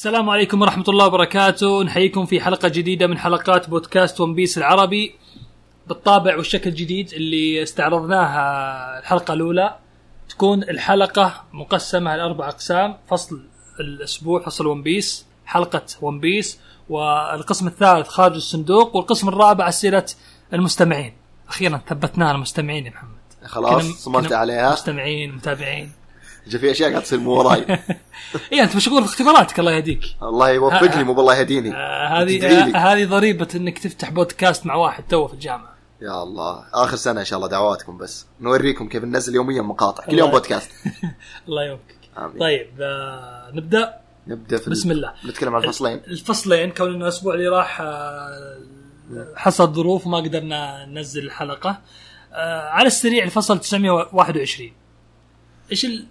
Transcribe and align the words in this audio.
السلام 0.00 0.30
عليكم 0.30 0.62
ورحمة 0.62 0.84
الله 0.88 1.06
وبركاته. 1.06 1.82
نحييكم 1.82 2.26
في 2.26 2.40
حلقة 2.40 2.68
جديدة 2.68 3.06
من 3.06 3.18
حلقات 3.18 3.70
بودكاست 3.70 4.20
One 4.20 4.34
Piece 4.34 4.58
العربي. 4.58 5.14
بالطابع 5.86 6.36
والشكل 6.36 6.70
الجديد 6.70 7.12
اللي 7.12 7.62
استعرضناها 7.62 8.98
الحلقة 8.98 9.34
الأولى 9.34 9.76
تكون 10.28 10.62
الحلقة 10.62 11.44
مقسمة 11.52 12.16
لأربع 12.16 12.48
أقسام. 12.48 12.96
فصل 13.08 13.42
الأسبوع 13.80 14.42
فصل 14.42 14.66
One 14.66 14.82
Piece 14.82 15.26
حلقة 15.46 15.82
One 16.02 16.20
Piece 16.20 16.60
والقسم 16.88 17.66
الثالث 17.66 18.08
خارج 18.08 18.34
الصندوق 18.34 18.96
والقسم 18.96 19.28
الرابع 19.28 19.68
أسئلة 19.68 20.06
المستمعين. 20.52 21.12
أخيرا 21.48 21.80
ثبتناها 21.88 22.32
المستمعين 22.32 22.86
يا 22.86 22.90
محمد. 22.90 23.20
خلاص 23.44 23.84
صملت 23.84 24.26
كنا 24.28 24.36
عليها. 24.36 24.72
مستمعين 24.72 25.34
متابعين. 25.34 25.92
جا 26.50 26.58
في 26.58 26.70
أشياء 26.70 26.90
قاعد 26.90 27.02
تصير 27.02 27.18
مو 27.18 27.30
وراي. 27.30 27.64
اي 28.52 28.62
أنت 28.62 28.76
مشغول 28.76 29.04
في 29.04 29.10
اختباراتك 29.10 29.60
الله 29.60 29.72
يهديك. 29.72 30.02
الله 30.22 30.50
يوفقني 30.50 31.04
مو 31.04 31.14
بالله 31.14 31.36
يهديني. 31.36 31.74
آه، 31.74 32.22
هذه 32.22 32.38
تدعي 32.38 32.70
لي. 32.70 32.74
آه، 32.74 32.78
هذه 32.78 33.06
ضريبة 33.06 33.48
إنك 33.54 33.78
تفتح 33.78 34.10
بودكاست 34.10 34.66
مع 34.66 34.74
واحد 34.74 35.04
توه 35.08 35.26
في 35.26 35.34
الجامعة. 35.34 35.74
يا 36.02 36.22
الله. 36.22 36.64
آخر 36.74 36.96
سنة 36.96 37.20
إن 37.20 37.24
شاء 37.24 37.36
الله 37.36 37.48
دعواتكم 37.48 37.98
بس. 37.98 38.26
نوريكم 38.40 38.88
كيف 38.88 39.04
ننزل 39.04 39.34
يوميا 39.34 39.62
مقاطع. 39.62 40.04
كل. 40.04 40.18
يوم 40.18 40.30
بودكاست. 40.30 40.70
الله 41.48 41.64
يوفقك. 41.64 42.38
طيب 42.40 42.68
آه 42.80 43.50
نبدأ؟ 43.54 43.94
نبدأ 44.26 44.56
في 44.56 44.70
بسم 44.70 44.90
الله. 44.90 45.12
نتكلم 45.26 45.54
عن 45.54 45.64
الفصلين. 45.64 46.00
الفصلين 46.06 46.70
كون 46.70 46.94
إنه 46.94 47.04
الأسبوع 47.04 47.34
اللي 47.34 47.48
راح 47.48 47.80
آه، 47.80 48.58
حصل 49.36 49.74
ظروف 49.74 50.06
وما 50.06 50.18
قدرنا 50.18 50.86
ننزل 50.86 51.24
الحلقة. 51.24 51.80
آه 52.32 52.68
على 52.68 52.86
السريع 52.86 53.24
الفصل 53.24 53.58
921 53.58 54.72
إيش 55.70 55.84
ال... 55.84 56.06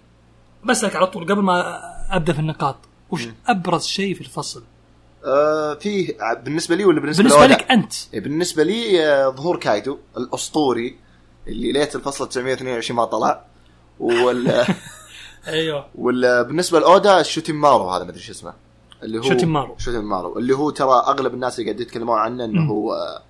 بسألك 0.64 0.96
على 0.96 1.06
طول 1.06 1.24
قبل 1.24 1.42
ما 1.42 1.80
أبدأ 2.10 2.32
في 2.32 2.38
النقاط 2.38 2.76
وش 3.10 3.28
أبرز 3.48 3.84
شيء 3.86 4.14
في 4.14 4.20
الفصل؟ 4.20 4.62
آه 5.24 5.74
فيه 5.74 6.16
بالنسبة 6.44 6.74
لي 6.76 6.84
ولا 6.84 7.00
بالنسبة, 7.00 7.22
بالنسبة؟ 7.22 7.46
لك 7.46 7.70
أنت. 7.70 7.92
إيه، 8.14 8.20
بالنسبة 8.20 8.62
لي 8.62 9.06
آه 9.06 9.28
ظهور 9.30 9.56
كايدو 9.56 9.98
الأسطوري 10.16 10.96
اللي 11.48 11.72
ليت 11.72 11.96
الفصل 11.96 12.28
922 12.28 12.96
ما 12.96 13.04
طلع 13.04 13.44
وال 14.00 14.64
أيوه. 15.48 15.86
وال 15.94 16.44
بالنسبة 16.44 16.80
لأودا 16.80 17.20
الشوتيمارو 17.20 17.90
هذا 17.90 18.04
ما 18.04 18.10
أدري 18.10 18.22
شو 18.22 18.32
اسمه 18.32 18.52
اللي 19.02 19.18
هو 19.18 19.22
شوتيمارو. 19.22 19.74
شوتيمارو 19.78 20.38
اللي 20.38 20.54
هو 20.56 20.70
ترى 20.70 20.90
أغلب 21.06 21.34
الناس 21.34 21.58
اللي 21.58 21.70
قاعد 21.70 21.80
يتكلمون 21.80 22.18
عنه 22.18 22.44
إنه 22.44 22.70
هو 22.70 22.92
آه، 22.92 23.22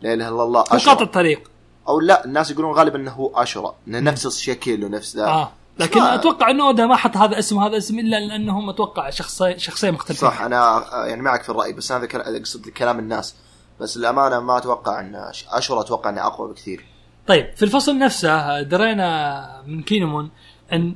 لا 0.00 0.14
إله 0.14 0.28
إلا 0.28 0.42
الله. 0.42 0.62
قاطع 0.62 1.02
الطريق. 1.02 1.50
أو 1.88 2.00
لا 2.00 2.24
الناس 2.24 2.50
يقولون 2.50 2.72
غالبا 2.72 2.98
إنه 2.98 3.10
هو 3.10 3.32
اشرا 3.42 3.74
إنه 3.88 4.00
نفس 4.00 4.26
الشكل 4.26 4.84
ونفس 4.84 5.16
ذا. 5.16 5.26
آه. 5.26 5.52
لكن 5.82 6.00
ما- 6.00 6.14
أتوقع 6.14 6.50
إنه 6.50 6.66
أودا 6.66 6.86
ما 6.86 6.96
حط 6.96 7.16
هذا 7.16 7.38
اسم 7.38 7.56
وهذا 7.56 7.76
اسم 7.76 7.98
إلا 7.98 8.16
لأنهم 8.20 8.68
أتوقع 8.70 9.10
شخصين 9.10 9.58
شخصين 9.58 9.92
مختلفين 9.94 10.28
صح 10.28 10.40
أنا 10.40 10.76
آه، 10.92 11.06
يعني 11.06 11.22
معك 11.22 11.42
في 11.42 11.48
الرأي 11.50 11.72
بس 11.72 11.92
هذا 11.92 12.06
كلا- 12.06 12.36
اقصد 12.38 12.68
كلام 12.68 12.98
الناس 12.98 13.34
بس 13.80 13.96
الامانه 13.96 14.40
ما 14.40 14.58
أتوقع 14.58 15.00
إن 15.00 15.22
اشرا 15.50 15.80
أتوقع 15.80 16.10
انه 16.10 16.26
أقوى 16.26 16.50
بكثير 16.52 16.84
طيب 17.26 17.50
في 17.56 17.62
الفصل 17.62 17.98
نفسه 17.98 18.62
درينا 18.62 19.62
من 19.66 19.82
كينومون 19.82 20.30
إن 20.72 20.94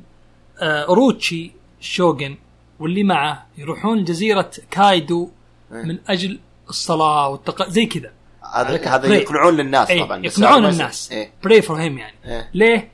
آه، 0.61 0.83
اوروتشي 0.83 1.51
شوغن 1.79 2.37
واللي 2.79 3.03
معه 3.03 3.45
يروحون 3.57 4.03
جزيرة 4.03 4.51
كايدو 4.71 5.29
إيه. 5.71 5.83
من 5.83 5.97
أجل 6.07 6.39
الصلاة 6.69 7.27
والتق... 7.29 7.69
زي 7.69 7.85
كذا 7.85 8.11
هذا 8.53 8.87
هذا. 8.95 9.15
يقنعون 9.15 9.53
للناس 9.57 9.89
أي 9.89 10.03
طبعا 10.03 10.25
يقنعون 10.25 10.65
هذا. 10.65 10.73
الناس 10.73 11.11
إيه. 11.11 11.31
pray 11.43 11.61
for 11.61 11.75
him 11.81 11.97
يعني 11.97 12.15
إيه. 12.25 12.49
ليه؟ 12.53 12.91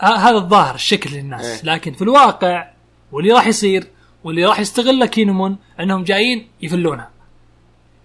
ه- 0.00 0.04
هذا 0.06 0.36
الظاهر 0.36 0.74
الشكل 0.74 1.10
للناس. 1.10 1.44
إيه. 1.44 1.74
لكن 1.74 1.92
في 1.92 2.02
الواقع 2.02 2.70
واللي 3.12 3.32
راح 3.32 3.46
يصير 3.46 3.86
واللي 4.24 4.44
راح 4.44 4.60
يستغله 4.60 5.06
كينومون 5.06 5.56
انهم 5.80 6.04
جايين 6.04 6.48
يفلونها 6.62 7.10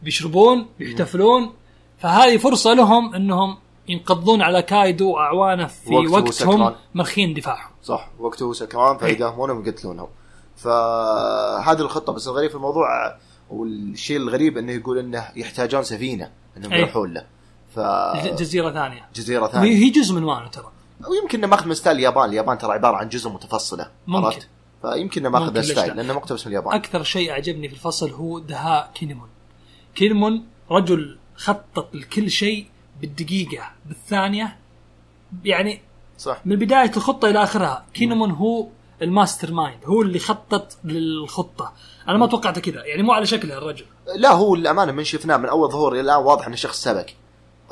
بيشربون 0.03 0.65
بيحتفلون. 0.79 1.53
فهذه 1.97 2.37
فرصة 2.37 2.73
لهم 2.73 3.15
انهم 3.15 3.57
ينقضون 3.87 4.41
على 4.41 4.61
كايدو 4.61 5.11
واعوانه 5.11 5.67
في 5.67 5.95
وقت 5.95 6.11
وقتهم. 6.11 6.75
مرخين 6.95 7.33
دفاعهم. 7.33 7.71
صح 7.83 8.09
وقته 8.19 8.53
سكران 8.53 8.97
فيداهمونهم 8.97 9.57
ويقتلونهم. 9.57 10.07
فهذه 10.57 11.79
الخطة 11.79 12.13
بس 12.13 12.27
الغريب 12.27 12.49
في 12.49 12.55
الموضوع 12.55 13.15
والشيء 13.49 14.17
الغريب 14.17 14.57
إنه 14.57 14.71
يقول 14.71 14.97
إنه 14.97 15.27
يحتاجون 15.35 15.83
سفينة 15.83 16.31
إنهم 16.57 16.73
إيه. 16.73 16.79
يروحون 16.79 17.13
له. 17.13 17.25
ف 17.75 17.79
جزيرة 18.39 18.71
ثانية. 18.71 19.05
جزيرة 19.15 19.47
ثانية. 19.47 19.71
هي 19.77 19.89
جزء 19.89 20.15
من 20.15 20.23
وانو 20.23 20.47
ترى. 20.47 20.71
ويمكن 21.07 21.37
إنه 21.37 21.47
ماخذ 21.47 21.67
من 21.67 21.73
ستايل 21.73 21.97
اليابان، 21.97 22.29
اليابان 22.29 22.57
ترى 22.57 22.73
عبارة 22.73 22.97
عن 22.97 23.09
جزر 23.09 23.29
متفصلة 23.29 23.91
ممكن. 24.07 24.25
عرفت؟ 24.25 24.47
فيمكن 24.81 25.25
إنه 25.25 25.51
ليش 25.51 25.71
ستايل 25.71 25.89
لا؟ 25.89 25.93
لأنه 25.93 26.13
مقتبس 26.13 26.47
من 26.47 26.51
اليابان. 26.51 26.73
أكثر 26.73 27.03
شيء 27.03 27.31
أعجبني 27.31 27.67
في 27.69 27.73
الفصل 27.73 28.11
هو 28.11 28.39
دهاء 28.39 28.91
كينيمون 28.95 29.29
كينيمون 29.95 30.45
رجل 30.71 31.17
خطط 31.35 31.95
لكل 31.95 32.31
شيء 32.31 32.67
بالدقيقة 33.01 33.71
بالثانية 33.85 34.57
يعني 35.43 35.81
صح. 36.17 36.41
من 36.45 36.55
بداية 36.55 36.91
الخطة 36.97 37.29
إلى 37.29 37.43
آخرها. 37.43 37.85
كينيمون 37.93 38.31
هو 38.31 38.67
ال 39.01 39.51
mastermind 39.51 39.85
هو 39.85 40.01
اللي 40.01 40.19
خطط 40.19 40.77
للخطة. 40.83 41.73
أنا 42.07 42.17
ما 42.17 42.27
توقعته 42.27 42.61
كذا 42.61 42.85
يعني 42.85 43.03
مو 43.03 43.11
على 43.13 43.25
شكله 43.25 43.57
الرجل. 43.57 43.85
لا 44.15 44.31
هو 44.31 44.55
الامانه 44.55 44.91
من 44.91 45.03
شفناه 45.03 45.37
من 45.37 45.49
أول 45.49 45.71
ظهور 45.71 45.93
إلى 45.93 46.01
الآن 46.01 46.23
واضح 46.23 46.47
إنه 46.47 46.55
شخص 46.55 46.83
سبق 46.83 47.05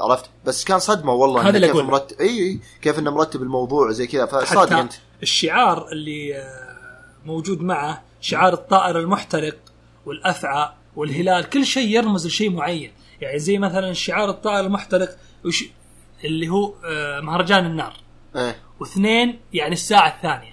عرفت؟ 0.01 0.29
بس 0.45 0.63
كان 0.63 0.79
صدمة 0.79 1.13
والله 1.13 1.41
هذا 1.49 1.55
اللي 1.55 1.67
كيف. 1.67 1.75
مرتب 1.75 2.19
إي 2.21 2.27
إي 2.27 2.59
كيف 2.81 2.99
إنه 2.99 3.11
مرتب 3.11 3.41
الموضوع 3.41 3.91
زي 3.91 4.07
كذا. 4.07 4.25
فصادق 4.25 4.77
أنت. 4.77 4.93
الشعار 5.23 5.87
اللي 5.91 6.35
آه، 6.37 7.05
موجود 7.25 7.61
معه 7.61 8.03
شعار 8.21 8.53
الطائر 8.53 8.99
المحترق 8.99 9.57
والأفعى 10.05 10.69
والهلال 10.95 11.49
كل 11.49 11.65
شيء 11.65 11.87
يرمز 11.87 12.27
لشيء 12.27 12.51
معين. 12.51 12.91
يعني 13.21 13.39
زي 13.39 13.57
مثلا 13.57 13.93
شعار 13.93 14.29
الطائر 14.29 14.65
المحترق 14.65 15.17
وش 15.45 15.63
اللي 16.23 16.49
هو 16.49 16.73
آه، 16.85 17.19
مهرجان 17.21 17.65
النار. 17.65 17.93
إيه. 18.35 18.55
واثنين 18.79 19.39
يعني 19.53 19.73
الساعة 19.73 20.15
الثانية. 20.15 20.50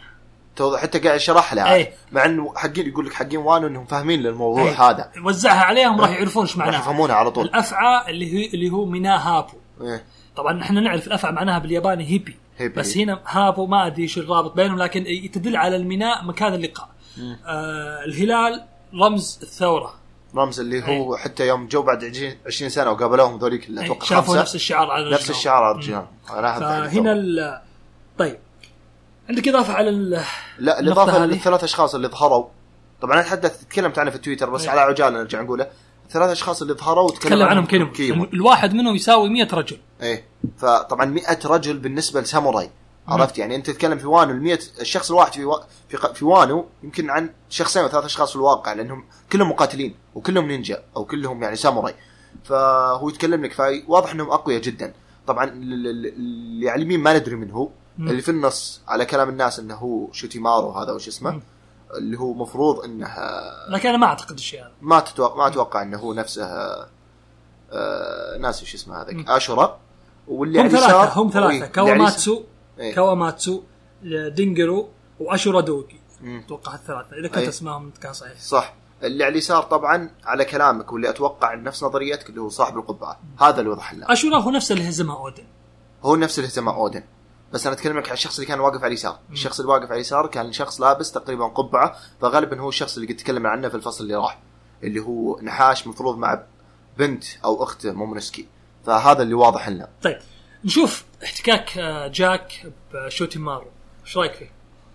حتى 0.62 0.98
قاعد 0.98 1.16
يشرح 1.16 1.54
لها 1.54 1.74
إيه. 1.74 1.92
مع 2.12 2.24
انه 2.24 2.52
حقين 2.56 2.88
يقول 2.88 3.06
لك 3.06 3.12
حقين 3.12 3.38
وانو 3.38 3.66
إنهم 3.66 3.86
فاهمين 3.86 4.20
للموضوع 4.20 4.62
أي. 4.62 4.74
هذا. 4.74 5.10
وزعها 5.24 5.64
عليهم 5.64 6.00
راح 6.00 6.10
يعرفون 6.10 6.42
إيش 6.42 6.52
راح 6.52 6.58
معناها 6.58 6.80
يفهمونها 6.80 7.14
على 7.14 7.30
طول. 7.30 7.44
الأفعى 7.44 8.10
اللي 8.10 8.32
هو 8.32 8.50
اللي 8.54 8.70
هو 8.70 8.84
ميناء 8.84 9.18
هابو. 9.18 9.58
إيه. 9.80 10.04
طبعا 10.36 10.62
إحنا 10.62 10.80
نعرف 10.80 11.06
الأفعى 11.06 11.32
معناها 11.32 11.58
بالياباني 11.58 12.04
هيبي. 12.04 12.36
هيبي. 12.58 12.74
بس 12.80 12.96
هنا 12.96 13.20
هابو 13.26 13.66
ما 13.66 13.86
أدري 13.86 14.02
إيش 14.02 14.18
الرابط 14.18 14.56
بينهم 14.56 14.78
لكن 14.78 15.04
تدل 15.32 15.56
على 15.56 15.76
الميناء 15.76 16.24
مكان 16.24 16.54
اللقاء. 16.54 16.88
آه 17.46 18.04
الهلال 18.04 18.64
رمز 19.02 19.38
الثورة. 19.42 19.94
رمز 20.36 20.60
اللي 20.60 20.88
هو 20.88 21.16
حتى 21.16 21.46
يوم 21.46 21.66
جو 21.66 21.82
بعد 21.82 22.04
20 22.04 22.34
20 22.46 22.70
سنة 22.70 22.90
وقابلوهم 22.90 23.38
ذوليك 23.38 23.68
أي، 23.70 23.84
أتوقع 23.84 24.06
شافوا 24.06 24.36
نفس 24.36 24.54
الشعار 24.54 24.90
على 24.90 25.10
نفس. 25.10 25.30
الشعار 25.30 25.64
على 25.64 25.74
الرجال. 25.74 27.08
ال... 27.08 27.60
طيب. 28.18 28.38
عندك 29.28 29.48
إضافة 29.48 29.72
على 29.72 29.88
ال... 29.88 30.24
لا 30.58 30.80
الإضافة؟ 30.80 31.26
للثلاث 31.26 31.64
أشخاص 31.64 31.94
اللي 31.94 32.08
ظهروا. 32.08 32.46
طبعا 33.00 33.14
أنا 33.14 33.22
تحدثت 33.22 33.62
تكلمت 33.62 33.98
عنه 33.98 34.10
في 34.10 34.18
تويتر 34.18 34.50
بس 34.50 34.62
إيه. 34.62 34.70
على 34.70 34.80
عجالة 34.80 35.18
نرجع 35.18 35.40
نقوله. 35.42 35.66
الثلاث 36.06 36.30
أشخاص 36.30 36.62
اللي 36.62 36.74
ظهروا 36.74 37.04
وتكلم 37.04 37.30
تكلم 37.30 37.42
عنهم 37.48 37.66
كيمون 37.92 38.28
الواحد 38.32 38.74
منهم 38.74 38.94
يساوي 38.94 39.28
100 39.28 39.48
رجل. 39.52 39.78
إيه. 40.02 40.24
فطبعا 40.58 41.04
100 41.04 41.38
رجل 41.44 41.78
بالنسبة 41.78 42.20
لساموراي. 42.20 42.70
عرفت؟ 43.08 43.38
يعني 43.38 43.56
أنت 43.56 43.70
تتكلم 43.70 43.98
في 43.98 44.06
وانو 44.06 44.32
ال 44.32 44.42
100 44.42 44.58
الشخص 44.80 45.10
الواحد 45.10 45.32
في 45.32 45.44
و... 45.44 45.60
في, 45.88 46.14
في 46.14 46.24
وانو 46.24 46.66
يمكن 46.82 47.10
عن 47.10 47.30
شخصين 47.48 47.82
أو 47.82 47.88
ثلاث 47.88 48.04
أشخاص 48.04 48.30
في 48.30 48.36
الواقع 48.36 48.72
لأنهم 48.72 49.04
كلهم 49.32 49.50
مقاتلين 49.50 49.94
وكلهم 50.14 50.46
نينجا 50.48 50.82
أو 50.96 51.04
كلهم 51.04 51.42
يعني 51.42 51.56
ساموراي. 51.56 51.94
فهو 52.44 53.08
يتكلم 53.08 53.44
لك 53.44 53.52
فواضح 53.52 54.10
إنهم 54.12 54.30
أقوياء 54.30 54.60
جدا. 54.60 54.92
طبعا 55.26 55.44
ال- 55.44 55.86
ال- 55.86 56.06
اللي 56.06 56.70
على 56.70 56.78
اليمين 56.78 57.00
ما 57.00 57.18
ندري 57.18 57.36
من 57.36 57.50
هو. 57.50 57.68
مم. 57.98 58.08
اللي 58.08 58.22
في 58.22 58.30
النص 58.30 58.80
على 58.88 59.04
كلام 59.04 59.28
الناس 59.28 59.58
إنه 59.58 59.74
هو 59.74 60.12
شوتيمارو 60.12 60.70
هذا 60.70 60.92
وش 60.92 61.08
اسمه 61.08 61.30
مم. 61.30 61.40
اللي 61.94 62.18
هو 62.18 62.34
مفروض 62.34 62.84
إنه 62.84 63.16
لكن 63.68 63.88
أنا 63.88 63.98
ما 63.98 64.06
أعتقد 64.06 64.32
الشيء 64.32 64.60
هذا 64.60 64.72
ما 64.80 65.00
تتوقع 65.00 65.36
ما 65.36 65.46
أتوقع 65.46 65.82
إنه 65.82 65.98
هو 65.98 66.14
نفسه 66.14 66.44
آه 67.72 68.38
ناسي 68.40 68.64
وش 68.64 68.74
اسمه. 68.74 69.02
هذاك 69.02 69.28
آشورا 69.28 69.78
واللي 70.28 70.58
هم 70.58 70.64
على 70.64 70.70
اليسار 70.70 70.90
ثلاثة 70.90 71.20
هم 71.20 71.26
إيه، 71.26 71.32
ثلاثة 71.32 71.48
اللي 71.48 71.64
على 71.64 71.72
كواماتسو 71.72 72.42
إيه. 72.78 72.94
كواماتسو 72.94 73.62
دينجرو 74.28 74.88
وأشورا 75.20 75.60
دوجي 75.60 76.00
مم. 76.20 76.42
أتوقع 76.46 76.74
الثلاثه 76.74 77.16
إذا 77.16 77.28
كنت 77.28 77.38
أي. 77.38 77.48
أسمائهم 77.48 77.90
كان 78.00 78.12
صحيح 78.12 78.40
صح 78.40 78.74
اللي 79.02 79.24
على 79.24 79.32
اليسار 79.32 79.62
طبعا 79.62 80.10
على 80.24 80.44
كلامك 80.44 80.92
واللي 80.92 81.10
أتوقع 81.10 81.54
نفس 81.54 81.84
نظريتك 81.84 82.30
اللي 82.30 82.40
هو 82.40 82.48
صاحب 82.48 82.78
القبعة 82.78 83.20
هذا 83.40 83.58
اللي 83.58 83.70
وضح 83.70 83.94
لنا 83.94 84.12
أشورا 84.12 84.38
هو 84.38 84.50
نفسه 84.50 84.72
اللي 84.72 84.88
هزمها 84.88 85.16
أودن 85.16 85.44
هو 86.02 86.16
نفس 86.16 86.38
اللي 86.38 86.48
هزمه 86.48 86.68
أودن 86.68 87.02
بس 87.52 87.66
أنا 87.66 87.76
أتكلم 87.76 87.98
لك 87.98 88.08
عن 88.08 88.14
الشخص 88.14 88.34
اللي 88.38 88.46
كان 88.46 88.60
واقف 88.60 88.78
على 88.78 88.86
اليسار. 88.86 89.18
الشخص 89.32 89.60
اللي 89.60 89.72
واقف 89.72 89.84
على 89.84 89.94
اليسار 89.94 90.26
كان 90.26 90.52
شخص 90.52 90.80
لابس 90.80 91.12
تقريبا 91.12 91.46
قبعة 91.46 91.96
فغالبا 92.20 92.60
هو 92.60 92.68
الشخص 92.68 92.96
اللي 92.96 93.08
قد 93.08 93.16
تكلمنا 93.16 93.48
عنه 93.48 93.68
في 93.68 93.74
الفصل 93.74 94.04
اللي 94.04 94.14
راح 94.14 94.38
اللي 94.82 95.00
هو 95.00 95.40
نحاش 95.42 95.86
مفروض 95.86 96.18
مع 96.18 96.42
بنت 96.98 97.24
أو 97.44 97.62
اخته 97.62 97.92
مومونسكي 97.92 98.48
فهذا 98.86 99.22
اللي 99.22 99.34
واضح 99.34 99.68
لنا. 99.68 99.88
طيب 100.02 100.18
نشوف 100.64 101.04
احتكاك 101.24 101.78
آه، 101.78 102.08
جاك 102.08 102.72
بشوتيمارو. 102.94 103.66
إيش 104.04 104.16
رأيك 104.16 104.32
فيه؟ 104.32 104.50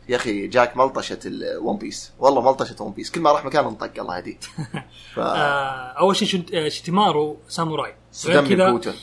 يا 0.10 0.16
أخي 0.16 0.48
جاك 0.48 0.78
ملطشة 0.78 1.20
ال 1.26 1.39
One 1.39 1.78
Piece 1.78 2.12
والله 2.20 2.42
ملطشة 2.42 2.84
One 2.84 2.92
Piece 2.92 3.12
كل 3.12 3.22
ما 3.22 3.32
راح 3.32 3.46
مكان 3.46 3.66
انطق 3.66 4.00
الله 4.00 4.18
يهديه. 4.18 4.38
ف 5.16 5.20
آه 5.20 5.94
أول 6.00 6.16
شيء 6.16 6.46
آه، 6.54 6.70
شيتيمارو 6.70 7.38
ساموراي. 7.48 7.96
غير 8.26 8.48
كذا 8.48 8.94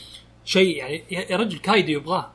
شيء 0.45 0.77
يعني 0.77 1.03
يا 1.11 1.37
رجل 1.37 1.59
كايدو 1.59 1.91
يبغاه. 1.91 2.31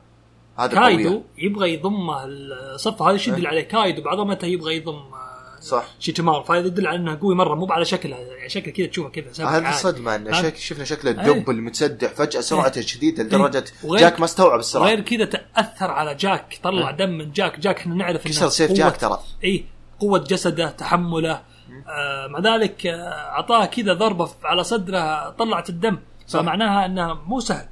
هذا 0.57 0.73
كايدو 0.73 1.09
قوية. 1.09 1.21
يبغى 1.37 1.73
يضمه 1.73 2.25
لصفه 2.25 3.01
هذا 3.01 3.11
إيش 3.11 3.27
يدل 3.27 3.47
عليه 3.47 3.61
كايدو 3.61 4.01
بعظمته 4.01 4.45
يبغى 4.45 4.75
يضم 4.75 4.93
آه، 4.95 5.59
صح. 5.61 5.83
شيتيمارو 5.99 6.43
فهذا 6.43 6.65
يدل 6.67 6.87
على 6.87 6.95
إنه 6.97 7.19
قوي 7.21 7.35
مرة 7.35 7.55
مو 7.55 7.67
على 7.71 7.85
شكله 7.85 8.15
يعني 8.15 8.49
شكله 8.49 8.73
كذا 8.73 8.85
تشوفه 8.87 9.09
كذا 9.09 9.31
هذه 9.39 9.47
عادي. 9.47 9.69
الصدمه 9.69 10.15
إن 10.15 10.27
هذا- 10.27 10.41
شك 10.49 10.55
شفنا 10.55 10.83
شكله 10.85 11.11
الدب 11.11 11.49
المتسدح 11.49 12.13
فجأة 12.13 12.41
سرعته 12.41 12.81
شديدة 12.81 13.23
لدرجة 13.23 13.65
جاك 13.83 14.19
ما 14.19 14.25
استوعب 14.25 14.59
السرعه 14.59 14.85
غير 14.85 14.99
كذا 15.01 15.25
تأثر 15.25 15.91
على 15.91 16.15
جاك 16.15 16.59
طلع 16.63 16.91
دم 16.91 17.09
من 17.09 17.31
جاك 17.31 17.59
جاك 17.59 17.77
إحنا 17.77 17.95
نعرف 17.95 18.27
كسر 18.27 18.49
سيف 18.49 18.71
جاك 18.71 18.97
ترى. 18.97 19.19
اي 19.43 19.65
قوة 19.99 20.19
جسده 20.19 20.69
تحمله. 20.69 21.41
آه 21.87 22.27
مع 22.27 22.39
ذلك 22.39 22.87
آه، 22.87 23.09
أعطاه 23.09 23.65
كذا 23.65 23.93
ضربة 23.93 24.25
ف- 24.25 24.45
على 24.45 24.63
صدره 24.63 25.29
طلعت 25.29 25.69
الدم. 25.69 25.97
صح. 26.27 26.39
فمعناها 26.39 26.85
إنه 26.85 27.13
مو 27.13 27.39
سهل. 27.39 27.65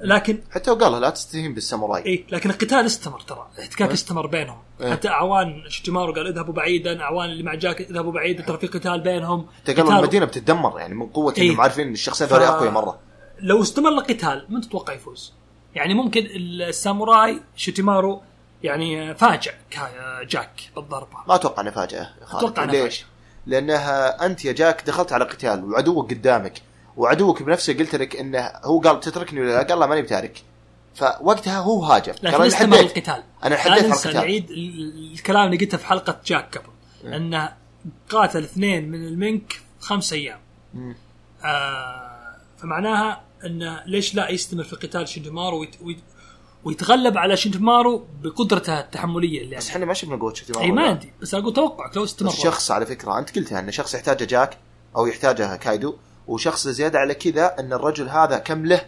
لكن 0.00 0.38
حتى 0.50 0.70
وقال 0.70 0.92
له 0.92 0.98
لا 0.98 1.10
تستهين 1.10 1.54
بالساموراي 1.54 2.06
اي 2.06 2.24
لكن 2.30 2.50
القتال 2.50 2.86
استمر 2.86 3.20
ترى 3.20 3.46
الاحتكاك 3.54 3.90
استمر 3.90 4.26
بينهم 4.26 4.58
إيه. 4.80 4.92
حتى 4.92 5.08
أعوان 5.08 5.62
شتيمارو 5.68 6.12
قال 6.12 6.26
اذهبوا 6.26 6.54
بعيدا 6.54 7.00
أعوان 7.02 7.30
اللي 7.30 7.42
مع 7.42 7.54
جاك 7.54 7.80
اذهبوا 7.80 8.12
بعيدا 8.12 8.42
ترى 8.42 8.58
في 8.58 8.66
قتال 8.66 9.00
بينهم 9.00 9.46
حتى 9.62 9.72
قالوا 9.74 9.92
المدينة 9.98 10.24
بتدمر 10.26 10.78
يعني 10.80 10.94
من 10.94 11.06
قوة 11.06 11.34
إيه. 11.38 11.46
انهم 11.50 11.60
عارفين 11.60 11.86
إن 11.86 11.92
الشخصين 11.92 12.26
ف- 12.26 12.32
ذولي 12.32 12.48
اقوياء 12.48 12.72
مرة 12.72 12.98
لو 13.40 13.62
استمر 13.62 13.88
القتال 13.88 14.46
من 14.48 14.60
تتوقع 14.60 14.92
يفوز؟ 14.92 15.32
يعني 15.74 15.94
ممكن 15.94 16.26
الساموراي 16.34 17.40
شتيمارو 17.56 18.22
يعني 18.62 19.14
فاجأ 19.14 19.54
كا- 19.70 20.22
جاك 20.22 20.60
بالضربة 20.76 21.16
ما 21.28 21.34
أتوقع 21.34 21.62
إنه 21.62 21.68
يا 21.70 21.74
خالد. 22.24 22.44
أتوقع 22.44 22.64
إنه 22.64 22.72
ليش؟ 22.72 23.04
لأنها 23.46 24.26
أنت 24.26 24.44
يا 24.44 24.52
جاك 24.52 24.82
دخلت 24.86 25.12
على 25.12 25.24
قتال 25.24 25.64
وعدوك 25.64 26.10
قدامك 26.10 26.62
وعدوك 27.00 27.42
بنفسه 27.42 27.72
قلت 27.72 27.94
لك 27.94 28.16
إنه 28.16 28.50
هو 28.64 28.80
قال 28.80 29.00
تتركني 29.00 29.40
ولا 29.40 29.50
لا؟ 29.50 29.62
قال 29.62 29.78
لا 29.78 29.86
ماني 29.86 30.02
بتارك. 30.02 30.42
فوقتها 30.94 31.58
هو 31.58 31.84
هاجم 31.84 32.12
لكن 32.22 32.42
استمر. 32.42 32.80
القتال. 32.80 33.22
أنا 33.44 33.56
حديت 33.56 33.84
على 33.84 33.92
القتال. 33.92 34.14
نعيد 34.14 34.50
ال- 34.50 35.12
الكلام 35.12 35.46
اللي 35.46 35.56
قلته 35.56 35.78
في 35.78 35.86
حلقة 35.86 36.20
جاك 36.26 36.56
قبل. 36.58 37.12
إنه 37.14 37.52
قاتل 38.10 38.42
اثنين 38.42 38.88
من 38.90 39.04
المنك 39.04 39.60
خمس 39.80 40.12
أيام. 40.12 40.40
آه 41.44 42.36
فمعناها 42.58 43.20
إنه 43.44 43.82
ليش 43.86 44.14
لا 44.14 44.30
يستمر 44.30 44.64
في 44.64 44.76
قتال 44.76 45.08
شتيمارو 45.08 45.60
ويت 45.60 45.76
ويت 45.82 45.98
ويتغلب 46.64 47.18
على 47.18 47.36
شتيمارو 47.36 48.06
بقدرته 48.22 48.80
التحملية 48.80 49.40
اللي 49.42 49.56
بس 49.56 49.62
عنده 49.62 49.74
إحنا 49.74 49.86
ما 49.86 49.94
شفنا 49.94 50.16
قوة 50.16 50.34
شتيمارو 50.34 50.64
اي 50.64 50.70
ما 50.70 50.82
عندي. 50.88 51.12
بس 51.22 51.34
أقول 51.34 51.52
توقعك 51.52 51.96
لو 51.96 52.04
استمر. 52.04 52.30
الشخص 52.30 52.70
على 52.70 52.86
فكرة 52.86 53.18
أنت 53.18 53.38
قلتها 53.38 53.60
ان 53.60 53.70
شخص 53.70 53.94
يحتاجه 53.94 54.24
جاك 54.24 54.58
أو 54.96 55.06
يحتاجه 55.06 55.56
كايدو. 55.56 55.96
وشخص 56.30 56.68
زيادة 56.68 56.98
على 56.98 57.14
كذا 57.14 57.56
أن 57.58 57.72
الرجل 57.72 58.08
هذا 58.08 58.38
كم 58.38 58.66
له 58.66 58.80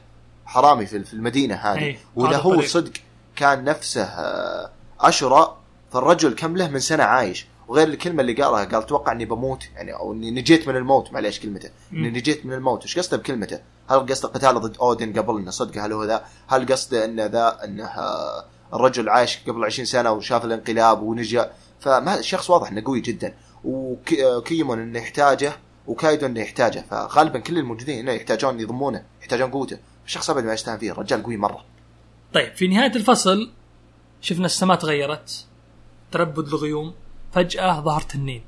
حرامي 0.46 0.86
في 0.86 1.12
المدينة 1.12 1.54
هذه 1.54 1.78
إيه، 1.78 1.98
واذا 2.16 2.30
هذا 2.30 2.42
هو 2.42 2.54
طريق. 2.54 2.68
صدق 2.68 2.92
كان 3.36 3.64
نفسه 3.64 4.02
آه، 4.02 4.70
اشرى 5.00 5.56
فالرجل 5.92 6.34
كم 6.34 6.56
له 6.56 6.68
من 6.68 6.80
سنة 6.80 7.02
عايش 7.04 7.46
وغير 7.68 7.88
الكلمة 7.88 8.20
اللي 8.20 8.32
قالها 8.32 8.64
قال 8.64 8.82
أتوقع 8.82 9.12
إني 9.12 9.24
بموت 9.24 9.64
يعني 9.74 9.94
أو 9.94 10.12
إني 10.12 10.30
نجيت 10.30 10.68
من 10.68 10.76
الموت 10.76 11.12
معليش 11.12 11.40
كلمته 11.40 11.70
إني. 11.92 12.10
نجيت 12.10 12.46
من 12.46 12.52
الموت 12.52 12.82
إيش 12.82 12.98
قصده 12.98 13.16
بكلمته؟ 13.16 13.60
هل 13.90 14.06
قصده 14.06 14.28
قتاله 14.28 14.58
ضد 14.58 14.76
أودن 14.80 15.18
قبل 15.18 15.36
إنه 15.36 15.50
صدق 15.50 15.82
هل 15.82 15.92
هو 15.92 16.04
ذا؟ 16.04 16.24
هل 16.48 16.72
قصده 16.72 17.04
انه 17.04 17.26
ذا 17.26 17.58
إنه 17.64 17.84
آه، 17.84 18.44
الرجل 18.74 19.08
عايش 19.08 19.38
قبل 19.48 19.64
20 19.64 19.86
سنة 19.86 20.12
وشاف 20.12 20.44
الانقلاب 20.44 21.02
ونجا 21.02 21.50
فما 21.80 22.18
الشخص 22.18 22.50
واضح 22.50 22.70
إنه 22.70 22.82
قوي 22.84 23.00
جدا 23.00 23.34
وكيمون 23.64 24.78
إنه 24.80 24.98
يحتاجه 24.98 25.52
وكايدو 25.92 26.26
إنه 26.26 26.40
يحتاجه. 26.40 26.84
فغالبا 26.90 27.38
كل 27.38 27.58
الموجودين 27.58 27.98
هنا 27.98 28.12
يحتاجون 28.12 28.60
يضمونه 28.60 29.04
يحتاجون 29.20 29.50
قوته. 29.50 29.78
الشخص 30.06 30.30
ابدا 30.30 30.46
ما 30.46 30.52
يستهان 30.52 30.78
فيه 30.78 30.92
الرجال 30.92 31.22
قوي 31.22 31.36
مرة. 31.36 31.64
طيب 32.34 32.54
في 32.54 32.68
نهاية 32.68 32.96
الفصل 32.96 33.50
شفنا 34.20 34.46
السماء 34.46 34.76
تغيرت 34.76 35.46
تربد 36.12 36.48
الغيوم 36.48 36.94
فجأة 37.32 37.80
ظهر 37.80 38.00
تنين 38.00 38.44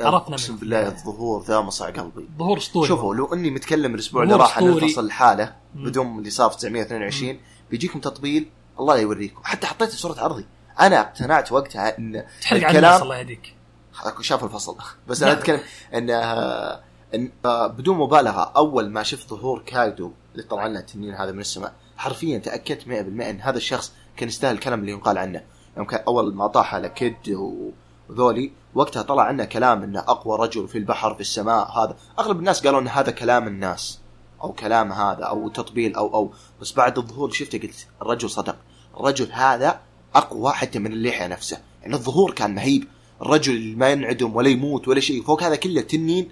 عرفنا 0.00 0.34
أقسم. 0.34 0.56
بالله 0.56 0.86
الظهور 0.86 1.44
ذا 1.44 1.60
مصع 1.60 1.90
قلبي. 1.90 2.28
ظهور 2.38 2.58
أسطوري. 2.58 2.88
شوفوا 2.88 3.14
لو 3.14 3.32
إني 3.32 3.50
متكلم 3.50 3.94
الأسبوع 3.94 4.22
اللي 4.22 4.34
راح 4.34 4.58
عن. 4.58 4.68
الفصل 4.68 5.04
الحالة 5.04 5.56
مم. 5.74 5.84
بدون 5.84 6.18
اللي 6.18 6.30
صار 6.30 6.50
في 6.50 6.56
922 6.56 7.40
بيجيكم 7.70 8.00
تطبيل 8.00 8.50
الله 8.80 8.94
لا 8.94 9.00
يوريكم. 9.00 9.40
حتى 9.44 9.66
حطيت 9.66 9.90
صورة 9.90 10.20
عرضي. 10.20 10.46
أنا 10.80 11.00
اقتنعت 11.00 11.52
وقتها 11.52 11.98
إن 11.98 12.24
تحرق 12.42 12.66
الكلام 12.66 13.02
الله 13.02 13.18
يهديك. 13.18 13.54
شاف 14.20 14.44
الفصل. 14.44 14.76
بس 15.08 15.22
أنا 15.22 15.30
نعم. 15.30 15.40
أتكلم 15.40 15.60
إن 15.94 16.10
آه، 16.10 16.80
آه، 17.44 17.66
بدون 17.66 17.98
مبالغة 17.98 18.52
أول 18.56 18.90
ما 18.90 19.02
شفت 19.02 19.28
ظهور 19.28 19.62
كايدو 19.66 20.12
اللي 20.32 20.42
طلع 20.42 20.66
لنا 20.66 20.80
التنين 20.80 21.14
هذا 21.14 21.32
من 21.32 21.40
السماء 21.40 21.74
حرفيا 21.96 22.38
تأكدت 22.38 22.86
100% 22.86 22.90
إن 22.90 23.40
هذا 23.40 23.56
الشخص 23.56 23.92
كان 24.16 24.28
يستاهل 24.28 24.54
الكلام 24.54 24.80
اللي 24.80 24.92
ينقال 24.92 25.18
عنه. 25.18 25.42
يوم 25.76 25.86
كان 25.86 26.00
أول 26.06 26.34
ما 26.34 26.46
طاح 26.46 26.74
على 26.74 26.88
كيد 26.88 27.14
وذولي 28.08 28.52
وقتها 28.74 29.02
طلع 29.02 29.22
عنا 29.22 29.44
كلام 29.44 29.82
إنه 29.82 30.00
أقوى 30.00 30.38
رجل 30.38 30.68
في 30.68 30.78
البحر 30.78 31.14
في 31.14 31.20
السماء 31.20 31.70
هذا. 31.78 31.96
أغلب 32.18 32.38
الناس 32.38 32.66
قالوا 32.66 32.80
إن 32.80 32.88
هذا 32.88 33.10
كلام 33.10 33.46
الناس 33.46 34.00
أو 34.42 34.52
كلام 34.52 34.92
هذا 34.92 35.24
أو 35.24 35.48
تطبيل 35.48 35.94
أو 35.94 36.14
أو. 36.14 36.32
بس 36.60 36.72
بعد 36.72 36.98
الظهور 36.98 37.30
شفته 37.30 37.58
قلت 37.58 37.86
الرجل 38.02 38.30
صدق. 38.30 38.56
الرجل 38.96 39.32
هذا 39.32 39.80
أقوى 40.14 40.52
حتى 40.52 40.78
من 40.78 40.92
اللحية 40.92 41.26
نفسه. 41.26 41.58
يعني 41.82 41.94
الظهور 41.94 42.32
كان 42.32 42.54
مهيب. 42.54 42.88
الرجل 43.22 43.54
اللي 43.54 43.76
ما 43.76 43.90
ينعدم 43.90 44.36
ولا 44.36 44.48
يموت 44.48 44.88
ولا 44.88 45.00
شيء 45.00 45.22
فوق 45.22 45.42
هذا 45.42 45.56
كله 45.56 45.80
تنين. 45.80 46.30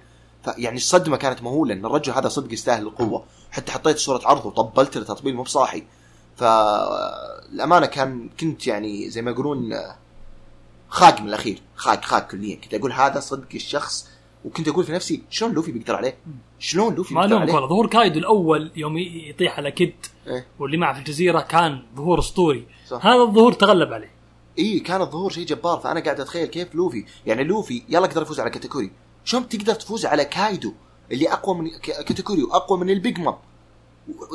يعني 0.59 0.77
الصدمة 0.77 1.17
كانت 1.17 1.43
مهولة 1.43 1.75
إن 1.75 1.87
الرجل 1.87 2.13
هذا 2.13 2.29
صدق 2.29 2.53
يستاهل 2.53 2.83
القوة. 2.83 3.25
حتى 3.51 3.73
حطيت 3.73 3.99
صورة 3.99 4.21
عرضه 4.25 4.47
وطبلت 4.47 4.97
له 4.97 5.05
تطبيل 5.05 5.35
مو 5.35 5.43
بصاحي. 5.43 5.83
فالامانه 6.37 7.87
كان 7.87 8.29
كنت 8.41 8.67
يعني 8.67 9.11
زي 9.11 9.23
ما 9.23 9.31
يقولون 9.31 9.75
خاق 10.89 11.21
من 11.21 11.29
الأخير. 11.29 11.63
خاق 11.77 12.05
خاق 12.05 12.31
كليا. 12.31 12.57
كنت 12.57 12.75
أقول 12.75 12.93
هذا 12.93 13.21
صدق 13.21 13.49
الشخص. 13.55 14.09
وكنت 14.45 14.69
أقول 14.69 14.85
في 14.85 14.93
نفسي 14.93 15.23
شلون 15.31 15.53
لوفي 15.53 15.73
بيقدر 15.73 15.97
عليه؟ 15.97 16.17
شلون 16.59 16.95
لوفي 16.95 17.15
ما 17.15 17.21
بيقدر 17.21 17.35
لومك 17.35 17.43
عليه؟ 17.43 17.55
والله 17.55 17.69
ظهور 17.69 17.87
كايدو 17.87 18.19
الأول 18.19 18.71
يوم 18.77 18.99
يطيح 18.99 19.59
على 19.59 19.71
كيد 19.71 19.95
إيه. 20.27 20.47
واللي 20.59 20.77
معه 20.77 20.93
في 20.93 20.99
الجزيرة 20.99 21.41
كان 21.41 21.83
ظهور 21.97 22.19
أسطوري. 22.19 22.67
هذا 23.01 23.23
الظهور 23.23 23.53
تغلب 23.53 23.93
عليه. 23.93 24.16
اي 24.59 24.81
كان 24.81 25.01
الظهور 25.01 25.31
شيء 25.31 25.47
جبار 25.47 25.81
فأنا 25.81 26.01
قاعد 26.01 26.21
أتخيل 26.21 26.47
كيف 26.47 26.75
لوفي 26.75 27.05
يعني 27.27 27.45
لوفي 27.45 27.83
يلا 27.89 28.07
قدر 28.07 28.23
يفوز 28.23 28.41
على 28.41 28.51
كاتيكوري. 28.51 28.91
شلون 29.25 29.49
تقدر 29.49 29.75
تفوز 29.75 30.07
على 30.07 30.25
كايدو 30.25 30.73
اللي 31.13 31.33
أقوى 31.33 31.55
من 31.59 31.69
ك- 31.71 32.05
كاتيكوري 32.05 32.43
وأقوى 32.43 32.79
من 32.79 32.91
البيج 32.91 33.21
مام 33.21 33.35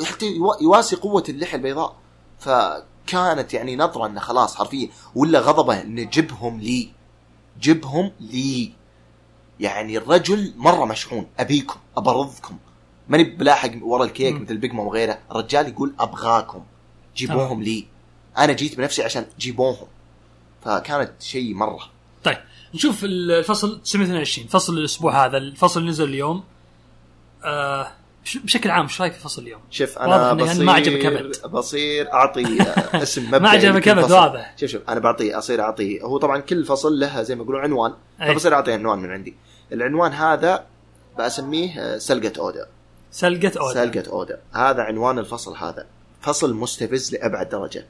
وحتى 0.01 0.25
يوا- 0.25 0.61
يواسي 0.63 0.95
قوة 0.95 1.23
اللحية 1.29 1.57
البيضاء. 1.57 1.95
فكانت 2.39 3.53
يعني 3.53 3.75
نظرة 3.75 4.05
إنه 4.05 4.19
خلاص 4.19 4.55
حرفيا 4.55 4.89
ولا 5.15 5.39
غضبه 5.39 5.81
انه 5.81 6.03
جبهم 6.03 6.59
لي. 6.59 6.91
جبهم 7.61 8.11
لي. 8.19 8.71
يعني 9.59 9.97
الرجل 9.97 10.53
مرة 10.57 10.85
مشحون 10.85 11.27
أبيكم 11.39 11.79
أبرضكم. 11.97 12.57
ماني 13.09 13.23
بلاحق 13.23 13.71
ورا 13.81 14.03
الكيك. 14.03 14.41
مثل 14.41 14.57
بيج 14.57 14.73
مام 14.73 14.87
وغيره 14.87 15.17
الرجال 15.31 15.67
يقول 15.67 15.93
أبغاكم 15.99 16.63
جيبوهم. 17.15 17.63
لي. 17.63 17.87
أنا 18.37 18.53
جيت 18.53 18.77
بنفسي 18.77 19.03
عشان 19.03 19.25
جيبوهم. 19.39 19.87
فكانت 20.65 21.11
شيء 21.21 21.53
مرة. 21.53 21.79
طيب 22.23 22.37
نشوف 22.75 23.03
الفصل 23.03 23.81
922 23.81 24.47
فصل 24.47 24.77
الأسبوع 24.77 25.25
هذا 25.25 25.37
الفصل 25.37 25.79
اللي 25.79 25.91
نزل 25.91 26.03
اليوم. 26.09 26.43
آه 27.43 27.87
بش- 28.25 28.37
بشكل 28.37 28.71
عام 28.71 28.83
إيش 28.83 29.01
رأيك 29.01 29.13
في 29.13 29.19
فصل 29.19 29.41
اليوم؟ 29.41 29.61
شوف 29.71 29.97
أنا 29.99 30.31
إنه 30.31 30.43
بصير 30.45 30.63
ما 30.65 30.73
عجبك 30.73 31.05
أبد. 31.05 31.41
بصير 31.51 32.13
أعطي 32.13 32.43
اسم 33.03 33.23
مبدئي 33.25 33.39
ما 33.39 33.49
عجبك 33.49 33.87
أبد. 33.87 34.11
واضح. 34.11 34.53
شوف 34.57 34.69
شوف 34.69 34.81
أنا 34.89 34.99
بعطيه 34.99 35.37
أصير 35.37 35.61
اعطيه 35.61 36.01
هو 36.01 36.17
طبعا 36.17 36.39
كل 36.39 36.65
فصل 36.65 36.99
له 36.99 37.21
زي 37.23 37.35
ما 37.35 37.43
يقولون 37.43 37.61
عنوان 37.61 37.93
أي. 38.21 38.33
فبصير 38.33 38.53
اعطيه 38.53 38.73
عنوان 38.73 38.99
من 38.99 39.11
عندي. 39.11 39.35
العنوان 39.71 40.11
هذا 40.13 40.65
بسميه 41.19 41.79
آه، 41.79 41.97
سلقة 41.97 42.33
اودا 42.39 42.67
سلقة 43.11 43.51
اودا 43.59 43.73
سلقة 43.85 44.11
اودا 44.11 44.39
هذا 44.53 44.81
عنوان 44.81 45.19
الفصل 45.19 45.55
هذا. 45.57 45.85
فصل 46.21 46.53
مستفز 46.53 47.13
لأبعد 47.15 47.49
درجة. 47.49 47.85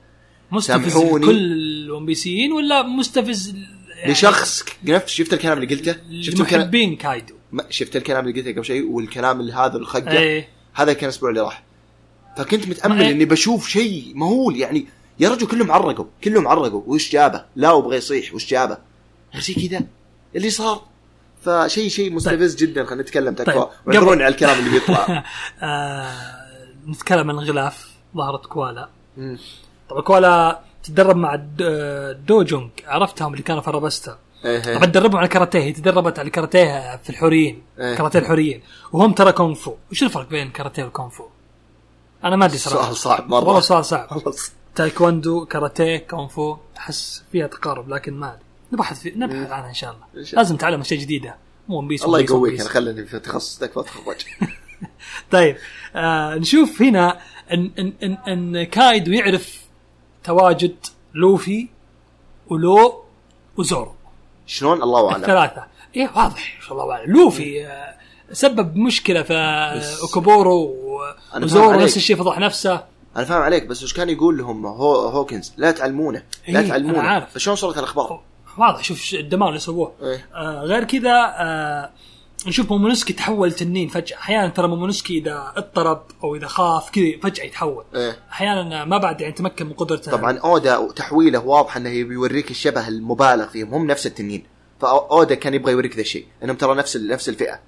مستفز 0.52 0.92
سامحوني. 0.94 1.26
كل 1.26 1.38
الون 1.54 2.06
بي 2.06 2.16
سيين 2.16 2.52
ولا 2.52 2.84
مستفز 2.84 3.56
يعني 3.98 4.12
لشخص 4.12 4.66
نفس 4.84 5.14
شفت 5.14 5.34
الكلام 5.34 5.58
اللي 5.58 5.76
قلته؟ 5.76 5.96
شفت 6.22 6.40
لمحبين 6.40 6.96
كايدو. 6.96 7.36
شفت 7.70 7.96
الكلام 7.96 8.28
اللي 8.28 8.42
قلته 8.42 8.52
قبل 8.52 8.66
شيء 8.66 8.86
والكلام 8.86 9.40
اللي 9.40 9.54
هذا 9.54 9.78
الخقة؟ 9.78 10.12
إيه. 10.12 10.48
هذا 10.74 10.94
كان 10.94 11.04
الأسبوع 11.04 11.30
اللي 11.30 11.42
راح. 11.42 11.64
فكنت 12.38 12.68
متأمل 12.68 12.96
ما- 12.98 13.10
إني 13.10 13.26
بشوف 13.26 13.68
شيء 13.68 14.12
مهول. 14.16 14.56
يعني 14.58 14.86
يا 15.20 15.30
رجل 15.30 15.48
كلهم 15.48 15.72
عرقوا 15.72 16.06
كلهم 16.24 16.48
عرقوا. 16.48 16.82
وش 16.86 17.12
جابه؟ 17.12 17.46
لا 17.56 17.72
وبغى 17.72 17.98
يصيح. 17.98 18.34
وش 18.34 18.50
جابه؟ 18.50 18.78
زي 19.40 19.54
كذا. 19.54 19.82
اللي 20.36 20.50
صار. 20.50 20.86
فشيء 21.42 21.90
شيء 21.90 22.14
مستفز 22.14 22.56
جدا. 22.56 22.86
خلينا 22.86 23.02
نتكلم 23.04 23.36
تكفى 23.36 23.52
طيب، 23.88 23.98
على 23.98 24.28
الكلام 24.28 24.60
اللي 24.60 24.70
بيطلع 24.70 25.24
آه 25.64 26.14
نتكلم 26.88 27.30
عن 27.30 27.36
الغلاف 27.40 27.88
ظهرت 28.18 28.46
كوالا. 28.46 28.90
طبعا 29.92 30.02
كوالا 30.02 30.62
تتدرب 30.84 31.16
مع 31.16 31.36
دوجونج 32.28 32.70
عرفتهم 32.86 33.34
اللي 33.34 33.44
كانوا 33.44 33.62
في 33.62 33.72
ألاباستا 33.72 34.18
إيه. 34.46 34.76
طبعا 34.76 34.86
تدربوا 34.86 35.20
على 35.20 35.26
الكاراتيه 35.26 35.60
هي 35.60 35.72
تدربت 35.72 36.20
على 36.20 36.28
الكاراتيه 36.28 36.98
في 36.98 37.10
الحوريين 37.10 37.62
إيه. 37.80 37.96
كاراتيه 37.96 38.20
الحوريين 38.20 38.62
وهم 38.92 39.14
ترى 39.14 39.32
كونغ 39.32 39.54
فو 39.54 39.76
وش 39.92 40.04
الفرق 40.04 40.30
بين 40.30 40.48
الكاراتيه 40.48 40.84
والكونغ 40.84 41.10
فو؟ 41.10 41.26
أنا 42.24 42.36
ما 42.36 42.46
أدري 42.46 42.58
صراحة 42.58 42.86
سؤال 42.86 42.98
صعب 42.98 43.30
مرة. 43.30 43.46
والله 43.46 43.60
سؤال 43.60 43.86
صعب 43.86 44.10
تايكوندو 44.76 45.46
كاراتيه 45.46 45.98
كونغ 45.98 46.28
فو 46.28 46.58
أحس 46.78 47.24
فيها 47.32 47.48
تقارب 47.48 47.90
لكن 47.90 48.14
ما 48.14 48.28
أدري 48.28 48.44
نبحث 48.74 49.00
في 49.00 49.14
نبحث 49.16 49.52
عنها 49.52 49.70
إن 49.70 49.74
شاء 49.74 49.92
الله. 49.92 50.26
لازم 50.34 50.56
نتعلم 50.56 50.82
اشياء 50.82 51.00
جديدة 51.00 51.36
مو 51.68 51.78
One 51.78 51.88
Piece 51.88 52.06
الله 52.06 52.20
يقويك. 52.20 52.60
أنا 52.62 52.70
خليني 52.70 53.06
في 53.06 53.20
تخصصك 53.20 53.78
واتخرج 53.78 54.16
طيب 55.32 55.58
آه 55.96 56.36
نشوف 56.36 56.82
هنا 56.82 57.20
ان 57.54 57.72
ان 57.80 57.94
ان, 58.04 58.18
إن 58.28 58.64
كايدو 58.64 59.12
يعرف 59.12 59.62
تواجد 60.24 60.76
لوفي 61.14 61.68
ولو 62.48 63.04
وزورو. 63.58 63.96
شلون؟ 64.48 64.84
الله 64.84 65.12
أعلم. 65.12 65.22
الثلاثه 65.22 65.64
إيه 65.96 66.12
واضح. 66.16 66.72
الله 66.72 66.92
أعلم. 66.92 67.12
لوفي 67.12 67.68
آه 67.68 67.96
سبب 68.32 68.76
مشكلة 68.76 69.22
في 69.22 69.34
اوكوبورو 70.02 70.76
وزورو. 71.42 71.80
نفس 71.80 71.98
الشيء 71.98 72.16
فضح 72.16 72.40
نفسه. 72.40 72.84
أنا 73.16 73.26
فاهم 73.26 73.42
عليك 73.42 73.66
بس 73.66 73.84
وش 73.84 73.94
كان 73.94 74.10
يقول 74.10 74.38
لهم؟ 74.38 74.66
هو 74.66 74.96
هوكنز. 74.96 75.54
لا 75.58 75.72
تعلمونه. 75.72 76.24
لا 76.48 76.60
إيه، 76.60 76.70
تعلمونه. 76.70 77.20
فشلون 77.20 77.56
صارت 77.56 77.78
الأخبار؟ 77.78 78.22
واضح. 78.58 78.84
شوف 78.84 79.14
الدمار 79.14 79.50
اللي 79.50 79.60
سووه 79.60 79.94
إيه. 80.02 80.30
آه 80.36 80.62
غير 80.62 80.84
كذا 80.84 81.36
آه 81.38 81.90
نشوف 82.48 82.72
مومونسكي 82.72 83.14
تحول 83.14 83.52
تنين 83.52 83.88
فجأة. 83.88 84.18
أحيانا 84.18 84.48
ترى 84.48 84.68
مومونسكي 84.68 85.18
إذا 85.18 85.54
اضطرب 85.58 86.04
أو 86.24 86.36
إذا 86.36 86.48
خاف 86.48 86.90
كذا 86.90 87.20
فجأة 87.24 87.44
يتحول. 87.44 87.86
إيه. 87.96 88.20
أحيانا 88.32 88.86
ما 88.86 88.98
بعد 88.98 89.22
يعني 89.22 89.34
تمكن 89.34 89.66
من 89.66 89.74
قدرته. 89.74 90.12
طبعا 90.12 90.38
أودا 90.38 90.92
تحويله 90.92 91.40
واضح 91.40 91.78
إنه 91.78 91.90
يبي 91.90 92.14
يوريك 92.14 92.52
الشبه 92.52 92.88
المبالغ 92.88 93.48
فيهم. 93.48 93.74
هم 93.74 93.88
نفس 93.88 94.06
التنين. 94.06 94.44
فأودا 94.80 95.36
كان 95.36 95.54
يبغى 95.54 95.72
يوريك 95.72 95.96
ذا 95.96 96.02
الشيء 96.02 96.26
إنهم 96.44 96.56
ترى 96.56 96.76
نفس 96.76 96.98
نفس 96.98 97.30
الفئة. 97.30 97.60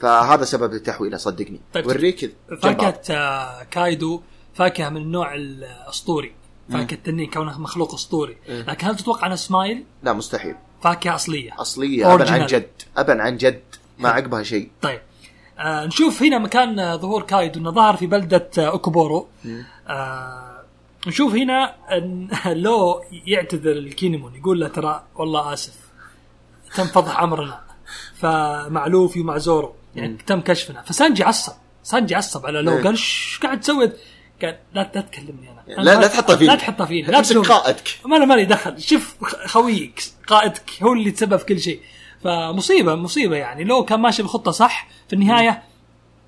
فهذا 0.00 0.44
سبب 0.44 0.72
التحويله 0.72 1.16
صدقني. 1.16 1.60
طيب، 1.72 1.86
وريك 1.86 2.20
جنب 2.20 2.32
فاكهة. 2.62 3.00
آه، 3.10 3.62
كايدو 3.70 4.22
فاكهة 4.54 4.88
من 4.88 4.96
النوع 4.96 5.34
الأسطوري. 5.34 6.32
فاكهة 6.72 6.94
التنين 6.94 7.30
كونه 7.30 7.60
مخلوق 7.60 7.94
أسطوري. 7.94 8.36
إيه. 8.48 8.62
لكن 8.62 8.86
هل 8.86 8.96
تتوقع 8.96 9.26
أن 9.26 9.36
سمايل؟ 9.36 9.84
لا 10.02 10.12
مستحيل. 10.12 10.54
فاكهة 10.82 11.14
أصلية. 11.14 11.60
أصلية 11.60 12.14
ابا 12.14 12.30
عن. 12.30 12.46
جد. 12.46 12.70
ابا 12.96 13.22
عن 13.22 13.36
جد. 13.36 13.62
ما 14.02 14.08
عقبها 14.08 14.42
شيء. 14.42 14.70
طيب. 14.82 15.00
آه 15.58 15.86
نشوف 15.86 16.22
هنا 16.22 16.38
مكان 16.38 16.78
آه، 16.78 16.96
ظهور 16.96 17.22
كايدو 17.22 17.60
إنه 17.60 17.70
ظهر 17.70 17.96
في 17.96 18.06
بلدة 18.06 18.50
آه 18.58 18.68
أوكوبورو. 18.68 19.28
آه 19.88 20.64
نشوف 21.06 21.34
هنا 21.34 21.74
إن 21.96 22.28
لاو 22.64 23.04
يعتذر 23.26 23.72
لكينيمون 23.72 24.34
يقول 24.34 24.60
له 24.60 24.68
ترى 24.68 25.04
والله 25.14 25.52
آسف 25.52 25.74
تم 26.74 26.84
فضح 26.84 27.20
أمرنا. 27.20 27.60
فمع 28.14 28.86
لوفي 28.86 29.20
ومع 29.20 29.38
زورو. 29.38 29.74
يعني 29.94 30.18
تم 30.26 30.40
كشفنا. 30.40 30.82
فسانجي 30.82 31.24
عصب. 31.24 31.52
سانجي 31.82 32.14
عصب 32.14 32.46
على 32.46 32.62
لو. 32.62 32.72
إيه. 32.72 32.82
قال 32.82 32.90
إيش 32.90 33.38
قاعد 33.42 33.60
تسوي؟ 33.60 33.92
قال 34.42 34.58
لا 34.74 34.90
لا 34.94 35.00
تكلمني 35.00 35.50
أنا. 35.50 35.64
أنا 35.78 35.84
لا 35.84 36.00
لا 36.00 36.06
تحطها 36.06 36.36
فيني. 36.36 36.48
لا 36.50 36.56
تحطها 36.56 36.86
فيني. 36.86 37.02
لا 37.02 37.20
تلومني. 37.20 37.48
قائدك. 37.48 37.88
ما 38.06 38.16
أنا 38.16 38.24
مالي 38.24 38.44
دخل. 38.44 38.82
شوف 38.82 39.16
خويك 39.46 40.02
قائدك 40.26 40.70
هو 40.82 40.92
اللي 40.92 41.10
تسبب 41.10 41.36
في 41.36 41.44
كل 41.44 41.60
شيء. 41.60 41.80
فمصيبة 42.24 42.94
مصيبة 42.94 43.36
يعني. 43.36 43.64
لو 43.64 43.84
كان 43.84 44.00
ماشي 44.00 44.22
بالخطة 44.22 44.50
صح 44.50 44.88
في 45.08 45.12
النهاية 45.12 45.62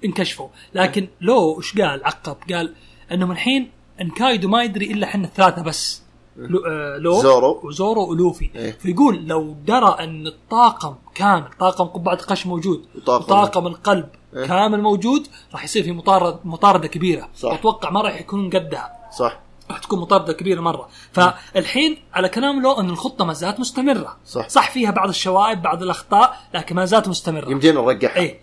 انكشفوا. 0.05 0.49
لكن 0.75 1.09
لو 1.21 1.59
إيش 1.59 1.79
قال 1.81 2.05
عقب 2.05 2.37
قال 2.53 2.75
إنه 3.13 3.27
من 3.27 3.33
الحين 3.33 3.71
إن 4.01 4.11
كايدو 4.11 4.49
ما 4.49 4.63
يدري 4.63 4.93
إلا 4.93 5.07
إحنا 5.07 5.25
الثلاثة 5.27 5.63
بس. 5.63 6.03
لو, 6.37 6.67
آه 6.67 6.97
لو 6.99 7.21
زورو. 7.23 7.61
وزورو 7.65 8.11
ولوفي. 8.11 8.51
إيه. 8.57 8.73
فيقول 8.73 9.27
لو 9.27 9.57
درى 9.67 9.97
إن 10.01 10.27
الطاقم 10.27 10.95
كامل 11.15 11.49
طاقم 11.61 11.85
قبعة 11.85 12.17
قش 12.17 12.47
موجود 12.47 12.85
وطاقم- 12.97 13.23
وطاقم 13.23 13.67
القلب 13.67 14.09
إيه. 14.37 14.47
كامل 14.47 14.83
موجود 14.83 15.27
راح 15.53 15.65
يصير 15.65 15.83
في 15.83 15.93
مطارده 15.93 16.39
مطاردة 16.45 16.89
كبيرة. 16.89 17.29
صح. 17.37 17.51
واتوقع 17.53 17.91
ما 17.91 18.01
راح 18.01 18.21
يكون 18.21 18.51
قدها. 18.51 18.93
صح. 19.19 19.41
راح 19.71 19.79
تكون 19.79 20.01
مطاردة 20.01 20.33
كبيرة 20.33 20.61
مرة. 20.61 20.89
فالحين 21.13 21.97
على 22.15 22.29
كلام 22.29 22.63
لو 22.63 22.81
أن 22.81 22.91
الخطة 22.91 23.25
ما 23.25 23.33
زالت 23.33 23.61
مستمرة. 23.61 24.17
صح. 24.27 24.49
صح 24.49 24.71
فيها 24.71 24.91
بعض 24.91 25.09
الشوائب 25.09 25.63
بعض 25.63 25.83
الأخطاء 25.83 26.37
لكن 26.55 26.77
ما 26.77 26.85
زالت 26.85 27.09
مستمرة. 27.09 27.51
يمدينا 27.51 27.81
نرجعها. 27.81 28.17
إيه. 28.17 28.41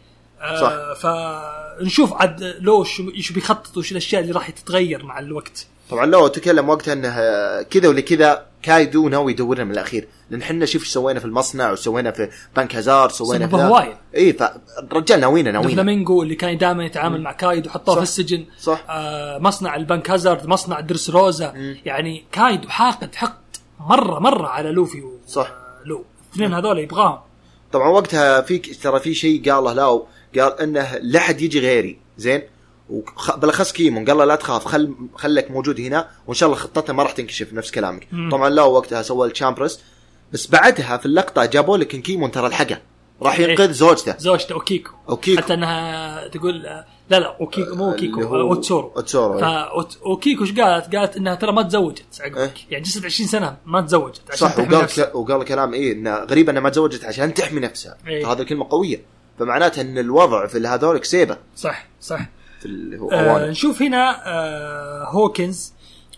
صح. 0.62 0.72
آه 0.72 0.94
فنشوف 0.94 2.14
عاد 2.14 2.44
لو 2.60 2.84
شو 2.84 3.34
بيخطط 3.34 3.78
وش 3.78 3.92
الأشياء 3.92 4.22
اللي 4.22 4.34
راح 4.34 4.50
تتغير 4.50 5.06
مع 5.06 5.20
الوقت. 5.20 5.68
طبعا 5.90 6.06
لو 6.06 6.28
تكلم 6.28 6.70
وقتها 6.70 6.94
انه 6.94 7.12
كذا 7.62 7.90
ولا 7.90 8.02
كذا 8.02 8.46
كايدو 8.62 9.10
ناوي 9.10 9.32
يدورنا 9.32 9.64
من 9.64 9.72
الأخير 9.72 10.08
لأن 10.30 10.42
إحنا 10.42 10.66
شوف 10.66 10.82
إيش 10.82 10.92
سوينا 10.92 11.20
في 11.20 11.26
المصنع 11.26 11.72
وسوينا 11.72 12.12
في 12.12 12.30
بنك 12.58 12.76
هزار 12.76 13.10
سوينا 13.10 13.48
في. 13.48 13.56
هواية. 13.56 13.98
إي 14.16 14.34
فالرجال 14.34 15.20
ناوينا 15.20 15.52
ناوينا 15.52 15.72
فلامينجو 15.72 16.24
اللي 16.24 16.36
كان 16.36 16.58
دائما 16.58 16.86
يتعامل 16.86 17.22
مع 17.22 17.32
كايدو 17.32 17.70
حطوه. 17.70 17.96
في 17.96 18.02
السجن 18.02 18.46
صح. 18.60 18.86
آه 18.90 19.38
مصنع 19.38 19.76
البنك 19.76 20.12
هازارد 20.12 20.48
مصنع 20.48 20.80
درس 20.80 21.10
روزا 21.10 21.54
يعني 21.86 22.26
كايدو 22.32 22.70
حاقد 22.70 23.16
حقد 23.16 23.42
مرة 23.80 24.20
مرة 24.20 24.48
على 24.48 24.72
لوفي 24.72 25.02
و 25.02 25.20
صح. 25.28 25.52
لو 25.86 26.06
الاثنين 26.30 26.54
هذول 26.54 26.80
يبغاهم 26.80 27.20
طبعا 27.72 27.90
وقتها 27.90 28.42
في 28.42 28.58
ترى 28.58 29.00
في 29.00 29.14
شيء 29.14 29.52
قاله 29.52 29.74
لاو 29.74 30.08
قال 30.40 30.60
إنه 30.60 30.96
لا 31.02 31.20
حد 31.20 31.42
يجي 31.42 31.60
غيري 31.60 31.98
زين 32.18 32.42
بالاخص 33.38 33.72
كيمون 33.72 34.06
قال 34.06 34.18
له 34.18 34.26
لا 34.26 34.36
تخاف 34.36 34.66
خل 34.66 34.96
خلك 35.16 35.52
موجود 35.52 35.80
هنا 35.80 36.08
وإن 36.28 36.36
شاء 36.36 36.50
الله 36.50 36.60
خطتنا 36.60 36.96
ما 36.96 37.04
راح 37.04 37.12
تنكشف 37.12 37.54
نفس 37.54 37.72
كلامك 37.72 38.08
مم. 38.12 38.30
طبعا 38.32 38.50
لاو 38.50 38.74
وقتها 38.74 39.02
سوى 39.02 39.28
الشامبرس 39.28 39.84
بس 40.34 40.48
بعدها 40.48 40.98
في 40.98 41.06
اللقطة 41.06 41.46
جابوا 41.46 41.78
لك 41.78 41.96
ان 41.96 42.02
كيمون 42.02 42.32
ترى 42.32 42.48
الحقه 42.48 42.82
راح 43.22 43.40
إيه. 43.40 43.50
ينقذ 43.50 43.72
زوجته 43.72 44.16
زوجته 44.18 44.54
أوكيكو 44.54 44.92
أوكيكو. 45.10 45.42
حتى 45.42 45.54
إنها 45.54 46.28
تقول 46.28 46.62
لا 47.10 47.20
لا 47.20 47.38
أوكيكو 47.42 47.76
مو 47.76 47.92
أوكيكو 47.92 48.22
أوتسورو 48.22 48.92
أوتسورو، 48.96 49.34
إيه. 49.34 49.70
فاوكيكو 49.70 50.44
إيش 50.44 50.60
قالت؟ 50.60 50.96
قالت 50.96 51.18
إنها 51.18 51.36
ترى 51.36 51.52
ما 51.52 51.64
تزوجت 51.64 52.22
عقبك 52.22 52.38
إيه. 52.38 52.52
يعني 52.70 52.84
جلست 52.84 53.06
20 53.06 53.30
سنة 53.30 53.58
ما 53.66 53.82
تزوجت 53.82 54.22
عشان 54.32 54.48
صح 54.48 54.60
وقال. 54.60 54.86
ك... 54.86 55.16
وقال 55.16 55.44
كلام 55.46 55.74
إيه 55.74 55.94
انه 55.94 56.16
غريب 56.16 56.50
إنها 56.50 56.62
ما 56.62 56.70
تزوجت 56.70 57.06
عشان 57.06 57.34
تحمي 57.34 57.60
نفسها 57.60 57.98
إيه. 58.08 58.32
هذه 58.32 58.42
الكلمة 58.42 58.68
قوية 58.70 59.02
فمعناتها 59.40 59.82
إن 59.82 59.98
الوضع 59.98 60.48
في 60.48 60.68
هذول 60.68 60.98
كسيبة 60.98 61.38
صح 61.56 61.88
صح 62.02 62.30
في 62.62 62.66
اللي 62.66 63.00
هو 63.00 63.12
آه. 63.12 63.50
نشوف 63.50 63.82
هنا 63.82 64.22
آه 64.28 65.04
هوكنز 65.06 65.74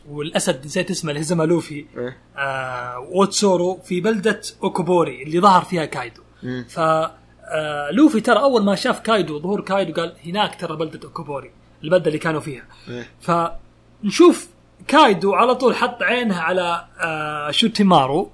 والأسد 0.10 0.66
نسيت 0.66 0.92
اسمه 0.92 1.12
اللي 1.12 1.22
هزم 1.22 1.42
لوفي 1.42 1.86
إيه. 1.98 2.18
آه 2.38 3.00
ووتسورو 3.00 3.78
في 3.84 4.02
بلدة 4.02 4.42
أوكوبورو 4.64 5.24
اللي 5.24 5.40
ظهر 5.40 5.62
فيها 5.64 5.86
كايدو 5.86 6.22
مم. 6.44 6.66
ف 6.70 6.80
آه 6.80 7.92
لوفي 7.92 8.22
ترى 8.22 8.40
أول 8.40 8.64
ما 8.64 8.76
شاف 8.76 9.00
كايدو 9.00 9.40
ظهور 9.40 9.62
كايدو 9.62 9.94
قال 10.02 10.14
هناك 10.26 10.60
ترى 10.60 10.76
بلدة 10.78 11.00
أوكوبوري 11.08 11.52
البلدة 11.84 12.08
اللي 12.08 12.20
كانوا 12.20 12.40
فيها 12.40 12.64
إيه. 12.90 13.08
فنشوف 13.22 14.48
كايدو 14.88 15.34
على 15.34 15.56
طول 15.56 15.76
حط 15.76 16.04
عينه 16.04 16.36
على 16.40 16.86
آه 17.02 17.52
شوتيمارو 17.52 18.32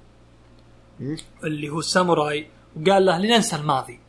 مم. 1.00 1.16
اللي 1.44 1.68
هو 1.68 1.78
الساموراي 1.78 2.46
وقال 2.76 3.06
له 3.06 3.18
لننسى 3.18 3.56
الماضي 3.56 4.00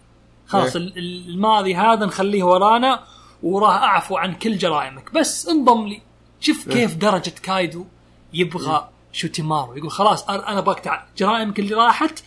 خلاص 0.48 0.76
إيه. 0.76 0.84
ال- 0.84 0.98
ال- 0.98 1.30
الماضي 1.30 1.76
هذا 1.76 2.06
نخليه 2.06 2.44
ورانا 2.44 3.00
وراح 3.44 3.76
أعفو 3.84 4.18
عن 4.18 4.34
كل 4.34 4.58
جرائمك. 4.58 5.14
بس 5.14 5.48
انضم 5.48 5.88
لي. 5.88 6.02
شوف 6.40 6.68
إيه. 6.68 6.74
كيف 6.74 6.96
درجة 6.96 7.34
كايدو 7.44 7.86
يبغى 8.34 8.90
شوتيمارو. 9.12 9.76
يقول 9.76 9.92
خلاص 9.92 10.30
أنا 10.30 10.60
أبغاك 10.60 11.04
جرائمك 11.18 11.60
اللي 11.60 11.76
راحت 11.76 12.24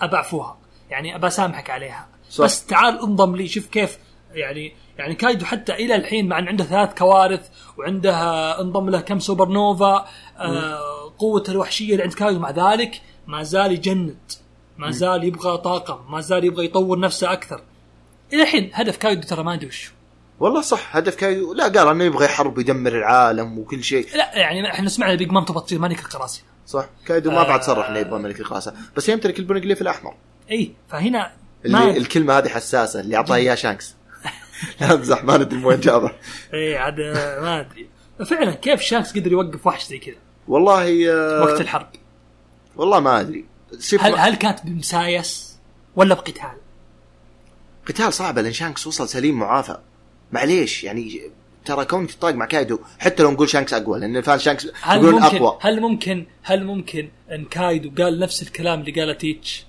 أبعفوها. 0.00 0.56
يعني 0.90 1.16
أبى 1.16 1.26
أسامحك 1.26 1.70
عليها. 1.70 2.08
صح. 2.30 2.44
بس 2.44 2.66
تعال 2.66 3.00
انضم 3.00 3.36
لي. 3.36 3.48
شوف 3.48 3.66
كيف 3.66 3.98
يعني 4.32 4.72
يعني 4.98 5.14
كايدو 5.14 5.44
حتى 5.44 5.72
إلى 5.72 5.94
الحين 5.94 6.28
مع 6.28 6.38
إن 6.38 6.48
عنده 6.48 6.64
ثلاث 6.64 6.98
كوارث 6.98 7.48
وعنده 7.78 8.14
انضم 8.60 8.90
له 8.90 9.00
كم 9.00 9.18
سوبر 9.18 9.48
نوفا 9.48 10.06
آه 10.38 11.12
قوته 11.18 11.50
الوحشية 11.50 11.92
اللي 11.92 12.02
عند 12.02 12.12
كايدو. 12.12 12.38
مع 12.38 12.50
ذلك 12.50 13.02
ما 13.26 13.42
زال 13.42 13.72
يجند. 13.72 14.32
ما 14.78 14.90
زال 14.90 15.24
يبغى 15.24 15.58
طاقم 15.58 16.12
ما 16.12 16.20
زال 16.20 16.44
يبغى 16.44 16.64
يطور 16.64 16.98
نفسه 16.98 17.32
أكثر. 17.32 17.62
إلى 18.32 18.42
الحين 18.42 18.70
هدف 18.74 18.96
كايدو 18.96 19.28
ترى 19.28 19.42
ما 19.42 19.54
ادري 19.54 19.66
وش 19.66 19.92
والله 20.40 20.60
صح 20.60 20.96
هدف 20.96 21.14
كايدو 21.14 21.54
لا 21.54 21.64
قال 21.64 21.88
انه 21.88 22.04
يبغى 22.04 22.24
يحارب 22.24 22.56
ويدمر 22.56 22.98
العالم 22.98 23.58
وكل 23.58 23.84
شيء. 23.84 24.16
لا 24.16 24.38
يعني 24.38 24.70
إحنا 24.72 24.88
سمعنا 24.88 25.14
بيج 25.14 25.30
مام 25.30 25.44
تبغى 25.44 25.64
تصير 25.64 25.78
ملك 25.78 25.98
القراصنة. 25.98 26.44
صح 26.66 26.86
كايدو 27.06 27.30
ما 27.30 27.40
آه. 27.40 27.48
بعد 27.48 27.62
صرح 27.62 27.88
إنه 27.88 27.98
يبغى 27.98 28.18
ملك 28.18 28.40
القراصنة 28.40 28.74
بس 28.96 29.08
يمتلك 29.08 29.38
ال 29.38 29.42
poneglyph 29.42 29.82
الأحمر. 29.82 30.14
إي 30.50 30.72
فهنا 30.88 31.32
اللي 31.64 31.78
ما 31.78 31.96
الكلمة 31.96 32.38
هذه 32.38 32.48
حساسة 32.48 33.00
اللي 33.00 33.16
اعطاها 33.16 33.36
إياه 33.36 33.54
شانكس. 33.54 33.94
لا 34.80 34.94
امزح 34.94 35.24
ما 35.24 35.36
ندري 35.36 35.58
من 35.58 35.64
وين 35.64 35.80
جابها 35.80 36.12
إي 36.54 36.76
عاد 36.76 37.00
آه، 37.00 37.40
ما 37.40 37.60
أدري. 37.60 37.88
فعلا 38.26 38.54
كيف 38.54 38.80
شانكس 38.80 39.18
قدر 39.18 39.32
يوقف 39.32 39.66
وحش 39.66 39.84
زي 39.84 39.98
كذا؟ 39.98 40.16
والله 40.48 41.12
آه، 41.12 41.42
وقت 41.42 41.60
الحرب. 41.60 41.88
والله 42.76 43.00
ما 43.00 43.20
أدري. 43.20 43.44
هل 44.00 44.14
هل 44.14 44.34
كانت 44.34 44.58
بمسايس 44.64 45.58
ولا 45.96 46.14
بقتال؟ 46.14 46.56
قتال 47.88 48.12
صعب 48.12 48.38
لأن 48.38 48.52
شانكس 48.52 48.86
وصل 48.86 49.08
سليم 49.08 49.38
معافى. 49.38 49.78
معليش 50.34 50.84
يعني 50.84 51.20
ترى 51.64 51.84
كونك 51.84 52.12
تطاق 52.12 52.34
مع 52.34 52.46
كايدو 52.46 52.78
حتى 52.98 53.22
لو 53.22 53.30
نقول 53.30 53.48
شانكس 53.48 53.74
أقوى 53.74 54.00
لأن 54.00 54.20
فان 54.20 54.38
شانكس 54.38 54.68
هل 54.82 54.98
يقولون 54.98 55.22
ممكن 55.22 55.36
أقوى. 55.36 55.58
هل 55.60 55.80
ممكن 55.80 56.26
هل 56.42 56.64
ممكن 56.64 57.08
أن 57.30 57.44
كايدو 57.44 58.02
قال 58.02 58.18
نفس 58.18 58.42
الكلام 58.42 58.80
اللي 58.80 59.00
قاله 59.00 59.12
تيتش 59.12 59.66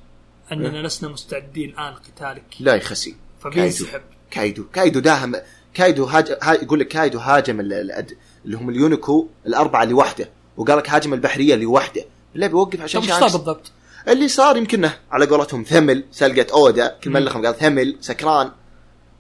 أننا 0.51 0.87
لسنا 0.87 1.09
مستعدين 1.09 1.69
الان 1.69 1.93
لقتالك 1.93 2.43
لا 2.59 2.75
يخسي. 2.75 3.15
فبينسحب 3.39 4.01
كايدو 4.31 4.63
كايدو 4.73 4.99
داهم 4.99 5.35
كايدو 5.73 6.03
هاج... 6.03 6.37
ها... 6.41 6.53
يقول 6.53 6.79
لك 6.79 6.87
كايدو 6.87 7.19
هاجم 7.19 7.59
ال... 7.59 7.73
ال- 7.73 8.17
اللي 8.45 8.57
هم 8.57 8.69
اليونيكو 8.69 9.27
الأربعة 9.47 9.85
لوحده 9.85 10.29
وقال 10.57 10.77
لك 10.77 10.89
هاجم 10.89 11.13
البحرية 11.13 11.55
لوحده. 11.55 12.05
لا 12.33 12.47
بيوقف 12.47 12.81
عشان 12.81 13.01
إيش 13.01 13.09
صار 13.09 13.19
شانكس. 13.19 13.35
بالضبط؟ 13.35 13.71
اللي 14.07 14.27
صار 14.27 14.57
يمكنه 14.57 14.97
على 15.11 15.25
قولتهم 15.25 15.63
ثمل 15.63 16.03
سلقت 16.11 16.51
أودا 16.51 16.97
كل 17.03 17.09
ملخم 17.09 17.45
قال 17.45 17.55
ثمل 17.55 17.97
سكران. 18.01 18.51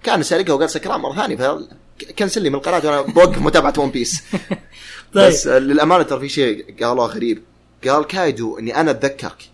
كان 0.05 0.23
سرقه 0.23 0.53
وقال 0.53 0.69
سكران 0.69 0.99
مره 0.99 1.15
ثانية 1.15 1.35
فكنسل 1.35 2.41
لي 2.41 2.49
من 2.49 2.55
القناة 2.55 2.77
وأنا 2.77 3.01
بوقف 3.01 3.41
متابعة 3.41 3.73
One 3.77 3.89
Piece 3.91 4.23
طيب. 5.13 5.27
بس 5.27 5.47
آه، 5.47 5.59
للأمانة 5.59 6.03
ترى 6.03 6.19
في 6.19 6.29
شيء 6.29 6.83
قالوه 6.83 7.05
غريب. 7.05 7.43
قال 7.87 8.07
كايدو 8.07 8.59
إني 8.59 8.75
أنا 8.81 8.91
أتذكرك. 8.91 9.49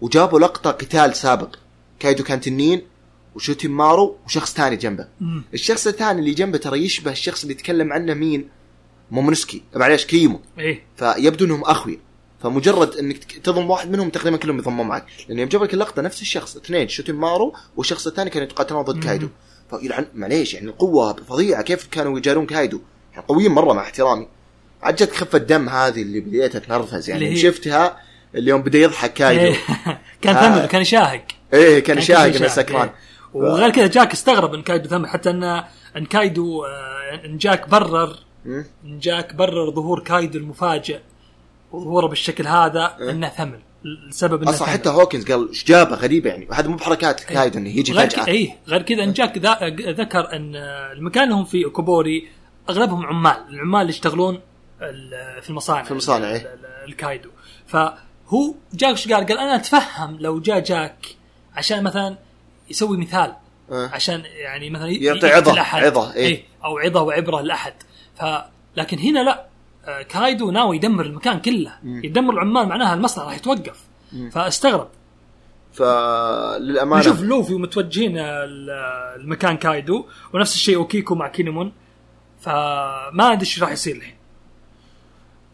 وجابوا 0.00 0.40
لقطة 0.40 0.70
قتال 0.70 1.16
سابق. 1.16 1.56
كايدو 2.00 2.24
كان 2.24 2.40
تنين 2.40 2.82
وشوتي 3.34 3.68
مارو 3.68 4.16
وشخص 4.26 4.54
ثاني 4.54 4.76
جنبه. 4.76 5.08
مم. 5.20 5.44
الشخص 5.54 5.86
الثاني 5.86 6.20
اللي 6.20 6.30
جنبه 6.30 6.58
ترى 6.58 6.84
يشبه 6.84 7.10
الشخص 7.10 7.42
اللي 7.42 7.54
تكلم 7.54 7.92
عنه 7.92 8.14
مين؟ 8.14 8.48
مومونسكي. 9.10 9.62
معليش 9.74 10.06
كيمو. 10.06 10.40
إيه. 10.58 10.84
فيبدو 10.96 11.44
إنهم 11.44 11.64
اخويا 11.64 11.98
فمجرد 12.42 12.96
إنك 12.96 13.24
تضم 13.24 13.70
واحد 13.70 13.90
منهم 13.90 14.08
تقريبا 14.10 14.36
كلهم 14.36 14.58
يضمون 14.58 14.86
معك. 14.86 15.06
لأن 15.28 15.38
يوم 15.38 15.48
جاب 15.48 15.62
لك 15.62 15.74
اللقطة 15.74 16.02
نفس 16.02 16.22
الشخص 16.22 16.56
اثنين 16.56 16.88
شوتي 16.88 17.12
مارو 17.12 17.54
والشخص 17.76 18.06
الثاني 18.06 18.30
كانوا 18.30 18.48
يتقاتلون 18.48 18.82
ضد 18.82 18.96
مم. 19.06 19.30
فيلعن 19.78 20.06
معليش 20.14 20.54
يعني 20.54 20.66
القوة 20.66 21.12
فظيعة 21.12 21.62
كيف 21.62 21.86
كانوا 21.86 22.18
يجارون 22.18 22.46
كايدو 22.46 22.80
يعني 23.12 23.24
قويين 23.28 23.52
مرة 23.52 23.72
مع 23.72 23.82
احترامي 23.82 24.28
عاد 24.82 24.96
جت 24.96 25.12
خفة 25.12 25.38
دم 25.38 25.68
هذه 25.68 26.02
اللي 26.02 26.20
بديت 26.20 26.56
اتنرفز 26.56 27.10
يعني 27.10 27.28
اللي 27.28 27.36
شفتها 27.36 27.98
اليوم 28.34 28.62
بدا 28.62 28.78
يضحك 28.78 29.12
كايدو 29.12 29.40
إيه. 29.40 29.56
كان 30.22 30.36
آه. 30.36 30.58
ثمل 30.58 30.66
كان 30.66 30.84
شاهق 30.84 31.24
إيه 31.54 31.78
كان 31.80 32.00
شاهق 32.00 32.28
كل 32.28 32.36
إنه 32.36 32.48
سكران 32.48 32.88
إيه. 32.88 32.94
وغير 33.34 33.70
كذا 33.70 33.86
جاك 33.86 34.12
استغرب 34.12 34.54
إن 34.54 34.62
كايدو 34.62 34.88
ثمل 34.88 35.08
حتى 35.08 35.30
ان 35.30 35.64
إن 35.96 36.06
كايدو 36.06 36.64
آه، 36.64 37.24
إن 37.24 37.38
جاك 37.38 37.68
برر. 37.68 38.18
إن 38.46 38.98
جاك 38.98 39.34
برر 39.34 39.70
ظهور 39.70 40.00
كايدو 40.00 40.38
المفاجئ 40.38 41.00
وظهوره 41.72 42.06
بالشكل 42.06 42.46
هذا 42.46 42.96
إيه. 43.00 43.10
إنه 43.10 43.28
ثمل 43.28 43.60
السبب 43.84 44.48
أصلا. 44.48 44.68
حتى 44.68 44.88
هوكنز 44.88 45.30
قال 45.32 45.48
إيش 45.48 45.64
جابه 45.64 45.96
غريبه 45.96 46.30
يعني 46.30 46.48
هذا 46.52 46.68
مو 46.68 46.76
بحركات 46.76 47.20
كايدو 47.20 47.58
إنه 47.58 47.68
يجي 47.70 47.92
غير 47.92 48.10
فجأة 48.10 48.26
اي 48.28 48.52
غير 48.68 48.82
كذا 48.82 49.04
إن 49.04 49.12
جاك 49.12 49.38
ذا- 49.38 49.58
ذكر 49.92 50.32
إن 50.36 50.56
المكان 50.96 51.24
اللي 51.24 51.34
هم 51.34 51.44
فيه 51.44 51.66
كوبوري 51.66 52.28
أغلبهم 52.70 53.06
عمال 53.06 53.36
العمال 53.50 53.80
اللي 53.80 53.90
يشتغلون 53.92 54.40
في 55.42 55.50
المصانع 55.50 55.82
في 55.82 55.90
المصانع، 55.90 56.28
ال- 56.28 56.32
إيه. 56.32 56.40
ال- 56.54 56.88
الكايدو 56.88 57.30
فهو 57.66 58.54
جاك 58.74 58.90
إيش 58.90 59.08
قال؟ 59.12 59.26
قال 59.26 59.38
أنا 59.38 59.56
أتفهم 59.56 60.16
لو 60.20 60.40
جاء 60.40 60.60
جاك 60.60 61.06
عشان 61.56 61.82
مثلا 61.84 62.16
يسوي 62.70 62.96
مثال 62.96 63.32
آه. 63.72 63.88
عشان 63.92 64.22
يعني 64.24 64.70
مثلا 64.70 64.88
يعطي 64.88 65.60
أحد. 65.60 65.84
عظة، 65.84 66.14
إيه. 66.14 66.26
إيه 66.26 66.44
أو 66.64 66.78
عظة 66.78 67.02
وعبرة 67.02 67.40
لأحد 67.40 67.74
ف 68.20 68.24
لكن 68.76 68.98
هنا 68.98 69.18
لا 69.20 69.46
كايدو 70.08 70.50
ناوي 70.50 70.76
يدمر 70.76 71.06
المكان 71.06 71.40
كله. 71.40 71.72
يدمر 71.84 72.34
العمال 72.34 72.68
معناها 72.68 72.94
المصنع 72.94 73.24
راح 73.24 73.36
يتوقف 73.36 73.80
فاستغرب. 74.32 74.88
فللامانه 75.72 77.00
نشوف 77.00 77.22
لوفي 77.22 77.54
ومتوجهين 77.54 78.18
ال- 78.18 78.70
المكان 79.20 79.56
كايدو 79.56 80.06
ونفس 80.32 80.54
الشيء 80.54 80.76
أوكيكو 80.76 81.14
مع 81.14 81.28
كينيمون. 81.28 81.72
فما 82.40 83.32
أدري 83.32 83.40
إيش 83.40 83.62
راح 83.62 83.70
يصير 83.72 83.96
الحين. 83.96 84.14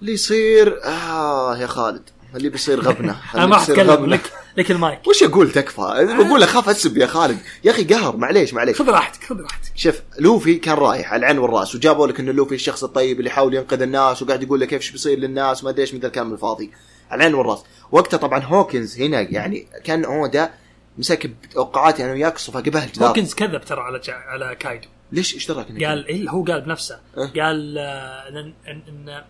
اللي 0.00 0.12
يصير 0.12 0.80
آه 0.84 1.56
يا 1.56 1.66
خالد 1.66 2.02
اللي 2.34 2.48
بيصير 2.48 2.80
غبنة. 2.80 3.16
أنا 3.34 3.46
ما 3.46 3.56
راح 3.56 3.62
أتكلم 3.62 4.06
لك. 4.06 4.32
لك 4.58 4.70
المايك. 4.70 5.06
وش 5.06 5.22
أقول 5.22 5.52
تكفى؟ 5.52 6.06
بقول 6.18 6.42
أخاف 6.42 6.68
أسب 6.68 6.96
يا 6.96 7.06
خالد. 7.06 7.38
يا 7.64 7.70
أخي 7.70 7.84
قهر 7.84 8.16
معليش 8.16 8.54
معليش. 8.54 8.78
خذ 8.78 8.90
راحتك 8.90 9.24
خذ 9.24 9.40
راحتك. 9.40 9.72
شوف 9.74 10.00
لوفي 10.18 10.54
كان 10.54 10.74
رايح 10.74 11.12
على 11.12 11.20
العين 11.20 11.38
والراس 11.38 11.74
وجابوا 11.74 12.06
لك 12.06 12.20
إنه 12.20 12.32
لوفي 12.32 12.54
الشخص 12.54 12.84
الطيب 12.84 13.18
اللي 13.18 13.30
يحاول 13.30 13.54
ينقذ 13.54 13.82
الناس 13.82 14.22
وقاعد 14.22 14.42
يقول 14.42 14.60
لك 14.60 14.68
كيف 14.68 14.80
إيش 14.80 14.90
بيصير 14.90 15.18
للناس 15.18 15.64
ما 15.64 15.70
أدري 15.70 15.82
إيش 15.82 15.94
من 15.94 16.04
الكلام 16.04 16.32
الفاضي. 16.32 16.70
على 17.10 17.18
العين 17.18 17.34
والراس. 17.34 17.64
وقتها 17.92 18.16
طبعا 18.16 18.44
هوكنز 18.44 19.00
هنا 19.00 19.20
يعني 19.20 19.66
كان 19.84 20.04
اودا 20.04 20.50
مسك 20.98 21.30
توقعاتي 21.52 22.04
أنا 22.04 22.12
وياك 22.12 22.38
قبل 22.54 22.58
الجدار 22.58 23.08
هوكنز 23.08 23.34
كذب 23.34 23.60
ترى 23.60 23.80
على 23.80 23.98
جا... 23.98 24.12
على 24.12 24.56
كايدو. 24.56 24.88
ليش 25.12 25.34
إيش 25.34 25.48
دراك 25.48 25.66
قال 25.66 26.06
إيه 26.06 26.30
هو 26.30 26.44
قال 26.44 26.60
بنفسه. 26.60 26.98
أه. 27.16 27.32
قال 27.36 27.78
آه، 27.78 28.28
ان 28.28 28.52
ان 28.68 29.24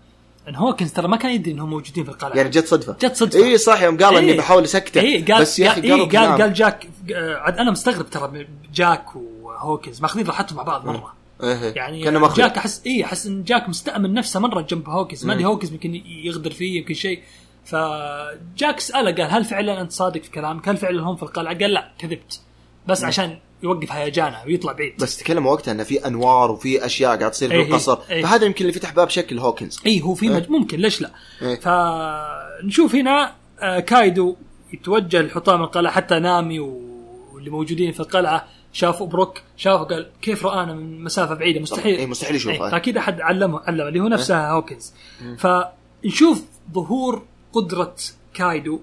ان, 0.48 0.54
هوكنز 0.56 0.92
ترى 0.92 1.08
ما 1.08 1.16
كان 1.16 1.30
يدري 1.30 1.52
إنهم 1.52 1.70
موجودين 1.70 2.04
في 2.04 2.10
القلعة 2.10 2.36
يعني 2.36 2.48
جت 2.48 2.66
صدفة 2.66 2.96
جت 3.02 3.16
صدفة. 3.16 3.44
اي 3.44 3.58
صح 3.58 3.82
يوم 3.82 3.96
قال 3.96 4.16
إني 4.16 4.32
إيه. 4.32 4.38
بحاول 4.38 4.64
أسكته 4.64 5.00
اي 5.00 5.22
قال 5.22 5.40
بس 5.40 5.58
يا 5.58 5.70
أخي 5.70 5.80
قال, 5.80 5.90
إيه 5.90 6.00
قال 6.00 6.08
كلام. 6.10 6.42
قال 6.42 6.52
جاك 6.52 6.88
عاد 7.14 7.58
أنا 7.58 7.70
مستغرب 7.70 8.10
ترى 8.10 8.46
جاك 8.74 9.16
وهوكنز 9.16 10.00
ماخذين 10.00 10.26
راحتهم 10.26 10.56
مع 10.56 10.62
بعض 10.62 10.86
مرة 10.86 11.14
إيه. 11.42 11.72
يعني 11.76 12.04
كأنه 12.04 12.18
مخلوق 12.18 12.38
جاك 12.38 12.56
احس 12.58 12.82
اي 12.86 13.04
أحس 13.04 13.26
إن 13.26 13.44
جاك 13.44 13.68
مستأمن 13.68 14.14
نفسه 14.14 14.40
مرة 14.40 14.60
جنب 14.60 14.88
هوكنز 14.88 15.26
ما 15.26 15.32
أدري 15.32 15.44
هوكنز 15.44 15.72
يمكن 15.72 15.94
يغدر 16.06 16.50
فيه 16.50 16.78
يمكن 16.78 16.94
شيء 16.94 17.22
فجاك 17.64 18.80
سأله 18.80 19.12
قال 19.12 19.30
هل 19.30 19.44
فعلا 19.44 19.80
أنت 19.80 19.92
صادق 19.92 20.22
في 20.22 20.30
كلامك؟ 20.30 20.68
هل 20.68 20.76
فعلا 20.76 21.02
هم 21.02 21.16
في 21.16 21.22
القلعة؟ 21.22 21.58
قال 21.58 21.70
لا 21.70 21.92
كذبت 21.98 22.40
بس 22.86 23.04
عشان 23.04 23.38
يوقف 23.62 23.92
هيجانه 23.92 24.42
ويطلع 24.46 24.72
بعيد 24.72 24.94
بس 24.98 25.16
تكلم 25.16 25.46
وقتها 25.46 25.72
إنه 25.72 25.82
في 25.82 26.06
أنوار 26.06 26.50
وفي 26.50 26.86
أشياء 26.86 27.16
قاعد 27.18 27.30
تصير 27.30 27.48
في 27.48 27.54
إيه. 27.54 27.62
القصر 27.62 27.98
إيه. 28.10 28.22
فهذا 28.22 28.46
يمكن 28.46 28.64
اللي 28.64 28.72
فتح 28.72 28.92
باب 28.92 29.08
شكل 29.08 29.38
هوكنز 29.38 29.80
اي 29.86 30.02
هو 30.02 30.14
في 30.14 30.28
مج... 30.28 30.50
ممكن 30.50 30.78
ليش 30.78 31.00
لا؟ 31.00 31.10
إيه. 31.42 31.60
فنشوف 31.60 32.94
هنا 32.94 33.34
آه، 33.60 33.80
كايدو 33.80 34.36
يتوجه 34.72 35.22
لحطام 35.22 35.62
القلعة 35.62 35.92
حتى 35.92 36.18
نامي 36.18 36.60
واللي 36.60 37.50
موجودين 37.50 37.92
في 37.92 38.00
القلعة 38.00 38.48
شافوا 38.72 39.06
بروك 39.06 39.42
شافوا 39.56 39.84
قال 39.84 40.10
كيف 40.22 40.46
رانا 40.46 40.74
من 40.74 41.04
مسافة 41.04 41.34
بعيدة 41.34 41.60
مستحيل 41.60 41.96
إيه، 41.96 42.06
مستحيل 42.06 42.36
يشوفه. 42.36 42.64
إيه، 42.64 42.70
فأكيد 42.70 42.96
أحد 42.96 43.20
علمه 43.20 43.60
علمه 43.60 43.88
اللي 43.88 44.00
هو 44.00 44.08
نفسه 44.08 44.50
هوكنز 44.50 44.94
فنشوف 45.38 46.42
ظهور 46.74 47.22
قدرة 47.52 47.94
كايدو 48.34 48.80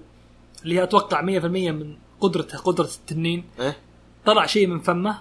اللي 0.64 0.74
هي 0.74 0.82
أتوقع 0.82 1.20
100% 1.20 1.24
من 1.24 1.96
قدرته 2.20 2.58
قدرة 2.58 2.90
التنين 3.00 3.44
إيه؟ 3.60 3.76
طلع 4.26 4.46
شيء 4.46 4.66
من 4.66 4.80
فمه 4.80 5.18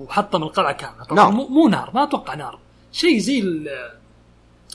وحطم 0.00 0.42
القلعة 0.42 0.72
كاملة. 0.72 0.96
نار. 0.98 1.06
طبعا 1.08 1.30
مو, 1.30 1.48
مو 1.48 1.68
نار 1.68 1.90
ما 1.94 2.02
أتوقع 2.02 2.34
نار. 2.34 2.58
شيء 2.92 3.18
زي 3.18 3.38
ال- 3.40 3.68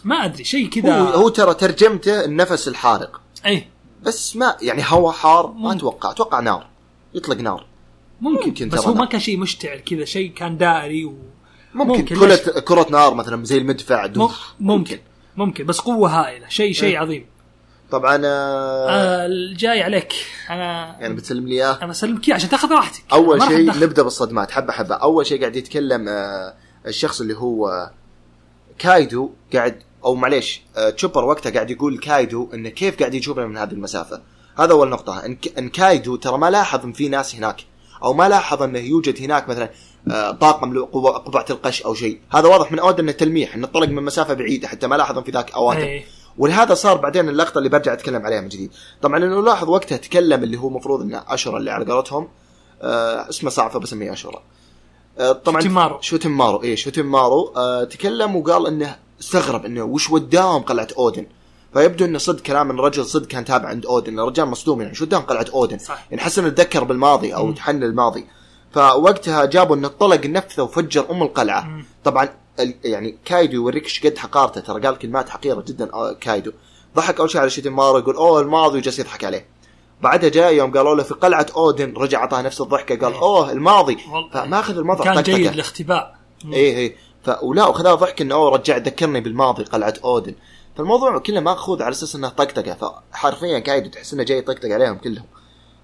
ما 0.04 0.26
أدري 0.26 0.44
شيء 0.44 0.70
كذا. 0.70 1.00
هو 1.00 1.06
هو 1.08 1.30
ترى 1.30 1.54
ترجمته 1.54 2.26
النفس 2.26 2.68
الحارق. 2.68 3.22
اي 3.46 3.68
بس 4.04 4.36
ما 4.36 4.56
يعني 4.62 4.84
هواء 4.88 5.14
حار 5.14 5.48
ما 5.48 5.54
ممكن. 5.54 5.78
أتوقع. 5.78 6.12
أتوقع 6.12 6.40
نار. 6.40 6.68
يطلق 7.14 7.38
نار. 7.38 7.66
ممكن, 8.22 8.48
ممكن 8.50 8.70
بس 8.70 8.80
هو 8.88 8.94
ما 8.94 9.00
نار. 9.00 9.08
كان 9.10 9.20
شيء 9.20 9.38
مشتعل 9.40 9.78
كذا 9.80 10.06
شيء 10.06 10.32
كان 10.32 10.58
دائري 10.58 11.06
و 11.06 11.18
ممكن, 11.74 11.90
ممكن، 12.02 12.16
كرة؟ 12.16 12.60
كرة 12.60 12.88
نار 12.92 13.14
مثلا 13.14 13.46
زي 13.46 13.58
المدفع. 13.58 14.08
مم- 14.08 14.14
دوف 14.14 14.54
ممكن. 14.60 15.00
ممكن. 15.38 15.66
بس 15.66 15.80
قوة 15.80 16.10
هائلة. 16.22 16.50
شيء 16.50 16.74
شيء 16.74 16.90
إيه. 16.90 16.98
عظيم. 17.00 17.26
طبعا 17.92 18.22
آه 18.26 18.90
آه 18.90 19.26
الجاي 19.26 19.84
عليك. 19.84 20.14
أنا 20.50 20.96
يعني 21.00 21.14
بتسلم 21.14 21.48
لي 21.48 21.56
إياه؟ 21.56 21.78
أنا 21.82 21.88
بسلمك 21.88 22.28
إياه 22.28 22.36
عشان 22.36 22.50
تاخذ 22.50 22.72
راحتك. 22.72 23.04
أول 23.12 23.42
شيء. 23.42 23.80
نبدأ 23.80 24.04
بالصدمات. 24.04 24.52
حبة 24.52 24.74
حبة. 24.74 24.96
أول 24.96 25.26
شيء 25.26 25.40
قاعد 25.40 25.56
يتكلم 25.56 26.10
آه 26.10 26.54
الشخص 26.88 27.22
اللي 27.22 27.38
هو 27.38 27.90
كايدو 28.80 29.30
قاعد 29.54 29.80
أو 30.06 30.16
معليش 30.16 30.62
آه 30.78 30.90
تشوبر 30.90 31.26
وقتها 31.26 31.50
قاعد 31.50 31.72
يقول 31.72 32.00
كايدو 32.00 32.50
انه 32.54 32.70
كيف 32.70 33.00
قاعد 33.00 33.14
يشوفنا 33.14 33.46
من 33.46 33.58
هذه 33.58 33.72
المسافة. 33.72 34.22
هذا 34.60 34.72
اول 34.72 34.90
نقطه 34.90 35.26
إن, 35.26 35.38
إن 35.58 35.70
كايدو 35.70 36.16
ترى 36.16 36.38
ما 36.38 36.50
لاحظ 36.50 36.86
إن 36.86 36.94
في 36.94 37.10
ناس 37.10 37.36
هناك 37.36 37.62
أو 38.04 38.14
ما 38.14 38.30
لاحظ 38.30 38.64
إنه 38.64 38.80
يوجد 38.80 39.22
هناك 39.22 39.50
مثلا 39.50 39.70
آه، 40.12 40.32
طاقم 40.32 40.86
قبعة 40.86 41.46
القش 41.50 41.82
أو 41.82 41.94
شيء. 41.94 42.20
هذا 42.34 42.48
واضح 42.48 42.72
من 42.72 42.80
اود 42.80 43.00
إنه 43.00 43.12
تلميح 43.12 43.56
إنه 43.56 43.68
طلق 43.68 43.88
من 43.88 44.04
مسافة 44.04 44.34
بعيدة 44.34 44.68
حتى 44.68 44.88
ما 44.88 44.96
لاحظ 44.96 45.20
في 45.20 45.32
ذاك 45.32 45.52
اواتم 45.52 45.80
إيه. 45.80 46.06
ولهذا 46.38 46.74
صار 46.74 46.98
بعدين 46.98 47.30
اللقطة 47.30 47.58
اللي 47.58 47.70
برجع 47.70 47.94
أتكلم 47.94 48.26
عليها 48.26 48.42
من 48.42 48.48
جديد. 48.48 48.72
طبعا 49.02 49.18
انه 49.18 49.44
لاحظ 49.44 49.70
وقتها 49.70 49.98
تكلم 49.98 50.44
اللي 50.44 50.58
هو 50.58 50.68
المفروض 50.68 51.02
إنه 51.02 51.24
اشرة 51.28 51.58
اللي 51.58 51.72
على 51.72 51.86
قولتهم 51.86 52.28
آه 52.82 53.30
اسمه 53.30 53.50
صعب 53.50 53.72
فبسميه 53.72 54.14
اشرة 54.14 54.42
آه 55.20 55.32
طبعا 55.32 55.62
شوتيمارو. 55.62 56.02
شوتيمارو 56.02 56.64
إيه 56.64 56.76
شوتيمارو 56.76 57.54
آه 57.58 57.84
تكلم 57.84 58.36
وقال 58.36 58.68
إنه 58.68 58.96
استغرب 59.20 59.66
إنه 59.66 59.84
وش 59.84 60.10
وداهم 60.12 60.62
قلعة 60.62 60.88
أودن. 60.98 61.26
فيبدو 61.74 62.06
إنه 62.06 62.18
صدق 62.18 62.42
كلام 62.42 62.72
إن 62.72 62.80
الرجل 62.80 63.06
صدق 63.06 63.28
كان 63.28 63.46
تابع 63.46 63.70
عند 63.70 63.86
أودن. 63.86 64.20
الرجال 64.20 64.46
مصدوم 64.46 64.82
يعني 64.82 64.96
شو 64.96 65.04
وداهم 65.04 65.22
قلعة 65.22 65.46
أودن؟ 65.54 65.78
صح. 65.78 66.08
يعني 66.12 66.24
حس 66.24 66.40
انه 66.40 66.50
تذكر 66.50 66.84
بالماضي 66.84 67.36
أو 67.36 67.52
تحن 67.52 67.84
الماضي. 67.84 68.28
فوقتها 68.72 69.46
جابوا 69.46 69.76
إنه 69.76 69.88
طلق 69.88 70.26
نفذه 70.26 70.64
وفجر 70.64 71.12
أم 71.12 71.24
القلعة. 71.24 71.62
مم. 71.62 71.86
طبعا 72.04 72.30
يعني 72.84 73.18
كايدو 73.26 73.54
يوريك 73.54 73.84
إيش 73.84 74.06
قد 74.06 74.18
حقارته. 74.18 74.62
ترى 74.62 74.82
قال 74.82 74.98
كلمات 74.98 75.30
حقيرة 75.30 75.64
جدا 75.68 75.94
آه، 75.94 76.14
كايدو. 76.14 76.52
ضحك 76.96 77.20
أول 77.20 77.30
شيء 77.30 77.42
على 77.42 77.50
شيتيمارو 77.50 77.98
يقول 77.98 78.16
أوه 78.16 78.42
الماضي 78.42 78.78
وجالس 78.78 79.00
يضحك 79.00 79.24
عليه. 79.24 79.46
بعدها 80.02 80.30
جاء 80.30 80.54
يوم 80.54 80.72
قالوا 80.72 80.96
له 80.96 81.04
في 81.04 81.14
قلعة 81.14 81.46
أودن. 81.56 81.94
رجع 81.98 82.20
أعطاه 82.20 82.42
نفس 82.42 82.62
الضحكة 82.62 82.96
قال 82.96 83.14
إيه. 83.14 83.22
أوه 83.22 83.52
الماضي. 83.52 83.98
والله. 84.12 84.30
فما 84.30 84.60
أخذ 84.60 84.78
الماضي 84.78 85.04
كان 85.04 85.16
طقطقة. 85.16 85.38
جيد 85.38 85.54
الاختباء. 85.54 86.16
إيه 86.54 86.78
إيه. 86.78 86.96
ف 87.24 87.30
ولا 87.44 87.68
وخذها 87.68 87.96
ضحك 87.96 88.22
إنه 88.22 88.36
أوه 88.36 88.58
رجع 88.58 88.78
ذكرني 88.78 89.22
بالماضي 89.22 89.64
قلعة 89.64 89.94
أودن. 90.04 90.36
فالموضوع 90.78 91.18
كله 91.18 91.40
مأخوذ 91.40 91.84
على 91.84 91.92
أساس 91.92 92.16
انه 92.16 92.30
طقطقة. 92.30 93.02
فحرفيا 93.12 93.60
قاعد 93.60 93.92
تحس 93.92 94.14
إنه 94.14 94.24
جاي 94.24 94.38
يطقطق 94.38 94.70
عليهم 94.70 94.98
كلهم. 94.98 95.26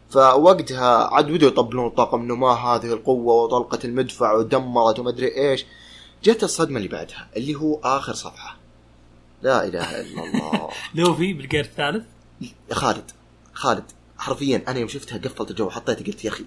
فوقتها 0.10 1.14
عاد 1.14 1.32
بدوا 1.32 1.48
يطبلون 1.48 1.88
الطاقم 1.88 2.22
إنه 2.22 2.36
ما 2.36 2.52
هذه 2.52 2.94
القوة 2.94 3.34
وطلقة 3.34 3.80
المدفع 3.84 4.34
ودمرت 4.34 5.00
وما 5.00 5.10
أدري 5.10 5.38
إيش. 5.38 5.66
جت 6.24 6.44
الصدمة 6.44 6.78
اللي 6.78 6.88
بعدها 6.88 7.30
اللي 7.38 7.56
هو 7.56 7.80
آخر 7.84 8.14
صفحة. 8.14 8.58
لا 9.42 9.68
إله 9.68 10.02
إلا 10.02 10.24
الله. 10.24 10.70
لوفي 10.96 11.34
بالجير 11.34 11.66
الثالث؟ 11.66 12.06
خالد 12.72 13.12
خالد 13.54 13.92
حرفيا 14.18 14.64
أنا 14.68 14.80
يوم 14.80 14.88
شفتها 14.88 15.18
قفلت 15.18 15.52
الجو 15.52 15.70
حطيت 15.70 16.08
قلت 16.08 16.26
يا 16.26 16.30
أخي 16.30 16.46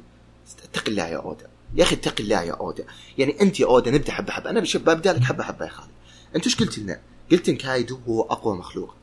اتق 0.65 0.89
الله 0.89 1.07
يا 1.07 1.17
اودا 1.17 1.47
يا 1.75 1.83
أخي 1.83 1.95
اتق 1.95 2.21
الله 2.21 2.43
يا 2.43 2.53
اودا 2.53 2.85
يعني 3.19 3.41
أنت 3.41 3.61
يا 3.61 3.67
اودا 3.67 3.91
نبدأ 3.91 4.12
حبة 4.12 4.33
حبة. 4.33 4.51
أنا 4.51 4.61
بشوف 4.61 4.83
ببدأ 4.83 5.12
لك 5.12 5.23
حبة 5.23 5.45
حبة 5.45 5.65
يا 5.65 5.71
خالد. 5.71 5.91
أنت 6.37 6.45
إيش 6.45 6.57
قلت 6.57 6.79
لنا؟ 6.79 7.01
قلت 7.33 7.49
إن 7.49 7.57
كايدو 7.57 7.99
هو 8.09 8.23
أقوى 8.23 8.57
مخلوق. 8.57 8.95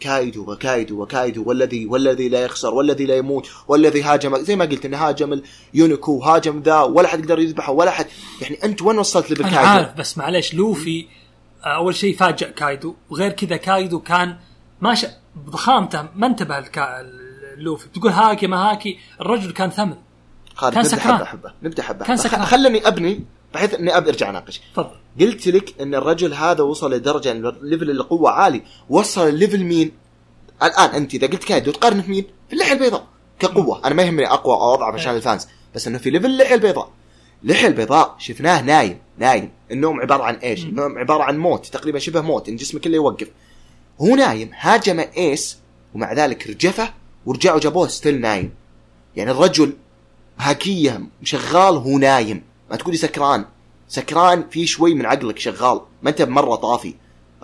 كايدو 0.00 0.52
وكايدو 0.52 1.02
وكايدو 1.02 1.44
والذي 1.46 1.86
والذي 1.86 2.28
لا 2.28 2.44
يخسر 2.44 2.74
والذي 2.74 3.06
لا 3.06 3.16
يموت 3.16 3.50
والذي 3.68 4.02
هاجم 4.02 4.36
زي 4.36 4.56
ما 4.56 4.64
قلت 4.64 4.84
إنه 4.84 4.96
هاجم 4.96 5.42
اليونيكو 5.74 6.22
هاجم 6.22 6.62
ذا 6.62 6.80
ولا 6.80 7.08
حد 7.08 7.20
يقدر 7.20 7.38
يذبحه 7.38 7.72
ولا 7.72 7.90
حد 7.90 8.06
يعني 8.40 8.58
أنت 8.64 8.82
وين 8.82 8.98
وصلت 8.98 9.26
أنا 9.26 9.34
بالكايدو؟ 9.34 9.68
عارف 9.68 9.94
بس 9.98 10.18
معليش 10.18 10.54
لوفي 10.54 11.06
آه، 11.64 11.76
أول 11.76 11.94
شيء 11.94 12.16
فاجأ 12.16 12.50
كايدو 12.50 12.94
وغير 13.10 13.32
كذا 13.32 13.56
كايدو 13.56 14.00
كان 14.00 14.36
ما 14.80 14.94
ش... 14.94 15.06
بضخامته 15.36 16.08
ما 16.16 16.26
انتبه 16.26 16.58
الكا... 16.58 16.86
لوفي 17.56 17.88
تقول 17.88 18.10
هاكي 18.10 18.46
ما 18.46 18.56
هاكي 18.70 18.98
الرجل 19.20 19.52
كان 19.52 19.70
ثمل 19.70 19.96
خالد 20.54 20.74
كان 20.74 20.82
نبدأ 20.84 20.96
سكران. 20.96 21.16
حبة 21.16 21.24
حبة 21.24 21.52
نبدأ 21.62 21.82
حبة 21.82 22.04
كان. 22.04 22.16
سكران. 22.16 22.44
خلني 22.44 22.88
أبني 22.88 23.24
بحيث 23.54 23.74
إني 23.74 23.96
أبي 23.96 24.10
أرجع 24.10 24.30
أناقش. 24.30 24.60
تفضل. 24.72 24.96
قلت 25.20 25.48
لك 25.48 25.80
إن 25.80 25.94
الرجل 25.94 26.34
هذا 26.34 26.62
وصل 26.62 26.94
لدرجة 26.94 27.30
إن 27.30 27.52
level 27.62 27.90
القوة 27.90 28.30
عالي. 28.30 28.62
وصل 28.88 29.28
ال 29.28 29.34
level 29.34 29.64
مين؟ 29.64 29.92
الآن 30.62 30.90
أنت 30.90 31.14
إذا 31.14 31.26
قلت 31.26 31.44
كايدو 31.44 31.70
تقارن 31.70 32.02
في 32.02 32.10
مين 32.10 32.24
في 32.48 32.52
اللحية 32.52 32.72
البيضاء 32.72 33.06
كقوة. 33.38 33.86
أنا 33.86 33.94
ما 33.94 34.02
يهمني 34.02 34.26
أقوى 34.26 34.54
أو 34.54 34.74
أضعف 34.74 34.94
عشان. 34.94 35.14
ال 35.14 35.20
fans 35.20 35.46
بس 35.74 35.86
إنه 35.86 35.98
في 35.98 36.10
level 36.10 36.26
اللحية 36.26 36.54
البيضاء. 36.54 36.90
اللحية 37.42 37.66
البيضاء 37.66 38.14
شفناه 38.18 38.62
نايم 38.62 38.98
نايم. 39.18 39.50
النوم 39.70 40.00
عبارة 40.00 40.22
عن 40.22 40.34
إيش؟ 40.34 40.64
النوم 40.64 40.98
عبارة 40.98 41.22
عن 41.22 41.38
موت 41.38 41.66
تقريبا 41.66 41.98
شبه 41.98 42.20
موت 42.20 42.48
إن 42.48 42.56
جسمه 42.56 42.80
كله 42.80 42.94
يوقف. 42.94 43.28
هو 44.00 44.14
نايم 44.14 44.50
هاجمه 44.60 45.00
إيس 45.16 45.58
ومع 45.94 46.12
ذلك 46.12 46.46
رجفه 46.46 46.94
ورجعوا 47.26 47.60
جابوه 47.60 47.88
still 47.88 48.20
نايم. 48.20 48.54
يعني 49.16 49.30
الرجل 49.30 49.72
هاكيه 50.38 51.00
شغال 51.22 51.74
هو 51.74 51.98
نايم. 51.98 52.49
ما 52.70 52.76
تقولي 52.76 52.96
سكران. 52.96 53.44
سكران 53.88 54.44
في 54.50 54.66
شوي 54.66 54.94
من 54.94 55.06
عقلك 55.06 55.38
شغال 55.38 55.80
ما 56.02 56.10
انت 56.10 56.22
مره 56.22 56.54
طافي. 56.54 56.94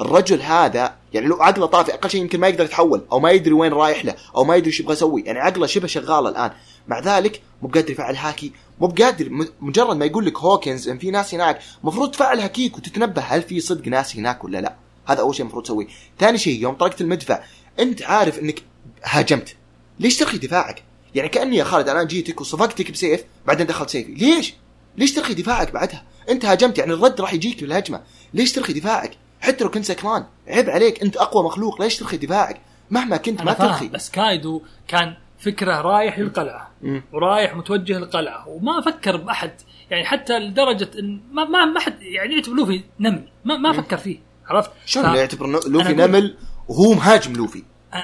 الرجل 0.00 0.42
هذا 0.42 0.94
يعني 1.12 1.26
لو 1.26 1.42
عقله 1.42 1.66
طافي 1.66 1.94
أقل 1.94 2.10
شيء 2.10 2.20
يمكن 2.20 2.40
ما 2.40 2.48
يقدر 2.48 2.64
يتحول 2.64 3.06
أو 3.12 3.20
ما 3.20 3.30
يدري 3.30 3.52
وين 3.52 3.72
رايح 3.72 4.04
له 4.04 4.14
أو 4.36 4.44
ما 4.44 4.56
يدري 4.56 4.70
إيش 4.70 4.80
يبغى 4.80 4.92
يسوي. 4.92 5.22
يعني 5.22 5.38
عقله 5.38 5.66
شبه 5.66 5.86
شغال 5.86 6.26
الآن. 6.26 6.50
مع 6.88 6.98
ذلك 6.98 7.42
مو 7.62 7.68
بقادر 7.68 7.90
يفعل 7.90 8.16
هاكي 8.16 8.52
مو 8.80 8.86
بقادر 8.86 9.30
مجرد 9.60 9.96
ما 9.96 10.04
يقول 10.04 10.26
لك 10.26 10.38
هوكنز 10.38 10.88
إنه 10.88 10.98
في 10.98 11.10
ناس 11.10 11.34
هناك 11.34 11.60
المفروض 11.82 12.10
تفعل 12.10 12.40
هاكيك 12.40 12.76
وتتنبه 12.76 13.22
هل 13.22 13.42
في 13.42 13.60
صدق 13.60 13.88
ناس 13.88 14.16
هناك 14.16 14.44
ولا 14.44 14.60
لا. 14.60 14.76
هذا 15.06 15.20
أول 15.20 15.34
شيء 15.34 15.42
المفروض 15.42 15.64
تسويه. 15.64 15.86
ثاني 16.18 16.38
شيء 16.38 16.60
يوم 16.60 16.74
طرقت 16.74 17.00
المدفع 17.00 17.40
أنت 17.78 18.02
عارف 18.02 18.38
إنك 18.38 18.62
هاجمت. 19.04 19.56
ليش 20.00 20.16
ترخي 20.16 20.38
دفاعك؟ 20.38 20.82
يعني 21.14 21.28
كأني 21.28 21.56
يا 21.56 21.64
خالد 21.64 21.88
الان 21.88 22.06
جيتك 22.06 22.40
وصفقتك 22.40 22.90
بسيف 22.90 23.24
بعدين 23.46 23.66
دخلت 23.66 23.90
سيفي. 23.90 24.12
ليش؟ 24.12 24.54
ليش 24.98 25.14
ترخي 25.14 25.34
دفاعك 25.34 25.72
بعدها؟ 25.72 26.02
انت 26.30 26.44
هاجمت 26.44 26.78
يعني 26.78 26.92
الرد 26.92 27.20
راح 27.20 27.34
يجيك 27.34 27.60
بالهجمه 27.60 28.00
ليش 28.34 28.52
ترخي 28.52 28.72
دفاعك؟ 28.72 29.16
حتى 29.40 29.64
لو 29.64 29.70
كنت 29.70 29.84
سكران. 29.84 30.24
عيب 30.48 30.70
عليك 30.70 31.02
انت 31.02 31.16
أقوى 31.16 31.44
مخلوق. 31.44 31.82
ليش 31.82 31.96
ترخي 31.96 32.16
دفاعك؟ 32.16 32.60
مهما 32.90 33.16
كنت 33.16 33.42
ما 33.42 33.52
ترخي. 33.52 33.88
بس 33.88 34.10
كايدو 34.10 34.62
كان 34.88 35.14
فكره 35.38 35.80
رايح 35.80 36.18
للقلعة 36.18 36.70
مم. 36.82 37.02
ورايح 37.12 37.56
متوجه 37.56 37.98
للقلعة 37.98 38.48
وما 38.48 38.80
فكر 38.80 39.16
بأحد. 39.16 39.50
يعني 39.90 40.04
حتى 40.04 40.38
لدرجة 40.38 40.90
إن 40.98 41.20
ما 41.32 41.44
ما, 41.44 41.64
ما 41.64 41.80
حد 41.80 42.02
يعني 42.02 42.34
يعتبر 42.34 42.54
لوفي 42.54 42.84
نمل. 43.00 43.28
ما, 43.44 43.56
ما 43.56 43.72
فكر 43.72 43.96
فيه 43.96 44.18
عرفت؟ 44.46 44.70
شلون 44.86 45.12
ف- 45.12 45.16
يعتبر 45.16 45.46
لوفي 45.68 45.92
نمل 45.94 46.36
وهو 46.68 46.92
مهاجم 46.94 47.32
لوفي؟ 47.32 47.62
أ- 47.94 47.96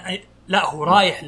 لا 0.48 0.66
هو 0.70 0.85
رايح 0.85 1.24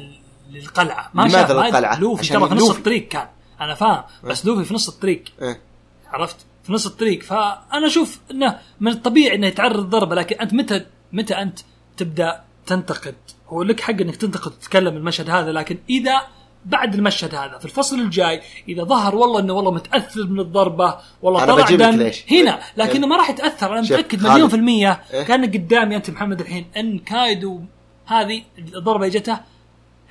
للقلعة. 0.51 1.11
ما 1.13 1.21
لماذا 1.21 1.37
شاف 1.47 1.51
للقلعة؟ 1.51 1.99
لوفي 1.99 2.29
ترى 2.33 2.47
في 2.49 2.55
نص. 2.55 2.69
الطريق 2.69 3.07
كان. 3.07 3.27
أنا 3.61 3.73
فاهم 3.73 4.03
بس 4.23 4.45
لوفي 4.45 4.63
في 4.63 4.73
نص 4.73 4.89
الطريق. 4.89 5.23
إيه. 5.41 5.61
عرفت؟ 6.07 6.37
في 6.63 6.73
نص 6.73 6.85
الطريق. 6.85 7.23
فأنا 7.23 7.87
أشوف 7.87 8.19
إنه 8.31 8.59
من 8.79 8.91
الطبيعي 8.91 9.35
إنه 9.35 9.47
يتعرض 9.47 9.89
ضربه 9.89 10.15
لكن 10.15 10.35
أنت 10.35 10.53
متى 10.53 10.85
متى 11.13 11.33
أنت 11.33 11.59
تبدأ 11.97 12.43
تنتقد؟ 12.65 13.15
هو 13.47 13.63
لك 13.63 13.79
حق 13.79 13.93
إنك 13.93 14.15
تنتقد 14.15 14.51
وتتكلم 14.51 14.97
المشهد 14.97 15.29
هذا 15.29 15.51
لكن 15.51 15.77
إذا 15.89 16.21
بعد 16.65 16.95
المشهد 16.95 17.35
هذا 17.35 17.57
في 17.57 17.65
الفصل 17.65 17.99
الجاي 17.99 18.41
إذا 18.69 18.83
ظهر 18.83 19.15
والله 19.15 19.39
إنه 19.39 19.53
والله 19.53 19.71
متأثر 19.71 20.27
من 20.27 20.39
الضربة 20.39 20.97
والله 21.21 21.45
طلع 21.45 21.69
دم. 21.69 21.89
ليش. 21.89 22.23
هنا 22.31 22.59
لكنه 22.77 23.07
ما 23.07 23.15
راح 23.17 23.29
يتأثر. 23.29 23.73
أنا 23.73 23.81
متأكد. 23.81 24.27
مليون 24.27 24.49
في 24.49 24.55
المية 24.55 25.01
إيه؟ 25.13 25.23
كان 25.23 25.45
قدامي 25.45 25.95
أنت 25.95 26.09
محمد 26.09 26.39
الحين 26.39 26.65
إن 26.77 26.99
كايدو 26.99 27.61
هذه 28.05 28.43
الضربة 28.57 29.05
اللي 29.05 29.19
جته 29.19 29.39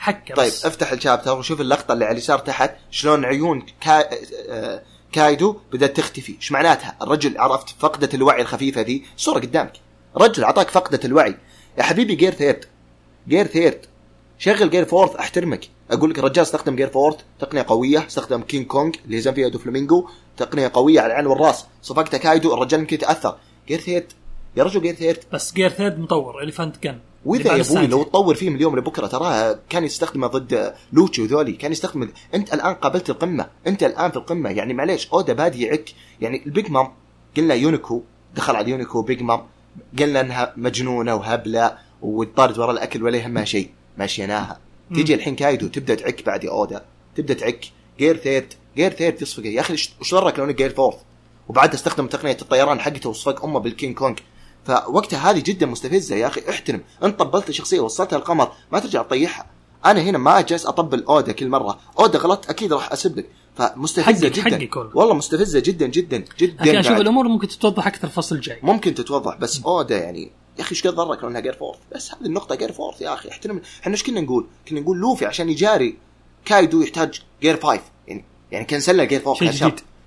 حكه 0.04 0.34
طيب 0.34 0.46
بس 0.46 0.66
افتح 0.66 0.92
الشابتر 0.92 1.38
وشوف 1.38 1.60
اللقطة 1.60 1.92
اللي 1.92 2.04
على 2.04 2.12
اليسار 2.12 2.38
تحت 2.38 2.70
شلون 2.90 3.24
عيون 3.24 3.66
كا... 3.80 4.10
آه، 4.50 4.82
كايدو 5.12 5.56
بدأت 5.72 5.96
تختفي. 5.96 6.34
إيش 6.36 6.52
معناتها؟ 6.52 6.96
الرجل 7.02 7.38
عرفت 7.38 7.68
فقدة 7.78 8.08
الوعي 8.14 8.42
الخفيفة 8.42 8.80
ذي؟ 8.80 9.04
صورة 9.16 9.40
قدامك. 9.40 9.72
رجل 10.16 10.44
أعطاك 10.44 10.70
فقدك 10.70 11.00
الوعي. 11.04 11.34
يا 11.78 11.82
حبيبي 11.82 12.14
gear 12.14 12.32
third. 12.32 12.64
gear 13.28 13.46
third. 13.46 13.86
شغل 14.38 14.70
gear 14.70 14.84
fourth 14.84 15.16
أحترمك. 15.16 15.68
أقول 15.90 16.10
لك 16.10 16.18
الرجال 16.18 16.42
استخدم 16.42 16.76
gear 16.76 16.88
fourth 16.88 17.16
تقنية 17.40 17.64
قوية 17.68 18.06
استخدم 18.06 18.42
كينج 18.42 18.66
كونغ 18.66 18.92
اللي 19.04 19.16
يهزم 19.16 19.34
فيها 19.34 19.48
دو 19.48 19.58
فلامينجو. 19.58 20.08
تقنية 20.36 20.70
قوية 20.74 21.00
على 21.00 21.12
العين 21.12 21.26
والرأس. 21.26 21.66
صفقته 21.82 22.18
كايدو 22.18 22.54
الرجال 22.54 22.80
يمكن 22.80 22.94
يتأثر. 22.94 23.36
gear 23.68 23.80
third. 23.80 24.12
يا 24.56 24.64
رجل 24.64 24.82
gear 24.82 24.94
third. 24.94 25.18
بس 25.32 25.52
gear 25.52 25.70
third 25.70 25.98
مطور 25.98 26.42
elephant 26.42 26.82
gun 26.82 26.98
وإذا 27.24 27.52
يا 27.56 27.60
أبوي 27.62 27.86
لو 27.86 28.02
تطور 28.02 28.34
فيه 28.34 28.50
من 28.50 28.56
اليوم 28.56 28.76
لبكرة 28.78 29.06
تراه 29.06 29.58
كان 29.68 29.84
يستخدمه 29.84 30.26
ضد 30.26 30.74
لوتشي 30.92 31.22
وذولي. 31.22 31.52
كان 31.52 31.72
يستخدم 31.72 32.08
أنت 32.34 32.54
الآن 32.54 32.74
قابلت 32.74 33.10
القمة. 33.10 33.46
أنت 33.66 33.82
الآن 33.82 34.10
في 34.10 34.16
القمة. 34.16 34.50
يعني 34.50 34.74
معليش 34.74 35.08
أودا 35.08 35.32
بادي 35.32 35.62
يعك 35.62 35.90
يعني 36.20 36.42
البيج 36.46 36.70
مام 36.70 36.88
قلنا 37.36 37.54
يونكو 37.54 38.02
دخل 38.34 38.56
على 38.56 38.70
يونكو 38.70 39.02
بيج 39.02 39.22
مام. 39.22 39.40
قلنا 39.98 40.20
إنها 40.20 40.52
مجنونة 40.56 41.14
وهبلة 41.14 41.78
وتطارد 42.02 42.58
ورا 42.58 42.72
الأكل 42.72 43.02
ولا 43.02 43.18
يهمها 43.18 43.44
شيء. 43.44 43.70
ماشيناها 43.98 44.60
تيجي 44.94 45.14
الحين 45.14 45.36
كايدو 45.36 45.68
تبدأ 45.68 45.94
تعك 45.94 46.26
بعد 46.26 46.44
أودا. 46.44 46.84
تبدأ 47.16 47.34
تعك. 47.34 47.64
gear 47.98 48.16
third. 48.16 48.52
gear 48.76 48.92
third 48.92 49.14
تصفقه 49.14 49.46
يا 49.46 49.60
أخي 49.60 49.74
وش 49.74 50.14
ضرك 50.14 50.38
لو 50.38 50.44
إنك 50.44 50.54
gear 50.54 50.70
fourth؟ 50.70 50.96
وبعدها 51.48 51.74
استخدم 51.74 52.06
تقنية 52.06 52.36
الطيران 52.42 52.80
حقته 52.80 53.10
وصفق 53.10 53.44
أمه 53.44 53.60
بالكينج 53.60 53.94
كونج 53.94 54.18
فوقتها 54.64 55.30
هذه 55.30 55.42
جدا 55.46 55.66
مستفزة 55.66 56.16
يا 56.16 56.26
أخي 56.26 56.42
احترم. 56.50 56.80
أنت 57.02 57.18
طبلت 57.18 57.50
شخصية 57.50 57.80
وصلتها 57.80 58.16
القمر 58.16 58.52
ما 58.72 58.78
ترجع 58.78 59.02
تطيحها. 59.02 59.46
أنا 59.86 60.00
هنا 60.00 60.18
ما 60.18 60.38
اجلس 60.38 60.66
أطبل 60.66 61.04
اودا 61.04 61.32
كل 61.32 61.48
مرة. 61.48 61.78
اودا 61.98 62.18
غلط 62.18 62.50
أكيد 62.50 62.72
راح 62.72 62.92
أسب 62.92 63.18
لك. 63.18 63.30
فمستفزة 63.56 64.28
حقك- 64.30 64.32
جدا. 64.46 64.58
حقك 64.58 64.76
والله. 64.76 64.96
والله 64.96 65.14
مستفزة 65.14 65.60
جدا 65.60 65.86
جدا 65.86 66.24
جدا 66.38 66.64
لكن 66.64 66.76
أشوف. 66.78 66.96
الأمور 66.96 67.28
ممكن 67.28 67.48
تتوضح 67.48 67.86
أكثر 67.86 68.08
الفصل 68.08 68.34
الجاي 68.36 68.58
ممكن 68.62 68.94
تتوضح 68.94 69.36
بس 69.36 69.60
اودا 69.66 69.98
يعني 69.98 70.30
يا 70.58 70.62
أخي 70.62 70.70
إيش 70.70 70.86
قد 70.86 70.94
ضرك 70.94 71.22
لو 71.22 71.28
انها 71.28 71.40
gear 71.40 71.52
fourth 71.52 71.78
بس 71.94 72.10
هذه 72.14 72.26
النقطة 72.26 72.54
gear 72.54 72.72
fourth 72.72 73.00
يا 73.00 73.14
أخي 73.14 73.28
احترم. 73.28 73.60
إحنا 73.82 73.92
إيش 73.92 74.02
كنا 74.02 74.20
نقول؟ 74.20 74.46
كنا 74.68 74.80
نقول 74.80 74.98
لوفي 74.98 75.26
عشان 75.26 75.50
يجاري 75.50 75.98
كايدو 76.44 76.80
يحتاج 76.80 77.22
gear 77.42 77.56
five 77.56 77.82
يعني 78.08 78.24
يعني 78.52 78.64
كنسلنا 78.64 79.04
gear 79.04 79.20
fourth. 79.20 79.42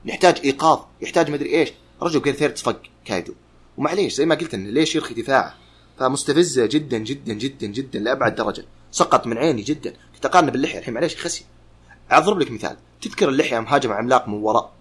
يحتاج 0.06 0.38
إيقاظ 0.46 0.80
يحتاج 1.02 1.32
مدري 1.32 1.50
إيش. 1.60 1.70
رجل 2.02 2.22
gear 2.22 2.34
third 2.34 2.58
صفق 2.58 2.82
كايدو. 3.06 3.34
ومعليش 3.78 4.14
زي 4.14 4.26
ما 4.26 4.36
قلت 4.36 4.54
انه 4.54 4.70
ليش 4.70 4.96
يرخي 4.96 5.14
دفاعه؟ 5.14 5.54
فمستفزة 6.00 6.66
جدا 6.66 6.98
جدا 6.98 7.34
جدا 7.34 7.68
جدا 7.68 8.00
لأبعد 8.00 8.36
درجة. 8.36 8.66
سقط 8.92 9.28
من 9.28 9.38
عيني 9.38 9.62
جدا. 9.62 9.94
كنت 10.16 10.26
أقارنه 10.26 10.52
باللحية. 10.52 10.80
الحين 10.80 10.94
معليش 10.94 11.18
خسي. 11.18 11.46
أضرب 12.12 12.40
لك 12.40 12.52
مثال. 12.52 12.78
تذكر 13.02 13.30
اللحية 13.30 13.60
هاجمه 13.60 13.92
عملاق 13.92 14.28
من 14.28 14.34
وراء. 14.34 14.72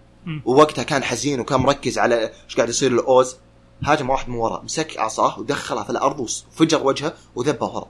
ووقتها 0.45 0.83
كان 0.83 1.03
حزين 1.03 1.39
وكان 1.39 1.59
مركز 1.59 1.97
على 1.97 2.31
إيش 2.45 2.55
قاعد 2.55 2.69
يصير 2.69 2.91
لأوز. 2.91 3.35
هاجمه 3.83 4.09
واحد 4.09 4.29
من 4.29 4.35
ورا 4.35 4.61
مسك 4.63 4.97
عصاه 4.97 5.39
ودخلها 5.39 5.83
في 5.83 5.89
الأرض 5.89 6.19
وفجر 6.19 6.87
وجهه 6.87 7.13
وذبه 7.35 7.65
ورا. 7.65 7.87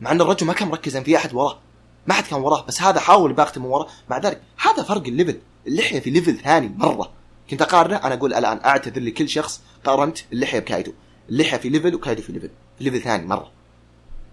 مع 0.00 0.12
إن 0.12 0.20
الرجل 0.20 0.46
ما 0.46 0.52
كان 0.52 0.68
مركز 0.68 0.96
ان 0.96 1.02
في 1.02 1.16
أحد 1.16 1.34
وراه. 1.34 1.58
ما 2.06 2.14
حد 2.14 2.24
كان 2.24 2.40
وراه 2.40 2.64
بس 2.68 2.82
هذا 2.82 3.00
حاول 3.00 3.32
باغته 3.32 3.60
من 3.60 3.66
ورا 3.66 3.86
مع 4.10 4.18
ذلك 4.18 4.42
هذا 4.56 4.82
فرق 4.82 5.06
ال 5.06 5.11
level. 5.11 5.38
اللحية 5.66 6.00
في 6.00 6.10
level 6.10 6.38
ثاني 6.38 6.74
مرة. 6.76 7.10
كنت 7.50 7.62
أقارنه 7.62 7.96
أنا 7.96 8.14
أقول 8.14 8.34
الآن 8.34 8.60
أعتذر 8.64 9.00
لكل 9.02 9.28
شخص 9.28 9.60
قارنت 9.88 10.18
اللحية 10.32 10.58
بكايدو 10.58 10.92
اللحية 11.28 11.56
في 11.56 11.68
level 11.68 11.94
وكايدو 11.94 12.22
في 12.22 12.32
level 12.32 12.50
في 12.78 12.84
level 12.84 13.00
ثاني 13.00 13.26
مرة. 13.26 13.50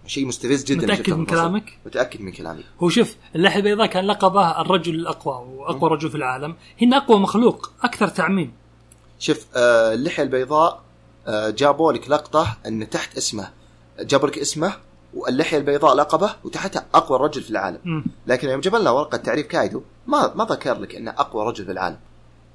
شيء 0.06 0.26
مستفز 0.26 0.64
جدا 0.64 0.94
في 0.94 1.12
من. 1.12 1.26
كلامك؟ 1.26 1.78
متأكد 1.86 2.20
من 2.20 2.32
كلامي. 2.32 2.64
هو 2.80 2.88
شوف 2.88 3.16
اللحية 3.34 3.60
البيضاء 3.60 3.86
كان 3.86 4.06
لقبه 4.06 4.60
الرجل 4.60 4.94
الأقوى 4.94 5.34
وأقوى 5.34 5.90
رجل 5.90 6.10
في 6.10 6.16
العالم. 6.16 6.56
هنا 6.82 6.96
أقوى 6.96 7.18
مخلوق 7.18 7.70
أكثر 7.82 8.08
تعميم. 8.08 8.52
شوف 9.18 9.46
آه 9.54 9.94
اللحية 9.94 10.22
البيضاء 10.22 10.82
آه، 11.26 11.50
جابوا 11.50 11.92
لك 11.92 12.10
لقطة 12.10 12.56
أن 12.66 12.90
تحت 12.90 13.16
اسمه. 13.16 13.50
جابوا 14.00 14.28
لك 14.28 14.38
اسمه 14.38 14.72
واللحية 15.14 15.58
البيضاء 15.58 15.94
لقبه 15.94 16.36
وتحتها 16.44 16.86
أقوى 16.94 17.18
رجل 17.18 17.42
في 17.42 17.50
العالم. 17.50 17.78
مم. 17.84 18.04
لكن 18.26 18.48
يوم 18.48 18.60
جاب 18.60 18.74
لنا 18.74 18.90
ورقة 18.90 19.18
تعريف 19.18 19.46
كايدو 19.46 19.82
ما 20.06 20.34
ما 20.34 20.44
ذكر 20.44 20.78
لك 20.78 20.94
أنه 20.94 21.10
أقوى 21.10 21.46
رجل 21.46 21.64
في 21.64 21.72
العالم 21.72 21.98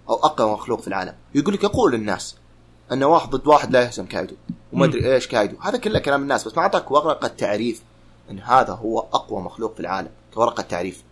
أو 0.10 0.16
أقوى 0.16 0.54
مخلوق 0.54 0.82
في 0.82 0.88
العالم. 0.88 1.14
يقول 1.36 1.54
لك 1.54 1.64
يقول 1.64 1.94
الناس 1.94 2.36
أنه 2.92 3.06
واحد 3.06 3.30
ضد 3.30 3.48
واحد 3.48 3.72
لا 3.72 3.82
يهزم 3.84 4.06
كايدو 4.06 4.36
وما. 4.74 4.86
أدري 4.86 5.14
إيش 5.14 5.28
كايدو 5.28 5.58
هذا 5.62 5.78
كله 5.78 6.00
كلام 6.00 6.22
الناس 6.22 6.48
بس 6.48 6.58
ما 6.58 6.64
أعطاك 6.64 6.92
ورقة 6.92 7.28
تعريف 7.28 7.82
إن 8.32 8.40
هذا 8.40 8.74
هو 8.74 9.00
أقوى 9.00 9.42
مخلوق 9.42 9.74
في 9.74 9.80
العالم 9.80 10.10
كورقة 10.34 10.62
تعريف 10.64 11.04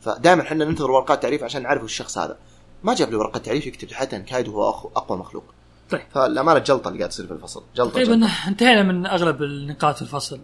فدائما 0.00 0.42
إحنا 0.42 0.64
ننتظر 0.64 0.90
ورقات 0.90 1.22
تعريف 1.22 1.42
عشان 1.42 1.62
نعرف 1.62 1.84
الشخص 1.84 2.18
هذا 2.18 2.36
ما 2.82 2.94
جاب 2.94 3.10
لي 3.10 3.16
ورقة 3.16 3.38
تعريف 3.38 3.66
يكتب 3.66 3.88
تحتها 3.88 4.16
إن 4.16 4.22
كايدو 4.24 4.52
هو 4.52 4.68
أقوى 4.96 5.18
مخلوق 5.18 5.44
طيب. 5.90 6.00
فالامانه 6.14 6.58
جلطة 6.58 6.88
اللي 6.88 6.98
قاعد 6.98 7.10
تصير 7.10 7.26
في 7.26 7.32
الفصل 7.32 7.62
جلطة, 7.76 7.90
تقريبا 7.90 8.14
جلطة. 8.16 8.48
انتهينا 8.48 8.82
من 8.82 9.06
أغلب 9.06 9.42
النقاط 9.42 9.96
في 9.96 10.02
الفصل 10.02 10.40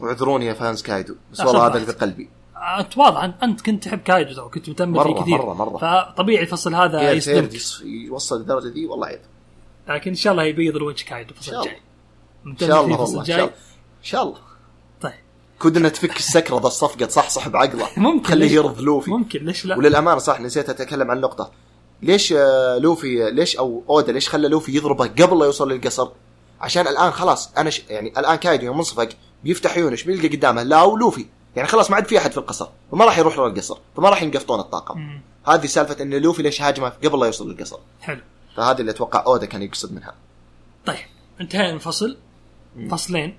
واعذروني 0.00 0.46
يا 0.46 0.52
فانز 0.54 0.82
كايدو 0.82 1.14
بس 1.32 1.40
والله 1.40 1.66
هذا 1.66 1.74
اللي 1.74 1.86
في. 1.86 1.92
قلبي 1.92 2.30
اتواضع 2.56 3.22
أنت- 3.26 3.42
أنت 3.42 3.60
كنت 3.60 3.84
تحب 3.84 3.98
كايدو 3.98 4.34
ترى 4.34 4.48
كنت 4.48 4.68
متامل 4.70 4.92
مرة، 4.92 5.12
فيه 5.14 5.20
كثير 5.22 5.38
مرة، 5.38 5.54
مرة. 5.54 5.78
فطبيعي 5.78 6.42
الفصل 6.42 6.74
هذا 6.74 7.12
يصدمك 7.12 7.54
يص- 7.54 7.80
يوصل 7.84 8.38
للدرجة 8.38 8.68
دي 8.68 8.86
والله 8.86 9.06
عيب 9.06 9.20
لكن 9.90 10.10
إن 10.10 10.16
شاء 10.16 10.32
الله 10.32 10.44
يبيض 10.44 10.76
الوجه 10.76 11.04
كايدو 11.04 11.30
الفصل 11.30 11.58
الجاي. 11.58 11.76
إن 12.46 12.58
شاء 12.58 12.84
الله 12.84 13.00
والله 13.00 13.02
إن 13.02 13.08
شاء 13.08 13.20
الجاي 13.20 13.36
الله. 13.36 13.52
إن 13.98 14.04
شاء 14.04 14.22
الله. 14.22 14.38
طيب. 15.00 15.12
كود 15.58 15.76
إنها 15.76 15.88
تفك 15.88 16.16
السكرة 16.16 16.60
ذا 16.60 16.66
الصفقة 16.66 17.06
تصحصح 17.06 17.48
بعقله. 17.48 17.88
ممكن 17.96 18.28
خليه 18.28 18.50
يرض 18.50 18.80
لوفي. 18.80 19.10
ممكن 19.10 19.44
ليش 19.44 19.64
لا؟ 19.64 19.76
وللأمانة 19.76 20.18
صح 20.18 20.40
نسيت 20.40 20.70
أتكلم 20.70 21.10
عن 21.10 21.20
نقطه 21.20 21.50
ليش 22.02 22.32
آه، 22.32 22.78
لوفي 22.78 23.30
ليش 23.30 23.56
أو 23.56 23.84
اودا 23.88 24.12
ليش 24.12 24.28
خلى 24.28 24.48
لوفي 24.48 24.76
يضربه 24.76 25.06
قبل 25.06 25.38
لا 25.38 25.44
يوصل 25.44 25.72
للقصر؟ 25.72 26.08
عشان 26.60 26.86
الآن 26.86 27.10
خلاص 27.10 27.52
أنا 27.58 27.70
ش... 27.70 27.82
يعني 27.88 28.20
الآن 28.20 28.36
كايدو 28.36 28.64
يوم 28.66 28.76
انصفق 28.76 29.08
بيفتح 29.44 29.74
عيونه 29.74 29.92
إيش 29.92 30.02
بيلقى 30.04 30.28
قدامه؟ 30.28 30.62
لا 30.62 30.82
ولوفي 30.82 31.26
يعني 31.56 31.68
خلاص 31.68 31.90
ما 31.90 31.96
عاد 31.96 32.06
في 32.06 32.18
أحد 32.18 32.32
في 32.32 32.38
القصر 32.38 32.68
فما 32.92 33.04
راح 33.04 33.18
يروح 33.18 33.38
للقصر 33.38 33.78
فما 33.96 34.08
راح 34.08 34.22
ينقفطون 34.22 34.60
الطاقم. 34.60 35.20
هذه 35.46 35.66
سالفة 35.66 36.02
إن 36.02 36.14
لوفي 36.14 36.42
ليش 36.42 36.62
هاجمه 36.62 36.88
قبل 36.88 37.20
لا 37.20 37.26
يوصل 37.26 37.50
للقصر. 37.50 37.78
حلو. 38.00 38.20
فهذه 38.56 38.80
اللي 38.80 38.90
أتوقع 38.90 39.24
أودا 39.26 39.46
كان 39.46 39.62
يقصد 39.62 39.92
منها. 39.92 40.14
طيب 40.86 40.96
انتهينا 41.40 41.72
من 41.72 41.78
فصل 41.78 42.16
فصلين. 42.90 43.38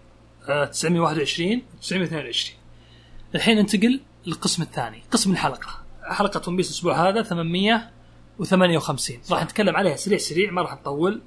آه 0.50 0.66
921 0.66 1.58
و 1.58 1.82
922 1.82 2.58
الحين 3.36 3.58
ننتقل 3.58 4.02
للقسم 4.26 4.62
الثاني 4.62 5.04
قسم 5.12 5.32
الحلقة. 5.32 5.82
حلقة 6.04 6.50
ون 6.50 6.56
بيس 6.56 6.70
الأسبوع 6.70 7.10
هذا 7.10 7.24
858 7.24 9.22
راح 9.32 9.44
نتكلم 9.44 9.76
عليها 9.76 9.96
سريع 9.96 10.18
سريع 10.18 10.52
ما 10.52 10.62
راح 10.62 10.74
نطول. 10.74 11.22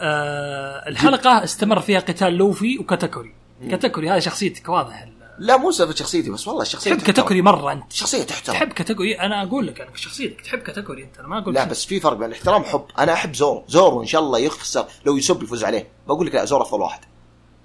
آه 0.00 0.88
الحلقة 0.88 1.44
استمر 1.44 1.80
فيها 1.80 2.00
قتال 2.00 2.32
لوفي 2.32 2.78
وكاتاكوري. 2.78 3.34
كاتاكوري 3.70 4.10
هذه 4.10 4.18
شخصيتك 4.18 4.68
واضح. 4.68 5.08
لا 5.38 5.56
مو 5.56 5.70
سالفة 5.70 5.94
شخصيتي 5.94 6.30
بس 6.30 6.48
والله 6.48 6.62
الشخصيه 6.62 6.94
تحب. 6.94 7.06
كاتاكوري 7.06 7.42
مرة 7.42 7.72
أنت. 7.72 7.92
شخصية 7.92 8.22
تحترم. 8.22 8.54
تحب 8.54 8.72
كاتاكوري 8.72 9.20
أنا 9.20 9.42
أقول 9.42 9.66
لك 9.66 9.80
أنا 9.80 9.90
شخصيتك 9.96 10.40
تحب 10.40 10.58
كاتاكوري 10.58 11.02
أنت 11.04 11.18
أنا 11.18 11.28
ما 11.28 11.38
أقول 11.38 11.54
لا 11.54 11.60
لك 11.60 11.68
بس 11.68 11.84
في 11.84 12.00
فرق 12.00 12.16
بين 12.16 12.28
الاحترام 12.28 12.60
وحب. 12.60 12.84
أنا 12.98 13.12
أحب 13.12 13.34
زورو 13.34 13.64
زورو 13.68 14.00
ان 14.02 14.06
شاء 14.06 14.22
الله 14.22 14.38
يخسر 14.38 14.86
أوسوب 15.06 15.42
يفوز 15.42 15.64
عليه. 15.64 15.88
بقول 16.06 16.26
لك 16.26 16.34
لا 16.34 16.44
زورو 16.44 16.62
أفضل 16.62 16.80
واحد. 16.80 17.00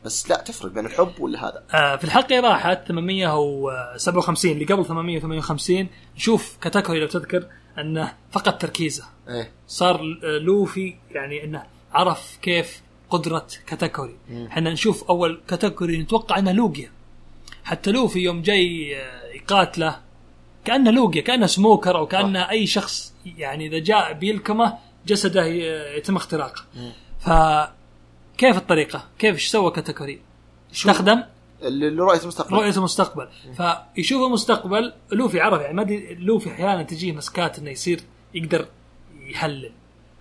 بس 0.06 0.30
لا 0.30 0.38
تفرق 0.42 0.72
بين 0.72 0.86
الحب 0.86 1.12
ولا 1.20 1.44
هذا. 1.44 1.64
آه، 1.74 1.96
في 1.96 2.04
الحلقة 2.04 2.38
اللي 2.38 2.48
راحت 2.50 2.88
857 2.88 4.52
اللي 4.52 4.66
قبل 4.66 4.86
858 4.86 5.88
نشوف 6.16 6.58
كاتاكوري 6.62 7.00
لو 7.00 7.08
تذكر 7.08 7.46
أنه 7.78 8.14
فقد 8.32 8.58
تركيزه. 8.58 9.04
إيه. 9.30 9.52
صار 9.68 10.02
لوفي 10.42 10.96
يعني 11.12 11.44
إنه 11.44 11.64
عرف 11.94 12.38
كيف 12.42 12.82
قدرة 13.10 13.48
كاتاكوري 13.68 14.18
إحنا 14.48 14.70
نشوف 14.74 15.04
أول 15.04 15.42
كاتاكوري 15.48 15.98
نتوقع 15.98 16.38
إنه 16.40 16.52
لوجيا. 16.52 16.92
حتى 17.68 17.92
لوفي 17.92 18.20
يوم 18.20 18.42
جاي 18.42 18.98
آه، 18.98 19.24
يقاتله 19.34 20.00
كأنه 20.66 20.92
لوجيا 20.92 21.22
كأنه 21.22 21.46
سموكر 21.46 21.98
أو 21.98 22.08
كأنه 22.08 22.50
أي 22.50 22.68
شخص 22.68 23.14
يعني 23.26 23.68
إذا 23.68 23.80
جاء 23.80 24.14
بيلكمه 24.14 24.78
جسده 25.08 25.46
ي- 25.46 25.98
يتم 25.98 26.16
اختراقه. 26.16 26.62
فكيف 27.20 28.58
الطريقة؟ 28.58 29.06
كيف؟ 29.20 29.36
إيش 29.36 29.48
سوى 29.48 29.72
كاتاكوري؟ 29.72 30.20
استخدم؟ 30.74 31.24
رؤية 31.64 32.22
المستقبل. 32.22 32.54
رؤية 32.58 32.78
المستقبل. 32.78 33.28
فيشوف 33.96 34.28
المستقبل 34.28 34.94
لوفي 35.12 35.40
عرف 35.42 35.62
يعني 35.62 35.74
ما 35.74 35.82
لوفي 36.20 36.52
أحيانا 36.52 36.84
تجيه 36.84 37.12
مسكات 37.12 37.60
إنه 37.60 37.70
يصير 37.72 38.00
يقدر 38.34 38.68
يحلل 39.20 39.72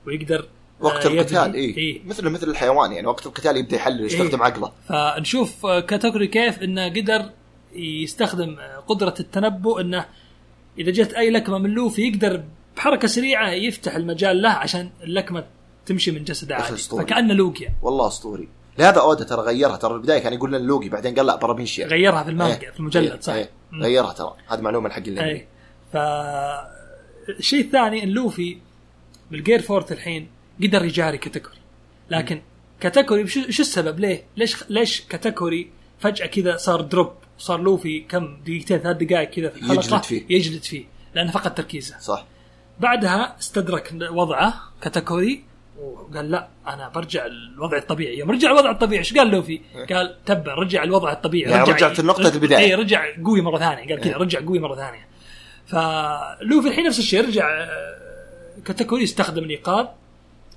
ويقدر 0.06 0.46
وقت 0.80 1.06
آه،. 1.06 1.10
القتال 1.10 1.54
اي 1.54 1.60
إيه. 1.60 2.00
مثل 2.06 2.28
مثل 2.28 2.48
الحيوان 2.48 2.92
يعني 2.92 3.06
وقت 3.06 3.26
القتال 3.26 3.56
يبدأ 3.56 3.76
يحلل 3.76 4.06
يستخدم 4.06 4.42
إيه. 4.42 4.46
عقله 4.46 4.72
فنشوف 4.88 5.66
آه، 5.66 5.80
كاتاكوري 5.80 6.26
كيف 6.26 6.62
إنه 6.62 6.88
قدر 6.88 7.30
يستخدم 7.74 8.58
آه، 8.58 8.76
قدرة 8.76 9.14
التنبؤ 9.20 9.80
إنه 9.80 10.06
إذا 10.78 10.90
جت 10.90 11.12
أي 11.12 11.30
لكمة 11.30 11.58
من 11.58 11.70
لوفي 11.70 12.02
يقدر 12.02 12.42
بحركة 12.76 13.08
سريعة 13.08 13.50
يفتح 13.50 13.94
المجال 13.94 14.42
له 14.42 14.50
عشان 14.50 14.90
اللكمة 15.02 15.44
تمشي 15.86 16.10
من 16.10 16.24
أخي 16.30 16.54
عادي. 16.54 16.76
فكأنه 16.76 17.34
لوجيا 17.34 17.72
والله 17.82 18.06
أسطوري 18.06 18.48
لهذا 18.78 19.00
اودا 19.00 19.24
ترى 19.24 19.40
غيرها 19.40 19.76
ترى 19.76 19.94
البداية 19.94 20.18
كان 20.18 20.32
يقول 20.32 20.50
لنا 20.50 20.56
لوجيا 20.56 20.88
بعدين 20.88 21.14
قال 21.14 21.26
لا 21.26 21.36
باراميسيا 21.36 21.86
غيرها 21.86 22.22
في 22.22 22.30
المانجا 22.30 22.62
إيه. 22.62 22.70
في 22.70 22.80
المجلد 22.80 23.12
إيه. 23.12 23.20
صح 23.20 23.32
إيه. 23.32 23.50
مم. 23.72 23.82
غيرها 23.82 24.12
ترى 24.12 24.34
هذه 24.48 24.60
معلومة 24.60 24.86
الحق 24.86 25.02
اللي 25.06 25.24
اي 25.24 25.46
ف 25.92 25.96
الشيء 27.38 27.60
الثاني 27.60 28.02
إن 28.02 28.08
لوفي 28.08 28.58
بال 29.30 29.41
gear 29.41 29.62
fourth 29.62 29.92
الحين 29.92 30.28
قدر 30.62 30.84
يجاري 30.84 31.18
كاتاكوري 31.18 31.58
لكن 32.10 32.42
كاتاكوري 32.80 33.26
شو 33.26 33.62
السبب؟ 33.62 34.00
ليه؟ 34.00 34.24
ليش 34.36 34.64
ليش 34.68 35.00
كاتاكوري 35.00 35.70
فجأة 35.98 36.26
كذا 36.26 36.56
صار 36.56 36.80
drop؟ 36.80 37.12
صار 37.38 37.60
لوفي 37.60 38.00
كم 38.00 38.36
دقيقتين 38.42 38.78
ثلاث 38.78 38.96
دقائق 38.96 39.30
كذا 39.30 39.48
في 39.48 39.56
الحلقة؟ 39.56 39.80
يجلد 39.80 40.02
فيه. 40.02 40.24
يجلد 40.30 40.62
فيه 40.62 40.84
لأنه 41.14 41.30
فقد 41.30 41.54
تركيزه. 41.54 41.98
صح. 41.98 42.26
بعدها 42.80 43.36
استدرك 43.38 43.94
وضعه 44.10 44.54
كاتاكوري 44.80 45.44
وقال 45.78 46.30
لا 46.30 46.48
أنا 46.66 46.88
برجع 46.88 47.26
الوضع 47.26 47.76
الطبيعي. 47.76 48.18
يوم 48.18 48.30
رجع 48.30 48.50
الوضع 48.50 48.70
الطبيعي 48.70 48.98
إيش 48.98 49.14
قال 49.14 49.30
لوفي؟ 49.30 49.60
قال 49.90 50.16
تبع 50.26 50.54
رجع 50.54 50.82
الوضع 50.82 51.12
الطبيعي. 51.12 51.50
يعني 51.50 51.62
رجع 51.62 51.74
رجعت 51.74 52.00
لنقطة 52.00 52.34
البداية. 52.34 52.58
اي 52.58 52.74
رجع 52.74 53.04
قوي 53.24 53.40
مرة 53.40 53.58
ثانية. 53.58 53.88
قال 53.88 54.00
كذا 54.00 54.12
إيه. 54.12 54.16
رجع 54.16 54.40
قوي 54.40 54.58
مرة 54.58 54.76
ثانية. 54.76 55.06
فلوفي 55.66 56.68
الحين 56.68 56.86
نفس 56.86 56.98
الشيء 56.98 57.26
رجع 57.26 57.48
آه، 57.48 57.96
كاتاكوري 58.64 59.04
استخدم 59.04 59.44
الإيقاظ. 59.44 59.86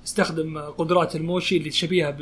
استخدم 0.04 0.58
آه، 0.58 0.68
قدرات 0.68 1.16
الموشي 1.16 1.56
اللي 1.56 1.70
شبيهه 1.70 2.16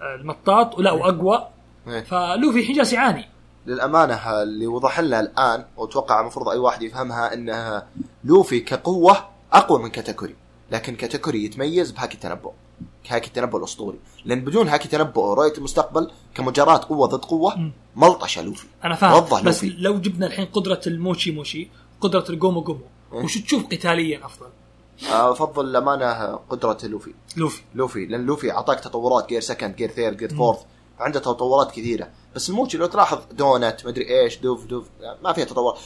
بالمطاط 0.00 0.78
ولا 0.78 0.92
واقوى 0.92 1.48
إيه. 1.88 2.04
فلوفي 2.04 2.60
الحين 2.60 2.76
جالس 2.76 2.92
يعاني 2.92 3.28
للأمانة 3.66 4.42
اللي 4.42 4.66
وضح 4.66 5.00
لنا 5.00 5.20
الآن 5.20 5.64
وأتوقع 5.76 6.20
المفروض 6.20 6.48
أي 6.48 6.58
واحد 6.58 6.82
يفهمها 6.82 7.34
انه 7.34 7.82
لوفي 8.24 8.60
كقوة 8.60 9.16
أقوى 9.52 9.82
من 9.82 9.88
كاتاكوري 9.88 10.34
لكن 10.70 10.96
كاتاكوري 10.96 11.44
يتميز 11.44 11.90
بهاكي 11.90 12.14
التنبؤ 12.14 12.52
هاكي 13.08 13.26
التنبؤ 13.26 13.58
الأسطوري 13.58 13.98
لأن 14.24 14.40
بدون 14.40 14.68
هاكي 14.68 14.84
التنبؤ 14.84 15.20
ورؤيه 15.20 15.52
المستقبل 15.58 16.10
كمجرد 16.34 16.84
قوة 16.84 17.06
ضد 17.06 17.24
قوة. 17.24 17.70
ملطشة 17.96 18.42
لوفي 18.42 18.66
أنا 18.84 18.94
فاهم 18.94 19.24
بس 19.44 19.64
لوفي. 19.64 19.76
لو 19.78 20.00
جبنا 20.00 20.26
الحين 20.26 20.46
قدرة 20.46 20.80
الموشي 20.86 21.30
موشي 21.30 21.68
قدرة 22.00 22.24
الجومو 22.30 22.60
جومو 22.60 22.84
إيه. 23.12 23.24
وش 23.24 23.38
تشوف 23.38 23.66
قتاليا 23.66 24.26
أفضل؟ 24.26 24.46
أفضل 25.02 25.64
الأمانة 25.64 26.36
قدرة 26.36 26.78
لوفي. 26.84 27.14
لوفي. 27.36 27.62
لوفي 27.74 28.06
لأن 28.06 28.26
لوفي 28.26 28.52
أعطاك 28.52 28.80
تطورات 28.80 29.28
Gear 29.28 29.40
Second 29.40 29.76
Gear 29.76 29.90
Third 29.90 30.16
Gear 30.16 30.34
Fourth 30.34 30.58
عنده 30.98 31.20
تطورات 31.20 31.70
كثيرة. 31.70 32.08
بس 32.34 32.50
الموتشي 32.50 32.78
لو 32.78 32.86
تلاحظ 32.86 33.18
دونت 33.32 33.86
مدري 33.86 34.20
إيش 34.20 34.38
دوف 34.38 34.64
دوف 34.64 34.88
ما 35.22 35.32
فيها 35.32 35.44
تطور. 35.44 35.78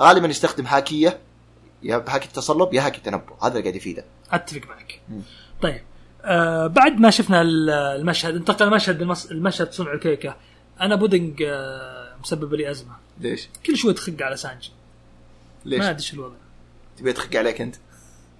غالبا 0.00 0.28
يستخدم 0.28 0.66
هاكية 0.66 1.20
يا 1.82 1.98
بهاكي 1.98 2.26
التصلب 2.28 2.74
يا 2.74 2.86
هاكي 2.86 2.98
التنبؤ. 2.98 3.34
هذا 3.42 3.48
اللي 3.52 3.62
قاعد 3.62 3.76
يفيده. 3.76 4.04
أتفق 4.30 4.68
معك. 4.68 5.00
طيب 5.62 5.82
آه 6.22 6.66
بعد 6.66 7.00
ما 7.00 7.10
شفنا 7.10 7.42
ال- 7.42 7.70
المشهد 7.70 8.34
انتقل 8.34 8.70
مشهد 8.70 9.02
المس... 9.02 9.32
المشهد 9.32 9.72
صنع 9.72 9.92
الكيكة. 9.92 10.36
أنا 10.80 10.94
بودنج 10.94 11.42
آه 11.42 12.16
مسبب 12.20 12.54
لي 12.54 12.70
أزمة. 12.70 12.96
ليش؟ 13.20 13.48
كل 13.66 13.76
شوي 13.76 13.92
تخق 13.92 14.16
على 14.20 14.36
سانجي. 14.36 14.72
ليش؟ 15.64 15.80
ما 15.80 15.90
أدري 15.90 16.02
شو 16.02 16.16
الوضع. 16.16 16.36
تبي 16.96 17.12
تخق 17.12 17.36
عليك 17.36 17.60
أنت؟ 17.60 17.76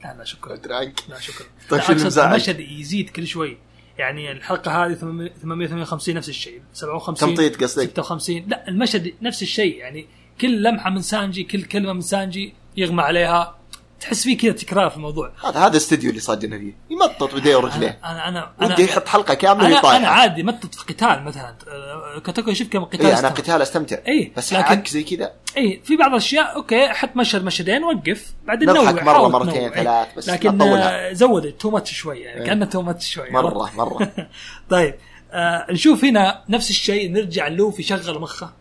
لا 0.04 0.14
لا 0.18 0.24
شكرا. 0.24 0.76
عنك 0.76 1.00
لا 1.08 1.20
شكرا. 1.20 1.46
طيب 1.68 1.80
شو؟ 1.80 2.22
المشهد 2.22 2.60
يزيد 2.60 3.10
كل 3.10 3.26
شوي. 3.26 3.58
يعني 3.98 4.32
الحلقة 4.32 4.86
هذه 4.86 4.94
858 4.94 6.14
نفس 6.14 6.28
الشيء. 6.28 6.62
57 6.72 7.28
تمطيط 7.28 7.62
قصدك؟ 7.62 7.88
56 7.88 8.44
لا 8.48 8.68
المشهد 8.68 9.14
نفس 9.22 9.42
الشيء. 9.42 9.76
يعني 9.76 10.06
كل 10.40 10.62
لمحة 10.62 10.90
من 10.90 11.02
سانجي 11.02 11.44
كل 11.44 11.62
كلمة 11.62 11.92
من 11.92 12.00
سانجي 12.00 12.54
يغمى 12.76 13.02
عليها. 13.02 13.57
تحس 14.00 14.24
فيه 14.24 14.38
كذا 14.38 14.52
تكرار 14.52 14.90
في 14.90 14.96
الموضوع. 14.96 15.32
هذا 15.44 15.60
هذا 15.60 15.76
استديو 15.76 16.10
اللي 16.10 16.20
صادنا 16.20 16.58
فيه. 16.58 16.72
يمطط 16.90 17.34
بيديه 17.34 17.56
ورجليه 17.56 17.98
أنا 18.04 18.28
أنا 18.28 18.50
أنا 18.60 18.72
ودي 18.72 18.84
يحط 18.84 19.08
حلقة 19.08 19.34
كاملة 19.34 19.66
أنا, 19.66 19.78
يطايح 19.78 19.96
أنا 19.96 20.08
عادي 20.08 20.42
متت 20.42 20.74
في 20.74 20.84
قتال 20.94 21.24
مثلا. 21.24 21.54
آه، 21.68 22.18
كتاكو 22.18 22.52
شفت 22.52 22.72
كم 22.72 22.84
قتال 22.84 23.06
اي 23.06 23.18
أنا. 23.18 23.28
قتال 23.28 23.62
أستمتع. 23.62 23.96
إيه، 24.08 24.32
بس 24.36 24.52
لكن- 24.52 24.64
حق 24.64 24.86
زي 24.86 25.02
كذا. 25.02 25.32
اي 25.56 25.80
في 25.84 25.96
بعض 25.96 26.10
الأشياء 26.10 26.56
okay 26.56 26.88
حط 26.88 27.16
مشهد 27.16 27.44
مشهدين 27.44 27.84
وقف 27.84 28.32
بعدين 28.44 28.68
نوع 28.68 28.92
مرة، 28.92 29.12
حاول 29.12 29.32
مرتين،. 29.32 29.72
إيه. 29.72 29.82
ثلاث، 29.82 30.08
بس 30.16 30.28
لكن. 30.28 30.62
آه، 30.62 31.12
زودت 31.12 31.60
too 31.60 31.70
much 31.70 31.92
شوي 31.94 32.20
يعني 32.20 32.40
إيه. 32.40 32.46
كأنه 32.46 32.64
too 32.64 32.82
much 32.82 33.10
شوي 33.10 33.30
مرة 33.30 33.70
مرة. 33.76 34.12
طيب 34.70 34.94
آه 35.32 35.66
نشوف 35.70 36.04
هنا 36.04 36.44
نفس 36.48 36.70
الشيء 36.70 37.12
نرجع 37.12 37.48
لوفي 37.48 37.82
شغل 37.82 38.20
مخه. 38.20 38.52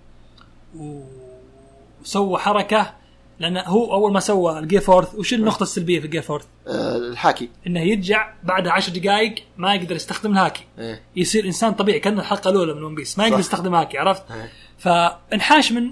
وسوى 2.02 2.40
حركة. 2.40 2.94
لأن 3.40 3.58
هو 3.58 3.94
أول 3.94 4.14
ما 4.14 4.20
سوى 4.20 4.60
ال 4.60 4.64
Gear 4.64 4.82
Fourth 4.82 5.16
وش 5.16 5.34
النقطة 5.34 5.64
السلبية 5.64 6.00
في 6.00 6.06
ال 6.06 6.09
Gear 6.09 6.22
Fourth؟ 6.22 6.46
آه، 6.68 6.98
الحاكي 6.98 7.50
إنه 7.68 7.80
يرجع 7.80 8.34
بعد 8.44 8.68
10 8.68 8.94
دقائق 8.94 9.36
ما 9.58 9.76
يقدر 9.76 9.96
يستخدم 9.96 10.32
الهاكي 10.32 10.64
إيه. 10.80 11.02
يصير 11.16 11.46
إنسان 11.46 11.74
طبيعي 11.74 12.00
كان 12.00 12.20
الحلقة 12.20 12.50
الأولى 12.50 12.74
من 12.74 12.84
One 12.84 12.96
Piece 12.96 13.18
ما 13.18 13.24
يقدر 13.24 13.36
صح. 13.36 13.40
يستخدم 13.40 13.76
هاكي 13.76 13.98
عرفت؟ 13.98 14.24
إيه. 14.32 14.52
فانحاش 14.78 15.72
من 15.72 15.92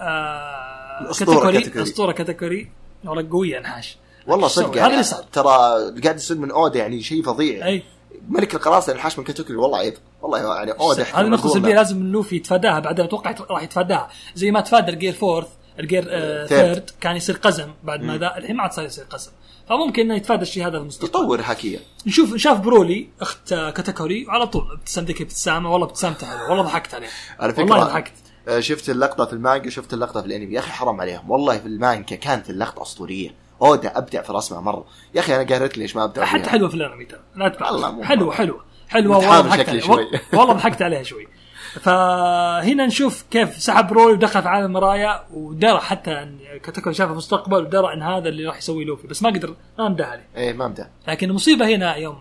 آه 0.00 1.12
كاتاكوري. 1.18 1.82
اسطوره 1.82 2.12
كاتاكوري 2.12 2.70
والله 3.04 3.28
قوية 3.30 3.58
انحاش 3.58 3.96
والله؟ 4.26 4.48
صدق 4.48 4.68
هذا 4.68 4.76
يعني 4.78 4.92
اللي 4.92 5.02
صار 5.02 5.24
ترى 5.32 5.76
اللي 5.88 6.00
قاعد 6.00 6.16
يصير 6.16 6.36
من 6.36 6.50
أودا 6.50 6.78
يعني 6.78 7.02
شيء 7.02 7.22
فظيع 7.22 7.66
أي 7.66 7.82
ملك 8.28 8.54
القراصنة 8.54 8.94
انحاش 8.94 9.18
من 9.18 9.24
كاتاكوري 9.24 9.56
والله 9.56 9.78
عيب 9.78 9.94
والله 10.22 10.56
يعني 10.56 10.72
أودا 10.72 11.02
هذه 11.02 11.26
نقطه 11.26 11.48
سلبيه 11.48 11.74
لازم 11.74 12.12
لوفي 12.12 12.36
يتفاداها 12.36 12.80
بعدين 12.80 13.04
أتوقع 13.04 13.34
راح 13.50 13.62
يتفاداها 13.62 14.08
زي 14.34 14.50
ما 14.50 14.60
تفادى 14.60 14.92
ال 14.92 14.96
Gear 14.96 15.12
Fourth 15.12 15.48
ال 15.80 15.85
Gear 15.85 16.06
آه. 16.08 16.46
Third. 16.46 16.90
كان 17.00 17.16
يصير 17.16 17.36
قزم 17.36 17.70
بعد 17.84 18.02
ما 18.02 18.18
ذا 18.18 18.36
الحين 18.36 18.56
ما 18.56 18.62
عاد 18.62 18.72
صار 18.72 18.84
يصير 18.84 19.04
قزم. 19.04 19.30
فممكن 19.68 20.02
إنه 20.02 20.14
يتفادى 20.14 20.42
الشيء 20.42 20.62
هذا 20.62 20.70
في 20.70 20.76
المستقبل. 20.76 21.08
يطور 21.08 21.40
هاكيه 21.44 21.78
نشوف 22.06 22.36
شاف 22.36 22.60
برولي 22.60 23.08
أخت 23.20 23.52
آه، 23.52 23.70
كاتاكوري 23.70 24.26
وعلى 24.26 24.46
طول. 24.46 24.72
ابتسام 24.72 25.04
ذيك 25.04 25.20
ابتسامة؟ 25.20 25.72
والله 25.72 25.86
ابتسامته 25.86 26.26
حلوة 26.26 26.50
والله 26.50 26.62
ضحكت 26.62 26.94
عليه. 26.94 27.08
على 27.40 27.52
فكرة 27.52 27.62
والله 27.62 27.84
ضحكت. 27.84 28.12
آه، 28.48 28.60
شفت 28.60 28.90
اللقطة 28.90 29.24
في 29.24 29.32
المانجا 29.32 29.70
شفت 29.70 29.92
اللقطة 29.92 30.20
في 30.20 30.26
الأنمي. 30.26 30.54
يا 30.54 30.58
أخي 30.58 30.70
حرام 30.70 31.00
عليهم. 31.00 31.30
والله 31.30 31.58
في 31.58 31.66
المانجا 31.66 32.16
كانت 32.16 32.50
اللقطة 32.50 32.82
أسطورية. 32.82 33.34
أودا 33.62 33.98
أبدع 33.98 34.22
في 34.22 34.32
رسمها 34.32 34.60
مرة. 34.60 34.86
يا 35.14 35.20
أخي 35.20 35.36
أنا 35.36 35.42
قهرت 35.42 35.78
ليش 35.78 35.96
ما 35.96 36.04
أبدع 36.04 36.24
حتى. 36.24 36.50
حلوة 36.50 36.68
في 36.68 36.74
الأنمي 36.74 37.04
ترى. 37.04 37.20
لا 37.36 37.90
مو 37.90 38.04
حلوة. 38.04 38.34
حلوة. 38.34 38.64
حلوة 38.88 39.16
والله 39.16 39.40
ضحكت 39.40 39.68
عليها. 39.68 39.90
والله 40.32 40.52
ضحكت 40.52 40.82
عليها 40.82 41.02
شوي. 41.02 41.28
فهنا 41.80 42.86
نشوف 42.86 43.24
كيف 43.30 43.56
سحب 43.58 43.92
رولي 43.92 44.12
ودخل 44.12 44.42
في 44.42 44.48
عالم 44.48 44.72
مرايا 44.72 45.24
ودرى 45.32 45.78
حتى 45.80 46.12
إن 46.22 46.38
كاتاكوري 46.64 46.94
شاف 46.94 47.10
المستقبل 47.10 47.56
ودرى 47.56 47.92
إن 47.92 48.02
هذا 48.02 48.28
اللي 48.28 48.46
راح 48.46 48.56
يسوي 48.58 48.84
لوفي 48.84 49.06
بس 49.06 49.22
ما 49.22 49.28
قدر 49.30 49.54
ما 49.78 49.86
انده 49.86 50.06
عليه. 50.06 50.26
إيه 50.36 50.52
ما 50.52 50.66
ابدع 50.66 50.86
لكن 51.08 51.30
المصيبة 51.30 51.68
هنا 51.68 51.96
يوم 51.96 52.18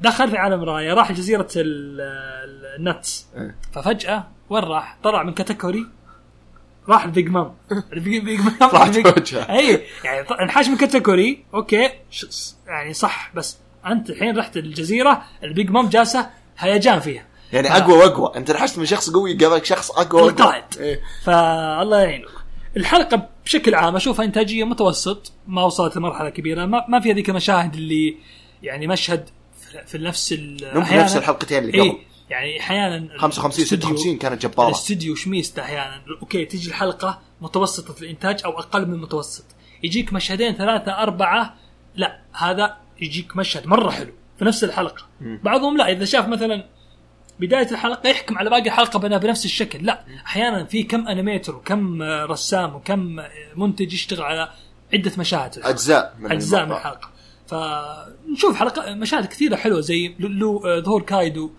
دخل 0.00 0.30
في 0.30 0.36
عالم 0.36 0.62
مرايا 0.64 0.94
راح 0.94 1.12
جزيره 1.12 1.48
ال- 1.56 2.00
ال- 2.00 2.76
ال 2.80 2.89
Nuts 2.89 3.26
إيه. 3.36 3.54
ففجأة 3.72 4.24
وين 4.50 4.64
راح؟ 4.64 4.96
طلع 5.02 5.22
من 5.22 5.32
كاتاكوري 5.34 5.86
راح 6.88 7.04
ال 7.04 7.10
Big 7.10 7.28
Mom. 7.28 7.54
ال 7.92 8.00
Big 8.00 8.24
Big 8.24 8.40
Mom. 8.40 8.56
راح. 8.62 9.50
اي 9.50 9.82
يعني 10.04 10.26
انحاش 10.40 10.68
من 10.68 10.76
كاتاكوري 10.76 11.44
okay. 11.54 11.90
يعني 12.66 12.92
صح 12.92 13.30
بس 13.34 13.58
أنت 13.86 14.10
الحين 14.10 14.38
رحت 14.38 14.56
الجزيرة 14.56 15.22
ال 15.42 15.49
Big 15.49 15.70
Mom 15.70 15.88
جالسة 15.88 16.30
هيجان 16.58 17.00
فيها. 17.00 17.24
يعني 17.52 17.68
ف- 17.68 17.72
أقوى 17.72 17.94
وأقوى. 17.98 18.32
أنت 18.36 18.50
انحشت 18.50 18.78
من 18.78 18.86
شخص 18.86 19.10
قوي 19.10 19.32
قبلك 19.34 19.64
شخص 19.64 19.90
أقوى 19.90 20.22
وأقوى. 20.22 20.62
إيه. 20.80 21.00
فالله 21.24 21.98
يعينه 22.00 22.28
الحلقة 22.76 23.28
بشكل 23.44 23.74
عام 23.74 23.96
أشوفها 23.96 24.24
إنتاجية 24.24 24.64
متوسط 24.64 25.32
ما 25.46 25.62
وصلت 25.64 25.96
لمرحلة 25.96 26.30
كبيرة. 26.30 26.64
ما, 26.66 26.84
ما 26.88 27.00
في 27.00 27.12
هذيك 27.12 27.30
المشاهد 27.30 27.74
اللي 27.74 28.16
يعني 28.62 28.86
مشهد 28.86 29.28
في- 29.86 29.98
نفس 29.98 30.34
أحياناً- 30.34 30.92
نفس 30.92 31.16
الحلقتين 31.16 31.58
اللي 31.58 31.72
قبل. 31.80 31.88
إيه 31.88 31.96
يعني 32.30 32.60
أحيانا 32.60 33.18
55 33.18 33.66
الاستوديو- 33.66 33.96
56 33.96 34.18
كانت 34.18 34.42
جبارة. 34.46 34.68
الاستديو 34.68 35.14
شميسته 35.14 35.62
أحيانا. 35.62 36.02
okay 36.22 36.44
تيجي 36.44 36.68
الحلقة 36.68 37.20
متوسطة 37.40 38.02
الإنتاج 38.02 38.40
أو 38.44 38.58
أقل 38.58 38.86
من 38.86 38.94
المتوسط 38.94 39.44
يجيك 39.82 40.12
مشهدين 40.12 40.54
ثلاثة 40.54 40.92
أربعة 40.92 41.54
لا 41.94 42.20
هذا 42.32 42.76
يجيك 43.00 43.36
مشهد 43.36 43.66
مرة 43.66 43.90
حلو 43.90 44.12
في 44.38 44.44
نفس 44.44 44.64
الحلقة. 44.64 45.02
بعضهم 45.20 45.76
لا 45.76 45.90
إذا 45.92 46.04
شاف 46.04 46.28
مثلا 46.28 46.66
بداية 47.40 47.70
الحلقة 47.70 48.08
يحكم 48.08 48.38
على 48.38 48.50
باقي 48.50 48.62
الحلقة 48.66 48.98
بنفس 48.98 49.44
الشكل. 49.44 49.86
لا 49.86 50.04
أحيانا 50.26 50.64
في 50.64 50.82
كم 50.82 51.08
انيميتر 51.08 51.56
وكم 51.56 52.02
آه، 52.02 52.24
رسام 52.24 52.74
وكم 52.74 53.20
آه، 53.20 53.28
منتج 53.56 53.92
يشتغل 53.94 54.22
على 54.22 54.48
عدة 54.94 55.12
مشاهد. 55.18 55.58
أجزاء 55.58 56.14
من 56.18 56.32
أجزاء 56.32 56.66
من. 56.66 56.72
الحلقة. 56.72 57.10
فنشوف 57.46 58.56
حلقة 58.56 58.94
مشاهد 58.94 59.26
كثيرة 59.26 59.56
حلوة 59.56 59.80
زي 59.80 60.14
لو 60.18 60.58
آه، 60.66 60.80
ظهور 60.80 61.02
كايدو. 61.02 61.50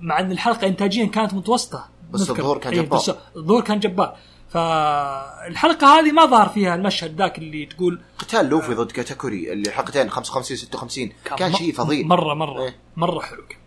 مع 0.00 0.20
إن 0.20 0.32
الحلقة 0.32 0.66
انتاجيا 0.66 1.06
كانت 1.06 1.34
متوسطة. 1.34 1.88
بس. 2.10 2.30
الظهور 2.30 2.58
كان 2.58 2.72
إيه، 2.72 2.80
جبار. 2.82 2.98
بس 2.98 3.10
الظهور 3.36 3.60
كان 3.62 3.80
جبار. 3.80 4.16
فالحلقة 4.48 5.86
هذه 5.98 6.12
ما 6.12 6.26
ظهر 6.26 6.48
فيها 6.48 6.74
المشهد 6.74 7.16
ذاك 7.18 7.38
اللي 7.38 7.66
تقول 7.66 8.00
قتال 8.18 8.46
لوفي 8.46 8.74
ضد 8.74 8.90
كاتاكوري 8.92 9.52
اللي 9.52 9.70
حلقتين 9.70 10.10
55 10.10 10.56
56 10.56 11.12
كان 11.36 11.50
م- 11.50 11.54
شيء 11.54 11.72
فظيع. 11.72 12.06
مرة 12.06 12.34
مرة. 12.34 12.62
إيه. 12.64 12.76
مرة 12.96 13.20
حلو 13.20 13.46
كان. 13.46 13.58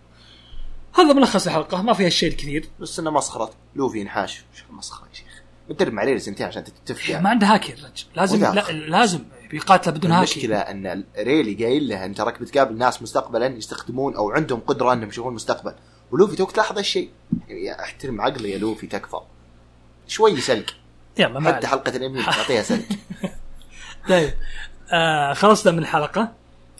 هذا 0.95 1.13
ملخص 1.13 1.47
الحلقة 1.47 1.81
ما 1.81 1.93
فيها 1.93 2.07
الشيء 2.07 2.29
الكثير 2.29 2.69
بس 2.79 2.99
إنه 2.99 3.11
مسخرة. 3.11 3.49
لوفي 3.75 4.01
انحاش 4.01 4.43
شو 4.53 4.63
مسخرة 4.69 5.07
يا 5.09 5.13
شيخ؟ 5.13 5.41
متدرب 5.69 5.99
عليه 5.99 6.17
سنتين 6.17 6.47
عشان 6.47 6.63
تتفق 6.63 7.19
ما. 7.19 7.29
عنده 7.29 7.47
هاكي 7.47 7.73
الرجل 7.73 8.05
لازم. 8.15 8.39
لا 8.39 8.71
لازم 8.71 9.19
بيقاتله 9.51 9.93
بدون 9.93 10.11
هاكي 10.11 10.33
المشكلة 10.33 10.57
إن 10.57 11.03
ريلي 11.17 11.65
قايل 11.65 11.89
له 11.89 12.05
انت 12.05 12.21
راك 12.21 12.41
بتقابل 12.41 12.77
ناس 12.77 13.01
مستقبلا 13.01 13.47
يستخدمون 13.47 14.15
أو 14.15 14.31
عندهم 14.31 14.59
قدرة 14.59 14.93
إنهم 14.93 15.09
يشوفون 15.09 15.29
المستقبل 15.29 15.73
ولوفي 16.11 16.35
توك 16.35 16.51
تلاحظ 16.51 16.77
هالشيء. 16.77 17.09
يعني 17.47 17.83
أحترم 17.83 18.21
عقلي 18.21 18.51
يا 18.51 18.57
لوفي 18.57 18.87
تكفى. 18.87 19.17
شوي 20.07 20.41
سلك. 20.41 20.73
يلا 21.17 21.39
ما 21.39 21.53
حتى. 21.53 21.67
حلقة 21.67 21.95
الانمي 21.95 22.23
تعطيها 22.23 22.63
سلك. 22.63 22.87
طيب. 24.09 24.33
آه 24.91 25.33
خلصنا 25.33 25.71
من 25.71 25.79
الحلقة. 25.79 26.33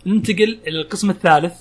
ننتقل 0.05 0.59
إلى 0.67 0.81
القسم 0.81 1.09
الثالث. 1.09 1.53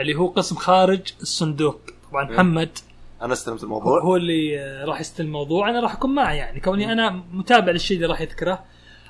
اللي 0.00 0.14
هو 0.14 0.26
قسم 0.26 0.56
خارج 0.56 1.00
الصندوق. 1.22 1.80
طبعا 2.10 2.28
إيه. 2.28 2.34
محمد 2.34 2.78
أنا 3.22 3.32
استلمت 3.32 3.62
الموضوع. 3.62 4.02
هو 4.02 4.16
اللي 4.16 4.60
آه، 4.60 4.84
راح 4.84 5.00
يستلم 5.00 5.26
الموضوع. 5.26 5.70
أنا 5.70 5.80
راح 5.80 5.92
أكون 5.92 6.14
معه 6.14 6.32
يعني. 6.32 6.60
كوني 6.60 6.92
أنا 6.92 7.10
متابع 7.32 7.72
للشيء 7.72 7.96
اللي 7.96 8.08
راح 8.08 8.20
يذكره. 8.20 8.64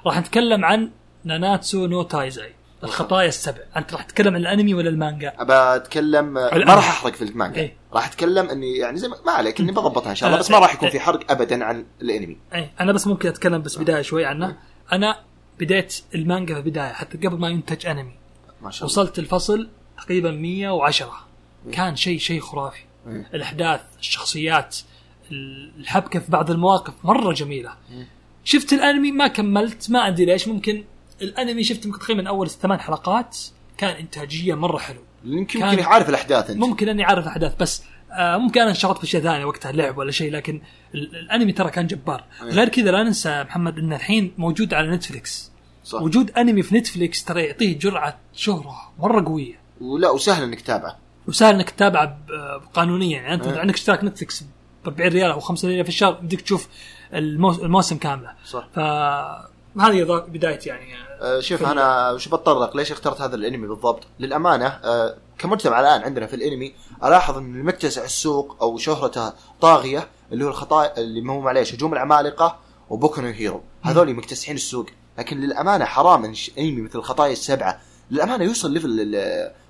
راح 0.06 0.18
نتكلم 0.18 0.64
عن 0.64 0.90
ناناتسو 1.24 1.86
نو 1.86 2.02
تايزاي 2.02 2.54
الخطايا 2.84 3.28
السبع. 3.28 3.58
أنت 3.76 3.92
راح 3.92 4.02
تتكلم 4.02 4.34
عن 4.34 4.40
الأنمي 4.40 4.74
ولا 4.74 4.88
المانجا؟ 4.88 5.32
أبى 5.38 5.52
أتكلم 5.52 6.24
ما 6.24 6.56
الآن. 6.56 6.76
راح 6.76 6.88
أحرق 6.88 7.14
في 7.14 7.24
المانجا. 7.24 7.60
إيه. 7.60 7.76
راح 7.92 8.06
أتكلم 8.08 8.50
إني 8.50 8.76
يعني 8.76 8.98
زي 8.98 9.08
ما, 9.08 9.16
ما 9.26 9.32
عليك 9.32 9.60
إني 9.60 9.72
بضبطها 9.80 10.10
إن 10.10 10.14
شاء 10.14 10.28
الله 10.28 10.38
آه، 10.38 10.40
بس 10.40 10.50
ما 10.50 10.58
راح 10.58 10.74
يكون 10.74 10.88
إيه. 10.88 10.92
في 10.92 11.00
حرق 11.00 11.30
ابدا 11.32 11.64
عن 11.64 11.86
الأنمي. 12.02 12.36
اي 12.54 12.70
أنا 12.80 12.92
بس 12.92 13.06
ممكن 13.06 13.28
أتكلم 13.28 13.62
بس 13.62 13.78
بداية 13.78 14.02
شوي 14.02 14.24
عنه. 14.24 14.56
أنا 14.92 15.20
بديت 15.60 16.02
المانجا 16.14 16.54
في 16.54 16.60
البداية 16.60 16.92
حتى 16.92 17.18
قبل 17.18 17.38
ما 17.38 17.48
ينتج 17.48 17.86
أنمي. 17.86 18.12
ما 18.62 18.70
شاء 18.70 18.88
الله. 18.88 19.00
وصلت 19.02 19.18
الفصل 19.18 19.68
تقريبا 20.04 20.30
110 20.30 21.12
كان 21.72 21.96
شيء 21.96 22.18
شيء 22.18 22.40
خرافي. 22.40 22.80
الأحداث 23.34 23.80
الشخصيات 24.00 24.76
الحبكة 25.78 26.20
في 26.20 26.30
بعض 26.30 26.50
المواقف 26.50 26.94
مرة 27.04 27.32
جميلة. 27.32 27.72
شفت 28.44 28.72
الأنمي 28.72 29.12
ما 29.12 29.26
كملت 29.26 29.90
ما 29.90 30.08
أدري 30.08 30.24
ليش. 30.24 30.48
ممكن 30.48 30.84
الأنمي 31.22 31.64
شفت 31.64 31.86
يمكن 31.86 31.98
تقريبا 31.98 32.28
أول 32.28 32.50
ثمان 32.50 32.80
حلقات. 32.80 33.38
كان 33.78 33.96
إنتاجية 33.96 34.54
مرة 34.54 34.78
حلو. 34.78 35.00
يمكن 35.24 35.60
كان- 35.60 35.80
عارف 35.80 36.08
الأحداث 36.08 36.50
أنت. 36.50 36.58
ممكن 36.60 36.88
أني 36.88 37.04
عارف 37.04 37.26
احداث 37.26 37.54
بس 37.60 37.82
آه 38.12 38.36
ممكن 38.36 38.60
أنا 38.60 38.70
انشغلت 38.70 38.98
في 38.98 39.06
شيء 39.06 39.20
ثاني 39.20 39.44
وقتها 39.44 39.72
لعب 39.72 39.98
ولا 39.98 40.10
شيء 40.10 40.32
لكن 40.32 40.60
ال- 40.94 41.16
الأنمي 41.16 41.52
ترى 41.52 41.70
كان 41.70 41.86
جبار. 41.86 42.24
أيه. 42.42 42.48
غير 42.48 42.68
كذا 42.68 42.90
لا 42.90 43.02
ننسى 43.02 43.42
محمد 43.42 43.78
انه 43.78 43.96
الحين 43.96 44.32
موجود 44.38 44.74
على 44.74 44.90
Netflix 44.90 45.50
صح. 45.84 46.02
وجود 46.02 46.30
أنمي 46.30 46.62
في 46.62 46.74
Netflix 46.74 47.24
ترى 47.24 47.42
يعطيه 47.42 47.78
جرعة 47.78 48.18
شهرة 48.34 48.92
مرة 48.98 49.24
قوية. 49.24 49.59
ولا 49.80 50.10
وسهل 50.10 50.42
إنك 50.42 50.60
تتابعه. 50.60 50.96
وسهل 51.28 51.54
إنك 51.54 51.70
تتابعه 51.70 52.18
قانونيا. 52.74 53.20
يعني 53.20 53.34
أنت 53.34 53.46
أه. 53.46 53.58
عندك 53.58 53.74
اشتراك 53.74 54.04
Netflix 54.04 54.42
ب 54.42 54.88
40 54.88 55.12
ريال 55.12 55.30
أو 55.30 55.40
5 55.40 55.68
ريال 55.68 55.84
في 55.84 55.88
الشهر 55.90 56.12
بدك 56.12 56.40
تشوف 56.40 56.68
الموس- 57.14 57.58
الموسم 57.60 57.96
كاملة. 57.96 58.32
صح. 58.46 58.68
فهذه 58.74 60.02
بدايه 60.28 60.58
يعني. 60.66 60.94
آه، 61.22 61.40
شوف 61.40 61.62
أنا 61.62 62.10
وش 62.10 62.28
بتطرق؟ 62.28 62.76
ليش 62.76 62.92
اخترت 62.92 63.20
هذا 63.20 63.36
الأنمي 63.36 63.66
بالضبط؟ 63.66 64.02
للأمانة 64.20 64.66
آه، 64.66 65.16
كمجتمع 65.38 65.80
الآن 65.80 66.02
عندنا 66.02 66.26
في 66.26 66.36
الأنمي 66.36 66.74
ألاحظ 67.04 67.36
إن 67.36 67.54
المكتسح 67.54 68.04
السوق 68.04 68.56
أو 68.62 68.78
شهرته 68.78 69.32
طاغية 69.60 70.08
اللي 70.32 70.44
هو 70.44 70.48
الخطايا 70.48 70.98
اللي 70.98 71.30
هو 71.32 71.40
معليش 71.40 71.74
هجوم 71.74 71.92
العمالقة 71.92 72.58
وبوكو 72.90 73.20
هيرو. 73.20 73.62
هذول 73.82 74.14
مكتسحين 74.14 74.54
السوق. 74.56 74.86
لكن 75.18 75.40
للأمانة 75.40 75.84
حرام 75.84 76.24
إن 76.24 76.34
أنمي 76.58 76.80
مثل 76.82 76.98
الخطايا 76.98 77.32
السبعة. 77.32 77.80
للأمانة 78.10 78.44
يوصل 78.44 78.72
level 78.72 78.88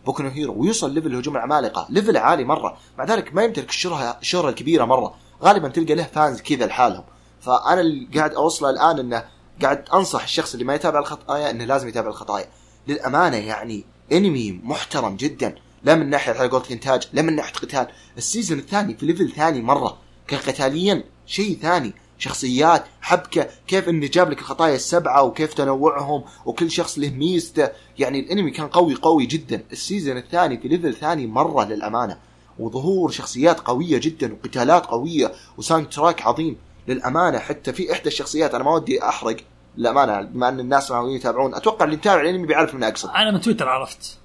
بوكو 0.06 0.22
هيرو 0.22 0.60
ويوصل 0.60 0.94
level 0.94 1.16
هجوم 1.16 1.36
العمالقة. 1.36 1.86
level 1.90 2.16
عالي 2.16 2.44
مرة. 2.44 2.76
مع 2.98 3.04
ذلك 3.04 3.34
ما 3.34 3.42
يمتلك 3.42 3.68
الشهره 3.68 4.18
الشهرة 4.20 4.48
الكبيرة 4.48 4.84
مرة. 4.84 5.14
غالبا 5.42 5.68
تلقى 5.68 5.94
له 5.94 6.04
fans 6.04 6.40
كذا 6.40 6.66
لحالهم. 6.66 7.04
فأنا 7.40 7.80
اللي 7.80 8.08
قاعد 8.18 8.34
أوصله 8.34 8.70
الآن 8.70 8.98
إنه 8.98 9.24
قاعد 9.62 9.88
أنصح 9.94 10.22
الشخص 10.22 10.52
اللي 10.52 10.64
ما 10.64 10.74
يتابع 10.74 10.98
الخطايا 10.98 11.50
إنه 11.50 11.64
لازم 11.64 11.88
يتابع 11.88 12.08
الخطايا. 12.08 12.46
للأمانة 12.88 13.36
يعني 13.36 13.84
انمي 14.12 14.60
محترم 14.64 15.16
جدا. 15.16 15.54
لا 15.84 15.94
من 15.94 16.10
ناحية 16.10 16.32
على 16.32 16.62
انتاج 16.70 17.08
لا 17.12 17.22
من 17.22 17.36
ناحية 17.36 17.52
قتال. 17.52 17.86
ال 18.16 18.22
season 18.22 18.58
الثاني 18.58 18.94
في 18.94 19.06
level 19.06 19.32
ثاني 19.32 19.62
مرة. 19.62 19.98
كقتاليا 20.28 21.04
شيء 21.26 21.58
ثاني. 21.62 21.94
شخصيات 22.20 22.84
حبكه 23.00 23.48
كيف 23.66 23.88
انه 23.88 24.06
جاب 24.06 24.30
لك 24.30 24.38
الخطايا 24.38 24.74
السبعة 24.74 25.22
وكيف 25.22 25.54
تنوعهم 25.54 26.24
وكل 26.44 26.70
شخص 26.70 26.98
له 26.98 27.10
ميزته. 27.10 27.68
يعني 27.98 28.20
الأنمي 28.20 28.50
كان 28.50 28.66
قوي 28.66 28.94
قوي 28.94 29.26
جدا. 29.26 29.64
ال 29.72 29.79
season 29.79 30.16
الثاني 30.16 30.58
في 30.58 30.68
level 30.68 30.94
ثاني 30.94 31.26
مرة 31.26 31.64
للأمانة. 31.64 32.18
وظهور 32.58 33.10
شخصيات 33.10 33.60
قوية 33.60 33.98
جدا 33.98 34.32
وقتالات 34.32 34.86
قوية 34.86 35.32
و 35.58 35.88
soundtrack 35.88 36.22
عظيم. 36.22 36.56
للأمانة 36.88 37.38
حتى 37.38 37.72
في 37.72 37.92
إحدى 37.92 38.08
الشخصيات 38.08 38.54
أنا 38.54 38.64
ما 38.64 38.74
ودي 38.74 39.04
أحرق. 39.04 39.36
للأمانة 39.76 40.22
بما 40.22 40.48
إن 40.48 40.60
الناس 40.60 40.90
ناويين 40.90 41.16
يتابعون. 41.16 41.54
أتوقع 41.54 41.84
اللي 41.84 41.96
متابع 41.96 42.20
الأنمي 42.20 42.46
بيعرف 42.46 42.74
من 42.74 42.84
أقصد. 42.84 43.08
أنا 43.08 43.30
من 43.30 43.40
تويتر 43.40 43.68
عرفت. 43.68 44.18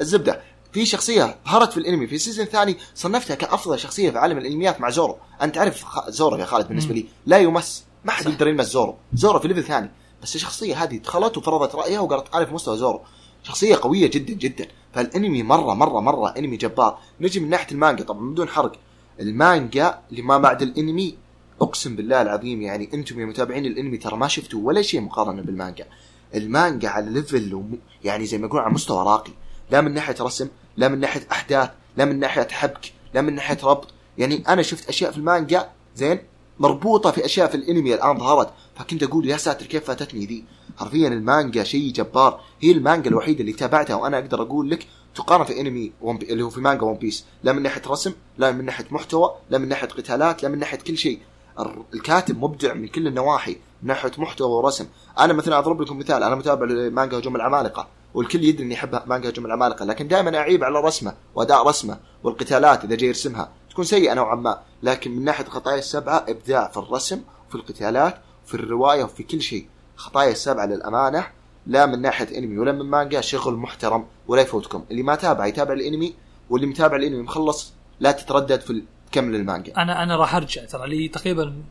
الزبدة. 0.00 0.42
في 0.72 0.86
شخصية 0.86 1.36
ظهرت 1.48 1.72
في 1.72 1.76
الأنمي 1.78 2.06
في 2.06 2.14
ال 2.14 2.19
season 2.19 2.46
الثاني 2.46 2.76
صنفتها 2.94 3.34
كأفضل 3.34 3.78
شخصية 3.78 4.10
في 4.10 4.18
عالم 4.18 4.38
الأنميات 4.38 4.80
مع 4.80 4.90
زورو. 4.90 5.16
أنت 5.42 5.54
تعرف 5.54 5.84
زورو 6.08 6.36
يا 6.36 6.44
خالد 6.44 6.68
بالنسبة 6.68 6.94
لي 6.94 7.06
لا 7.26 7.38
يمس. 7.38 7.84
ما 8.04 8.12
حد 8.12 8.26
يقدر 8.26 8.48
يلمس 8.48 8.66
زورو. 8.72 8.96
زورو 9.14 9.38
في 9.38 9.48
level 9.48 9.64
ثاني. 9.64 9.90
بس 10.22 10.34
الشخصية 10.36 10.82
هذه 10.82 10.96
دخلت 10.96 11.36
وفرضت 11.36 11.74
رأيها 11.74 12.00
وقالت 12.00 12.34
أنا 12.34 12.44
في 12.44 12.54
مستوى 12.54 12.76
زورو. 12.76 13.00
شخصية 13.42 13.76
قوية 13.76 14.06
جدا 14.06 14.32
جدا. 14.32 14.68
فالأنمي 14.94 15.42
مرة 15.42 15.74
مرة 15.74 16.00
مرة 16.00 16.34
أنمي 16.38 16.56
جبار. 16.56 16.98
نجي 17.20 17.40
من 17.40 17.48
ناحية 17.48 17.72
المانجا. 17.72 18.04
طبعا 18.04 18.20
من 18.20 18.34
دون 18.34 18.48
حرق. 18.48 18.72
المانجا 19.20 19.98
اللي 20.10 20.22
ما 20.22 20.38
بعد 20.38 20.62
الأنمي 20.62 21.14
أقسم 21.60 21.96
بالله 21.96 22.22
العظيم 22.22 22.62
يعني 22.62 22.88
أنتم 22.94 23.20
يا 23.20 23.26
متابعين 23.26 23.66
الأنمي 23.66 23.96
ترى 23.96 24.16
ما 24.16 24.28
شفتوا 24.28 24.60
ولا 24.62 24.82
شيء 24.82 25.00
مقارنة 25.00 25.42
بالمانجا. 25.42 25.86
المانجا 26.34 26.88
على 26.88 27.10
level 27.10 27.54
وم- 27.54 27.78
يعني 28.04 28.26
زي 28.26 28.38
ما 28.38 28.46
يقولون 28.46 28.64
على 28.64 28.74
مستوى 28.74 29.04
راقي. 29.04 29.32
لا 29.70 29.80
من 29.80 29.94
ناحية 29.94 30.16
رسم 30.20 30.48
لا 30.76 30.88
من 30.88 31.00
ناحية 31.00 31.26
أحداث 31.32 31.70
لا 31.96 32.04
من 32.04 32.18
ناحية 32.18 32.48
حبك 32.50 32.92
لا 33.14 33.20
من 33.20 33.34
ناحية 33.34 33.58
ربط. 33.64 33.88
يعني 34.18 34.44
أنا 34.48 34.62
شفت 34.62 34.88
أشياء 34.88 35.10
في 35.10 35.18
المانجا 35.18 35.68
زين 35.96 36.18
مربوطة 36.58 37.10
في 37.10 37.24
أشياء 37.24 37.48
في 37.48 37.54
الأنمي 37.54 37.94
الآن 37.94 38.18
ظهرت. 38.18 38.52
فكنت 38.76 39.02
أقول 39.02 39.30
يا 39.30 39.36
ساتر 39.36 39.66
كيف 39.66 39.84
فاتتني 39.84 40.26
ذي؟ 40.26 40.44
حرفيا 40.76 41.08
المانجا 41.08 41.64
شيء 41.64 41.92
جبار. 41.92 42.40
هي 42.60 42.72
المانجا 42.72 43.10
الوحيدة 43.10 43.40
اللي 43.40 43.52
تابعتها 43.52 43.96
وأنا 43.96 44.18
أقدر 44.18 44.42
أقول 44.42 44.70
لك 44.70 44.86
تقارن 45.14 45.44
في 45.44 45.60
أنمي 45.60 45.92
ون. 46.00 46.16
اللي 46.16 46.42
هو 46.42 46.50
في 46.50 46.60
مانجا 46.60 46.82
ون 46.82 46.94
بيس 46.94 47.24
لا 47.42 47.52
من 47.52 47.62
ناحية 47.62 47.82
رسم 47.86 48.12
لا 48.38 48.52
من 48.52 48.64
ناحية 48.64 48.86
محتوى 48.90 49.34
لا 49.50 49.58
من 49.58 49.68
ناحية 49.68 49.88
قتالات 49.88 50.42
لا 50.42 50.48
من 50.48 50.58
ناحية 50.58 50.78
كل 50.78 50.98
شيء. 50.98 51.20
الكاتب 51.94 52.38
مبدع 52.38 52.74
من 52.74 52.88
كل 52.88 53.06
النواحي 53.06 53.52
من 53.82 53.88
ناحيه 53.88 54.12
محتوى 54.18 54.48
ورسم 54.48 54.86
أنا 55.18 55.32
مثلا 55.32 55.58
أضرب 55.58 55.82
لكم 55.82 55.98
مثال 55.98 56.22
أنا 56.22 56.34
متابع 56.34 56.66
لمانجا 56.66 57.18
هجوم 57.18 57.36
العمالقة 57.36 57.88
والكل 58.14 58.44
يدري 58.44 58.64
إني 58.64 58.74
أحب 58.74 59.02
مانجا 59.06 59.28
هجوم 59.28 59.46
العمالقة 59.46 59.84
لكن 59.84 60.08
دائما 60.08 60.38
أعيب 60.38 60.64
على 60.64 60.80
رسمة 60.80 61.14
وأداء 61.34 61.68
رسمة 61.68 61.98
والقتالات 62.24 62.84
إذا 62.84 62.96
جاي 62.96 63.08
يرسمها. 63.08 63.52
تكون 63.70 63.84
سيئة 63.84 64.14
نوعا 64.14 64.34
ما 64.34 64.60
لكن 64.82 65.10
من 65.10 65.24
ناحية 65.24 65.44
الخطايا 65.44 65.78
السبعة 65.78 66.24
إبداع 66.28 66.68
في 66.68 66.76
الرسم 66.76 67.20
وفي 67.48 67.54
القتالات 67.54 68.14
وفي 68.46 68.54
الرواية 68.54 69.04
وفي 69.04 69.22
كل 69.22 69.40
شيء. 69.40 69.66
خطايا 69.96 70.30
السبعة 70.30 70.66
للأمانة 70.66 71.26
لا 71.66 71.86
من 71.86 72.02
ناحية 72.02 72.38
أنمي 72.38 72.58
ولا 72.58 72.72
من 72.72 72.84
مانجا 72.84 73.20
شغل 73.20 73.54
محترم 73.54 74.06
ولا 74.28 74.42
يفوتكم. 74.42 74.84
اللي 74.90 75.02
ما 75.02 75.14
تابع 75.14 75.46
يتابع 75.46 75.72
الأنمي 75.72 76.14
واللي 76.50 76.66
متابع 76.66 76.96
الأنمي 76.96 77.22
مخلص 77.22 77.72
لا 78.00 78.12
تتردد 78.12 78.60
في 78.60 78.70
تكمل 79.12 79.34
المانجا. 79.34 79.76
أنا 79.76 80.02
أنا 80.02 80.16
راح 80.16 80.34
أرجع 80.34 80.64
ترى 80.64 80.88
لي 80.88 81.08
تقريبا 81.08 81.62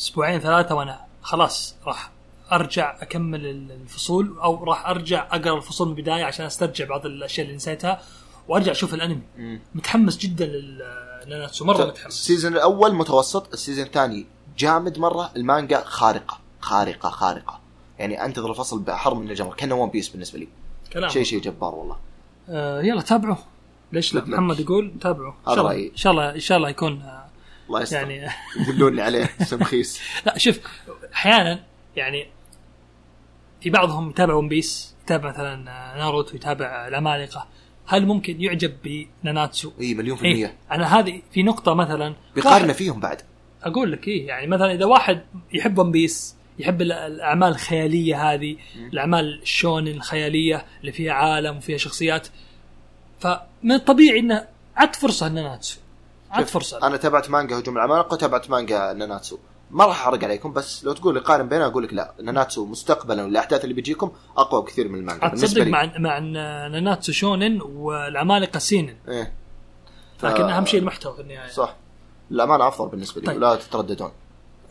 أسبوعين 0.00 0.40
ثلاثة 0.40 0.74
وأنا 0.74 1.00
خلاص 1.22 1.74
راح 1.86 2.10
أرجع 2.52 3.02
أكمل 3.02 3.46
الفصول 3.46 4.38
أو 4.38 4.64
راح 4.64 4.88
أرجع 4.88 5.26
أقرأ 5.32 5.56
الفصول 5.56 5.88
من 5.88 5.94
البداية 5.98 6.24
عشان 6.24 6.46
أسترجع 6.46 6.84
بعض 6.84 7.06
الأشياء 7.06 7.46
اللي 7.46 7.56
نسيتها 7.56 8.02
وأرجع 8.48 8.72
أشوف 8.72 8.94
الأنمي. 8.94 9.22
مم. 9.36 9.60
متحمس 9.74 10.16
جدا 10.16 10.46
للناناتسو 10.46 11.64
مرة 11.64 11.84
متحمس. 11.84 12.14
ال 12.14 12.19
season 12.19 12.52
الأول 12.52 12.94
متوسط 12.94 13.52
ال 13.52 13.57
season 13.57 13.84
الثاني 13.86 14.26
جامد 14.58 14.98
مرة 14.98 15.30
المانجا 15.36 15.84
خارقة 15.84 16.38
خارقة 16.60 17.10
خارقة. 17.10 17.60
يعني 17.98 18.24
أنتظر 18.24 18.50
الفصل 18.50 18.82
بحر 18.82 19.14
من 19.14 19.30
الجمر 19.30 19.54
كأنه 19.54 19.74
ون 19.74 19.90
بيس 19.90 20.08
بالنسبة 20.08 20.38
لي. 20.38 20.48
كلام. 20.92 21.10
شيء 21.10 21.22
شيء 21.22 21.40
جبار 21.40 21.74
والله. 21.74 21.96
آه 22.48 22.82
يلا 22.82 23.00
تابعوا 23.00 23.36
ليش 23.92 24.14
لا. 24.14 24.24
محمد 24.24 24.60
يقول 24.60 24.92
تابعوا 25.00 25.32
إن 25.48 25.54
شاء 25.54 25.60
الله. 25.60 25.72
إن 25.86 25.96
شاء 25.96 26.12
الله 26.12 26.34
إن 26.34 26.40
شاء 26.40 26.58
الله 26.58 26.68
يكون 26.68 27.02
آه، 27.02 27.26
الله 27.68 27.82
يستر. 27.82 27.96
يعني 27.96 28.28
يدلوني 28.68 29.02
عليه 29.02 29.30
سمخيس. 29.44 30.00
لا 30.26 30.38
شوف 30.38 30.58
أحيانا 31.14 31.64
يعني 31.96 32.26
في 33.60 33.70
بعضهم 33.70 34.10
يتابع 34.10 34.34
ون 34.34 34.48
بيس 34.48 34.94
يتابع 35.04 35.28
مثلا 35.28 35.70
آه، 35.70 35.98
ناروتو 35.98 36.36
يتابع 36.36 36.88
العمالقه 36.88 37.46
هل 37.86 38.06
ممكن 38.06 38.40
يعجب 38.42 38.72
بناناتسو؟ 39.22 39.72
إي 39.80 39.94
مليون 39.94 40.16
في 40.16 40.32
المية. 40.32 40.56
أنا 40.72 40.98
هذه 40.98 41.22
في 41.32 41.42
نقطة 41.42 41.74
مثلا. 41.74 42.14
بيقارن 42.34 42.72
فيهم 42.72 43.00
بعد. 43.00 43.22
أقول 43.62 43.92
لك 43.92 44.08
إيه 44.08 44.26
يعني 44.26 44.46
مثلا 44.46 44.72
إذا 44.72 44.84
واحد 44.84 45.20
يحب 45.52 45.78
ون 45.78 45.90
بيس 45.90 46.36
يحب 46.58 46.82
ال- 46.82 46.92
الأعمال 46.92 47.48
الخيالية 47.48 48.32
هذه 48.32 48.56
الأعمال 48.92 49.42
الشونن 49.42 49.88
الخيالية 49.88 50.66
اللي 50.80 50.92
فيها 50.92 51.12
عالم 51.12 51.56
وفيها 51.56 51.76
شخصيات 51.76 52.28
فمن 53.20 53.72
الطبيعي 53.72 54.18
إنه 54.18 54.46
عط 54.76 54.96
فرصة 54.96 55.28
لناناتسو. 55.28 55.78
عط 56.30 56.42
شوف، 56.44 56.52
فرصة. 56.52 56.86
أنا 56.86 56.96
تابعت 56.96 57.30
مانجا 57.30 57.58
هجوم 57.58 57.76
العمالقة 57.76 58.14
وتابعت 58.14 58.50
مانجا 58.50 58.92
ناناتسو 58.92 59.38
ما 59.70 59.84
راح 59.84 60.00
أحرق 60.00 60.24
عليكم 60.24 60.52
بس 60.52 60.84
لو 60.84 60.92
تقول 60.92 61.14
لي 61.14 61.20
قارن 61.20 61.48
بينها 61.48 61.66
أقول 61.66 61.84
لك 61.84 61.92
لا. 61.94 62.12
ناناتسو 62.22 62.66
مستقبلا 62.66 63.22
والأحداث 63.24 63.62
اللي 63.64 63.74
بيجيكم 63.74 64.12
أقوى 64.36 64.62
بكثير 64.62 64.88
من 64.88 64.98
المانجا. 64.98 65.28
تصدق 65.28 65.66
مع 65.66 65.92
مع 65.98 66.18
ناناتسو 66.68 67.12
شونن 67.12 67.60
والعمالقة 67.62 68.58
سينن. 68.58 68.96
إيه. 69.08 69.32
ف- 70.18 70.24
لكن 70.26 70.42
أهم 70.42 70.66
شيء 70.66 70.80
المحتوى 70.80 71.14
في 71.14 71.20
النهاية. 71.22 71.50
صح. 71.50 71.74
الأمانة 72.30 72.68
أفضل 72.68 72.88
بالنسبة 72.88 73.20
لي 73.20 73.26
طيب. 73.26 73.36
ولا 73.36 73.56
تترددون. 73.56 74.12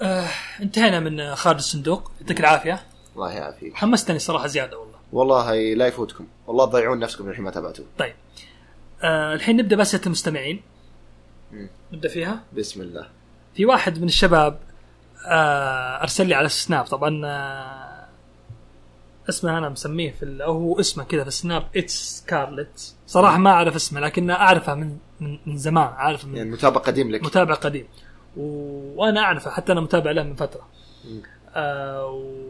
آه 0.02 0.28
انتهينا 0.62 1.00
من 1.00 1.36
خارج 1.36 1.58
الصندوق. 1.58 2.12
يعطيك 2.22 2.40
العافية. 2.40 2.84
الله 3.16 3.32
يعافيك. 3.32 3.76
حمستني 3.76 4.20
صراحة 4.20 4.48
زيادة 4.48 4.78
والله. 4.80 4.95
والله 5.16 5.74
لا 5.74 5.88
يفوتكم. 5.88 6.28
والله 6.48 6.66
تضيعون 6.66 7.00
نفسكم 7.00 7.30
الحين 7.30 7.44
ما 7.44 7.52
تابعتوه. 7.52 7.86
طيب. 7.98 8.14
آه 9.04 9.34
الحين 9.34 9.58
نبدأ 9.58 9.76
بأسئلة 9.76 10.04
المستمعين. 10.06 10.62
نبدأ 11.94 12.10
فيها؟ 12.10 12.44
بسم 12.58 12.82
الله. 12.82 13.08
في 13.56 13.66
واحد 13.66 14.00
من 14.00 14.08
الشباب 14.08 14.60
آه 15.28 16.02
أرسل 16.02 16.28
لي 16.28 16.36
على 16.36 16.46
السناب 16.46 16.86
طبعا 16.86 17.22
آه 17.26 18.06
اسمه 19.30 19.58
أنا 19.58 19.70
مسميه 19.70 20.12
في 20.12 20.38
أو 20.44 20.52
هو 20.58 20.80
اسمه 20.80 21.04
كذا 21.04 21.22
في 21.22 21.28
السناب 21.28 21.68
its 21.76 22.20
scarlet 22.20 22.96
صراحة 23.08 23.38
ما 23.38 23.50
أعرف 23.50 23.76
اسمه 23.76 24.00
لكن 24.00 24.30
أعرفه 24.30 24.76
من 24.76 24.98
من, 25.20 25.58
زمان. 25.58 25.88
عارف 25.94 26.26
من 26.26 26.36
يعني 26.38 26.50
متابع 26.52 26.82
قديم 26.82 27.12
لك. 27.12 27.24
متابع 27.24 27.54
قديم. 27.54 27.88
و- 28.38 29.02
وأنا 29.02 29.20
أعرفه 29.20 29.52
حتى 29.52 29.72
أنا 29.72 29.82
متابع 29.82 30.12
له 30.12 30.24
من 30.24 30.36
فترة. 30.36 30.68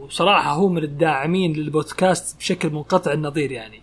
وصراحة 0.02 0.52
هو 0.52 0.68
من 0.68 0.82
الداعمين 0.84 1.52
للبودكاست 1.52 2.38
بشكل 2.38 2.70
منقطع 2.70 3.12
النظير 3.12 3.52
يعني. 3.52 3.82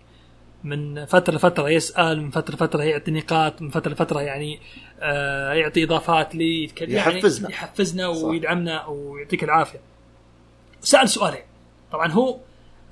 من 0.64 1.06
فترة 1.06 1.36
لفترة 1.36 1.70
يسأل 1.70 2.22
من 2.22 2.30
فترة 2.32 2.56
لفترة 2.56 2.84
يعطي 2.84 3.12
نقاط 3.12 3.62
من 3.62 3.70
فترة 3.70 3.92
لفترة 3.92 4.22
يعني 4.22 4.60
آه 5.00 5.54
يعطي 5.54 5.84
إضافات 5.84 6.36
لي 6.36 6.64
يتكلم- 6.64 6.90
يعني 6.92 7.16
يحفزنا. 7.18 7.50
يحفزنا. 7.50 8.08
ويدعمنا 8.08 8.86
ويعطيك 8.86 9.44
العافية. 9.44 9.80
سأل 10.82 11.10
سؤالين. 11.10 11.42
طبعا 11.92 12.12
هو 12.12 12.38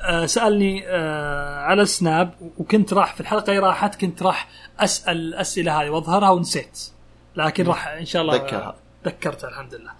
آه 0.02 0.26
سألني 0.26 0.84
آه 0.88 1.60
على 1.60 1.82
السناب 1.82 2.34
وكنت 2.58 2.94
راح 2.94 3.14
في 3.14 3.22
الحلقة 3.22 3.50
اللي 3.50 3.60
راحت 3.68 4.02
كنت 4.02 4.24
راح 4.24 4.48
أسأل 4.80 5.18
الأسئلة 5.18 5.82
هذه 5.82 5.90
وأظهرها 5.90 6.30
ونسيت. 6.30 6.80
لكن 7.36 7.66
راح 7.68 7.88
إن 7.88 8.06
شاء 8.06 8.22
الله 8.22 8.36
ذكرها. 8.36 8.76
ذكرتها 9.06 9.50
الحمد 9.50 9.76
لله. 9.76 9.92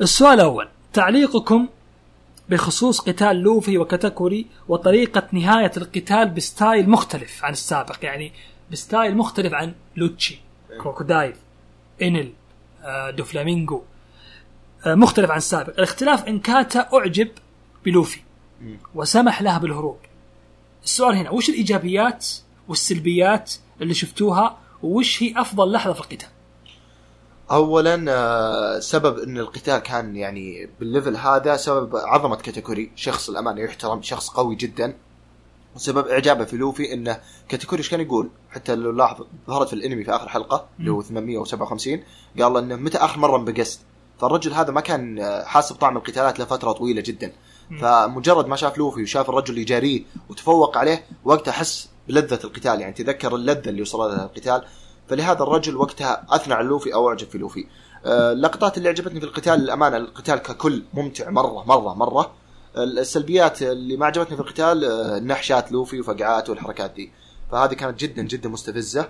السؤال 0.00 0.34
الأول. 0.34 0.68
تعليقكم 0.92 1.68
بخصوص 2.48 3.00
قتال 3.00 3.36
لوفي 3.36 3.78
وكاتاكوري 3.78 4.46
وطريقة 4.68 5.28
نهاية 5.32 5.72
القتال 5.76 6.28
ب 6.28 6.38
style 6.38 6.90
مختلف 6.90 7.44
عن 7.44 7.52
السابق 7.52 7.96
يعني 8.02 8.32
ب 8.70 8.78
style 8.78 9.16
مختلف 9.16 9.54
عن 9.54 9.74
لوتشي 9.96 10.40
كروكودايل 10.80 11.34
انل 12.02 12.32
آه، 12.82 13.10
دوفلامينجو 13.10 13.82
آه، 14.86 14.94
مختلف 14.94 15.30
عن 15.30 15.36
السابق 15.36 15.74
الاختلاف 15.78 16.24
إن 16.24 16.38
كاتا 16.38 16.88
أعجب 16.94 17.28
بلوفي. 17.84 18.20
وسمح 18.94 19.42
له 19.42 19.58
بالهروب 19.58 19.98
السؤال 20.84 21.16
هنا 21.16 21.30
وش 21.30 21.48
الإيجابيات 21.48 22.26
والسلبيات 22.68 23.54
اللي 23.80 23.94
شفتوها 23.94 24.58
وش 24.82 25.22
هي 25.22 25.34
أفضل 25.36 25.72
لحظة 25.72 25.92
في 25.92 26.00
القتال 26.00 26.28
اولا 27.52 28.04
آه، 28.08 28.78
سبب 28.78 29.18
إن 29.18 29.38
القتال 29.38 29.78
كان 29.78 30.16
يعني 30.16 30.70
بال 30.80 30.90
level 30.90 31.16
هذا 31.16 31.56
سبب 31.56 31.96
عظمة 31.96 32.36
كاتيكوري 32.36 32.92
شخص 32.96 33.28
للأمانة 33.30 33.60
يحترم 33.60 34.02
شخص 34.02 34.28
قوي 34.28 34.54
جدا. 34.54 34.96
وسبب 35.76 36.06
اعجابه 36.06 36.44
في 36.44 36.56
لوفي 36.56 36.92
انه 36.92 37.20
كاتيكوري 37.48 37.78
إيش 37.78 37.90
كان 37.90 38.00
يقول؟ 38.00 38.30
حتى 38.50 38.74
لو 38.74 38.90
لاحظ 38.90 39.24
ظهرت 39.46 39.68
في 39.68 39.72
الأنمي 39.72 40.04
في 40.04 40.10
آخر 40.10 40.28
حلقة 40.28 40.68
اللي 40.80 40.90
هو 40.90 41.02
857 41.02 42.00
قال 42.40 42.56
انه 42.56 42.76
متى 42.76 42.98
آخر 42.98 43.18
مرة 43.18 43.36
انبقست؟ 43.36 43.80
فالرجل 44.18 44.52
هذا 44.52 44.70
ما 44.70 44.80
كان 44.80 45.18
آه، 45.18 45.44
حاسب 45.44 45.76
طعم 45.76 45.96
القتالات 45.96 46.40
لفترة 46.40 46.72
طويلة 46.72 47.02
جدا. 47.06 47.32
فمجرد 47.80 48.46
ما 48.46 48.56
شاف 48.56 48.78
لوفي 48.78 49.02
وشاف 49.02 49.28
الرجل 49.28 49.58
يجاريه 49.58 50.02
وتفوق 50.28 50.78
عليه 50.78 51.04
وقتها 51.24 51.52
حس 51.52 51.88
بلذة 52.08 52.40
القتال. 52.44 52.80
يعني 52.80 52.92
تذكر 52.92 53.34
اللذة 53.34 53.68
اللي 53.68 53.82
وصل 53.82 53.98
لها 53.98 54.24
القتال. 54.24 54.64
فلهذا 55.12 55.42
الرجل 55.42 55.76
وقتها 55.76 56.26
أثنى 56.30 56.54
على 56.54 56.68
لوفي 56.68 56.94
أو 56.94 57.08
أعجب 57.08 57.28
في 57.28 57.38
لوفي. 57.38 57.66
آه، 58.06 58.32
اللقطات 58.32 58.78
اللي 58.78 58.88
عجبتني 58.88 59.20
في 59.20 59.26
القتال 59.26 59.60
للأمانة 59.60 59.96
القتال 59.96 60.34
ككل 60.36 60.82
ممتع 60.94 61.30
مرة 61.30 61.64
مرة 61.66 61.94
مرة. 61.94 62.30
السلبيات 62.76 63.62
اللي 63.62 63.96
ما 63.96 64.06
عجبتني 64.06 64.36
في 64.36 64.42
القتال 64.42 64.84
آه، 64.84 65.18
نحشات 65.18 65.72
لوفي 65.72 66.00
وفقعات 66.00 66.50
والحركات 66.50 66.90
دي. 66.90 67.12
فهذه 67.50 67.74
كانت 67.74 68.00
جدا 68.00 68.22
جدا 68.22 68.48
مستفزة. 68.48 69.08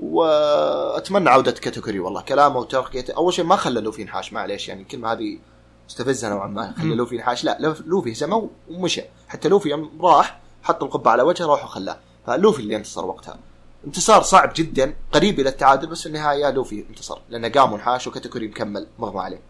وأتمنى 0.00 1.30
عودة 1.30 1.52
كاتوكوري 1.52 1.98
والله. 1.98 2.20
كلامه 2.22 2.58
وترقيته 2.58 3.14
أول 3.16 3.32
شيء 3.34 3.44
ما 3.44 3.56
خلى 3.56 3.80
لوفي 3.80 4.02
ينحاش 4.02 4.32
معليش 4.32 4.68
يعني 4.68 4.82
الكلمة 4.82 5.12
هذه 5.12 5.38
مستفزة 5.88 6.28
نوعا 6.28 6.46
ما 6.46 6.74
خلى. 6.78 6.94
لوفي 6.94 7.14
ينحاش. 7.14 7.44
لا 7.44 7.56
لوف- 7.60 7.80
لوفي 7.86 8.12
هزمه 8.12 8.50
ومشى. 8.70 9.02
حتى 9.28 9.48
لوفي 9.48 9.68
يوم 9.68 9.90
راح 10.02 10.40
حط 10.62 10.82
القبعة 10.82 11.12
على 11.12 11.22
وجهه 11.22 11.46
راح 11.46 11.64
وخلاه. 11.64 11.98
فلوفي 12.26 12.60
اللي 12.62 12.76
انتصر 12.76 13.06
وقتها. 13.06 13.38
انتصار 13.86 14.22
صعب 14.22 14.52
جدا 14.56 14.94
قريب 15.12 15.40
إلى 15.40 15.48
التعادل 15.48 15.86
بس 15.86 16.02
في 16.02 16.06
النهاية 16.06 16.50
لوفي 16.50 16.84
انتصر 16.90 17.18
لأنه 17.28 17.48
قام 17.48 17.72
ونحاش 17.72 18.06
وكاتوكوري 18.06 18.48
مكمل 18.48 18.86
مغمى 18.98 19.20
عليه 19.20 19.40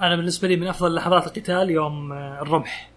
أنا 0.00 0.16
بالنسبة 0.16 0.48
لي 0.48 0.56
من 0.56 0.66
أفضل 0.66 0.94
لحظات 0.94 1.26
القتال 1.26 1.70
يوم 1.70 2.12
آه، 2.12 2.42
الرمح 2.42 2.90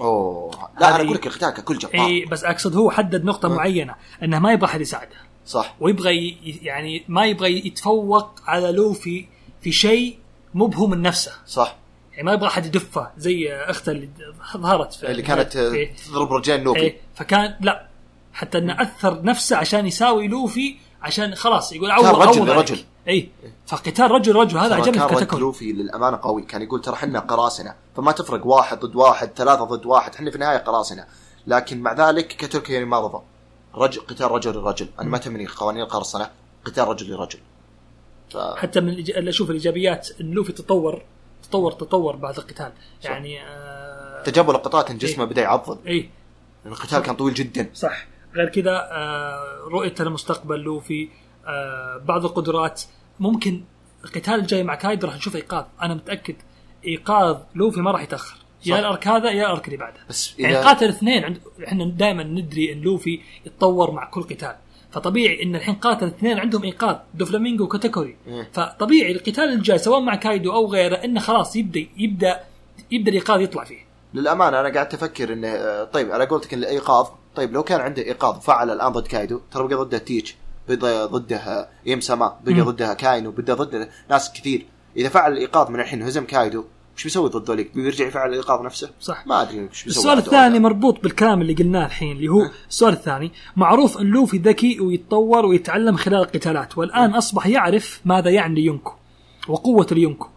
أوه 0.00 0.70
لا 0.80 0.88
أنا 0.88 0.96
أقول 0.96 1.14
لك 1.14 1.26
القتال 1.26 1.50
ككل 1.50 1.78
جبار 1.78 2.06
إي 2.06 2.24
بس 2.24 2.44
أقصد 2.44 2.76
هو 2.76 2.90
حدد 2.90 3.24
نقطة 3.24 3.46
آه. 3.46 3.56
معينة 3.56 3.94
إنه 4.22 4.38
ما 4.38 4.52
يبغى 4.52 4.66
أحد 4.66 4.80
يساعده 4.80 5.16
صح 5.46 5.76
ويبغى 5.80 6.38
يعني 6.62 7.04
ما 7.08 7.26
يبغى 7.26 7.66
يتفوق 7.66 8.40
على 8.46 8.72
لوفي 8.72 9.26
في 9.60 9.72
شيء 9.72 10.18
مو 10.54 10.66
بهو 10.66 10.86
من 10.86 11.02
نفسه 11.02 11.32
صح 11.46 11.76
يعني 12.12 12.22
ما 12.22 12.32
يبغى 12.32 12.48
أحد 12.48 12.66
يدفه 12.66 13.10
زي 13.16 13.52
أخته 13.54 13.92
اللي 13.92 14.08
ظهرت 14.56 14.92
في 14.92 15.10
اللي 15.10 15.22
كانت. 15.22 15.58
تضرب 16.06 16.32
رجلين 16.32 16.64
لوفي 16.64 16.80
إيه. 16.80 17.00
فكان 17.14 17.56
لا 17.60 17.89
حتى 18.32 18.58
انه 18.58 18.82
أذى 18.82 19.22
نفسه 19.22 19.56
عشان 19.56 19.86
يساوي 19.86 20.28
لوفي 20.28 20.76
عشان 21.02 21.34
خلاص 21.34 21.72
يقول 21.72 21.90
عوض 21.90 22.06
رجل 22.06 22.50
عوض. 22.50 22.50
عليك. 22.50 22.86
إي. 23.08 23.28
فقتال 23.66 24.10
رجل 24.10 24.36
رجل 24.36 24.58
هذا 24.58 24.74
عجبني 24.74 24.98
كان 24.98 25.08
في 25.08 25.14
رد 25.14 25.18
كاتاكوري 25.18 25.40
لوفي 25.40 25.72
للأمانة 25.72 26.18
قوي. 26.22 26.42
كان 26.42 26.62
يقول 26.62 26.80
ترى 26.80 26.94
إحنا 26.94 27.20
قراصنة. 27.20 27.74
فما 27.96 28.12
تفرق 28.12 28.46
واحد 28.46 28.80
ضد 28.80 28.96
واحد 28.96 29.30
ثلاثة 29.36 29.64
ضد 29.64 29.86
واحد 29.86 30.14
إحنا 30.14 30.30
في 30.30 30.36
النهاية 30.36 30.58
قراصنة. 30.58 31.06
لكن 31.46 31.80
مع 31.80 31.92
ذلك 31.92 32.26
كتركيا 32.26 32.74
يعني 32.74 32.86
ما 32.86 33.00
رضى. 33.00 33.22
رجل 33.74 34.00
قتال 34.00 34.30
رجل 34.30 34.52
لرجل. 34.54 34.88
أنا 35.00 35.08
ما 35.08 35.18
تهمني 35.18 35.46
قوانين 35.46 35.82
القرصنة. 35.82 36.30
قتال 36.64 36.88
رجل 36.88 37.10
لرجل. 37.14 37.38
ف... 38.30 38.36
حتى 38.36 38.80
من 38.80 38.92
الإيج- 38.92 39.16
اللي 39.16 39.30
أشوف 39.30 39.50
الإيجابيات. 39.50 40.08
إن 40.20 40.30
لوفي 40.30 40.52
تطور 40.52 41.02
تطور 41.42 41.72
تطور 41.72 42.16
بعد 42.16 42.38
القتال. 42.38 42.72
يعني 43.02 43.42
آه 43.42 44.22
تجاوب 44.22 44.50
لقطات 44.50 44.90
إن 44.90 44.98
جسمه 44.98 45.24
بدأ 45.24 45.42
يعضل. 45.42 45.78
اي 45.86 46.10
القتال 46.66 46.98
كان 46.98 47.16
طويل 47.16 47.34
جدا. 47.34 47.70
صح. 47.74 48.06
غير 48.34 48.48
كذا 48.48 48.88
آه 48.92 49.58
رؤيته 49.64 50.04
لمستقبل 50.04 50.60
لوفي 50.60 51.08
آه 51.46 51.96
بعض 52.04 52.24
القدرات. 52.24 52.82
ممكن 53.20 53.64
القتال 54.04 54.34
الجاي 54.34 54.62
مع 54.62 54.74
كايدو 54.74 55.06
راح 55.06 55.16
نشوف 55.16 55.36
إيقاظ. 55.36 55.64
أنا 55.82 55.94
متأكد 55.94 56.36
إيقاظ 56.86 57.36
لوفي 57.54 57.80
ما 57.80 57.90
راح 57.90 58.02
يتأخر. 58.02 58.36
يا. 58.66 58.78
ال 58.78 58.86
arc 58.86 59.08
هذا 59.08 59.30
يا 59.30 59.46
ال 59.46 59.51
arc 59.51 59.66
اللي 59.66 59.76
بعده. 59.76 60.00
بس 60.08 60.38
يعني 60.38 60.58
اذا 60.58 60.64
قاتل 60.66 60.88
اثنين 60.88 61.24
عند 61.24 61.40
إحنا 61.66 61.84
دائما 61.84 62.22
ندري 62.22 62.72
إن 62.72 62.80
لوفي 62.80 63.20
يتطور 63.46 63.90
مع 63.90 64.04
كل 64.10 64.22
قتال. 64.22 64.56
فطبيعي 64.90 65.42
إن 65.42 65.56
الحين 65.56 65.74
قاتل 65.74 66.06
اثنين 66.06 66.38
عندهم 66.38 66.64
إيقاظ. 66.64 66.96
دوفلامينجو 67.14 67.64
وكاتيكوري 67.64 68.16
مم. 68.26 68.46
فطبيعي 68.52 69.12
القتال 69.12 69.44
الجاي 69.44 69.78
سواء 69.78 70.00
مع 70.00 70.14
كايدو 70.14 70.52
أو 70.52 70.66
غيره 70.66 70.96
إنه 70.96 71.20
خلاص 71.20 71.56
يبدا 71.56 71.86
يبدا 71.96 72.40
يبدأ 72.90 73.10
الإيقاظ 73.10 73.40
يطلع 73.40 73.64
فيه. 73.64 73.90
للأمانة 74.14 74.60
أنا 74.60 74.68
قاعد 74.68 74.94
أفكر 74.94 75.32
إنه 75.32 75.48
آه، 75.48 75.84
طيب 75.84 76.12
على 76.12 76.26
قولتك 76.26 76.54
إن 76.54 76.58
الإيقاظ 76.58 77.08
طيب 77.36 77.52
لو 77.52 77.62
كان 77.62 77.80
عنده 77.80 78.02
إيقاظ 78.02 78.36
وفعل 78.36 78.70
الآن 78.70 78.92
ضد 78.92 79.06
كايدو 79.06 79.40
ترى 79.52 79.68
بقى 79.68 79.76
ضده 79.84 79.98
تيتش 79.98 80.36
بقى 80.68 81.08
ضده 81.08 81.68
يم 81.86 82.00
سما 82.00 82.36
بقى 82.44 82.54
مم. 82.54 82.64
ضده 82.64 82.94
أكاينو 82.94 83.30
بقى 83.30 83.56
ضده 83.56 83.88
ناس 84.10 84.32
كثير 84.32 84.66
إذا 84.96 85.08
فعل 85.08 85.32
الإيقاظ 85.32 85.70
من 85.70 85.80
الحين 85.80 86.02
وهزم 86.02 86.24
كايدو 86.24 86.64
وش 86.96 87.04
بيسوي 87.04 87.28
ضد 87.28 87.44
ذوليك؟ 87.48 87.74
بيرجع 87.74 88.06
يفعل 88.06 88.28
الإيقاظ 88.28 88.62
نفسه؟ 88.64 88.90
صح 89.00 89.26
ما 89.26 89.42
أدري 89.42 89.64
وش 89.64 89.84
بيسوي 89.84 90.02
السؤال. 90.02 90.18
الثاني 90.18 90.58
مربوط 90.58 91.02
بالكلام 91.02 91.40
اللي 91.40 91.54
قلناه 91.54 91.86
الحين 91.86 92.16
اللي 92.16 92.28
هو 92.28 92.50
السؤال 92.68 92.92
الثاني 92.92 93.32
معروف 93.56 93.98
أن 93.98 94.06
لوفي 94.06 94.38
ذكي 94.38 94.80
ويتطور 94.80 95.46
ويتعلم 95.46 95.96
خلال 95.96 96.18
القتالات 96.20 96.78
والآن 96.78 97.10
أصبح 97.14 97.46
يعرف 97.46 98.00
ماذا 98.04 98.30
يعني 98.30 98.60
يونكو 98.60 98.92
وقوة 99.48 99.86
اليونكو 99.92 100.28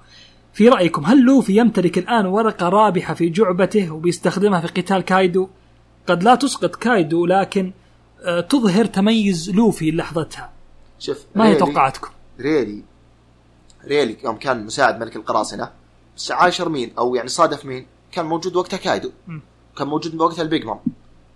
في 0.53 0.69
رأيكم 0.69 1.05
هل 1.05 1.21
لوفي 1.21 1.57
يمتلك 1.57 1.97
الآن 1.97 2.25
ورقة 2.25 2.69
رابحة 2.69 3.13
في 3.13 3.29
جعبته 3.29 3.91
وبيستخدمها 3.91 4.61
في 4.61 4.81
قتال 4.81 5.01
كايدو 5.01 5.47
قد 6.07 6.23
لا 6.23 6.35
تسقط 6.35 6.75
كايدو 6.75 7.25
لكن 7.25 7.71
آه، 8.21 8.41
تظهر 8.41 8.85
تميز 8.85 9.49
لوفي 9.49 9.91
لحظتها. 9.91 10.51
شوف 10.99 11.25
ما 11.35 11.47
هي 11.47 11.55
توقعاتكم؟ 11.55 12.09
ريلي 12.39 12.83
ريلي 13.85 14.17
يوم 14.23 14.37
كان 14.37 14.65
مساعد 14.65 14.99
ملك 14.99 15.15
القراصنة 15.15 15.69
بس 16.17 16.31
عاشر 16.31 16.69
مين 16.69 16.93
أو 16.97 17.15
يعني 17.15 17.27
صادف 17.27 17.65
مين؟ 17.65 17.87
كان 18.11 18.25
موجود 18.25 18.55
وقتها 18.55 18.77
كايدو. 18.77 19.11
مم. 19.27 19.41
كان 19.77 19.87
موجود 19.87 20.21
وقتها 20.21 20.41
البيج 20.41 20.65
مام 20.65 20.79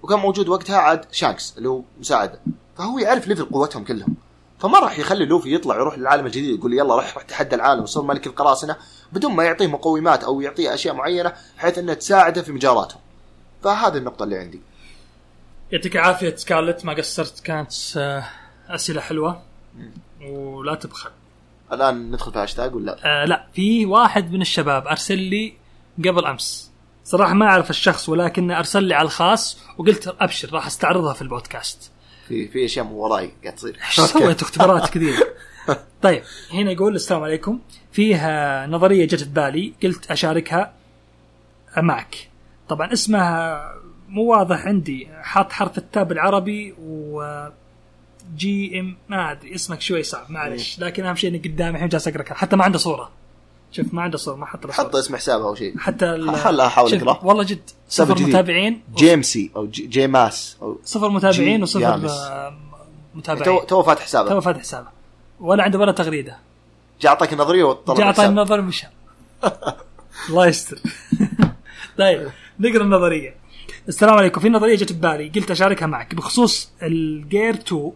وكان 0.03 0.20
موجود 0.20 0.49
وقتها 0.49 0.78
عاد 0.78 1.05
شانكس 1.11 1.57
اللي 1.57 1.70
هو 1.70 1.82
مساعده. 1.99 2.39
فهو 2.78 2.99
يعرف 2.99 3.28
level 3.28 3.45
قوتهم 3.45 3.84
كلهم. 3.84 4.15
فما 4.59 4.80
راح 4.80 4.99
يخلي 4.99 5.26
لوفي 5.26 5.55
يطلع 5.55 5.76
يروح 5.76 5.97
للعالم 5.97 6.26
الجديد 6.26 6.59
يقول 6.59 6.74
يلا 6.74 6.95
روح 6.95 7.13
روح 7.13 7.24
تحدى 7.24 7.55
العالم 7.55 7.84
وصير 7.84 8.03
ملك 8.03 8.28
القراصنة 8.28 8.76
بدون 9.13 9.32
ما 9.32 9.43
يعطيه 9.43 9.68
مقومات 9.68 10.24
أو 10.24 10.41
يعطيه 10.41 10.74
أشياء 10.74 10.95
معينة 10.95 11.34
بحيث 11.57 11.78
انها 11.78 11.93
تساعده 11.93 12.41
في 12.41 12.51
مجالاتهم 12.51 12.99
فهذه 13.68 13.97
النقطة 13.97 14.24
اللي 14.24 14.38
عندي. 14.38 14.61
يعطيك 15.72 15.95
العافية 15.95 16.36
سكارلت 16.36 16.86
ما 16.86 16.93
قصرت 16.93 17.39
كانت 17.39 17.74
آه، 17.97 18.24
أسئلة 18.70 19.01
حلوة. 19.01 19.41
ولا 20.22 20.76
تبخل. 20.76 21.09
الآن 21.72 22.11
ندخل 22.11 22.32
في 22.32 22.39
هاشتاج 22.39 22.76
ولا؟ 22.76 22.97
آه 23.05 23.26
لا 23.26 23.47
في 23.53 23.86
واحد 23.86 24.32
من 24.32 24.41
الشباب 24.41 24.88
أرسل 24.88 25.18
لي 25.18 25.53
قبل 25.97 26.26
أمس. 26.26 26.72
صراحة 27.03 27.34
ما 27.34 27.45
أعرف 27.45 27.70
الشخص 27.70 28.09
ولكنه 28.09 28.57
أرسل 28.57 28.84
لي 28.84 28.93
على 28.93 29.05
الخاص 29.05 29.59
وقلت 29.78 30.15
أبشر 30.20 30.53
راح 30.53 30.65
أستعرضها 30.65 31.13
في 31.13 31.22
البودكاست. 31.22 31.91
في 32.28 32.47
في 32.47 32.65
أشياء 32.65 32.86
مو 32.86 32.95
وراي 32.95 33.32
قاعد 33.43 33.55
تصير. 33.55 33.80
إيش 33.88 33.99
سويت؟ 33.99 34.41
اختبارات 34.41 34.89
كثير. 34.89 35.15
طيب 36.03 36.24
هنا 36.53 36.72
يقول 36.72 36.95
السلام 36.95 37.24
عليكم. 37.24 37.59
فيها 37.91 38.68
نظرية 38.68 39.05
جت 39.05 39.24
في 39.24 39.30
بالي 39.30 39.74
قلت 39.84 40.11
أشاركها 40.11 40.74
معك. 41.78 42.30
طبعا 42.70 42.93
اسمها 42.93 43.74
مو 44.09 44.24
واضح 44.32 44.65
عندي. 44.65 45.07
حاط 45.22 45.51
حرف 45.51 45.78
التاء 45.78 46.03
بالعربي 46.03 46.76
و 46.82 47.47
G 48.36 48.80
M 48.80 48.97
ما 49.09 49.32
أدري 49.32 49.55
اسمك 49.55 49.82
شوي 49.82 50.03
صعب 50.03 50.32
معلش. 50.32 50.80
لكن 50.80 51.05
أهم 51.05 51.15
شيء 51.15 51.30
إني 51.30 51.38
قدامي 51.38 51.76
الحين 51.76 51.89
جالس 51.89 52.07
أقرأ 52.07 52.34
حتى 52.34 52.55
ما 52.55 52.63
عنده 52.63 52.78
صورة. 52.78 53.09
شوف 53.72 53.93
ما 53.93 54.01
عنده 54.01 54.18
صورة 54.18 54.36
ما 54.36 54.45
حط. 54.45 54.72
حط 54.72 54.95
اسم 54.95 55.15
حسابه 55.15 55.43
أو 55.43 55.55
شيء. 55.55 55.78
حتى 55.78 56.32
خلها 56.36 56.68
أحاول 56.68 56.89
شوف، 56.89 57.03
أقرأ. 57.03 57.26
والله 57.26 57.43
جد 57.43 57.70
صفر. 57.89 58.22
متابعين. 58.22 58.82
جيمسي 58.95 59.51
أو 59.55 59.68
جي 59.68 59.88
جيماس 59.88 60.57
أو 60.61 60.80
صفر 60.84 61.09
متابعين 61.09 61.63
وصفر 61.63 61.97
متابعين. 63.15 63.65
تو 63.68 63.84
فاتح 63.84 64.01
حسابه. 64.01 64.30
تو 64.30 64.41
فاتح 64.41 64.59
حسابه. 64.59 64.88
ولا 65.39 65.63
عنده 65.63 65.80
ولا 65.80 65.91
تغريدة. 65.91 66.38
جاء 67.01 67.11
أعطاك 67.11 67.34
نظريه 67.34 67.63
وطلع 67.63 67.95
جاء 67.95 68.05
أعطاني. 68.05 68.30
النظرية 68.30 68.59
ومشى. 68.59 68.88
الله 70.30 70.47
يستر. 70.47 70.80
طيب. 71.97 72.30
نقرأ 72.60 72.84
النظرية. 72.84 73.36
السلام 73.88 74.18
عليكم. 74.18 74.41
في 74.41 74.49
نظرية 74.49 74.76
جت 74.76 74.93
ببالي. 74.93 75.30
قلت 75.30 75.51
أشاركها 75.51 75.86
معك. 75.86 76.16
بخصوص 76.16 76.72
ال 76.84 76.97
gear 76.97 77.53
2 77.53 77.91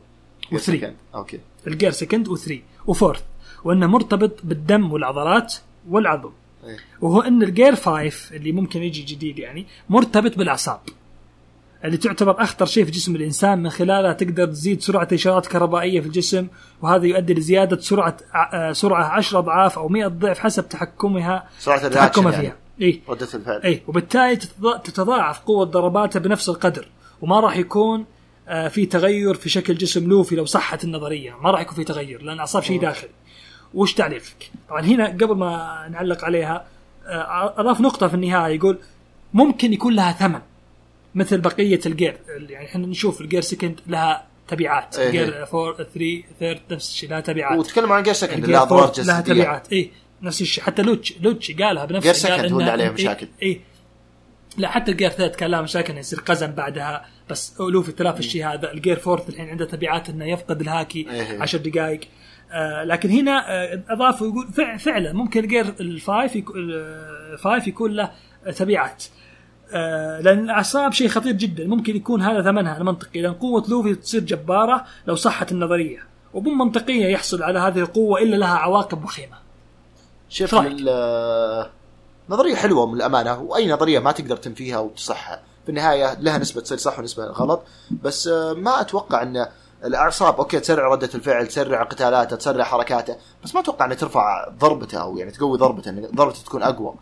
و3 0.51 0.57
second. 0.57 0.95
okay 1.15 1.39
ال 1.67 1.72
gear 1.72 1.91
second 1.91 2.29
و3 2.29 2.53
و 2.87 2.92
fourth 2.92 3.21
وأنه 3.63 3.87
مرتبط 3.87 4.39
بالدم 4.43 4.91
والعضلات 4.91 5.55
والعظم 5.89 6.31
إيه. 6.63 6.77
وهو 7.01 7.21
أن 7.21 7.43
ال 7.43 7.50
gear 7.50 7.75
5 7.75 8.35
اللي 8.35 8.51
ممكن 8.51 8.83
يجي 8.83 9.01
جديد 9.01 9.39
يعني 9.39 9.67
مرتبط 9.89 10.37
بالأعصاب. 10.37 10.79
اللي 11.85 11.97
تعتبر 11.97 12.43
أخطر 12.43 12.65
شيء 12.65 12.85
في 12.85 12.91
جسم 12.91 13.15
الإنسان 13.15 13.63
من 13.63 13.69
خلالها 13.69 14.13
تقدر 14.13 14.45
تزيد 14.45 14.81
سرعة 14.81 15.07
الاشارات 15.11 15.45
الكهربائيه 15.45 16.01
في 16.01 16.07
الجسم 16.07 16.47
وهذا 16.81 17.05
يؤدي 17.05 17.33
لزيادة 17.33 17.79
سرعة 17.79 18.17
آه، 18.53 18.71
سرعة 18.71 19.03
10 19.03 19.39
أضعاف 19.39 19.79
أو 19.79 19.87
100 19.87 20.07
ضعف 20.07 20.39
حسب 20.39 20.69
تحكمها 20.69 21.49
سرعة 21.59 21.77
ال 21.77 21.80
reaction 21.80 21.99
تحكمها 21.99 22.31
يعني. 22.31 22.43
فيها. 22.43 22.60
اي 22.81 23.01
ردة 23.09 23.27
الفعل. 23.33 23.61
اي 23.61 23.81
وبالتالي 23.87 24.35
تتضا- 24.35 24.77
تتضاعف 24.83 25.39
قوة 25.39 25.65
ضرباته 25.65 26.19
بنفس 26.19 26.49
القدر 26.49 26.87
وما 27.21 27.39
راح 27.39 27.57
يكون 27.57 28.05
آه، 28.47 28.67
في 28.67 28.85
تغير 28.85 29.33
في 29.33 29.49
شكل 29.49 29.75
جسم 29.75 30.09
لوفي 30.09 30.35
لو 30.35 30.45
صحت 30.45 30.83
النظرية. 30.83 31.35
ما 31.41 31.51
راح 31.51 31.61
يكون 31.61 31.75
في 31.75 31.83
تغير 31.83 32.21
لأن 32.21 32.39
اعصاب 32.39 32.63
شيء 32.63 32.81
داخلي. 32.81 33.09
وش 33.73 33.93
تعليقك؟ 33.93 34.51
طبعا 34.69 34.81
هنا 34.81 35.07
قبل 35.07 35.35
ما 35.35 35.87
نعلق 35.91 36.25
عليها 36.25 36.65
آه، 37.07 37.53
أضاف 37.57 37.81
نقطة 37.81 38.07
في 38.07 38.13
النهاية 38.13 38.55
يقول 38.55 38.77
ممكن 39.33 39.73
يكون 39.73 39.93
لها 39.95 40.11
ثمن 40.11 40.39
مثل 41.15 41.41
بقية 41.41 41.79
ال 41.85 41.92
gear 41.92 42.17
يعني 42.49 42.65
إحنا 42.67 42.87
نشوف 42.87 43.21
ال 43.21 43.25
gear 43.25 43.41
second 43.41 43.79
لها 43.87 44.23
تبعات. 44.47 44.99
إيه. 44.99 45.11
gear 45.11 45.43
4 45.53 45.73
3 45.77 46.23
third 46.39 46.61
نفس 46.71 46.89
الشيء 46.89 47.09
لها 47.09 47.19
تبعات. 47.19 47.59
وتكلم 47.59 47.91
عن 47.91 48.03
gear 48.03 48.13
second 48.13 48.37
ال 48.43 48.47
gear 48.47 48.61
أضرار 48.61 48.87
four 48.87 49.05
لها 49.05 49.21
جسديه 49.21 49.43
تبعات. 49.43 49.71
اي 49.73 49.91
نفس 50.21 50.41
الشيء. 50.41 50.63
حتى 50.63 50.81
لوتشي 50.81 51.13
لوتشي 51.21 51.51
قالها 51.51 51.85
بنفسه 51.85 52.03
gear 52.03 52.13
second 52.13 52.39
قال 52.41 52.53
هو 52.53 52.59
اللي 52.59 52.71
عليه 52.71 52.83
إيه، 52.83 52.91
مشاكل. 52.91 53.27
اي 53.43 53.61
لا 54.57 54.67
حتى 54.69 54.91
ال 54.91 54.95
gear 54.95 55.09
ثلاث 55.09 55.35
كان 55.35 55.51
لها 55.51 55.61
مشاكل 55.61 55.89
انه 55.91 55.99
يصير 55.99 56.19
قزم 56.19 56.51
بعدها 56.51 57.05
بس 57.29 57.59
لوفي 57.59 57.91
تلافى 57.91 58.19
الشيء 58.19 58.45
هذا. 58.47 58.71
ال 58.71 58.76
gear 58.76 58.95
fourth 58.99 59.29
الحين 59.29 59.49
عنده 59.49 59.65
تبعات 59.65 60.09
إنه 60.09 60.25
يفقد 60.25 60.61
الهاكي 60.61 61.09
إيه. 61.11 61.41
10 61.41 61.59
دقائق. 61.59 61.99
آه 62.51 62.83
لكن 62.83 63.09
هنا 63.09 63.51
آه 63.51 63.83
اضافوا 63.89 64.27
يقول 64.27 64.47
فع- 64.47 64.77
فعلا 64.77 65.13
ممكن 65.13 65.43
ال 65.43 65.48
gear 65.48 65.65
ال 65.79 65.90
five 65.90 66.35
يكون 66.35 66.55
ال 67.33 67.40
five 67.40 67.67
يكون 67.67 67.91
له 67.91 68.11
تبعات. 68.55 69.03
آه 69.73 70.21
لأن 70.21 70.39
الأعصاب 70.39 70.91
شيء 70.93 71.07
خطير 71.07 71.31
جدا. 71.31 71.67
ممكن 71.67 71.95
يكون 71.95 72.21
هذا 72.21 72.41
ثمنها 72.41 72.77
المنطقي 72.77 73.21
لأن 73.21 73.33
قوة 73.33 73.65
لوفي 73.69 73.95
تصير 73.95 74.21
جبارة 74.21 74.85
لو 75.07 75.15
صحت 75.15 75.51
النظرية. 75.51 75.99
ومو 76.33 76.51
منطقيه 76.65 77.05
يحصل 77.05 77.43
على 77.43 77.59
هذه 77.59 77.79
القوة 77.79 78.21
إلا 78.21 78.35
لها 78.35 78.57
عواقب 78.57 79.03
وخيمة. 79.03 79.37
شوف؟ 80.31 80.55
ال- 80.55 81.69
نظرية 82.29 82.55
حلوة 82.55 82.85
من 82.85 82.93
الأمانة 82.93 83.41
وأي 83.41 83.71
نظرية 83.71 83.99
ما 83.99 84.11
تقدر 84.11 84.37
تنفيها 84.37 84.79
وتصحها 84.79 85.41
في 85.63 85.69
النهاية 85.69 86.13
لها 86.19 86.37
نسبة 86.37 86.61
تصير 86.61 86.77
صح 86.77 86.99
ونسبة 86.99 87.25
غلط 87.25 87.63
بس 88.03 88.27
آه، 88.27 88.53
ما 88.53 88.81
أتوقع 88.81 89.21
إن 89.21 89.47
الأعصاب 89.85 90.35
أوكي 90.37 90.59
تسرع 90.59 90.87
ردة 90.87 91.09
الفعل 91.15 91.47
تسرع 91.47 91.83
قتالاته 91.83 92.35
تسرع 92.35 92.63
حركاته 92.63 93.15
بس 93.43 93.55
ما 93.55 93.61
أتوقع 93.61 93.85
إنها 93.85 93.95
ترفع 93.95 94.47
ضربته 94.49 94.97
أو 95.01 95.17
يعني 95.17 95.31
تقوي 95.31 95.57
ضربته 95.57 95.89
إن 95.89 96.07
ضربته 96.15 96.43
تكون 96.43 96.63
أقوى. 96.63 96.93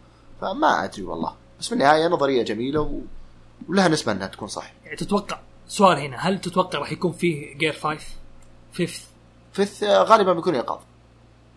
فما 0.42 0.84
أدري 0.84 1.04
والله. 1.04 1.34
بس 1.60 1.68
في 1.68 1.74
النهاية 1.74 2.08
نظرية 2.08 2.44
جميلة 2.44 2.82
و... 2.82 3.00
ولها 3.70 3.88
نسبة 3.88 4.12
إنها 4.12 4.28
تكون 4.28 4.48
صح 4.48 4.74
يعني 4.86 4.96
تتوقع 4.98 5.40
سؤال 5.68 5.98
هنا 5.98 6.18
هل 6.18 6.42
تتوقع 6.42 6.80
راح 6.80 6.92
يكون 6.92 7.12
فيه 7.12 7.58
gear 7.58 7.74
five 7.74 8.10
fifth 8.72 9.06
fifth 9.54 9.84
غالبا 9.84 10.34
بيكون 10.34 10.56
إيقاظ. 10.56 10.80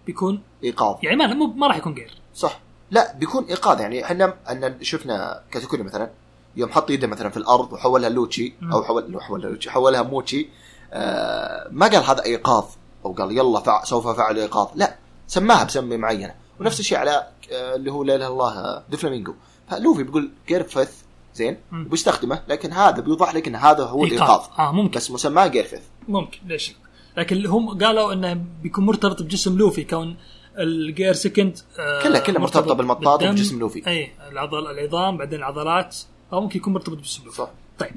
بيكون 0.06 0.42
إيقاظ. 0.64 0.96
يعني 1.02 1.16
ما 1.16 1.34
مو 1.34 1.46
ما 1.46 1.66
راح 1.66 1.76
يكون 1.76 1.94
gear 1.94 2.14
صح. 2.34 2.60
لا 2.90 3.14
بيكون 3.14 3.44
إيقاظ. 3.44 3.80
يعني 3.80 4.04
إحنا 4.04 4.34
أن 4.50 4.78
شفنا 4.82 5.42
كاتاكوري 5.50 5.82
مثلا 5.82 6.10
يوم 6.56 6.70
حط 6.70 6.90
يده 6.90 7.06
مثلا 7.06 7.30
في 7.30 7.36
الأرض 7.36 7.72
وحولها 7.72 8.08
لوتشي 8.08 8.54
أو 8.72 8.82
حول 8.82 9.22
حولها 9.22 9.50
لوتشي 9.50 9.70
حولها 9.70 10.02
موتشي 10.02 10.48
آه 10.92 11.68
ما 11.70 11.86
قال 11.86 12.04
هذا 12.04 12.24
إيقاظ 12.24 12.64
أو 13.04 13.12
قال 13.12 13.38
يلا 13.38 13.60
فع 13.60 13.84
سوف 13.84 14.06
أفعل 14.06 14.38
إيقاظ. 14.38 14.68
لا 14.74 14.96
سماها 15.26 15.64
بسمة 15.64 15.96
معينة. 15.96 16.34
ونفس 16.60 16.80
الشيء 16.80 16.98
على 16.98 17.26
آه 17.52 17.74
اللي 17.74 17.92
هو 17.92 18.02
لا 18.02 18.14
إله 18.14 18.26
إلا 18.26 18.32
الله 18.32 18.58
آه، 18.58 18.84
دفلامينجو 18.90 19.34
فلوفي 19.70 20.02
بيقول 20.02 20.30
gear 20.48 20.62
fifth 20.62 20.90
زين 21.34 21.56
مم. 21.72 21.86
وبيستخدمه 21.86 22.42
لكن 22.48 22.72
هذا 22.72 23.00
بيوضح 23.00 23.34
لك 23.34 23.48
إن 23.48 23.56
هذا 23.56 23.84
هو 23.84 24.04
الإيقاظ. 24.04 24.40
آه 24.58 24.72
ممكن. 24.72 24.96
بس 24.98 25.10
مسماه 25.10 25.46
gear 25.46 25.64
fifth 25.64 25.82
ممكن 26.08 26.38
ليش؟ 26.46 26.76
لكن 27.16 27.46
هم 27.46 27.78
قالوا 27.78 28.12
إنه 28.12 28.44
بيكون 28.62 28.86
مرتبط 28.86 29.22
بجسم 29.22 29.58
لوفي 29.58 29.84
كون 29.84 30.16
ال 30.58 30.69
gear 30.69 31.12
second 31.12 31.58
آه 31.78 32.02
كلها- 32.02 32.20
كلها 32.20 32.38
مرتبطة 32.38 32.74
بالمطاط. 32.74 33.22
وبجسم 33.22 33.58
لوفي. 33.60 33.86
أي 33.86 34.10
العضل 34.30 34.66
العظام 34.70 35.16
بعدين 35.16 35.38
العضلات 35.38 35.96
أو 36.32 36.40
ممكن 36.40 36.58
يكون 36.58 36.72
مرتبط 36.72 36.96
بجسم 36.98 37.24
لوفي 37.24 37.36
صح 37.36 37.50
طيب 37.78 37.90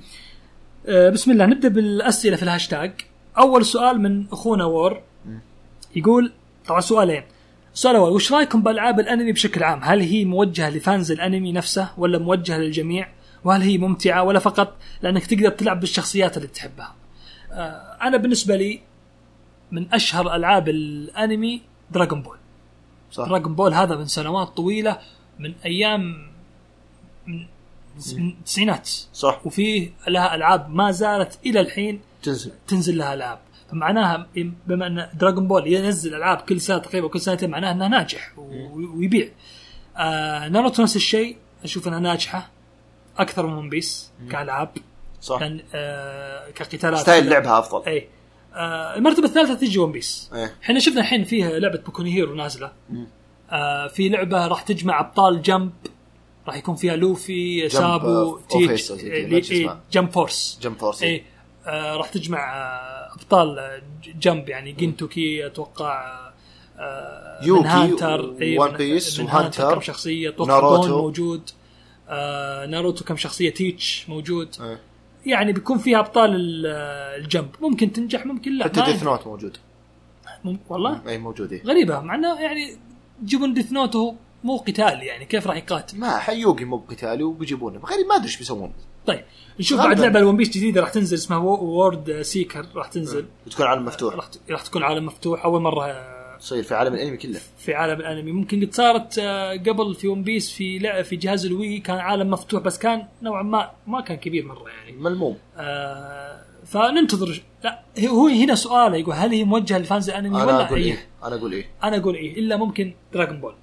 آه 0.87 1.09
بسم 1.09 1.31
الله 1.31 1.45
نبدأ 1.45 1.67
بالأسئلة 1.67 2.35
في 2.35 2.43
الهاشتاج 2.43 2.91
أول 3.37 3.65
سؤال 3.65 4.01
من 4.01 4.25
أخونا 4.31 4.65
وور 4.65 5.01
يقول 5.95 6.31
طبعا 6.67 6.81
سؤالين 6.81 7.23
السؤال 7.73 7.95
الأول 7.95 8.11
وش 8.11 8.31
رأيكم 8.33 8.61
بالالعاب 8.63 8.99
الأنمي 8.99 9.31
بشكل 9.31 9.63
عام؟ 9.63 9.79
هل 9.83 9.99
هي 10.01 10.25
موجهة 10.25 10.69
ل 10.69 10.78
fans 10.78 11.11
الأنمي 11.11 11.51
نفسه 11.51 11.89
ولا 11.97 12.17
موجهة 12.17 12.57
للجميع؟ 12.57 13.09
وهل 13.43 13.61
هي 13.61 13.77
ممتعة 13.77 14.23
ولا 14.23 14.39
فقط 14.39 14.75
لأنك 15.01 15.25
تقدر 15.25 15.49
تلعب 15.49 15.79
بالشخصيات 15.79 16.37
اللي 16.37 16.47
تحبها؟ 16.47 16.95
آه 17.51 17.97
أنا 18.01 18.17
بالنسبة 18.17 18.55
لي 18.55 18.81
من 19.71 19.93
أشهر 19.93 20.35
ألعاب 20.35 20.69
الأنمي 20.69 21.61
Dragon 21.91 22.21
Ball 22.21 22.37
صح. 23.11 23.25
Dragon 23.27 23.55
Ball 23.55 23.73
هذا 23.73 23.95
من 23.95 24.05
سنوات 24.05 24.47
طويلة 24.47 24.99
من 25.39 25.53
أيام 25.65 26.31
من 27.27 27.47
التسعينات 27.97 28.89
صح. 29.13 29.41
وفيه 29.45 29.91
لها 30.07 30.35
ألعاب 30.35 30.69
ما 30.69 30.91
زالت 30.91 31.39
إلى 31.45 31.59
الحين 31.59 32.01
تنزل. 32.23 32.51
تنزل 32.67 32.97
لها 32.97 33.13
ألعاب. 33.13 33.39
فمعناها 33.71 34.27
بما 34.67 34.87
أن 34.87 35.09
Dragon 35.13 35.47
Ball 35.47 35.67
ينزل 35.67 36.15
ألعاب 36.15 36.37
كل 36.37 36.61
سنة 36.61 36.77
تقريبا 36.77 37.07
كل 37.07 37.21
سنتين 37.21 37.49
معناها 37.49 37.71
انه 37.71 37.87
ناجح 37.87 38.31
ويبيع. 38.37 39.29
آه 39.97 40.47
ناروتو 40.47 40.83
نفس 40.83 40.95
الشيء 40.95 41.37
أشوف 41.63 41.87
إنها 41.87 41.99
ناجحة 41.99 42.49
أكثر 43.17 43.47
من 43.47 43.53
One 43.53 43.69
Piece 43.69 44.11
كألعاب. 44.31 44.69
صح. 45.21 45.41
لأن 45.41 45.59
آه 45.73 46.49
كقتالات. 46.49 46.99
style 46.99 47.29
لعبها 47.29 47.59
أفضل. 47.59 47.83
اي 47.87 48.07
آه 48.55 48.95
المرتبة 48.97 49.25
الثالثة 49.27 49.53
تجي 49.53 49.79
One 49.79 49.91
Piece 49.91 50.29
إيه 50.33 50.55
إحنا 50.63 50.79
شفنا 50.79 51.01
الحين 51.01 51.23
فيها 51.23 51.59
لعبة 51.59 51.77
Boku 51.77 52.01
no 52.01 52.13
Hero 52.15 52.35
نازلة. 52.35 52.71
آه 53.51 53.87
في 53.87 54.09
لعبة 54.09 54.47
راح 54.47 54.61
تجمع 54.61 54.99
أبطال 54.99 55.41
Jump 55.41 55.71
راح 56.47 56.55
يكون 56.57 56.75
فيها 56.75 56.95
لوفي 56.95 57.69
سابو 57.69 58.07
آه، 58.07 58.39
تيتش 58.49 58.91
إيه، 58.91 59.43
إيه،. 59.51 59.79
Jump 59.91 60.11
Force 60.11 60.59
Jump 60.61 60.77
Force 60.77 61.03
اي 61.03 61.23
آه 61.65 61.95
راح 61.95 62.09
تجمع 62.09 62.55
آه 62.57 63.13
أبطال 63.15 63.59
آه، 63.59 63.81
جمب 64.21 64.49
يعني 64.49 64.71
جنتوكي 64.71 65.45
أتوقع 65.45 66.19
آه 66.79 67.39
يوكي 67.45 67.67
هانتر 67.67 68.21
و- 68.21 68.37
إيه، 68.41 68.59
وان 68.59 68.71
من- 68.71 68.77
بيس 68.77 69.19
وهانتر، 69.19 69.63
هانتر 69.63 69.73
كم 69.75 69.81
شخصية 69.81 70.29
أتوقع 70.29 70.47
ناروتو. 70.53 70.87
موجود 71.01 71.49
آه 72.09 72.65
ناروتو 72.65 73.03
كم 73.05 73.17
شخصية 73.17 73.49
تيتش 73.49 74.05
موجود 74.09 74.55
إيه. 74.61 74.79
يعني 75.25 75.53
بيكون 75.53 75.77
فيها 75.77 75.99
أبطال 75.99 76.35
ال- 76.35 76.65
الجمب 77.23 77.49
ممكن 77.61 77.91
تنجح 77.91 78.25
ممكن 78.25 78.57
لا. 78.57 78.63
حتى 78.65 78.81
ديث. 78.81 79.03
نوت 79.03 79.27
موجود. 79.27 79.57
مم- 80.43 80.59
والله؟ 80.69 81.01
أي 81.07 81.17
موجود 81.17 81.53
إيه. 81.53 81.63
غريبة. 81.63 81.99
مع 81.99 82.15
انه 82.15 82.41
يعني 82.41 82.77
يجيبون 83.23 83.53
ديث 83.53 83.71
نوت 83.71 83.95
وهو 83.95 84.15
مو 84.43 84.57
قتال 84.57 85.03
يعني. 85.03 85.25
كيف 85.25 85.47
راح 85.47 85.55
يقاتل؟ 85.57 85.99
ما 85.99 86.17
حيوقي 86.17 86.65
مو 86.65 86.77
بقتالي 86.77 87.23
وبيجيبونه. 87.23 87.79
غريب 87.79 88.07
ما 88.07 88.15
أدري 88.15 88.25
إيش 88.27 88.37
بيسوون. 88.37 88.73
طيب 89.07 89.23
نشوف. 89.59 89.79
بعد 89.79 89.99
لعبة 89.99 90.19
ال 90.19 90.24
One 90.24 90.37
Piece 90.37 90.49
جديدة 90.49 90.81
راح 90.81 90.89
تنزل 90.89 91.17
اسمها 91.17 91.37
World 91.37 92.21
Seeker 92.21 92.65
راح 92.75 92.87
تنزل. 92.87 93.25
بتكون 93.47 93.65
عالم 93.65 93.85
مفتوح. 93.85 94.15
راح 94.49 94.61
تكون 94.61 94.83
عالم 94.83 95.05
مفتوح. 95.05 95.45
أول 95.45 95.61
مرة 95.61 96.14
تصير 96.45 96.63
في 96.63 96.75
عالم 96.75 96.93
الانمي 96.93 97.17
كله. 97.17 97.39
في 97.57 97.73
عالم 97.73 97.99
الانمي. 97.99 98.31
ممكن 98.31 98.65
قد 98.65 98.73
صارت 98.73 99.19
آه، 99.19 99.51
قبل 99.53 99.95
في 99.95 100.07
One 100.07 100.23
Piece 100.23 100.51
في 100.51 100.79
لا 100.79 101.03
في 101.03 101.15
جهاز 101.15 101.45
ال 101.45 101.54
Wii 101.54 101.79
كان 101.79 101.97
عالم 101.97 102.29
مفتوح 102.31 102.61
بس 102.63 102.77
كان 102.77 103.07
نوعا 103.21 103.43
ما 103.43 103.71
ما 103.87 104.01
كان 104.01 104.17
كبير 104.17 104.45
مرة 104.45 104.69
يعني. 104.69 104.91
ملموم. 104.91 105.37
آه 105.57 106.41
فننتظر. 106.65 107.41
لا 107.63 107.81
هو 108.07 108.27
هنا 108.27 108.55
سؤال 108.55 108.93
يقول 108.95 109.15
هل 109.15 109.29
هي 109.31 109.43
موجهة 109.43 109.77
ل 109.77 109.84
fans 109.84 110.09
الانمي 110.09 110.43
أنا 110.43 110.45
ولا 110.45 110.65
أقول 110.65 110.79
اي 110.79 110.85
إيه 110.85 111.07
أنا 111.23 111.35
أقول 111.35 111.53
إيه. 111.53 111.65
أنا 111.83 111.97
أقول 111.97 112.15
إيه 112.15 112.39
إلا 112.39 112.57
ممكن 112.57 112.93
Dragon 113.13 113.39
Ball 113.41 113.55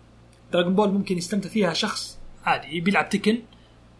Dragon 0.53 0.75
Ball 0.75 0.89
ممكن 0.89 1.19
يستمتع 1.19 1.49
فيها 1.49 1.73
شخص 1.73 2.19
عادي 2.45 2.81
بيلعب 2.81 3.09
تكن 3.09 3.39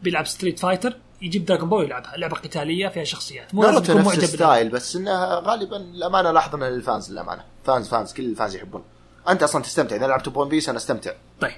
بيلعب 0.03 0.27
Street 0.27 0.59
Fighter 0.59 0.97
يجيب 1.23 1.45
Dragon 1.45 1.69
Ball 1.69 1.85
يلعبها 1.85 2.17
لعبة 2.17 2.37
قتالية 2.37 2.89
فيها 2.89 3.05
شخصيات. 3.05 3.55
مو 3.55 3.63
لازم 3.63 3.75
ناروتو 3.75 3.99
نفس 3.99 4.07
معجب 4.07 4.23
ال 4.23 4.31
style 4.31 4.69
بس 4.69 4.97
انها 4.97 5.41
غالبا 5.41 5.77
الامانه 5.77 6.31
لاحظنا 6.31 6.65
لل 6.65 6.81
fans 6.81 7.13
للأمانة. 7.13 7.45
fans 7.65 7.89
fans 7.89 8.13
كل 8.13 8.25
ال 8.25 8.31
fans 8.31 8.57
يحبون. 8.57 8.83
أنت 9.29 9.43
أصلا 9.43 9.63
تستمتع. 9.63 9.97
إذا 9.97 10.07
لعبت 10.07 10.29
ب 10.29 10.34
One 10.34 10.49
Piece 10.49 10.69
أنا 10.69 10.79
أستمتع. 10.79 11.13
طيب. 11.41 11.53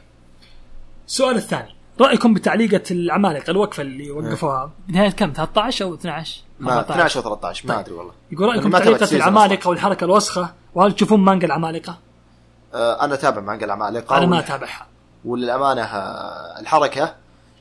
السؤال 1.06 1.36
الثاني. 1.36 1.74
رأيكم 2.00 2.34
بتعليقة 2.34 2.82
العمالقة 2.90 3.50
الوقفة 3.50 3.82
اللي 3.82 4.10
وقفوها 4.10 4.70
بنهايه 4.88 5.10
كم؟ 5.10 5.32
13 5.32 5.84
أو 5.84 5.94
12 5.94 6.42
ما 6.60 6.72
14. 6.72 6.94
12 6.94 7.20
أو 7.20 7.22
13 7.22 7.68
ما 7.68 7.80
أدري 7.80 7.94
والله. 7.94 8.12
يقول 8.32 8.48
رأيكم 8.48 8.70
بتعليقه 8.70 9.16
العمالقة 9.16 9.68
والحركة 9.68 10.04
الوسخة؟ 10.04 10.54
وهل 10.74 10.92
تشوفون 10.92 11.20
مانجا 11.20 11.46
العمالقة؟ 11.46 11.98
آه 12.74 13.04
أنا 13.04 13.14
أتابع 13.14 13.40
مانجا 13.40 13.66
العمالقة 13.66 14.18
أنا 14.18 14.26
ما 14.26 14.38
أتابعها. 14.38 14.86
وللامانه 15.24 15.84
الحركة 16.60 17.14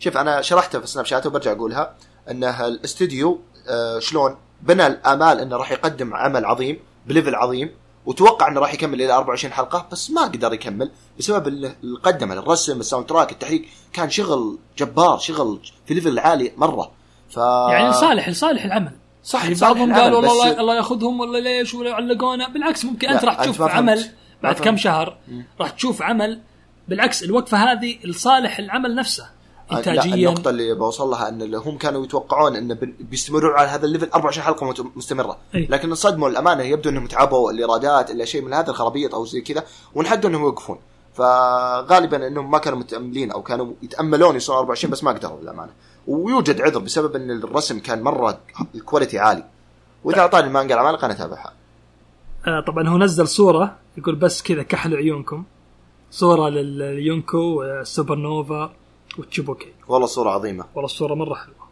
شوف 0.03 0.17
أنا 0.17 0.41
شرحتها 0.41 0.81
في 0.81 0.87
سناب 0.87 1.05
شات 1.05 1.25
وبرجع 1.25 1.51
أقولها 1.51 1.93
إنه 2.31 2.65
الاستوديو 2.67 3.39
آه، 3.69 3.99
شلون 3.99 4.35
بنى 4.61 4.87
الآمال 4.87 5.39
إنه 5.39 5.57
راح 5.57 5.71
يقدم 5.71 6.13
عمل 6.13 6.45
عظيم 6.45 6.79
ب 7.07 7.12
level 7.12 7.35
عظيم 7.35 7.71
وتوقع 8.05 8.47
إنه 8.47 8.59
راح 8.59 8.73
يكمل 8.73 9.01
إلى 9.01 9.13
24 9.13 9.53
حلقة 9.53 9.87
بس 9.91 10.09
ما 10.11 10.21
قدر 10.21 10.53
يكمل 10.53 10.91
بسبب 11.19 11.47
اللي 11.47 11.73
قدمه 12.03 12.33
الرسم 12.33 12.79
ال 12.79 13.05
soundtrack 13.05 13.31
التحريك 13.31 13.69
كان 13.93 14.09
شغل 14.09 14.57
جبار 14.77 15.17
شغل 15.17 15.59
في 15.85 15.93
level 15.93 16.19
عالي 16.19 16.51
مرة. 16.57 16.91
ف 17.29 17.37
يعني 17.37 17.93
صالح 17.93 18.29
لصالح 18.29 18.65
العمل. 18.65 18.91
صح 19.23 19.41
يعني 19.43 19.53
لصالح 19.55 19.71
بعضهم 19.73 19.93
قالوا 19.93 20.21
بس- 20.21 20.29
والله 20.29 20.59
الله 20.59 20.75
يأخذهم 20.75 21.19
ولا 21.19 21.37
ليش 21.37 21.73
ولا 21.73 21.93
علقونا 21.95 22.47
بالعكس 22.49 22.85
ممكن 22.85 23.09
أنت 23.09 23.25
راح 23.25 23.43
تشوف. 23.43 23.61
عمل 23.61 24.05
بعد. 24.43 24.55
كم 24.55 24.77
شهر 24.77 25.17
راح 25.59 25.69
تشوف 25.69 26.01
عمل 26.01 26.41
بالعكس 26.87 27.23
الوقفة 27.23 27.57
هذه 27.57 27.97
لصالح 28.03 28.59
العمل 28.59 28.95
نفسه. 28.95 29.29
انتاجيا 29.71 30.29
النقطة 30.29 30.49
اللي 30.49 30.73
بوصل 30.73 31.09
لها 31.09 31.29
إن 31.29 31.55
هم 31.55 31.77
كانوا 31.77 32.03
يتوقعون 32.03 32.55
انه 32.55 32.77
بيستمروا 32.99 33.53
على 33.53 33.67
هذا 33.69 33.85
ال 33.85 33.89
level 33.89 34.09
24 34.09 34.45
حلقة 34.45 34.65
مت- 34.69 34.97
مستمرة، 34.97 35.37
أي. 35.55 35.67
لكن 35.69 35.89
انصدموا 35.89 36.29
الامانة 36.29 36.63
يبدو 36.63 36.89
إنهم 36.89 37.07
تعبوا 37.07 37.51
الإيرادات 37.51 38.11
الا 38.11 38.25
شيء 38.25 38.41
من 38.41 38.53
هذا 38.53 38.69
الخرابيط 38.69 39.15
أو 39.15 39.25
زي 39.25 39.41
كذا 39.41 39.63
وانحدوا 39.95 40.29
إنهم 40.29 40.41
يوقفون. 40.41 40.77
فغالبا 41.13 42.27
إنهم 42.27 42.51
ما 42.51 42.57
كانوا 42.57 42.79
متأملين 42.79 43.31
أو 43.31 43.41
كانوا 43.43 43.73
يتأملون 43.81 44.33
يوصلون 44.33 44.57
24 44.59 44.91
بس 44.91 45.03
ما 45.03 45.11
قدروا 45.11 45.41
للأمانة. 45.41 45.71
ويوجد 46.07 46.61
عذر 46.61 46.79
بسبب 46.79 47.15
إن 47.15 47.31
الرسم 47.31 47.79
كان 47.79 48.01
مرة 48.03 48.39
ال 48.75 48.81
quality 48.81 49.19
عالي. 49.19 49.43
وإذا 50.03 50.19
أعطاني 50.19 50.47
المانجا 50.47 50.75
العمالقة 50.75 51.05
أنا 51.05 51.13
أتابعها. 51.13 51.53
آه 52.47 52.59
طبعا 52.67 52.87
هو 52.89 52.97
نزل 52.97 53.27
صورة 53.27 53.75
يقول 53.97 54.15
بس 54.15 54.41
كذا 54.41 54.63
كحلوا 54.63 54.97
عيونكم 54.97 55.43
صورة 56.11 56.49
لليونكو 56.49 57.37
والسوبر 57.37 58.15
نوفا 58.15 58.73
وشيتشيبوكاي 59.17 59.73
والله 59.87 60.07
صورة 60.07 60.29
عظيمة. 60.29 60.65
والله 60.75 60.85
الصورة 60.85 61.13
مرة 61.13 61.33
حلوة. 61.35 61.63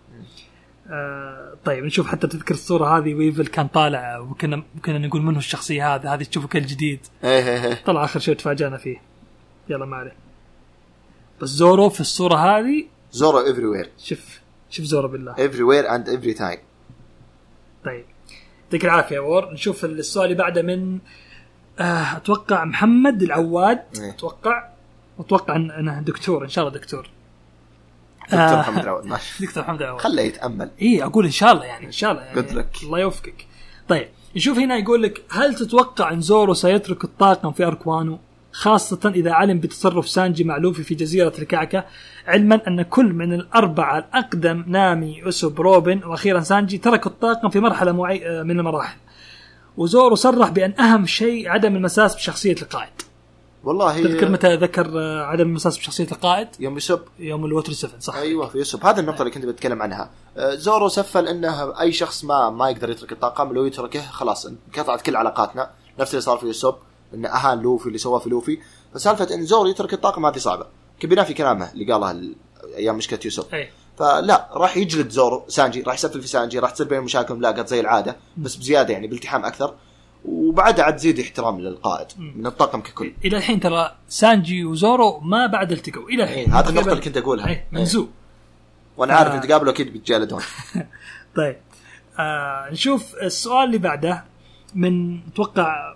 آه 0.90 1.58
طيب 1.66 1.84
نشوف 1.84 2.08
حتى 2.08 2.28
تذكر 2.28 2.54
الصورة 2.54 2.98
هذه 2.98 3.14
ويفل 3.14 3.48
كان 3.48 3.68
طالع 3.68 4.20
وكنا 4.20 4.64
كنا 4.86 4.98
نقول 4.98 5.22
منه 5.22 5.38
الشخصية 5.38 5.96
هذا 5.96 6.14
هذه 6.14 6.24
تشوفك 6.24 6.56
الجديد. 6.56 7.00
إيه 7.24 7.30
إيه 7.30 7.66
إيه. 7.66 7.84
طلع 7.86 8.04
آخر 8.04 8.20
شيء 8.20 8.36
تفاجأنا 8.36 8.78
فيه. 8.78 9.02
يلا 9.70 9.86
ما 9.86 9.98
عليه. 9.98 10.16
بس 11.42 11.50
زورو 11.50 11.90
في 11.90 12.02
الصورة 12.02 12.36
هذه 12.36 12.86
زورو 13.12 13.40
everywhere 13.40 13.90
شوف 13.98 14.42
شوف 14.70 14.86
زورو 14.86 15.08
بالله. 15.08 15.32
everywhere 15.32 15.96
and 15.96 16.10
every 16.10 16.34
time 16.34 16.60
طيب 17.86 18.06
يعطيك 18.64 18.86
العافية 18.86 19.20
وور. 19.20 19.54
نشوف 19.54 19.86
السؤال 19.86 20.26
اللي 20.26 20.38
بعده 20.38 20.62
من 20.62 21.00
آه 21.80 22.18
أتوقع 22.18 22.66
محمد 22.66 23.24
العواد. 23.24 23.84
إيه. 24.00 24.10
أتوقع 24.10 24.70
أتوقع 25.20 25.56
إنه 25.56 26.02
دكتور 26.02 26.44
إن 26.44 26.50
شاء 26.50 26.68
الله 26.68 26.80
دكتور. 26.80 27.10
دكتور 28.24 28.40
آه. 28.40 28.60
محمد 28.60 28.84
العواد 28.84 29.06
ماشي. 29.06 29.46
دكتور 29.46 29.64
العواد 29.70 30.02
خله 30.02 30.22
يتأمل. 30.22 30.70
اي 30.82 31.04
أقول 31.04 31.26
إن 31.26 31.32
شاء 31.32 31.52
الله 31.52 31.66
يعني 31.66 31.86
إن 31.86 31.92
شاء 31.92 32.12
الله 32.12 32.24
يعني. 32.24 32.42
Good 32.42 32.52
luck. 32.52 32.84
الله 32.84 33.00
يوفقك. 33.00 33.46
طيب 33.88 34.08
نشوف 34.36 34.58
هنا 34.58 34.78
يقول 34.78 35.04
لك 35.04 35.22
هل 35.32 35.56
تتوقع 35.56 36.12
إن 36.12 36.22
زورو 36.22 36.54
سيترك 36.54 37.04
الطاقم 37.04 37.52
في 37.52 37.66
arc 37.66 37.89
وانو؟ 37.89 38.20
خاصة 38.52 39.12
إذا 39.16 39.32
علم 39.32 39.60
بتصرف 39.60 40.10
سانجي 40.10 40.44
مع 40.44 40.58
لوفي 40.58 40.84
في 40.84 40.96
جزيرة 40.96 41.34
الكعكة 41.40 41.86
علما 42.28 42.62
أن 42.68 42.82
كل 42.82 43.14
من 43.14 43.34
الأربعة 43.34 43.98
الأقدم 43.98 44.64
نامي 44.68 45.30
أسوب 45.30 45.62
روبن 45.62 46.04
وأخيرا 46.04 46.40
سانجي 46.40 46.78
تركوا 46.78 47.12
الطاقم 47.12 47.50
في 47.50 47.60
مرحلة 47.60 47.92
معي... 47.92 48.28
آه، 48.28 48.44
من 48.44 48.60
المراحل. 48.60 48.98
وزورو 49.78 50.16
صرح 50.16 50.50
بأن 50.50 50.80
أهم 50.80 51.06
شيء 51.06 51.50
عدم 51.50 51.76
المساس 51.76 52.16
بشخصية 52.16 52.56
القائد. 52.62 53.02
والله 53.64 54.02
تذكر 54.04 54.30
متى 54.30 54.56
ذكر 54.56 54.92
آه، 55.00 55.22
عدم 55.26 55.42
المساس 55.50 55.78
بشخصية 55.78 56.08
القائد؟ 56.12 56.48
يوم 56.60 56.78
يسب. 56.78 57.00
يوم 57.20 57.46
الوتر 57.46 57.72
7 57.74 58.00
صح. 58.00 58.16
أيوه 58.16 58.48
في 58.48 58.58
يوسف 58.58 58.86
هذه 58.86 59.00
النقطة 59.00 59.20
اللي 59.22 59.32
كنت 59.32 59.46
بتكلم 59.46 59.82
عنها. 59.82 60.10
آه، 60.38 60.56
زورو 60.56 60.88
سفل 60.88 61.28
إنه 61.28 61.80
أي 61.82 61.92
شخص 61.92 62.24
ما 62.24 62.50
ما 62.50 62.70
يقدر 62.70 62.90
يترك 62.90 63.12
الطاقم 63.12 63.54
لو 63.54 63.66
يتركه 63.66 64.02
خلاص 64.02 64.46
انقطعت 64.46 65.02
كل 65.02 65.16
علاقاتنا. 65.16 65.70
نفس 66.00 66.12
اللي 66.12 66.22
صار 66.22 66.38
في 66.38 66.46
يوسف 66.46 66.76
انه 67.14 67.30
أهان 67.30 67.60
لوفي 67.62 67.88
اللي 67.88 67.98
سواه 67.98 68.20
في 68.20 68.30
لوفي. 68.30 68.58
فسالفة 68.94 69.36
إن 69.36 69.46
زورو 69.46 69.70
يترك 69.70 69.94
الطاقم 69.94 70.26
هذه 70.26 70.38
صعبة. 70.38 70.66
كبينا 71.00 71.24
في 71.24 71.34
كلامه 71.34 71.72
اللي 71.72 71.94
قاله 71.94 72.12
ال- 72.12 72.36
أيام 72.76 72.98
مشكلة 72.98 73.20
يوسف. 73.26 73.54
أي. 73.54 73.70
فلا 73.98 74.50
راح 74.54 74.78
يجلد 74.78 75.10
زورو 75.10 75.44
سانجي 75.48 75.82
راح 75.82 75.94
يسفل 75.96 76.22
في 76.22 76.28
سانجي 76.28 76.60
راح 76.60 76.72
تصير 76.72 76.88
بينهم 76.88 77.04
مشاكل 77.04 77.34
ملاقط 77.36 77.68
زي 77.68 77.80
العادة 77.80 78.16
بس 78.38 78.56
بزيادة 78.56 78.94
يعني 78.94 79.08
بالتحام 79.08 79.46
أكثر. 79.46 79.74
وبعدها 80.26 80.86
عاد 80.86 80.96
تزيد 80.96 81.20
احترام 81.20 81.60
للقائد 81.60 82.08
من 82.36 82.46
الطاقم 82.46 82.82
ككل. 82.82 83.14
إلى 83.26 83.38
الحين 83.38 83.60
ترى 83.60 83.96
سانجي 84.08 84.66
وزورو 84.66 85.20
ما 85.20 85.48
بعد 85.48 85.72
التقوا 85.72 86.10
إلى 86.10 86.24
الحين. 86.24 86.54
إيه، 86.54 86.60
هذه 86.60 86.70
النقطة 86.70 86.92
اللي 86.92 87.02
كنت 87.02 87.18
أقولها. 87.18 87.48
إيه، 87.48 87.66
منزوع 87.72 88.08
وأنا 88.98 89.14
عارف 89.14 89.32
آه. 89.32 89.36
إن 89.36 89.42
تقابلوا 89.42 89.74
أكيد 89.74 89.94
بيتجالدون 89.94 90.42
طيب. 91.38 91.58
آه 92.20 92.70
نشوف 92.72 93.16
السؤال 93.24 93.64
اللي 93.64 93.78
بعده 93.78 94.24
من 94.76 95.20
أتوقع 95.28 95.96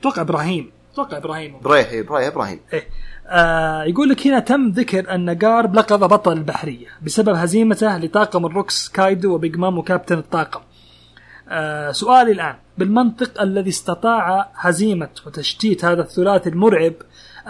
أتوقع 0.00 0.22
إبراهيم. 0.22 0.70
أتوقع 0.92 1.16
إبراهيم. 1.16 1.60
برايه 1.60 1.84
إيه، 1.86 2.02
برايه 2.02 2.28
إبراهيم. 2.28 2.60
إيه. 2.72 2.88
آه 3.26 3.84
يقول 3.84 4.08
لك 4.08 4.26
هنا 4.26 4.38
تم 4.38 4.68
ذكر 4.68 5.14
أن 5.14 5.38
جارب 5.38 5.74
لقب 5.74 5.98
بطل 6.00 6.32
البحرية 6.32 6.86
بسبب 7.02 7.34
هزيمته 7.34 7.98
لطاقم 7.98 8.46
الروكس 8.46 8.88
كايدو 8.88 9.34
وبيج 9.34 9.56
مام 9.56 9.78
وكابتن 9.78 10.18
الطاقم. 10.18 10.60
آه 11.48 11.92
سؤالي 11.92 12.32
الآن. 12.32 12.56
بالمنطق 12.78 13.40
الذي 13.40 13.70
استطاع 13.70 14.50
هزيمة 14.54 15.10
وتشتيت 15.26 15.84
هذا 15.84 16.02
الثلاثي 16.02 16.48
المرعب 16.48 16.92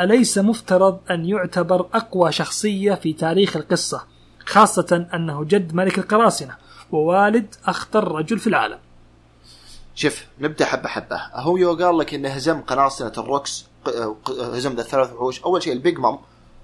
أليس 0.01 0.39
مفترض 0.39 0.99
أن 1.11 1.25
يعتبر 1.25 1.81
أقوى 1.95 2.33
شخصية 2.33 2.95
في 2.95 3.13
تاريخ 3.13 3.57
القصة 3.57 4.05
خاصة 4.47 5.07
أنه 5.15 5.45
جد 5.45 5.75
ملك 5.75 5.99
القراصنة 5.99 6.57
ووالد 6.93 7.55
أخطر 7.67 8.13
رجل 8.13 8.39
في 8.39 8.47
العالم. 8.47 8.79
شوف 9.95 10.25
نبدأ 10.41 10.65
حبة 10.65 10.89
حبة. 10.89 11.21
هو 11.35 11.57
يو 11.57 11.75
قال 11.75 11.99
لك 11.99 12.15
إنه 12.15 12.29
هزم 12.29 12.61
قراصنة 12.61 13.13
الروكس 13.19 13.67
هزم 14.39 14.75
ذا 14.75 14.81
الثلاث 14.81 15.13
وحوش. 15.13 15.43
أول 15.43 15.63
شيء 15.63 15.73
البيج 15.73 15.99
مام 15.99 16.19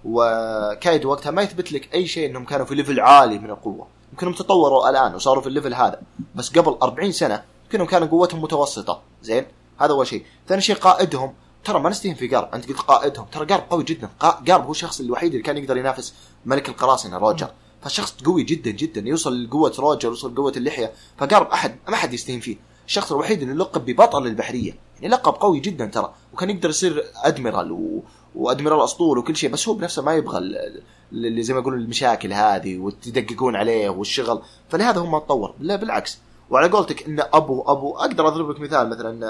وكايدو 0.05 1.05
وقتها 1.05 1.31
ما 1.31 1.43
يثبت 1.43 1.73
لك 1.73 1.95
أي 1.95 2.07
شيء 2.07 2.31
إنهم 2.31 2.45
كانوا 2.45 2.67
في 2.67 2.75
level 2.75 3.01
عالي 3.01 3.39
من 3.39 3.51
القوة. 3.51 3.87
يمكنهم 4.13 4.33
تطوروا 4.33 4.91
الآن 4.91 5.15
وصاروا 5.15 5.43
في 5.43 5.49
ال 5.49 5.53
level 5.53 5.75
هذا. 5.75 6.01
بس 6.35 6.59
قبل 6.59 6.77
40 6.83 7.13
سنة 7.13 7.45
يمكنهم 7.65 7.87
كانوا 7.87 8.09
قوتهم 8.09 8.43
متوسطة. 8.43 9.03
زين؟ 9.23 9.47
هذا 9.79 9.91
أول 9.93 10.07
شيء. 10.07 10.25
ثاني 10.49 10.61
شيء 10.61 10.77
قائدهم. 10.77 11.35
ترى 11.65 11.81
ما 11.81 11.91
نستهين 11.91 12.15
في 12.15 12.29
قارب. 12.29 12.55
أنت 12.55 12.69
قلت 12.69 12.79
قائدهم. 12.79 13.27
ترى 13.33 13.47
قارب 13.47 13.63
قوي 13.71 13.85
جدا. 13.85 14.09
قا- 14.23 14.51
قارب 14.51 14.65
هو 14.65 14.71
الشخص 14.71 15.01
الوحيد 15.01 15.31
اللي 15.31 15.43
كان 15.43 15.57
يقدر 15.57 15.77
ينافس 15.77 16.15
ملك 16.47 16.69
القراصنة 16.69 17.19
روجر. 17.19 17.51
فالشخص 17.83 18.15
قوي 18.25 18.43
جدا 18.43 18.71
جدا. 18.71 19.09
يوصل 19.09 19.45
لقوة 19.45 19.73
روجر 19.79 20.09
يوصل 20.09 20.33
لقوة 20.35 20.53
اللحية. 20.57 20.93
فقارب 21.19 21.47
احد 21.47 21.77
ما 21.89 21.97
حد 21.97 22.15
يستهين 22.15 22.41
فيه. 22.41 22.57
الشخص 22.87 23.13
الوحيد 23.13 23.43
اللي 23.43 23.55
لقب 23.55 23.85
ببطل 23.85 24.27
البحرية. 24.27 24.79
يعني 25.01 25.15
لقب 25.15 25.33
قوي 25.33 25.61
جدا 25.61 25.87
ترى. 25.87 26.15
وكان 26.33 26.51
يقدر 26.51 26.69
يصير 26.71 27.05
أدميرال 27.17 27.73
و... 27.73 28.03
وأدميرال 28.35 28.85
أسطول 28.85 29.19
وكل 29.19 29.37
شيء 29.37 29.51
بس 29.51 29.69
هو 29.69 29.75
بنفسه 29.75 30.03
ما 30.03 30.15
يبغى 30.15 30.39
ال- 30.39 30.57
ال- 30.57 30.83
اللي 31.13 31.43
زي 31.43 31.55
ما 31.55 31.61
يقولون 31.61 31.81
المشاكل 31.81 32.33
هذه 32.33 32.79
وتدققون 32.79 33.57
عليه 33.57 33.89
والشغل. 33.89 34.43
فلهذا 34.69 35.01
هو 35.01 35.07
ما 35.07 35.19
تطور. 35.19 35.55
لا 35.61 35.77
بالعكس. 35.77 36.19
وعلى 36.51 36.69
قولتك 36.69 37.07
إن 37.07 37.21
أبو 37.21 37.63
أبو 37.63 37.97
أقدر 37.97 38.29
أضرب 38.29 38.51
لك 38.51 38.61
مثال 38.61 38.91
مثلا 38.91 39.27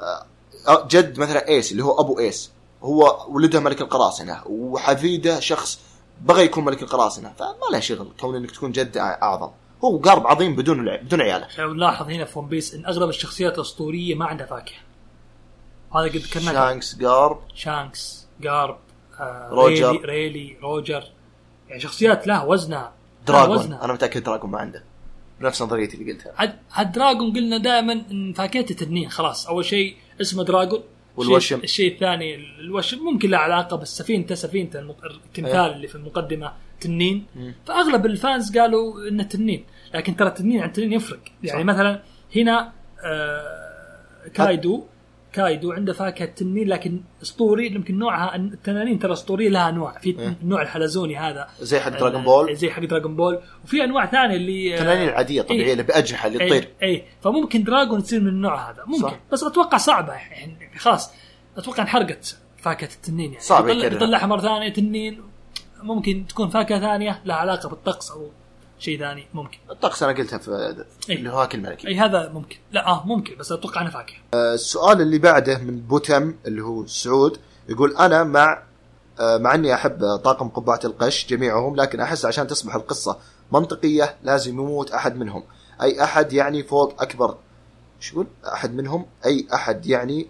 آه، 0.00 0.26
آه، 0.68 0.88
جد 0.90 1.18
مثلا 1.18 1.48
إيس 1.48 1.72
اللي 1.72 1.84
هو 1.84 2.00
أبو 2.00 2.18
إيس. 2.18 2.50
هو 2.82 3.26
ولده 3.28 3.60
ملك 3.60 3.80
القراصنة 3.80 4.40
وحفيده 4.46 5.40
شخص 5.40 5.80
بغى 6.20 6.44
يكون 6.44 6.64
ملك 6.64 6.82
القراصنة 6.82 7.32
فما 7.38 7.54
له 7.72 7.80
شغل 7.80 8.08
كون 8.20 8.36
إنك 8.36 8.50
تكون 8.50 8.72
جد 8.72 8.96
أعظم. 8.96 9.50
هو 9.84 9.98
قارب 9.98 10.26
عظيم 10.26 10.56
بدون 10.56 10.96
بدون 10.96 11.20
عياله. 11.20 11.48
لو 11.58 11.74
نلاحظ 11.74 12.06
هنا 12.10 12.24
في 12.24 12.38
ون 12.38 12.48
بيس 12.48 12.74
إن 12.74 12.86
أغلب 12.86 13.08
الشخصيات 13.08 13.54
الأسطورية 13.54 14.14
ما 14.14 14.24
عندها 14.24 14.46
فاكهة. 14.46 14.76
هذا 15.94 16.04
قد 16.04 16.16
ذكرناه 16.16 16.52
شانكس 16.52 17.02
قارب. 17.02 17.38
شانكس. 17.54 18.23
جارب 18.40 18.78
آه 19.20 19.48
روجر. 19.50 19.90
ريلي, 19.90 20.04
ريلي 20.04 20.56
روجر. 20.62 21.04
يعني 21.68 21.80
شخصيات 21.80 22.26
لها 22.26 22.44
وزنها. 22.44 22.92
دراجون 23.26 23.56
وزنها. 23.56 23.84
أنا 23.84 23.92
متأكد 23.92 24.22
دراجون 24.22 24.50
ما 24.50 24.58
عنده. 24.58 24.84
بنفس 25.40 25.62
نظريتي 25.62 25.96
اللي 25.96 26.12
قلتها. 26.12 26.32
عاد 26.36 26.56
عاد 26.72 26.92
دراجون 26.92 27.32
قلنا 27.32 27.58
دائما 27.58 28.04
فاكهته 28.36 28.74
تنين 28.74 29.08
خلاص. 29.08 29.46
أول 29.46 29.64
شيء 29.64 29.96
اسمه 30.20 30.44
دراجون 30.44 30.82
والوشم. 31.16 31.60
الشيء, 31.60 31.92
الثاني 31.92 32.34
الوشم 32.34 32.98
ممكن 32.98 33.30
له 33.30 33.38
علاقة 33.38 33.76
بس 33.76 33.98
سفينته 33.98 34.34
سفينته 34.34 34.80
التمثال 34.80 35.56
إيه. 35.56 35.72
اللي 35.72 35.88
في 35.88 35.94
المقدمة 35.94 36.52
تنين. 36.80 37.26
مم. 37.36 37.54
فأغلب 37.66 38.06
ال 38.06 38.16
fans 38.16 38.58
قالوا 38.58 39.08
إنه 39.08 39.22
تنين. 39.22 39.64
لكن 39.94 40.16
ترى 40.16 40.28
التنين 40.28 40.62
عن 40.62 40.72
تنين 40.72 40.92
يفرق. 40.92 41.20
يعني 41.42 41.60
صح. 41.60 41.66
مثلا 41.66 42.02
هنا 42.36 42.72
آه 43.04 44.28
كايدو 44.34 44.84
كايدو 45.34 45.72
عنده 45.72 45.92
فاكهة 45.92 46.26
تنين 46.26 46.68
لكن 46.68 47.00
اسطوري 47.22 47.66
يمكن 47.66 47.98
نوعها 47.98 48.36
التنانين 48.36 48.98
ترى 48.98 49.12
اسطوريه 49.12 49.48
لها 49.48 49.68
انواع 49.68 49.98
في 49.98 50.18
إيه. 50.18 50.36
النوع 50.42 50.62
الحلزوني 50.62 51.16
هذا. 51.16 51.48
زي 51.60 51.80
حق 51.80 51.90
دراجون 51.90 52.24
بول 52.24 52.56
زي 52.56 52.70
حق 52.70 52.84
دراجون 52.84 53.16
بول 53.16 53.38
وفي 53.64 53.84
أنواع 53.84 54.06
ثانية 54.06 54.36
اللي 54.36 54.74
آه، 54.74 54.78
التنانين 54.78 55.08
العادية 55.08 55.40
الطبيعيه 55.40 55.64
إيه. 55.64 55.72
اللي 55.72 55.82
بأجنحة 55.82 56.26
اللي 56.28 56.38
تطير. 56.38 56.68
اي 56.82 57.04
فممكن 57.22 57.64
دراجون 57.64 58.02
تصير 58.02 58.20
من 58.20 58.28
النوع 58.28 58.70
هذا. 58.70 58.84
ممكن. 58.86 59.02
صح. 59.02 59.20
بس 59.32 59.44
أتوقع 59.44 59.78
صعبة 59.78 60.12
يعني 60.12 60.70
خلاص. 60.78 61.10
أتوقع 61.56 61.82
انحرقت 61.82 62.38
فاكهة 62.58 62.90
التنين 62.94 63.32
يعني. 63.32 63.44
صعب. 63.44 63.68
يطلعها 63.68 64.26
مرة 64.26 64.40
ثانية 64.40 64.72
تنين. 64.72 65.22
ممكن 65.82 66.24
تكون 66.28 66.48
فاكهة 66.48 66.80
ثانية 66.80 67.22
لها 67.24 67.36
علاقة 67.36 67.68
بالطقس 67.68 68.10
أو 68.10 68.30
شيء 68.84 68.98
ثاني 68.98 69.26
ممكن. 69.34 69.58
الطقس 69.70 70.02
أنا 70.02 70.12
قلتها 70.12 70.38
في 70.38 70.76
إيه. 71.10 71.16
اللي 71.16 71.30
هو 71.30 71.40
هاكي 71.40 71.54
الملكي. 71.54 71.88
اي 71.88 71.98
هذا 71.98 72.28
ممكن. 72.28 72.56
لا 72.72 72.86
آه 72.86 73.06
ممكن 73.06 73.36
بس 73.38 73.52
أتوقع 73.52 73.80
انه 73.80 73.90
فاكهه 73.90 74.16
السؤال 74.34 75.00
اللي 75.00 75.18
بعده 75.18 75.58
من 75.58 75.80
بوتم 75.80 76.34
اللي 76.46 76.62
هو 76.62 76.86
سعود 76.86 77.38
يقول 77.68 77.96
أنا 77.96 78.24
مع 78.24 78.62
آه، 79.20 79.38
مع 79.38 79.54
إني 79.54 79.74
أحب 79.74 80.16
طاقم 80.24 80.48
قبعة 80.48 80.80
القش 80.84 81.26
جميعهم 81.26 81.76
لكن 81.76 82.00
أحس 82.00 82.24
عشان 82.24 82.46
تصبح 82.46 82.74
القصة 82.74 83.18
منطقية 83.52 84.16
لازم 84.22 84.52
يموت 84.52 84.90
أحد 84.90 85.16
منهم. 85.16 85.44
أي 85.82 86.04
أحد 86.04 86.32
يعني 86.32 86.62
فوق 86.62 87.02
أكبر. 87.02 87.36
شو 88.00 88.14
يقول؟ 88.14 88.26
أحد 88.52 88.74
منهم؟ 88.74 89.06
أي 89.26 89.46
أحد 89.54 89.86
يعني 89.86 90.26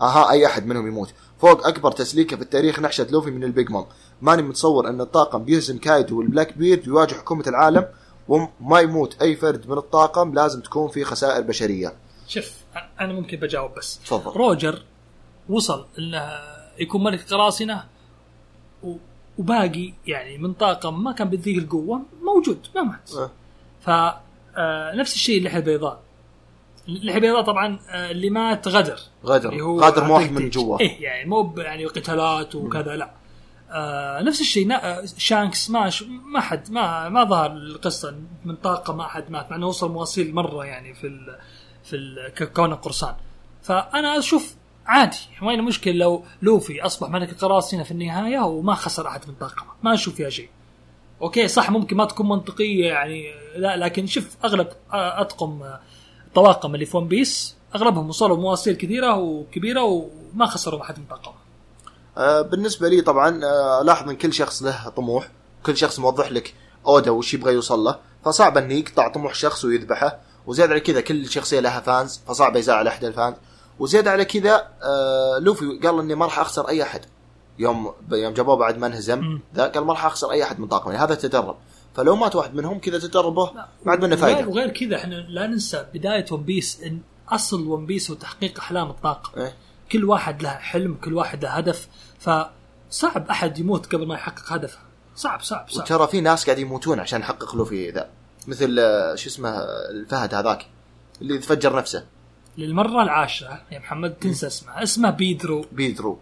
آها 0.00 0.30
أي 0.30 0.46
أحد 0.46 0.66
منهم 0.66 0.86
يموت. 0.86 1.14
فوق 1.40 1.66
أكبر 1.66 1.92
تسليكة 1.92 2.36
في 2.36 2.42
التاريخ 2.42 2.80
نحشه 2.80 3.06
لوفي 3.10 3.30
من 3.30 3.44
البيج 3.44 3.70
مام. 3.70 3.86
ماني 4.22 4.42
متصور 4.42 4.88
أن 4.88 5.00
الطاقم 5.00 5.44
بيهزم 5.44 5.78
كايدو 5.78 6.18
والبلاك 6.18 6.58
بيرد 6.58 6.88
ويواجه 6.88 7.14
حكومة 7.14 7.44
العالم 7.46 7.86
وما 8.28 8.80
يموت 8.80 9.22
أي 9.22 9.36
فرد 9.36 9.68
من 9.70 9.78
الطاقم 9.78 10.34
لازم 10.34 10.60
تكون 10.60 10.88
في 10.88 11.04
خسائر 11.04 11.40
بشرية. 11.42 11.94
شوف 12.28 12.52
أنا 13.00 13.12
ممكن 13.12 13.36
بجاوب 13.36 13.74
بس. 13.74 13.98
تفضل. 13.98 14.30
روجر 14.36 14.82
وصل 15.48 15.86
انه 15.98 16.30
يكون 16.78 17.04
ملك 17.04 17.26
قراصنة 17.32 17.84
و- 18.82 18.96
وباقي 19.38 19.92
يعني 20.06 20.38
من 20.38 20.52
طاقم 20.52 21.04
ما 21.04 21.12
كان 21.12 21.28
بذيك 21.30 21.58
القوة 21.58 22.00
موجود 22.22 22.58
ما 22.76 22.82
مات. 22.82 23.10
أه. 23.16 23.30
ف 23.80 23.90
آه، 24.56 24.94
نفس 24.94 25.14
الشيء 25.14 25.38
اللحيه 25.38 25.58
البيضاء 25.58 26.00
اللحيه 26.88 27.14
البيضاء 27.16 27.42
طبعا 27.42 27.78
آه، 27.88 28.10
اللي 28.10 28.30
مات 28.30 28.68
غدر. 28.68 29.00
غدر. 29.24 29.48
اللي 29.52 29.62
هو 29.62 29.80
غادر 29.80 30.04
مو 30.04 30.14
واحد. 30.14 30.32
من 30.32 30.50
جوا. 30.50 30.80
إيه 30.80 31.02
يعني 31.02 31.28
مو 31.30 31.54
يعني 31.56 31.86
قتالات 31.86 32.54
وكذا 32.54 32.96
لا. 32.96 33.10
آه 33.70 34.22
نفس 34.22 34.40
الشيء 34.40 34.68
شانكس 35.18 35.70
ما. 35.70 35.90
ما 36.32 36.40
حد 36.40 36.70
ما 36.70 37.08
ما 37.08 37.24
ظهر 37.24 37.52
القصة 37.52 38.14
من 38.44 38.56
طاقة 38.56 38.94
ما 38.94 39.06
حد 39.08 39.30
مات 39.30 39.50
مع 39.50 39.56
إنه 39.56 39.66
وصل 39.66 39.92
مواصيل 39.92 40.34
مرة 40.34 40.64
يعني 40.64 40.94
في 40.94 41.06
ال... 41.06 41.38
في 41.84 41.96
ال... 41.96 42.34
كونه 42.52 42.74
قرصان. 42.74 43.14
فأنا 43.62 44.18
أشوف 44.18 44.54
عادي 44.86 45.18
وين 45.42 45.58
المشكلة 45.58 45.94
لو 45.94 46.24
لوفي 46.42 46.82
أصبح 46.82 47.08
ملك 47.08 47.32
القراصنة 47.32 47.82
في 47.82 47.90
النهاية 47.90 48.40
وما 48.40 48.74
خسر 48.74 49.08
أحد 49.08 49.28
من 49.28 49.34
طاقمه 49.34 49.72
ما. 49.82 49.94
أشوف 49.94 50.14
فيها 50.14 50.30
شيء. 50.30 50.48
أوكي 51.22 51.48
صح 51.48 51.70
ممكن 51.70 51.96
ما 51.96 52.04
تكون 52.04 52.28
منطقية 52.28 52.86
يعني 52.86 53.24
لا 53.56 53.76
لكن 53.76 54.06
شوف 54.06 54.36
أغلب 54.44 54.68
أطقم 54.92 55.62
الطواقم 56.26 56.74
اللي 56.74 56.86
في 56.86 56.96
ون 56.96 57.08
بيس 57.08 57.56
أغلبهم 57.74 58.08
وصلوا 58.08 58.36
مواصيل 58.36 58.76
كثيرة 58.76 59.16
وكبيرة 59.16 59.82
وما 59.82 60.46
خسروا 60.46 60.82
أحد 60.82 60.98
من 60.98 61.04
طاقمه 61.04 61.43
بالنسبة 62.16 62.88
لي 62.88 63.00
طبعا 63.00 63.44
آه، 63.44 63.82
لاحظ 63.82 64.08
إن 64.08 64.16
كل 64.16 64.32
شخص 64.32 64.62
له 64.62 64.88
طموح 64.88 65.28
كل 65.66 65.76
شخص 65.76 65.98
موضح 65.98 66.32
لك 66.32 66.54
اودا 66.86 67.10
وش 67.10 67.34
يبغى 67.34 67.52
يوصل 67.52 67.78
له 67.78 67.98
فصعب 68.24 68.58
انه 68.58 68.74
يقطع 68.74 69.08
طموح 69.08 69.34
شخص 69.34 69.64
ويذبحه 69.64 70.20
وزيادة 70.46 70.72
على 70.72 70.80
كذا 70.80 71.00
كل 71.00 71.28
شخصية 71.28 71.60
لها 71.60 71.80
fans 71.80 72.20
فصعب 72.26 72.56
يزعل 72.56 72.86
أحد 72.86 73.04
ال 73.04 73.10
fans 73.10 73.36
وزيادة 73.78 74.10
على 74.10 74.24
كذا 74.24 74.68
آه 74.82 75.38
لوفي 75.38 75.80
قال 75.82 75.98
إني 75.98 76.14
ما 76.14 76.24
راح 76.24 76.38
أخسر 76.38 76.68
أي 76.68 76.82
أحد. 76.82 77.00
يوم 77.58 77.92
يوم 78.12 78.34
جابوه 78.34 78.56
بعد 78.56 78.78
ما 78.78 78.86
انهزم. 78.86 79.40
ذا 79.54 79.66
قال 79.66 79.84
ما 79.84 79.92
راح 79.92 80.06
أخسر 80.06 80.30
أي 80.30 80.42
أحد 80.42 80.60
من 80.60 80.66
طاقمي. 80.68 80.96
هذا 80.96 81.14
تدرب. 81.14 81.56
فلو 81.94 82.16
مات 82.16 82.36
واحد 82.36 82.54
منهم 82.54 82.78
كذا 82.78 82.98
تدربه 82.98 83.50
عاد 83.86 84.04
منه 84.04 84.16
فائده 84.16 84.48
وغير 84.48 84.68
كذا 84.68 84.96
إحنا 84.96 85.14
لا 85.14 85.46
ننسى 85.46 85.86
بداية 85.94 86.26
ون 86.30 86.42
بيس 86.42 86.80
إن 86.82 87.00
أصل 87.28 87.66
ون 87.66 87.86
بيس 87.86 88.10
هو 88.10 88.16
تحقيق 88.16 88.58
أحلام 88.58 88.90
الطاقم 88.90 89.40
إيه؟ 89.40 89.54
كل 89.92 90.04
واحد 90.04 90.42
له 90.42 90.50
حلم 90.50 90.94
كل 91.04 91.14
واحد 91.14 91.44
له 91.44 91.50
هدف. 91.50 91.88
فصعب 92.24 93.28
أحد 93.30 93.58
يموت 93.58 93.94
قبل 93.94 94.06
ما 94.06 94.14
يحقق 94.14 94.52
هدفه. 94.52 94.78
صعب 95.16 95.40
صعب 95.40 95.68
صعب. 95.68 95.84
وترى 95.84 96.08
في 96.08 96.20
ناس 96.20 96.44
قاعد 96.46 96.58
يموتون 96.58 97.00
عشان 97.00 97.20
يحقق 97.20 97.56
لوفي 97.56 97.90
ذا. 97.90 98.08
مثل 98.46 98.76
آه، 98.78 99.14
شو 99.14 99.28
اسمه 99.28 99.58
الفهد 99.90 100.34
هذاك 100.34 100.66
اللي 101.22 101.38
تفجر 101.38 101.76
نفسه. 101.76 102.04
للمرة 102.58 103.02
العاشرة 103.02 103.62
يا 103.72 103.78
محمد 103.78 104.14
تنسى 104.14 104.46
اسمه. 104.46 104.82
اسمه 104.82 105.10
بيدرو. 105.10 105.66
بيدرو. 105.72 106.18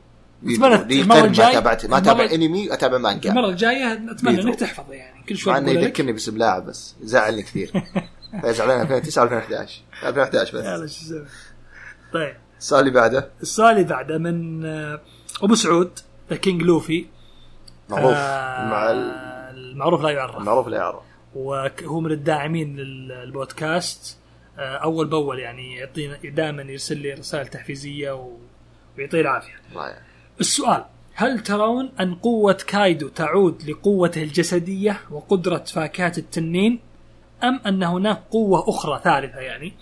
قرن 0.61 1.07
ما 1.07 1.29
تابعت 1.53 1.87
ما 1.87 2.01
تابع 2.01 2.25
أنمي 2.25 2.73
أتابع 2.75 2.99
مانجا. 2.99 3.31
المرة 3.31 3.49
الجاية 3.49 3.93
أتمنى 3.93 4.37
بيدرو. 4.37 4.51
انك 4.51 4.61
تحفظه 4.61 4.93
يعني. 4.93 5.23
كل 5.29 5.37
شوي 5.37 5.53
مع 5.53 5.59
إنه 5.59 5.71
يذكرني 5.71 6.13
باسم 6.13 6.37
لاعب 6.37 6.67
بس. 6.67 6.95
يزعلني 7.03 7.43
كثير. 7.43 7.73
يزعلون 8.45 8.81
2009 8.81 9.25
2011 9.25 9.83
2011 10.05 10.59
بس. 10.59 10.65
يلا 10.65 10.87
شو 10.87 11.25
طيب. 12.13 12.37
السؤال 12.59 12.81
اللي 12.81 12.91
بعده. 12.91 13.31
السؤال 13.43 13.77
اللي 13.77 13.85
بعده 13.85 14.19
من 14.19 14.65
آه، 14.65 15.01
أبو 15.43 15.55
سعود 15.55 15.99
the 16.31 16.37
king 16.37 16.63
لوفي 16.63 17.07
معروف. 17.89 18.13
آه، 18.15 18.69
مع 18.69 18.91
ال- 18.91 19.33
المعروف 19.73 20.03
لا 20.03 20.11
يعرف. 20.11 20.37
المعروف 20.37 20.69
لا 20.69 20.77
يعرف. 20.77 21.03
وهو 21.35 22.01
من 22.01 22.13
الداعمين 22.13 22.77
للبودكاست. 22.77 24.19
آه، 24.59 24.77
أول 24.77 25.07
بأول 25.07 25.39
يعني 25.39 25.75
يعطينا 25.77 26.17
دائما 26.25 26.63
يرسل 26.63 26.99
لي 26.99 27.13
رسائل 27.15 27.47
تحفيزية 27.47 28.13
و- 28.13 28.37
ويعطيه 28.99 29.21
العافية. 29.21 29.53
الله 29.73 29.89
يعني. 29.89 30.05
السؤال 30.41 30.85
هل 31.15 31.39
ترون 31.41 31.93
أن 32.01 32.15
قوة 32.15 32.53
كايدو 32.67 33.09
تعود 33.09 33.71
لقوته 33.71 34.23
الجسدية 34.23 35.01
وقدرة 35.11 35.59
فاكهة 35.65 36.13
التنين؟ 36.19 36.81
أم 37.45 37.61
أن 37.67 37.83
هناك 37.83 38.23
قوة 38.31 38.65
أخرى 38.69 39.01
ثالثة 39.05 39.39
يعني 39.39 39.73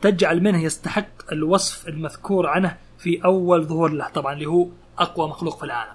تجعل 0.00 0.42
منه 0.42 0.62
يستحق 0.64 1.32
الوصف 1.32 1.88
المذكور 1.88 2.46
عنه 2.46 2.76
في 2.98 3.24
أول 3.24 3.64
ظهور 3.64 3.90
له؟ 3.90 4.08
طبعا 4.08 4.32
اللي 4.32 4.46
هو 4.46 4.66
أقوى 4.98 5.28
مخلوق 5.28 5.58
في 5.58 5.64
العالم. 5.64 5.94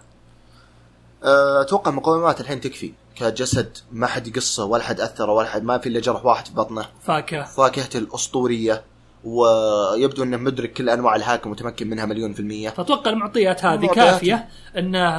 أه، 1.24 1.62
أتوقع 1.62 1.92
مقومات 1.92 2.42
الحين 2.42 2.62
تكفي. 2.62 2.94
كجسد 3.16 3.78
ما 3.92 4.08
حد 4.08 4.28
يقصه 4.28 4.66
ولا 4.66 4.84
حد 4.84 5.00
أثره 5.00 5.32
ولا 5.32 5.48
حد 5.48 5.64
ما 5.64 5.78
في 5.78 5.90
إلا 5.90 6.00
جرح 6.00 6.26
واحد 6.26 6.48
في 6.48 6.54
بطنه. 6.54 6.86
فاكهة. 7.04 7.46
فاكهته 7.46 7.98
الأسطورية. 7.98 8.84
ويبدو 9.24 10.24
أنه 10.24 10.38
مدرك 10.38 10.74
كل 10.74 10.90
أنواع 10.90 11.16
الهاكم 11.16 11.52
متمكن 11.52 11.90
منها 11.90 12.06
مليون 12.06 12.34
في 12.34 12.40
المية. 12.40 12.70
فأتوقع 12.70 13.12
المعطيات 13.12 13.66
هذه 13.66 13.76
المعطيات. 13.76 14.06
كافية 14.06 14.48
انه 14.78 15.10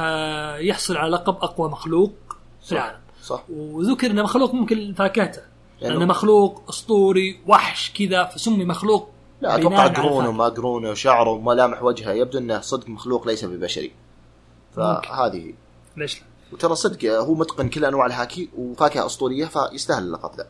يحصل 0.55 0.97
على 0.97 1.11
لقب 1.11 1.35
أقوى 1.35 1.69
مخلوق 1.69 2.13
في 2.65 2.71
العالم. 2.71 2.99
صح. 3.23 3.43
وذكر 3.49 4.11
انه 4.11 4.23
مخلوق 4.23 4.53
ممكن 4.53 4.93
فاكهته. 4.93 5.41
يعني- 5.81 5.93
لأنه 5.93 6.05
مخلوق 6.05 6.63
أسطوري 6.69 7.39
وحش 7.47 7.91
كذا 7.91 8.23
فسمي 8.25 8.65
مخلوق 8.65 9.09
لا 9.41 9.55
أتوقع 9.55 9.87
قرونه. 9.87 10.29
وما 10.29 10.45
قرونه 10.45 10.89
وشعره 10.89 11.29
وملامح 11.29 11.83
وجهه 11.83 12.11
يبدو 12.11 12.37
إنه 12.37 12.61
صدق 12.61 12.89
مخلوق 12.89 13.27
ليس 13.27 13.45
ببشري. 13.45 13.91
فهذه 14.75 15.53
ليش 15.97 16.19
لا؟ 16.19 16.25
وترى 16.51 16.75
صدق 16.75 17.05
هو 17.05 17.35
متقن 17.35 17.69
كل 17.69 17.85
أنواع 17.85 18.05
الهاكي 18.05 18.49
وفاكهة 18.57 19.05
أسطورية 19.05 19.45
فيستاهل 19.45 20.03
اللقب 20.03 20.37
ذا. 20.37 20.47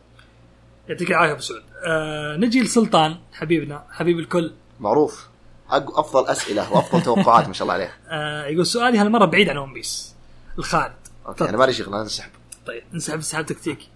يعطيك 0.88 1.10
العافية 1.10 1.32
أبو 1.32 1.40
سعود. 1.40 1.62
آه 1.86 2.36
نجي 2.36 2.60
لسلطان 2.60 3.16
حبيبنا 3.32 3.84
حبيب 3.90 4.18
الكل. 4.18 4.52
معروف. 4.80 5.28
أفضل 5.70 6.26
أسئلة 6.26 6.72
وأفضل 6.72 7.02
توقعات 7.02 7.48
ما 7.48 7.52
شاء 7.52 7.62
الله 7.62 7.74
عليه 7.74 7.92
آه 8.08 8.46
يقول 8.46 8.66
سؤالي 8.66 8.98
هالمرة 8.98 9.24
بعيد 9.24 9.48
عن 9.48 9.56
ون 9.56 9.72
بيس 9.72 10.14
الخالد. 10.58 10.92
okay 11.26 11.48
أنا 11.48 11.56
مالي 11.56 11.72
شغل 11.72 11.94
أنا 11.94 12.02
انسحب 12.02 12.30
طيب 12.66 12.82
نسحب 12.92 13.20
سحب 13.20 13.46
تكتيكي. 13.46 13.88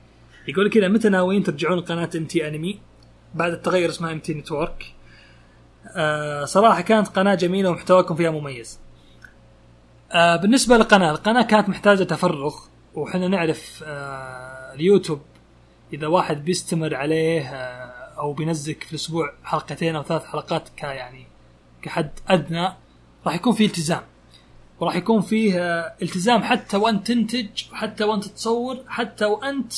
يقول 0.48 0.70
كذا 0.70 0.88
متى 0.88 1.08
ناويين 1.08 1.42
ترجعون 1.42 1.80
قناة 1.80 2.10
ام 2.16 2.24
تي 2.24 2.48
انمي 2.48 2.80
بعد 3.34 3.52
التغير 3.52 3.88
اسمها 3.88 4.12
ام 4.12 4.18
تي 4.18 4.34
نتورك 4.34 4.84
صراحة 6.44 6.80
كانت 6.80 7.08
قناة 7.08 7.34
جميلة 7.34 7.70
ومحتواكم 7.70 8.14
فيها 8.14 8.30
مميز. 8.30 8.80
آه 10.12 10.36
بالنسبة 10.36 10.76
للقناة 10.76 11.10
القناة 11.10 11.42
كانت 11.42 11.68
محتاجة 11.68 12.02
تفرغ 12.02 12.54
وحنا 12.94 13.28
نعرف 13.28 13.84
آه 13.86 14.74
اليوتيوب 14.74 15.22
إذا 15.92 16.06
واحد 16.06 16.44
بيستمر 16.44 16.94
عليه 16.94 17.40
آه 17.48 17.94
أو 18.18 18.32
بينزل 18.32 18.74
في 18.74 18.90
الأسبوع 18.90 19.32
حلقتين 19.44 19.96
أو 19.96 20.02
ثلاث 20.02 20.24
حلقات 20.24 20.68
ك 20.76 20.82
يعني 20.82 21.26
كحد 21.82 22.10
أدنى 22.28 22.68
راح 23.26 23.34
يكون 23.34 23.52
في 23.52 23.64
التزام. 23.64 24.02
وراح 24.80 24.96
يكون 24.96 25.20
فيه 25.20 25.60
التزام 26.02 26.42
حتى 26.42 26.76
وأنت 26.76 27.06
تنتج 27.06 27.48
وحتى 27.72 28.04
وأنت 28.04 28.24
تصور 28.24 28.78
حتى 28.88 29.24
وأنت 29.24 29.72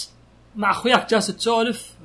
مع 0.57 0.71
أخوياك 0.71 1.11
جالس 1.11 1.27
تسولف 1.27 1.96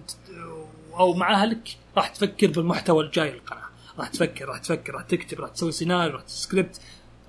أو 1.01 1.13
مع 1.13 1.33
أهلك 1.33 1.77
راح 1.97 2.07
تفكر 2.07 2.47
بالمحتوى 2.47 3.03
الجاي 3.03 3.31
للقناة. 3.31 3.61
راح 3.99 4.07
تفكر 4.07 4.45
راح 4.45 4.57
تفكر 4.57 4.93
راح 4.93 5.03
تكتب 5.03 5.39
راح 5.39 5.49
تسوي 5.49 5.71
سيناريو 5.71 6.15
راح 6.15 6.23
سكريبت 6.27 6.81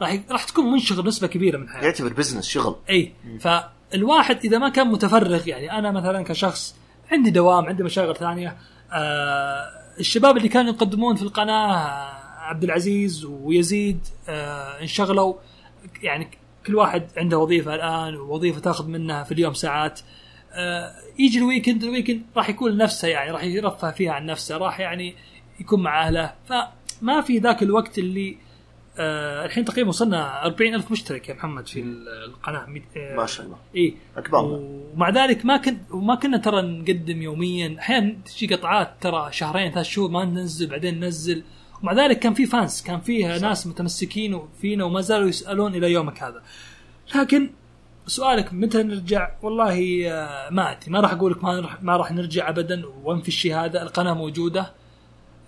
راح 0.03 0.20
راح 0.31 0.45
تكون 0.45 0.64
منشغل 0.73 1.07
نسبه 1.07 1.27
كبيرة 1.27 1.59
من 1.59 1.68
حياتك. 1.68 1.85
يعتبر 1.85 2.12
business 2.12 2.49
شغل. 2.49 2.77
إي. 2.91 3.12
فالواحد 3.41 4.45
إذا 4.45 4.59
ما 4.59 4.68
كان 4.68 4.87
متفرغ 4.89 5.49
يعني 5.49 5.79
أنا 5.79 5.91
مثلا 5.91 6.23
كشخص 6.23 6.75
عندي 7.12 7.31
دوام 7.31 7.66
عندي 7.66 7.83
مشاغل 7.83 8.16
ثانية 8.16 8.57
آه 8.93 9.83
الشباب 10.01 10.37
اللي 10.37 10.49
كانوا 10.49 10.73
يقدمون 10.73 11.16
في 11.16 11.23
القناة 11.23 11.75
آه، 11.75 12.41
عبد 12.41 12.64
العزيز 12.64 13.25
ويزيد 13.25 14.01
آه 14.29 14.81
انشغلوا. 14.81 15.35
يعني 16.03 16.31
كل 16.66 16.75
واحد 16.75 17.07
عنده 17.16 17.39
وظيفة 17.39 17.75
الآن 17.75 18.16
ووظيفة 18.16 18.61
تاخذ 18.61 18.87
منها 18.87 19.23
في 19.23 19.33
اليوم 19.33 19.55
ساعات. 19.55 20.01
آه 20.01 20.22
يجي 21.18 21.38
ال 21.38 21.44
weekend 21.44 21.84
ال 21.84 21.89
weekend 21.89 22.22
راح 22.36 22.48
يكون 22.48 22.72
لنفسه 22.72 23.09
يعني 23.09 23.30
راح 23.30 23.44
يرفه 23.44 23.90
فيها 23.90 24.12
عن 24.12 24.26
نفسه 24.26 24.57
راح 24.57 24.80
يعني 24.80 25.14
يكون 25.61 25.82
مع 25.82 26.07
أهله. 26.07 26.34
فما 26.48 27.20
في 27.20 27.38
ذاك 27.38 27.62
الوقت 27.62 27.98
اللي 27.98 28.36
آه 28.98 29.44
الحين 29.44 29.64
تقريبا 29.64 29.88
وصلنا 29.88 30.44
40 30.46 30.74
ألف 30.74 30.90
مشترك 30.90 31.28
يا 31.28 31.34
محمد 31.34 31.66
في 31.66 31.80
القناة. 32.26 32.66
آه، 32.96 33.16
ما 33.16 33.26
شاء 33.26 33.46
الله. 33.46 33.57
اي 33.76 33.94
اكبرنا 34.16 34.61
ومع 34.94 35.11
ذلك 35.11 35.44
ما 35.44 35.57
كنت 35.57 35.90
وما 35.90 36.14
كنا 36.14 36.36
ترى 36.36 36.62
نقدم 36.62 37.22
يوميا. 37.22 37.76
أحيانا 37.78 38.16
تجي 38.24 38.55
قطعات 38.55 38.94
ترى 39.00 39.28
شهرين 39.32 39.72
ثلاث 39.72 39.86
شهور 39.86 40.11
ما 40.11 40.24
ننزل 40.24 40.66
بعدين 40.66 41.00
ننزل. 41.00 41.42
ومع 41.82 41.92
ذلك 41.92 42.18
كان 42.18 42.34
في 42.34 42.46
فانس 42.46 42.82
كان 42.82 43.00
فيه 43.00 43.38
ناس 43.38 43.66
متمسكين 43.66 44.40
فينا 44.61 44.84
وما 44.84 45.00
زالوا 45.00 45.28
يسألون 45.28 45.74
إلى 45.74 45.92
يومك 45.92 46.22
هذا. 46.22 46.42
لكن 47.14 47.50
سؤالك 48.07 48.53
متى 48.53 48.82
نرجع؟ 48.82 49.30
والله 49.42 50.11
آه، 50.11 50.50
ما 50.50 50.72
أدري. 50.72 50.90
ما 50.90 51.00
راح 51.00 51.12
أقول 51.12 51.32
لك 51.32 51.44
ما 51.44 51.61
راح 51.61 51.82
ما 51.82 51.96
راح 51.96 52.12
نرجع 52.12 52.48
ابدا. 52.48 52.86
وانفي 52.86 53.28
الشيء 53.28 53.57
هذا؟ 53.57 53.82
القناة 53.82 54.14
موجودة. 54.14 54.72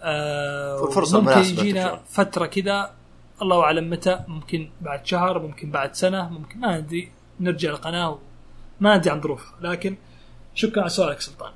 آه، 0.03 0.91
فرصة 0.91 1.21
ممكن 1.21 1.39
يجينا. 1.39 2.01
فترة 2.09 2.47
كذا. 2.47 2.95
الله 3.43 3.63
أعلم 3.63 3.91
متى. 3.91 4.21
ممكن 4.29 4.71
بعد 4.81 5.07
شهر 5.07 5.39
ممكن 5.39 5.71
بعد 5.71 5.95
سنة 5.95 6.29
ممكن 6.29 6.61
ما 6.61 6.79
أدري. 6.79 7.13
نرجع 7.41 7.71
القناة 7.71 8.19
ما 8.81 8.95
أدري 8.95 9.11
عن 9.11 9.21
ظروفها 9.21 9.55
لكن 9.61 9.97
شكرا 10.55 10.81
على 10.81 10.91
سؤالك 10.91 11.21
سلطان. 11.21 11.53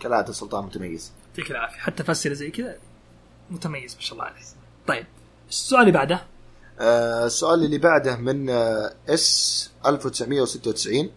كالعادة 0.00 0.32
سلطان 0.32 0.64
متميز. 0.64 1.12
يعطيك 1.28 1.50
العافية. 1.50 1.78
حتى 1.78 2.04
في 2.04 2.10
اسئله 2.10 2.34
زي 2.34 2.50
كذا 2.50 2.76
متميز 3.50 3.94
ما 3.94 4.00
شاء 4.00 4.12
الله 4.12 4.24
عليه. 4.24 4.40
طيب 4.86 5.06
السؤال 5.48 5.80
اللي 5.80 5.92
بعده. 5.92 6.22
السؤال 6.80 7.64
اللي 7.64 7.78
بعده 7.78 8.16
من 8.16 8.50
آه، 8.50 8.92
اس 9.08 9.70
1996 9.86 11.10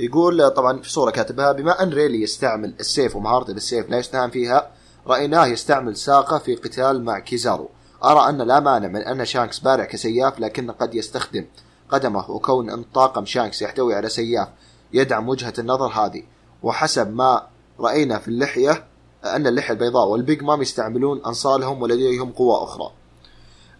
يقول 0.00 0.40
آه، 0.40 0.48
طبعا 0.48 0.82
في 0.82 0.90
صورة 0.90 1.10
كاتبها 1.10 1.52
بما 1.52 1.82
أن 1.82 1.90
ريلي 1.90 2.22
يستعمل 2.22 2.74
السيف 2.80 3.16
ومهارته 3.16 3.52
بالسيف 3.52 3.90
لا 3.90 3.98
يستهان 3.98 4.30
فيها 4.30 4.70
رأيناه 5.06 5.46
يستعمل 5.46 5.96
ساقه 5.96 6.38
في 6.38 6.54
قتال 6.54 7.04
مع 7.04 7.18
كيزارو. 7.18 7.68
أرى 8.04 8.28
أن 8.28 8.42
لا 8.42 8.60
مانع 8.60 8.88
من 8.88 9.00
أن 9.00 9.24
شانكس 9.24 9.58
بارع 9.58 9.84
كسياف 9.84 10.40
لكن 10.40 10.70
قد 10.70 10.94
يستخدم 10.94 11.46
قدمه 11.88 12.30
وكون 12.30 12.70
أن 12.70 12.84
طاقم 12.94 13.24
شانكس 13.24 13.62
يحتوي 13.62 13.94
على 13.94 14.08
سياف 14.08 14.48
يدعم 14.92 15.28
وجهة 15.28 15.54
النظر 15.58 15.86
هذه. 15.86 16.22
وحسب 16.62 17.14
ما 17.14 17.46
رأينا 17.80 18.18
في 18.18 18.28
اللحية 18.28 18.84
أن 19.24 19.46
اللحية 19.46 19.74
البيضاء 19.74 20.08
والبيج 20.08 20.42
مام 20.42 20.62
يستعملون 20.62 21.24
أنصالهم 21.26 21.82
ولديهم 21.82 22.32
قوى 22.32 22.64
أخرى. 22.64 22.92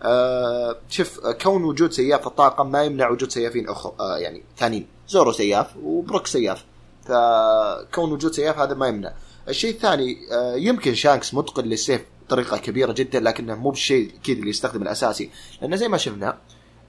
آه 0.03 0.76
شوف 0.88 1.20
آه، 1.24 1.32
كون 1.32 1.64
وجود 1.64 1.92
سياف 1.92 2.20
في 2.20 2.26
الطاقم 2.26 2.70
ما 2.70 2.84
يمنع 2.84 3.09
وجود 3.09 3.30
سيافين 3.30 3.68
أخرى 3.68 3.92
آه 4.01 4.16
يعني 4.18 4.42
ثانيين. 4.59 4.86
زورو 5.09 5.32
سياف 5.32 5.76
وبروك 5.82 6.26
سياف. 6.26 6.64
فكون 7.05 8.12
وجود 8.12 8.32
سياف 8.32 8.59
هذا 8.59 8.74
ما 8.74 8.88
يمنع. 8.88 9.12
الشيء 9.49 9.70
الثاني 9.70 10.16
آه 10.32 10.55
يمكن 10.57 10.94
شانكس 10.94 11.34
متقن 11.34 11.64
للسيف 11.64 12.05
بطريقة 12.26 12.57
كبيرة 12.57 12.92
جدا 12.92 13.20
لكنه 13.20 13.55
مو 13.55 13.70
بالشيء 13.70 14.12
كذا 14.24 14.36
اللي 14.36 14.51
يستخدم 14.51 14.82
الأساسي. 14.82 15.30
لأنه 15.62 15.76
زي 15.76 15.88
ما 15.88 15.97
شفنا 15.97 16.38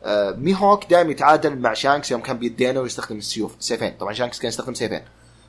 آه 0.04 0.32
ميهوك 0.32 0.86
دائما 0.86 1.12
يتعادل 1.12 1.56
مع 1.60 1.74
شانكس 1.74 2.12
يوم 2.12 2.22
كان 2.22 2.38
بيدينه 2.38 2.80
ويستخدم 2.80 3.18
السيوف 3.18 3.56
سيفين. 3.60 3.94
طبعا 4.00 4.14
شانكس 4.14 4.40
كان 4.40 4.50
يستخدم 4.50 4.74
سيفين. 4.74 5.02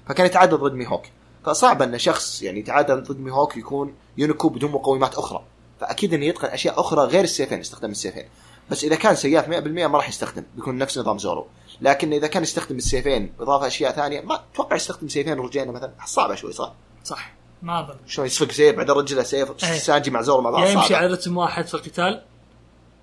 فكان 0.09 0.27
يتعادل 0.27 0.57
ضد 0.57 0.73
ميهوك. 0.73 1.03
فصعب 1.45 1.83
أن 1.83 1.99
شخص 1.99 2.43
يعني 2.43 2.61
يتعادل 2.61 3.03
ضد 3.03 3.21
ميهوك 3.21 3.57
يكون 3.57 3.95
يونكو 4.19 4.49
بدون 4.49 4.71
مقومات 4.71 5.15
أخرى. 5.15 5.45
فأكيد 5.81 6.14
إنه 6.14 6.26
يتقن 6.26 6.49
أشياء 6.49 6.81
أخرى 6.81 7.05
غير 7.05 7.24
السيفين 7.24 7.61
يستخدم 7.61 7.91
السيفين 7.91 8.29
بس 8.70 8.85
إذا 8.85 8.97
كان 8.97 9.14
سياف 9.14 9.47
100% 9.47 9.51
ما 9.66 9.99
راح 9.99 10.09
يستخدم 10.09 10.45
بيكون 10.57 10.79
نفس 10.79 10.99
نظام 10.99 11.18
زورو 11.18 11.47
لكن 11.81 12.12
إذا 12.12 12.26
كان 12.26 12.43
يستخدم 12.43 12.76
السيفين 12.76 13.33
بإضافة 13.39 13.66
أشياء 13.66 13.93
ثانية 13.93 14.20
ما 14.20 14.41
أتوقع 14.53 14.76
يستخدم 14.76 15.09
سيفين 15.09 15.39
ورجلين 15.39 15.68
مثلا 15.68 15.93
صعبة 16.07 16.35
شوي 16.35 16.53
صح؟ 16.53 16.72
صح 17.05 17.33
ما 17.62 17.81
أظن 17.81 17.95
شلون 18.07 18.26
يسفق 18.26 18.53
سيف 18.53 18.76
بعدين 18.76 18.95
رجله 18.95 19.22
سيف 19.22 19.64
إيه. 19.64 19.79
سانجي 19.79 20.11
مع 20.11 20.22
زورو 20.22 20.43
مع 20.43 20.51
بعض 20.51 20.70
يمشي. 20.70 20.95
على 20.95 21.07
رتم 21.07 21.37
واحد 21.37 21.66
في 21.66 21.74
القتال 21.74 22.22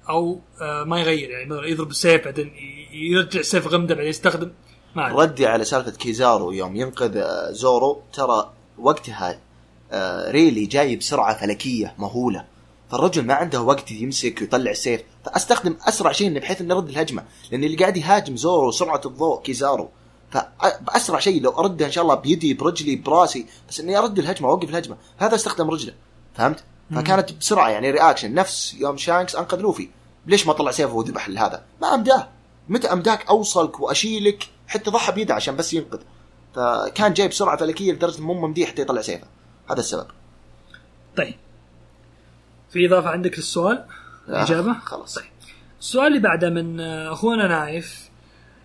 أو 0.10 0.40
آه 0.62 0.84
ما 0.84 1.00
يغير 1.00 1.30
يعني 1.30 1.72
يضرب 1.72 1.90
السيف 1.90 2.26
بعدين 2.26 2.54
يرجع 2.92 3.40
السيف 3.40 3.68
غمده 3.68 3.96
بعدين 3.96 4.10
يستخدم 4.10 4.52
ما 4.96 5.08
أدري. 5.08 5.22
ردي 5.22 5.48
على 5.48 5.66
سالفة 5.66 5.92
كيزارو 5.92 6.52
يوم 6.52 6.76
ينقذ 6.76 7.18
آه، 7.18 7.52
زورو 7.52 8.02
ترى 8.14 8.52
وقتها 8.78 9.40
آه، 9.92 10.32
ريلي 10.32 10.66
جاي 10.66 10.96
بسرعة 10.96 11.40
فلكية 11.40 11.96
مهولة 11.98 12.46
فالرجل 12.92 13.26
ما 13.26 13.34
عنده 13.34 13.62
وقت 13.62 13.92
يمسك 13.92 14.42
ويطلع 14.42 14.72
السيف 14.72 15.02
فأستخدم 15.26 15.78
أسرع 15.82 16.12
شيء 16.12 16.40
بحيث 16.40 16.62
انه 16.62 16.76
يرد 16.76 16.90
الهجمة 16.90 17.24
لأن 17.52 17.64
اللي 17.64 17.78
قاعد 17.78 17.98
يهاجم 17.98 18.38
زورو 18.38 18.72
سرعه 18.72 19.02
الضوء 19.06 19.42
كيزارو. 19.42 19.90
فباسرع 20.32 21.20
شيء 21.20 21.42
لو 21.42 21.52
أرده 21.52 21.86
إن 21.86 21.92
شاء 21.92 22.04
الله 22.04 22.16
بيدي 22.16 22.54
برجلي 22.54 22.96
براسي 22.96 23.46
بس 23.70 23.80
إني 23.80 23.98
أرد 23.98 24.20
الهجمة 24.20 24.50
أوقف 24.50 24.70
الهجمة. 24.70 24.98
هذا 25.18 25.36
استخدم 25.36 25.70
رجله. 25.70 25.94
فهمت؟ 26.36 26.64
فكانت 26.96 27.34
بسرعة 27.34 27.70
يعني 27.70 27.92
reaction 27.92 28.34
نفس 28.34 28.74
يوم 28.74 28.98
شانكس 28.98 29.36
أنقذ 29.36 29.60
لوفي. 29.60 29.90
ليش 30.28 30.48
ما 30.48 30.54
طلع 30.54 30.72
سيفه 30.72 30.94
وذبح 30.94 31.30
هذا؟ 31.30 31.64
ما 31.82 31.94
أمداه. 31.94 32.30
متى 32.70 32.94
أمداك؟ 32.94 33.26
أوصلك 33.30 33.80
وأشيلك 33.80 34.50
حتى 34.68 34.92
ضحى 34.92 35.12
بيده 35.12 35.34
عشان 35.34 35.56
بس 35.56 35.74
ينقذ. 35.74 36.00
فكان 36.56 37.14
جاي 37.14 37.28
بسرعة 37.28 37.58
فلكية 37.58 37.92
لدرجة 37.92 38.22
مو 38.22 38.34
ممديه 38.34 38.66
حتى 38.66 38.82
يطلع 38.82 39.02
سيفه. 39.02 39.28
هذا 39.70 39.80
السبب. 39.80 40.08
طيب. 41.18 41.36
في 42.76 42.86
إضافة 42.86 43.10
عندك 43.10 43.38
للسؤال؟ 43.38 43.86
آه 44.30 44.44
خلاص. 44.80 45.20
السؤال 45.80 46.08
اللي 46.08 46.20
بعده 46.20 46.50
من 46.50 46.80
أخونا 46.80 47.48
نايف 47.48 48.10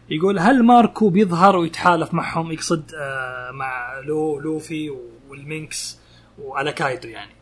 يقول 0.08 0.38
هل 0.38 0.62
ماركو 0.62 1.08
بيظهر 1.08 1.56
ويتحالف 1.56 2.14
معهم 2.14 2.52
يقصد 2.52 2.92
آه، 2.94 3.50
مع 3.50 4.00
لو 4.00 4.40
لوفي 4.40 4.96
والمينكس 5.28 5.98
وعلى 6.42 6.72
كايدو 6.72 7.08
يعني؟ 7.08 7.32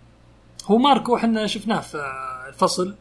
هو 0.66 0.78
ماركو 0.78 1.16
إحنا 1.16 1.46
شفناه 1.46 1.80
في 1.80 1.98
آه، 1.98 2.48
الفصل 2.48 2.94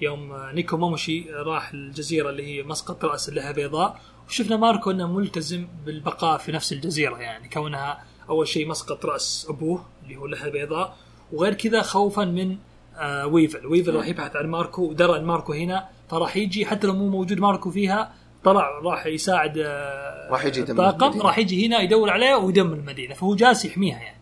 يوم 0.00 0.36
نيكوماموشي 0.52 1.30
راح 1.30 1.72
الجزيرة 1.72 2.30
اللي 2.30 2.46
هي 2.46 2.62
مسقط 2.62 3.04
رأس 3.04 3.30
لحية 3.30 3.52
بيضاء 3.52 4.00
وشفنا 4.28 4.56
ماركو 4.56 4.90
إنه 4.90 5.12
ملتزم 5.12 5.68
بالبقاء 5.86 6.38
في 6.38 6.52
نفس 6.52 6.72
الجزيرة 6.72 7.16
يعني 7.16 7.48
كونها 7.48 8.04
أول 8.28 8.48
شيء 8.48 8.68
مسقط 8.68 9.06
رأس 9.06 9.46
أبوه 9.50 9.84
اللي 10.02 10.16
هو 10.16 10.26
لحية 10.26 10.48
بيضاء 10.48 10.96
وغير 11.32 11.54
كذا 11.54 11.82
خوفا 11.82 12.24
من 12.24 12.56
آه 12.98 13.26
ويفل. 13.26 13.66
ويفل 13.66 13.94
راح 13.94 14.06
يبحث 14.06 14.36
عن 14.36 14.46
ماركو 14.46 14.82
ودرى 14.82 15.18
إن 15.18 15.24
ماركو 15.24 15.52
هنا 15.52 15.88
فراح 16.10 16.36
يجي 16.36 16.66
حتى 16.66 16.86
لو 16.86 16.92
مو 16.92 17.08
موجود 17.08 17.40
ماركو 17.40 17.70
فيها 17.70 18.12
طلع 18.44 18.78
راح 18.82 19.06
يساعد 19.06 19.58
آه 19.58 20.30
راح 20.30 20.44
يجي 20.44 20.60
الطاقم. 20.60 21.20
راح 21.20 21.38
يجي 21.38 21.66
هنا 21.66 21.80
يدور 21.80 22.10
عليه 22.10 22.34
ويدمر 22.34 22.74
المدينة 22.74 23.14
فهو 23.14 23.34
جالس 23.34 23.64
يحميها 23.64 23.98
يعني. 23.98 24.20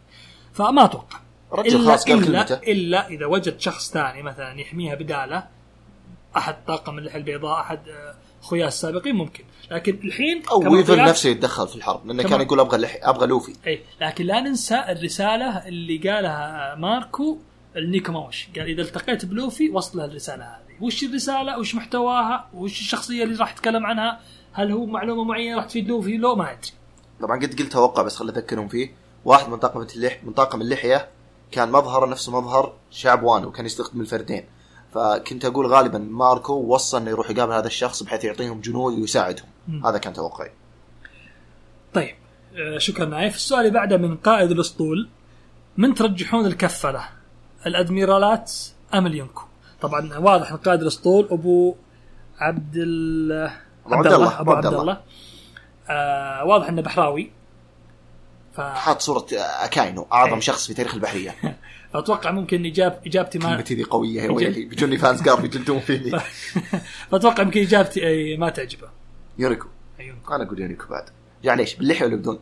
فما 0.52 0.84
أتوقع. 0.84 1.18
رجل 1.52 1.84
خلاص 1.84 2.06
إلا 2.06 2.20
كلمته 2.20 2.54
إلا 2.54 3.08
إذا 3.08 3.26
وجد 3.26 3.60
شخص 3.60 3.90
ثاني 3.92 4.22
مثلا 4.22 4.60
يحميها 4.60 4.94
بدالة 4.94 5.44
أحد 6.36 6.56
طاقم 6.66 6.98
اللحية 6.98 7.18
البيضاء 7.18 7.60
أحد 7.60 7.88
آه، 7.88 8.14
اخوياه 8.42 8.66
السابقين 8.68 9.14
ممكن. 9.14 9.44
لكن 9.70 9.98
الحين 10.04 10.42
أو 10.50 10.72
ويفل 10.72 10.96
نفسه 10.98 11.30
يتدخل 11.30 11.68
في 11.68 11.76
الحرب 11.76 12.06
لأنه. 12.06 12.22
كان 12.22 12.40
يقول 12.40 12.60
أبغى 12.60 12.86
أبغى 13.02 13.26
لوفي. 13.26 13.52
اي 13.66 13.80
لكن 14.00 14.24
لا 14.24 14.40
ننسى 14.40 14.84
الرسالة 14.88 15.68
اللي 15.68 15.96
قالها 16.10 16.74
ماركو 16.74 17.38
لنيكوماموشي 17.76 18.48
قال 18.56 18.68
إذا 18.68 18.82
التقيت 18.82 19.24
بلوفي 19.24 19.70
وصل 19.70 19.98
له 19.98 20.04
الرسالة 20.04 20.44
هذه. 20.44 20.84
وش 20.84 21.04
الرسالة؟ 21.04 21.58
وش 21.58 21.74
محتواها؟ 21.74 22.48
وش 22.54 22.80
الشخصية 22.80 23.24
اللي 23.24 23.34
راح 23.34 23.52
يتكلم 23.52 23.86
عنها؟ 23.86 24.20
هل 24.52 24.72
هو 24.72 24.86
معلومة 24.86 25.24
معينة 25.24 25.56
راح 25.56 25.64
تفيد 25.64 25.88
لوفي؟ 25.88 26.16
لو 26.16 26.36
ما 26.36 26.52
أدري. 26.52 26.70
طبعا 27.20 27.36
قد 27.36 27.60
قلت 27.60 27.72
توقع 27.72 28.02
بس 28.02 28.16
خلي 28.16 28.32
اذكرهم 28.32 28.68
فيه. 28.68 28.92
واحد 29.24 29.48
من 29.48 29.56
طاقم 29.56 29.80
اللح 29.80 30.24
من 30.24 30.32
طاقم 30.32 30.60
اللحية 30.60 31.08
كان 31.52 31.72
مظهره 31.72 32.06
نفس 32.06 32.28
مظهر 32.28 32.72
شعب 32.90 33.22
وانو 33.22 33.52
كان 33.52 33.66
يستخدم 33.66 34.00
الفردين. 34.00 34.44
فكنت 34.94 35.44
أقول 35.44 35.66
غالبا 35.66 35.98
ماركو 35.98 36.52
وصى 36.52 36.96
إنه 36.96 37.10
يروح 37.10 37.30
يقابل 37.30 37.52
هذا 37.52 37.66
الشخص 37.66 38.02
بحيث 38.02 38.24
يعطيهم 38.24 38.60
جنود 38.60 38.98
ويساعدهم. 38.98 39.46
مم. 39.68 39.86
هذا 39.86 39.98
كان 39.98 40.12
توقعي. 40.12 40.50
طيب. 41.94 42.14
آه، 42.56 42.78
شكرا. 42.78 43.04
نايف 43.04 43.34
السؤال 43.34 43.60
اللي 43.60 43.72
بعده 43.72 43.96
من 43.96 44.16
قائد 44.16 44.50
الأسطول. 44.50 45.08
من 45.76 45.94
ترجحون 45.94 46.46
الكفة 46.46 46.90
له؟ 46.90 47.08
الأدميرالات 47.66 48.52
أم 48.94 49.06
اليونكو؟ 49.06 49.42
طبعا 49.80 50.18
واضح 50.18 50.50
إن 50.50 50.56
قائد 50.56 50.80
الاسطول 50.80 51.28
أبو 51.30 51.76
عبد 52.38 52.76
عبد 53.86 54.06
الله، 54.06 54.40
أبو 54.40 54.52
عبد 54.52 54.66
الله. 54.66 55.00
آه 55.90 56.44
واضح 56.44 56.68
إنه 56.68 56.82
بحراوي. 56.82 57.30
ف... 58.52 58.60
حاط 58.60 59.00
صورة 59.00 59.26
اكاينو 59.64 60.06
أعظم 60.12 60.34
إيه. 60.34 60.40
شخص 60.40 60.66
في 60.66 60.74
تاريخ 60.74 60.94
البحرية. 60.94 61.34
فاتوقع 61.92 62.30
ممكن 62.30 62.66
إجاب 62.66 63.00
إجابتي 63.06 63.38
ما 63.38 63.54
كلمتي 63.54 63.74
ذي 63.74 63.82
قوية 63.82 64.22
يا 64.22 64.30
ويلي. 64.30 64.64
بيجوني 64.64 64.98
fans 64.98 65.22
قارب 65.22 65.44
يجلدون 65.44 65.80
فيني. 65.80 66.20
فاتوقع 67.10 67.42
يمكن 67.42 67.60
إجابتي 67.60 68.06
أي 68.06 68.36
ما 68.36 68.50
تعجبه. 68.50 68.88
يونيكو. 69.38 69.68
أنا 70.30 70.44
أقول 70.44 70.60
يونكو 70.60 70.84
بعد. 70.90 71.04
يعني 71.44 71.60
ليش 71.60 71.74
باللحية 71.74 72.06
ولا 72.06 72.16
بدون؟ 72.16 72.38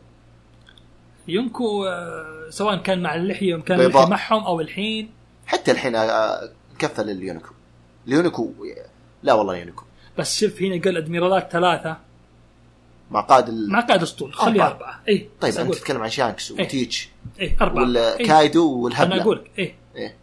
يونكو 1.28 1.84
آه، 1.86 2.50
سواء 2.50 2.76
كان 2.76 3.02
مع 3.02 3.14
اللحية 3.14 3.56
كان. 3.56 3.80
اللحية 3.80 4.06
معهم 4.06 4.44
أو 4.44 4.60
الحين. 4.60 5.10
حتى 5.46 5.70
الحين 5.70 5.96
آه، 5.96 6.50
كفل 6.78 7.10
اليونيكو 7.10 7.52
اليونيكو 8.08 8.52
لا 9.22 9.32
والله 9.32 9.56
يونيكو 9.56 9.84
بس 10.18 10.40
شوف 10.40 10.62
هنا 10.62 10.82
قال 10.84 10.96
أدميرالات 10.96 11.52
ثلاثة. 11.52 11.96
مع 13.10 13.20
قائد 13.20 13.48
ال... 13.48 13.72
مع 13.72 13.80
قائد 13.80 14.02
أسطول 14.02 14.34
خليه 14.34 14.62
أربعة. 14.62 14.68
اربعه 14.68 15.00
اي 15.08 15.28
طيب 15.40 15.50
أنت 15.50 15.58
أقول 15.60 15.74
تتكلم 15.74 16.02
عن 16.02 16.10
شانكس 16.10 16.50
وتيتش 16.50 17.08
اي 17.40 17.56
أربعة. 17.60 17.82
إيه. 17.84 18.16
والكايدو 18.18 18.78
والهبلة. 18.78 19.14
أنا 19.14 19.22
أقول 19.22 19.36
لك 19.36 19.50
اي 19.58 19.74
إيه. 19.96 20.16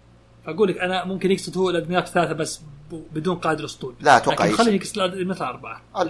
فاقول 0.45 0.69
لك 0.69 0.77
أنا 0.77 1.05
ممكن 1.05 1.31
يقصد 1.31 1.57
هو 1.57 1.69
الأدميرالات 1.69 2.07
الثلاثه 2.07 2.33
بس 2.33 2.61
بدون 2.91 3.35
قائد 3.35 3.59
الأسطول. 3.59 3.95
لا 3.99 4.17
أتوقع 4.17 4.45
لكن 4.45 4.53
يقصد. 4.53 4.63
خليني 4.63 4.77
يقصد 4.77 5.41
أربعة. 5.41 5.81
لا، 5.95 6.01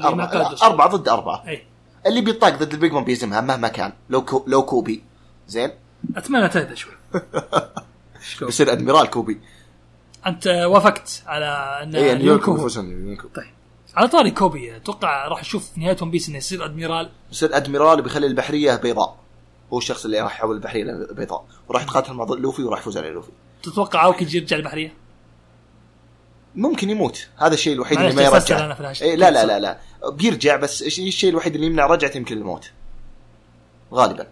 الاسطول 0.49 0.69
أربعة 0.69 0.89
ضد 0.95 1.09
أربعة. 1.09 1.47
اي 1.47 1.63
اللي 2.05 2.21
بيطاق 2.21 2.55
ضد 2.55 2.73
البيج 2.73 2.91
مان 2.93 3.03
بيزمها 3.03 3.41
مهما 3.41 3.67
كان. 3.67 3.93
لو 4.09 4.25
كو 4.25 4.43
لو 4.47 4.63
كوبي. 4.65 5.03
زين؟ 5.47 5.71
أتمنى 6.15 6.49
تهدى 6.49 6.75
شوي. 6.75 6.93
بيصير 8.41 8.71
أدميرال 8.71 9.09
كوبي. 9.09 9.39
أنت 10.27 10.47
وافقت 10.47 11.23
على 11.27 11.45
أن 11.83 11.95
هو- 12.29 12.35
يفوزون 12.35 12.85
يونكو. 12.85 13.21
طيب. 13.35 13.45
على 13.95 14.07
طاري 14.07 14.31
كوبي 14.31 14.75
أتوقع 14.75 15.27
راح 15.27 15.39
نشوف 15.41 15.71
في 15.71 15.79
نهاية 15.79 15.97
One 16.01 16.11
Piece 16.11 16.29
إنه 16.29 16.37
يصير 16.37 16.65
أدميرال. 16.65 17.09
بيصير 17.29 17.57
أدميرال 17.57 18.01
بيخلي 18.01 18.27
البحرية 18.27 18.75
بيضاء. 18.75 19.17
هو 19.73 19.77
الشخص 19.77 20.05
اللي 20.05 20.21
راح 20.21 20.35
يحول 20.35 20.55
البحرية 20.55 20.83
لبيضاء 20.83 21.45
وراح 21.67 21.81
يتقاتل 21.83 22.13
مع 22.13 22.25
لوفي 22.25 22.63
وراح 22.63 22.79
يفوز 22.79 22.97
على 22.97 23.09
لوفي. 23.09 23.31
تتوقع 23.63 24.05
أوكي 24.05 24.37
يرجع 24.37 24.57
البحرية؟ 24.57 24.93
ممكن 26.59 26.89
يموت. 26.89 27.27
هذا 27.37 27.53
الشيء 27.53 27.73
الوحيد 27.73 27.99
اللي 27.99 28.15
ما 28.15 28.21
يرجع. 28.21 28.69
إيه 29.01 29.15
لا 29.15 29.31
لا 29.31 29.45
لا 29.45 29.59
لا. 29.59 29.77
بيرجع 30.11 30.55
بس 30.55 30.81
الشيء 30.81 31.29
الوحيد 31.29 31.55
اللي 31.55 31.67
يمنع 31.67 31.85
رجعته؟ 31.85 32.17
يمكن 32.17 32.37
الموت. 32.37 32.71
غالبا. 33.93 34.27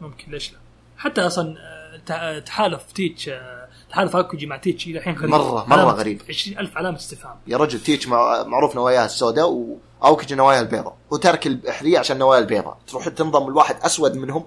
ممكن 0.00 0.30
ليش 0.32 0.52
لا؟ 0.52 0.58
حتى 0.98 1.20
أصلا 1.20 1.54
آه، 1.58 1.96
تع- 2.06 2.38
تحالف 2.38 2.92
تيتش 2.92 3.28
آه، 3.28 3.68
تحالف 3.90 4.16
أوكيجي 4.16 4.46
مع 4.46 4.56
تيتش 4.56 4.86
إلى 4.86 4.98
الحين 4.98 5.14
غريب 5.14 5.30
مرة- 5.30 5.34
مرة 5.34 5.64
علامة- 5.92 5.98
غريب. 5.98 6.22
20000 6.28 6.76
علامة 6.76 6.96
استفهام. 6.96 7.36
يا 7.46 7.56
رجل 7.56 7.80
تيتش 7.80 8.08
مع- 8.08 8.42
معروف 8.42 8.74
نواياها 8.76 9.04
السوداء 9.04 9.48
واوكيجي 10.02 10.34
نواياها 10.34 10.60
البيضاء 10.60 10.96
وترك 11.10 11.46
البحرية 11.46 11.98
عشان 11.98 12.18
نوايا 12.18 12.40
البيضاء 12.40 12.78
تروح 12.86 13.08
تنضم 13.08 13.48
الواحد 13.48 13.76
أسود 13.82 14.16
منهم. 14.16 14.44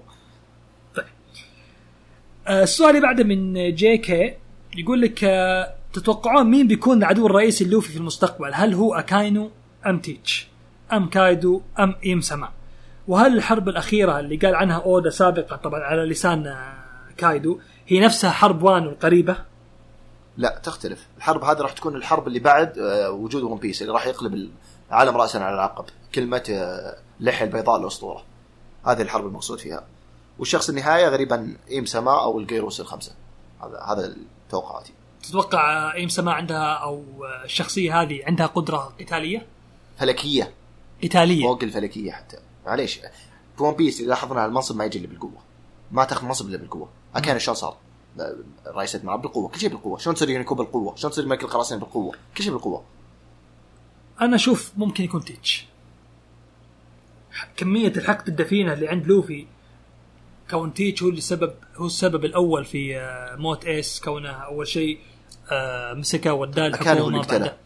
آه، 2.46 2.62
السؤال 2.62 2.90
اللي 2.90 3.00
بعده 3.00 3.24
من 3.24 3.74
JK. 3.74 4.36
يقول 4.76 5.00
لك 5.00 5.24
آه، 5.24 5.74
تتوقعون 5.92 6.50
مين 6.50 6.68
بيكون 6.68 6.98
العدو 6.98 7.26
الرئيسي 7.26 7.64
لوفي 7.64 7.92
في 7.92 7.96
المستقبل؟ 7.96 8.50
هل 8.54 8.74
هو 8.74 8.94
أكاينو 8.94 9.50
أم 9.86 9.98
تيتش؟ 9.98 10.48
أم 10.92 11.08
كايدو 11.08 11.62
أم 11.78 11.94
إيم 12.04 12.20
سما؟ 12.20 12.48
وهل 13.08 13.36
الحرب 13.36 13.68
الأخيرة 13.68 14.20
اللي 14.20 14.36
قال 14.36 14.54
عنها 14.54 14.76
أودا 14.76 15.10
سابقا 15.10 15.56
طبعا 15.56 15.80
على 15.80 16.02
لسان 16.02 16.46
آه، 16.46 16.74
كايدو 17.16 17.58
هي 17.86 18.00
نفسها 18.00 18.30
حرب 18.30 18.62
وانو 18.62 18.90
القريبة؟ 18.90 19.36
لا 20.36 20.60
تختلف. 20.62 21.06
الحرب 21.16 21.44
هذه 21.44 21.58
راح 21.58 21.72
تكون 21.72 21.96
الحرب 21.96 22.28
اللي 22.28 22.38
بعد 22.38 22.78
آه، 22.78 23.10
وجود 23.10 23.42
One 23.42 23.58
Piece 23.58 23.82
اللي 23.82 23.92
راح 23.92 24.06
يقلب 24.06 24.50
العالم 24.88 25.16
راسا 25.16 25.38
على 25.38 25.54
العقب. 25.54 25.84
كلمة 26.14 26.42
آه، 26.50 26.96
لحية 27.20 27.44
البيضاء 27.44 27.80
الأسطورة. 27.80 28.24
هذه 28.86 29.02
الحرب 29.02 29.26
المقصود 29.26 29.58
فيها. 29.58 29.84
والشخص 30.38 30.68
النهاية 30.68 31.08
غالبا 31.08 31.56
إيم 31.70 31.84
سما 31.84 32.22
أو 32.22 32.38
الجوروسي 32.38 32.80
الخمسة. 32.80 33.12
هذا 33.62 33.80
هذا 33.80 34.16
توقعاتي. 34.50 34.92
تتوقع 35.22 35.94
إيم 35.94 36.08
سما 36.08 36.32
عندها 36.32 36.72
أو 36.74 37.04
الشخصية 37.44 38.02
هذه 38.02 38.22
عندها 38.26 38.46
قدرة 38.46 38.94
قتاليه؟ 39.00 39.46
فلكية. 39.98 40.54
قتاليه 41.04 41.42
فوق 41.42 41.62
الفلكية 41.62 42.12
حتى. 42.12 42.36
معليش. 42.66 43.00
في 43.56 43.62
One 43.62 43.74
Piece 43.74 44.00
إذا 44.00 44.08
لاحظنا 44.08 44.46
المنصب 44.46 44.76
ما 44.76 44.84
يجي 44.84 44.98
إلا 44.98 45.06
بالقوة. 45.06 45.42
ما 45.92 46.04
تاخذ 46.04 46.26
منصب 46.26 46.48
إلا 46.48 46.56
بالقوة. 46.56 46.88
أكاينو 47.14 47.38
شلون 47.38 47.54
صار؟ 47.54 47.76
رئيس 48.66 48.96
مع 48.96 49.16
بالقوة. 49.16 49.48
كل 49.48 49.60
شيء 49.60 49.68
بالقوة. 49.68 49.98
شلون 49.98 50.14
تصير 50.14 50.30
يونكو 50.30 50.54
بالقوة؟ 50.54 50.96
شلون 50.96 51.12
تصير 51.12 51.26
ملك 51.26 51.42
القراصنة 51.42 51.78
بالقوة؟ 51.78 52.14
كل 52.36 52.44
شيء 52.44 52.52
بالقوة. 52.52 52.84
أنا 54.20 54.36
أشوف 54.36 54.72
ممكن 54.76 55.04
يكون 55.04 55.24
تيتش. 55.24 55.66
كمية 57.56 57.92
الحقد 57.96 58.28
الدفينة 58.28 58.72
اللي 58.72 58.88
عند 58.88 59.06
لوفي 59.06 59.46
كون 60.50 60.74
تيتش 60.74 61.02
هو 61.02 61.08
اللي 61.08 61.20
سبب 61.20 61.52
هو 61.76 61.86
السبب 61.86 62.24
الأول 62.24 62.64
في 62.64 62.98
آه، 62.98 63.36
موت 63.36 63.64
إيس 63.64 64.00
كونه 64.00 64.30
أول 64.30 64.68
شيء 64.68 64.98
آه، 65.52 65.94
مسكه 65.94 66.32
وداه 66.32 66.66
الحكومة 66.66 67.20
اقتله. 67.20 67.56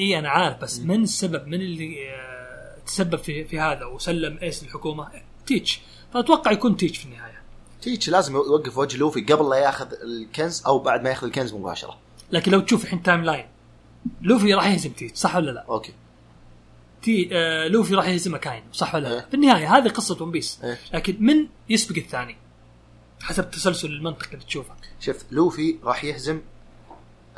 إي 0.00 0.18
أنا 0.18 0.28
عارف 0.28 0.58
بس 0.62 0.78
من 0.78 1.02
السبب؟ 1.02 1.46
من 1.46 1.60
اللي 1.60 2.10
آه، 2.10 2.76
تسبب 2.86 3.16
في 3.16 3.44
في 3.44 3.60
هذا 3.60 3.84
وسلم 3.84 4.38
إيس 4.42 4.64
للحكومه 4.64 5.08
تيتش. 5.46 5.80
فأتوقع 6.14 6.50
يكون 6.50 6.76
تيتش 6.76 6.98
في 6.98 7.04
النهاية. 7.04 7.42
تيتش 7.82 8.10
لازم 8.10 8.34
يوقف 8.34 8.78
وجه 8.78 8.96
لوفي 8.96 9.20
قبل 9.20 9.50
لا 9.50 9.56
ياخذ 9.56 9.92
الكنز 10.02 10.62
أو 10.66 10.78
بعد 10.78 11.02
ما 11.02 11.10
ياخذ 11.10 11.26
الكنز 11.26 11.54
مباشرة. 11.54 11.98
لكن 12.32 12.52
لو 12.52 12.60
تشوف 12.60 12.84
الحين 12.84 13.02
timeline 13.02 13.46
لوفي 14.22 14.54
راح 14.54 14.66
يهزم 14.66 14.90
تيتش 14.90 15.18
صح 15.18 15.36
ولا 15.36 15.50
لا؟ 15.50 15.64
أوكي. 15.68 15.92
تي 17.02 17.28
آه 17.32 17.68
لوفي 17.68 17.94
راح 17.94 18.08
يهزم 18.08 18.36
اكاينو 18.36 18.62
صح 18.72 18.94
ولا 18.94 19.08
لا؟ 19.08 19.14
إيه. 19.14 19.26
في 19.30 19.34
النهايه 19.34 19.76
هذه 19.76 19.88
قصة 19.88 20.22
One 20.22 20.30
Piece. 20.30 20.60
إيه. 20.64 20.78
لكن 20.94 21.16
من 21.20 21.46
يسبق 21.68 21.96
الثاني؟ 21.96 22.36
حسب 23.22 23.50
تسلسل 23.50 23.88
المنطق 23.88 24.26
اللي 24.32 24.44
تشوفه. 24.44 24.74
شوف 25.00 25.16
لوفي 25.30 25.76
راح 25.84 26.04
يهزم 26.04 26.40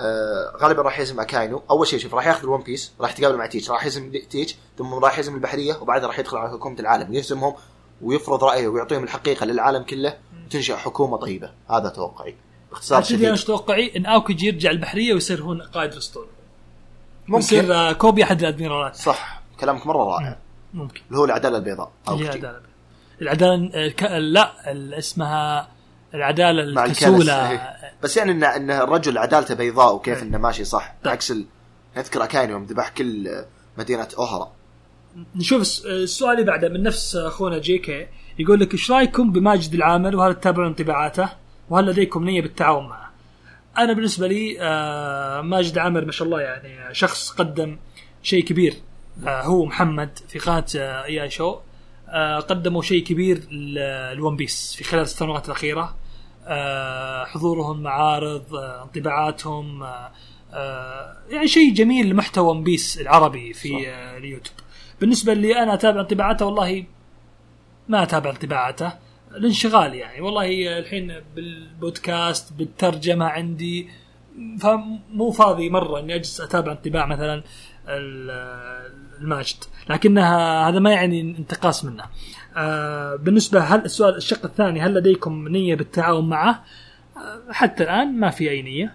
آه 0.01 0.57
غالبا 0.63 0.83
راح 0.83 1.01
يهزم 1.01 1.21
اكاينو 1.21 1.63
أول 1.71 1.87
شيء 1.87 1.99
شوف 1.99 2.15
راح 2.15 2.27
ياخذ 2.27 2.43
ال 2.43 2.48
One 2.48 2.63
Piece 2.63 2.93
راح 3.01 3.11
يتقابل 3.11 3.37
مع 3.39 3.47
تيتش. 3.47 3.71
راح 3.71 3.85
يهزم 3.85 4.13
تيتش 4.31 4.57
ثم 4.79 4.95
راح 4.95 5.19
يهزم 5.19 5.35
البحرية 5.35 5.75
وبعدها 5.75 6.07
راح 6.07 6.19
يدخل 6.19 6.37
على 6.37 6.51
حكومة 6.51 6.81
العالم. 6.81 7.15
يهزمهم 7.15 7.55
ويفرض 8.03 8.45
رأيه 8.45 8.69
ويعطيهم 8.69 9.05
الحقيقة 9.05 9.47
للعالم 9.47 9.83
كله 9.83 10.19
وتنشا 10.47 10.77
حكومة 10.77 11.17
طيبة. 11.17 11.53
هذا 11.71 11.89
توقعي. 11.89 12.37
باختصار 12.71 13.03
شديد. 13.03 13.25
إيش 13.25 13.45
توقعي؟ 13.45 13.97
إن 13.97 14.07
اوكيجي 14.07 14.47
يرجع 14.47 14.71
البحرية 14.71 15.15
ويصير 15.15 15.43
هو 15.43 15.55
قائد 15.75 15.93
الأسطول. 15.93 16.27
ممكن. 17.29 17.45
يصير 17.45 17.75
آه، 17.75 17.93
كوبي 17.93 18.25
أحد 18.25 18.41
الأدميرالات. 18.41 18.97
صح. 18.97 19.44
كلامك 19.61 19.87
مرة 19.87 20.05
رائع. 20.05 20.39
ممكن. 20.75 21.01
اللي 21.09 21.19
هو 21.19 21.25
العدالة 21.25 21.57
البيضاء. 21.59 21.93
أوكيجي. 22.09 22.23
العدالة 22.25 22.61
العداله 23.23 23.89
ك- 23.89 24.03
لا 24.03 24.53
اسمها 24.99 25.69
العدالة 26.15 26.75
مع 26.75 26.85
الكسولة. 26.85 27.51
إيه. 27.51 27.77
بس 28.03 28.17
يعني 28.17 28.33
ان 28.33 28.45
إن 28.45 28.71
الرجل 28.71 29.19
عدالته 29.19 29.55
بيضاء 29.55 29.95
وكيف 29.95 30.19
إيه. 30.19 30.23
إنه 30.23 30.39
ماشي 30.39 30.65
صح 30.65 30.95
عكس 31.07 31.31
ال... 31.31 31.45
نذكر 31.97 32.25
اكاينو 32.25 32.53
يوم 32.53 32.65
ذبح 32.65 32.89
كل 32.89 33.29
مدينة 33.79 34.09
اوهارا 34.19 34.53
نشوف 35.37 35.61
الس- 35.61 35.87
السؤال 35.87 36.33
اللي 36.35 36.45
بعده 36.51 36.69
من 36.69 36.83
نفس 36.83 37.17
أخونا 37.17 37.59
JK 37.59 38.07
يقول 38.39 38.61
لك 38.61 38.73
إيش 38.73 38.91
رأيكم 38.91 39.33
بماجد 39.33 39.75
العامر؟ 39.75 40.17
وهل 40.17 40.35
تتابعون 40.35 40.67
انطباعاته؟ 40.67 41.29
وهل 41.71 41.87
لديكم 41.87 42.25
نية 42.25 42.43
بالتعاون 42.43 42.89
معه؟ 42.89 43.11
أنا 43.79 43.93
بالنسبة 43.93 44.27
لي 44.27 44.57
آه، 44.61 45.41
ماجد 45.41 45.79
عامر 45.79 46.05
ما 46.05 46.13
شاء 46.13 46.27
الله 46.29 46.41
يعني 46.41 46.95
شخص 46.95 47.31
قدم 47.31 47.77
شيء 48.23 48.45
كبير. 48.45 48.75
هو 49.27 49.65
محمد 49.65 50.19
في 50.29 50.39
قناة 50.39 50.65
اي 50.75 51.23
اي 51.23 51.31
شو 51.31 51.57
قدموا 52.49 52.83
شيء 52.83 53.05
كبير 53.05 53.51
لل 53.51 53.85
One 53.85 54.37
Piece 54.37 54.75
في 54.77 54.85
خلال 54.85 55.03
السنوات 55.03 55.47
الأخيرة. 55.47 55.95
آه، 56.47 57.25
حضورهم 57.25 57.83
معارض 57.83 58.55
آه، 58.55 58.83
انطباعاتهم 58.83 59.83
آه، 60.53 61.17
يعني 61.31 61.49
شيء 61.49 61.75
جميل 61.75 62.09
لمحتوى 62.09 62.49
One 62.49 62.63
Piece 62.63 63.01
العربي 63.01 63.53
في 63.53 63.69
صح. 63.69 63.89
اليوتيوب. 64.17 64.57
بالنسبة 65.01 65.35
لي 65.35 65.63
أنا 65.63 65.75
أتابع 65.75 66.01
انطباعاته 66.01 66.47
والله 66.47 66.85
ما 67.89 68.03
أتابع 68.03 68.31
انطباعاته 68.31 68.93
الانشغال 69.37 69.95
يعني. 69.95 70.21
والله 70.21 70.79
الحين 70.79 71.21
بالبودكاست 71.37 72.53
بالترجمة 72.53 73.25
عندي 73.25 73.89
فمو 74.61 75.31
فاضي 75.31 75.71
مرة 75.71 76.01
إني 76.01 76.15
أجلس 76.15 76.41
أتابع 76.41 76.73
انطباع 76.73 77.07
مثلا 77.07 77.43
ال- 77.89 78.91
الماجد. 79.21 79.57
لكنها 79.91 80.69
هذا 80.69 80.79
ما 80.79 80.93
يعني 80.93 81.21
انتقاص 81.39 81.85
منه. 81.85 82.05
آه، 82.57 83.17
بالنسبة 83.17 83.61
هل 83.61 83.85
السؤال 83.85 84.17
الشق 84.17 84.45
الثاني 84.45 84.81
هل 84.81 84.95
لديكم 84.95 85.49
نية 85.49 85.75
بالتعاون 85.75 86.29
معه؟ 86.29 86.65
آه، 87.17 87.53
حتى 87.53 87.83
الآن 87.83 88.21
ما 88.21 88.31
في 88.31 88.51
أي 88.51 88.63
نية 88.63 88.95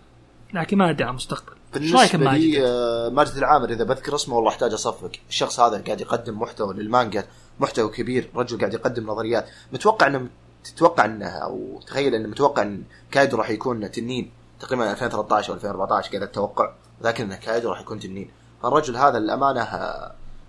لكن 0.54 0.78
ما 0.78 0.90
أدري 0.90 1.04
على 1.04 1.10
المستقبل. 1.10 1.54
بالنسبة 1.74 2.32
لي؟ 2.32 2.68
آه، 2.68 3.10
ماجد 3.10 3.38
العامر 3.38 3.70
إذا 3.70 3.84
بذكر 3.84 4.16
اسمه 4.16 4.36
والله 4.36 4.50
أحتاج 4.50 4.74
أصفق. 4.74 5.12
الشخص 5.30 5.60
هذا 5.60 5.82
قاعد 5.82 6.02
يقدم 6.02 6.40
محتوى 6.40 6.74
للمانجا 6.74 7.24
محتوى 7.60 7.90
كبير 7.92 8.30
رجل 8.36 8.60
قاعد 8.60 8.74
يقدم 8.74 9.08
نظريات. 9.08 9.50
متوقع 9.74 10.08
انه 10.08 10.28
تتوقع 10.64 11.06
انه 11.06 11.26
أو 11.28 11.82
تخيل 11.88 12.16
إنه 12.16 12.28
متوقع 12.28 12.62
إن 12.62 12.84
كايدو 13.12 13.38
راح 13.38 13.50
يكون 13.50 13.92
تنين. 13.92 14.32
تقريبا 14.60 14.92
2013 14.92 15.50
أو 15.50 15.56
2014 15.56 16.10
قاعد 16.12 16.24
أتوقع 16.24 16.74
لكن 17.02 17.24
إنه 17.24 17.36
كايدو 17.36 17.70
راح 17.70 17.80
يكون 17.82 18.00
تنين 18.00 18.32
فالرجل 18.64 18.96
هذا 18.98 19.20
للامانه 19.20 19.68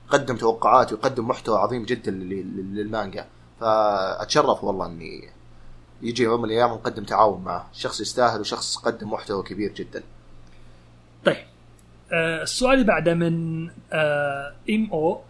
قدم 0.09 0.37
توقعات 0.37 0.93
ويقدم 0.93 1.29
محتوى 1.29 1.59
عظيم 1.59 1.85
جدا 1.85 2.11
لل- 2.11 2.29
لل- 2.29 2.75
للمانجا. 2.77 3.27
فأتشرف 3.61 4.65
والله 4.65 4.87
إني 4.87 5.29
يجي 6.03 6.23
يوم 6.23 6.39
من 6.43 6.45
الأيام 6.45 6.71
ونقدم 6.73 7.05
تعاون 7.05 7.45
معه. 7.45 7.69
شخص 7.73 8.01
يستاهل 8.01 8.41
وشخص 8.41 8.77
قدم 8.77 9.11
محتوى 9.13 9.43
كبير 9.43 9.73
جدا. 9.73 10.03
طيب. 11.25 11.37
آه 12.13 12.43
السؤال 12.43 12.75
اللي 12.75 12.85
بعده 12.87 13.15
من 13.15 13.67
آه 13.93 14.55
إم 14.71 14.89
أو. 14.93 15.21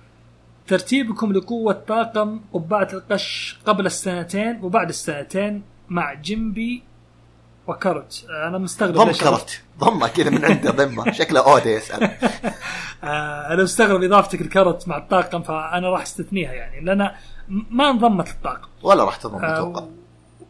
ترتيبكم 0.67 1.33
لقوة 1.33 1.73
طاقم 1.89 2.41
قبعة 2.53 2.89
القش 2.93 3.59
قبل 3.67 3.87
السنتين 3.87 4.61
وبعد 4.65 4.89
السنتين 4.89 5.63
مع 5.89 6.15
جنبي 6.15 6.83
وكرت 7.67 8.27
آه 8.31 8.49
أنا 8.49 8.59
مستغرب 8.59 8.95
ضم 8.95 9.13
كرت 9.13 9.63
ضمة 9.79 10.09
كذا 10.09 10.31
من 10.31 10.45
عنده 10.45 10.71
ضمة. 10.71 11.13
شكله 11.21 11.41
اودا 11.41 11.71
يسأل. 11.71 12.03
آه 13.05 13.53
أنا 13.53 13.63
مستغرب 13.63 14.03
إضافتك 14.03 14.41
الكرت 14.41 14.89
مع 14.89 14.97
الطاقم 14.97 15.43
فأنا 15.43 15.89
راح 15.91 16.03
أستثنيها 16.03 16.53
يعني 16.53 16.81
لأن 16.85 17.11
ما 17.71 17.91
انضمت 17.91 18.29
الطاقم. 18.29 18.69
ولا 18.83 19.05
راح 19.05 19.17
تضم 19.17 19.35
آه، 19.45 19.55
أتوقع. 19.59 19.85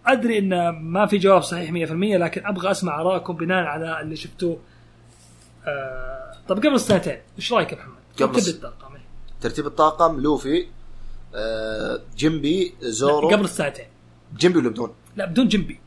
ادري 0.06 0.38
إن 0.38 0.68
ما 0.68 1.06
في 1.06 1.18
جواب 1.18 1.42
صحيح 1.42 1.70
100% 1.70 1.74
لكن 1.92 2.46
أبغى 2.46 2.70
أسمع 2.70 3.00
آرائكم 3.00 3.36
بناء 3.36 3.64
على 3.64 4.00
اللي 4.00 4.16
شفتوه. 4.16 4.58
طب 6.48 6.56
قبل 6.58 6.74
السنتين 6.74 7.18
إيش 7.38 7.52
رأيك 7.52 7.72
يا 7.72 7.76
محمد؟ 7.78 7.94
قبل 8.22 8.36
الس- 8.38 8.48
الطاقم 8.48 8.94
إيه. 8.94 9.02
ترتيب 9.40 9.66
الطاقم 9.66 10.20
لوفي 10.20 10.66
جيمبي 12.16 12.74
زورو. 12.80 13.28
قبل 13.30 13.44
السنتين 13.44 13.84
جيمبي 14.36 14.58
ولا 14.58 14.68
بدون؟ 14.68 14.94
لا 15.16 15.24
بدون 15.26 15.48
جيمبي 15.48 15.80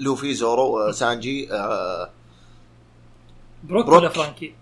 لوفي 0.00 0.34
زورو 0.34 0.78
آه، 0.78 0.92
سانجي 0.92 1.52
آه، 1.52 2.10
بروك, 3.64 3.86
بروك. 3.86 3.98
ولا 4.00 4.08
فرانكي؟ 4.08 4.54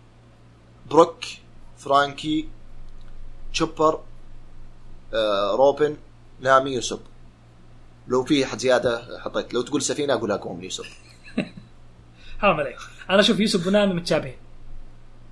بروك 0.91 1.25
فرانكي 1.79 2.49
تشوبر 3.53 4.01
آه، 5.15 5.51
روبن 5.57 5.97
نامي 6.41 6.71
يوسوب. 6.71 6.99
لو 8.09 8.25
في 8.25 8.47
حد 8.47 8.59
زيادة 8.59 9.21
حطيت 9.21 9.55
لو 9.55 9.63
تقول 9.63 9.83
سفينة 9.83 10.15
أقول 10.15 10.33
أقوم 10.33 10.65
يوسوب 10.65 10.99
حرام 12.41 12.57
عليك. 12.61 12.77
أنا 13.11 13.21
أشوف 13.21 13.41
يوسوب 13.41 13.67
ونامي 13.67 13.95
متشابهين. 13.95 14.37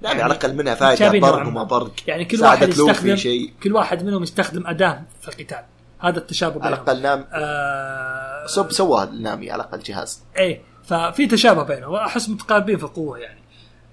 يعني 0.02 0.22
على 0.22 0.32
الأقل 0.32 0.54
منها 0.56 0.74
فائده 0.74 1.10
برق 1.10 1.42
ما. 1.42 1.48
وما 1.48 1.62
برق 1.62 1.92
يعني 2.06 2.24
كل 2.24 2.42
واحد 2.42 2.68
يستخدم 2.68 3.16
شيء. 3.16 3.52
كل 3.62 3.72
واحد 3.72 4.04
منهم 4.04 4.22
يستخدم 4.22 4.66
أداة 4.66 5.02
في 5.20 5.28
القتال. 5.28 5.64
هذا 5.98 6.18
التشابه 6.18 6.64
على 6.64 6.76
بينهم. 6.76 6.82
الأقل 6.82 7.02
نام 7.02 7.26
آه 7.32 8.46
سب 8.46 8.72
سوى 8.72 9.08
نامي 9.20 9.50
على 9.50 9.62
الأقل 9.62 9.78
جهاز. 9.78 10.24
إيه 10.36 10.60
ففي 10.84 11.26
تشابه 11.26 11.62
بينهم. 11.62 11.92
وأحس 11.92 12.28
متقاربين 12.28 12.76
في 12.76 12.84
القوة 12.84 13.18
يعني. 13.18 13.40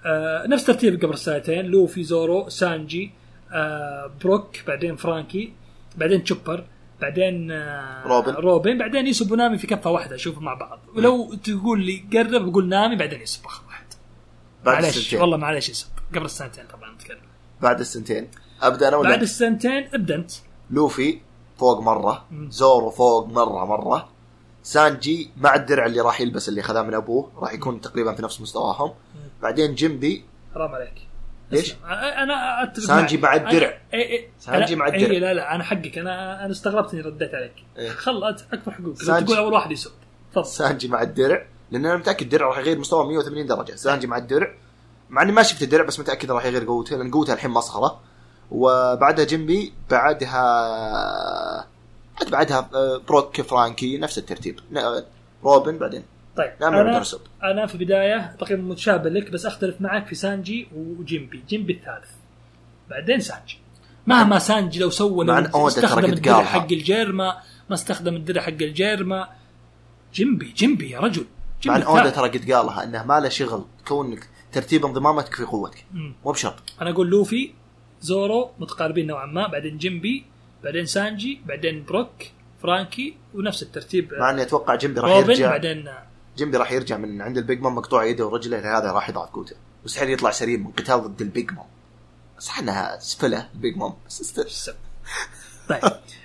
آه 0.05 0.47
نفس 0.47 0.65
ترتيب 0.65 1.05
قبل 1.05 1.17
سنتين 1.17 1.65
لوفي 1.65 2.03
زورو 2.03 2.49
سانجي 2.49 3.11
آه 3.51 4.11
بروك 4.23 4.57
بعدين 4.67 4.95
فرانكي 4.95 5.53
بعدين 5.95 6.23
تشوبر 6.23 6.65
بعدين 7.01 7.51
آه 7.51 8.07
روبن. 8.07 8.33
روبن 8.33 8.77
بعدين 8.77 9.07
يوسوب 9.07 9.31
ونامي 9.31 9.57
في 9.57 9.67
كفة 9.67 9.91
واحدة 9.91 10.15
أشوفهم 10.15 10.43
مع 10.43 10.53
بعض. 10.53 10.79
ولو 10.95 11.33
تقول 11.33 11.85
لي 11.85 12.05
قرب 12.13 12.51
بقول 12.51 12.69
نامي 12.69 12.95
بعدين 12.95 13.19
يوسوب 13.19 13.45
اخر 13.45 13.63
واحد. 13.67 13.85
بعد 14.65 14.75
معليش 14.75 14.97
السنتين. 14.97 15.21
والله 15.21 15.37
معليش 15.37 15.69
يوسف. 15.69 15.87
قبل 16.15 16.25
السنتين 16.25 16.65
طبعا 16.73 16.93
نتكلم 16.93 17.17
بعد 17.61 17.79
السنتين. 17.79 18.27
أبدأ 18.61 18.87
أنا 18.87 18.97
ولا 18.97 19.09
بعد 19.09 19.21
السنتين 19.21 19.89
أبدأ 19.93 20.15
أنت. 20.15 20.31
لوفي. 20.71 21.19
فوق 21.63 21.79
مرة. 21.81 22.25
زورو 22.49 22.89
فوق 22.89 23.27
مرة 23.27 23.65
مرة 23.65 24.09
سانجي 24.63 25.29
مع 25.37 25.55
الدرع 25.55 25.85
اللي 25.85 26.01
راح 26.01 26.21
يلبس 26.21 26.49
اللي 26.49 26.61
خذاه 26.61 26.81
من 26.81 26.93
أبوه 26.93 27.31
راح 27.37 27.53
يكون 27.53 27.81
تقريبا 27.81 28.13
في 28.13 28.21
نفس 28.21 28.41
مستواهم 28.41 28.91
بعدين 29.41 29.75
جيمبي 29.75 30.25
حرام 30.53 30.75
عليك 30.75 30.93
ليش؟ 31.51 31.75
أنا 32.23 32.63
اتفق 32.63 32.85
سانجي. 32.85 33.17
مع 33.17 33.35
الدرع. 33.35 33.77
سانجي 34.39 34.75
مع 34.75 34.87
الدرع. 34.87 35.17
لا 35.17 35.33
لا 35.33 35.55
أنا 35.55 35.63
حقك 35.63 35.97
أنا 35.97 36.45
أنا 36.45 36.51
استغربت 36.51 36.93
إني 36.93 37.01
رديت 37.01 37.35
عليك 37.35 37.53
إيه. 37.77 37.89
خلت 37.89 38.45
أكبر 38.53 38.71
حقوق. 38.71 38.93
تقول 39.23 39.37
أول 39.37 39.53
واحد 39.53 39.71
يسب 39.71 39.91
تفضل 40.31 40.45
سانجي 40.45 40.87
مع 40.87 41.01
الدرع 41.01 41.45
لأن 41.71 41.85
أنا 41.85 41.97
متأكد 41.97 42.21
الدرع 42.21 42.47
راح 42.47 42.57
يغير 42.57 42.79
مستوى 42.79 43.07
180 43.07 43.45
درجة 43.47 43.75
سانجي 43.75 44.07
مع 44.07 44.17
الدرع 44.17 44.53
مع 45.09 45.21
إني 45.21 45.31
ما 45.31 45.43
شفت 45.43 45.61
الدرع 45.61 45.85
بس 45.85 45.99
متأكد 45.99 46.31
راح 46.31 46.45
يغير 46.45 46.65
قوته 46.65 46.97
لأن 46.97 47.11
قوته 47.11 47.33
الحين 47.33 47.51
مسخرة 47.51 48.01
وبعدها 48.53 49.25
جيمبي 49.25 49.73
بعدها 49.89 51.67
بعدها 52.31 52.69
آه، 52.73 52.97
بروك 53.07 53.41
فرانكي 53.41 53.97
نفس 53.97 54.17
الترتيب. 54.17 54.59
ن- 54.71 55.03
روبن 55.43 55.77
بعدين. 55.77 56.03
طيب 56.37 56.51
نعم 56.61 56.73
أنا 56.73 56.97
درست 56.97 57.19
أنا 57.43 57.65
في 57.65 57.75
البدايه 57.75 58.35
تقريبا 58.39 58.61
متشابه 58.63 59.09
لك 59.09 59.31
بس 59.31 59.45
أختلف 59.45 59.81
معك 59.81 60.07
في 60.07 60.15
سانجي 60.15 60.67
وجيمبي. 60.75 61.43
جيمبي 61.47 61.73
الثالث 61.73 62.11
بعدين 62.89 63.19
سانجي. 63.19 63.57
مهما 64.07 64.39
سانجي 64.39 64.79
لو 64.79 64.89
سوى 64.89 65.25
لو 65.25 65.67
استخدم 65.67 66.05
الدرع. 66.05 66.43
حق 66.43 66.71
الجيرما 66.71 67.37
ما 67.69 67.73
استخدم 67.75 68.15
الدرع 68.15 68.41
حق 68.41 68.47
الجيرما. 68.49 69.27
جيمبي 70.13 70.51
جيمبي 70.51 70.89
يا 70.89 70.99
رجل. 70.99 71.25
مع 71.65 71.75
أن 71.75 71.81
أودا. 71.81 72.09
ترى 72.09 72.29
قد 72.29 72.51
قالها 72.51 72.83
إنه 72.83 73.03
ما 73.03 73.19
له 73.19 73.29
شغل. 73.29 73.65
كونك 73.87 74.27
ترتيب 74.51 74.85
انضمامك 74.85 75.35
في 75.35 75.43
قوتك. 75.43 75.85
مو 76.25 76.31
بشرط. 76.31 76.55
أنا 76.81 76.89
أقول 76.89 77.07
لوفي 77.09 77.53
زورو 78.03 78.51
متقاربين 78.59 79.07
نوعا 79.07 79.25
ما 79.25 79.47
بعدين 79.47 79.77
جيمبي 79.77 80.25
بعدين 80.63 80.85
سانجي 80.85 81.41
بعدين 81.45 81.85
بروك 81.85 82.09
فرانكي 82.61 83.17
ونفس 83.33 83.63
الترتيب. 83.63 84.13
مع 84.13 84.29
إني 84.29 84.41
أتوقع 84.41 84.75
جيمبي 84.75 84.99
راح 84.99 85.11
يرجع. 85.15 85.49
بعدين 85.49 85.89
جيمبي 86.37 86.57
راح 86.57 86.71
يرجع 86.71 86.97
من 86.97 87.21
عند 87.21 87.37
البيج 87.37 87.61
مام 87.61 87.75
مقطوع 87.75 88.05
يده 88.05 88.25
ورجله 88.25 88.77
هذا 88.77 88.91
راح 88.91 89.09
يضعف 89.09 89.29
قوته. 89.29 89.55
مستحيل 89.85 90.09
يطلع 90.09 90.31
سريع 90.31 90.57
من 90.57 90.71
قتال 90.71 91.03
ضد 91.03 91.21
البيج 91.21 91.51
مام. 91.51 91.65
صح 92.39 92.59
انها 92.59 92.99
سفلة 92.99 93.49
البيج 93.53 93.77
مام. 93.77 93.93
بس. 94.05 94.71
طيب. 95.69 95.81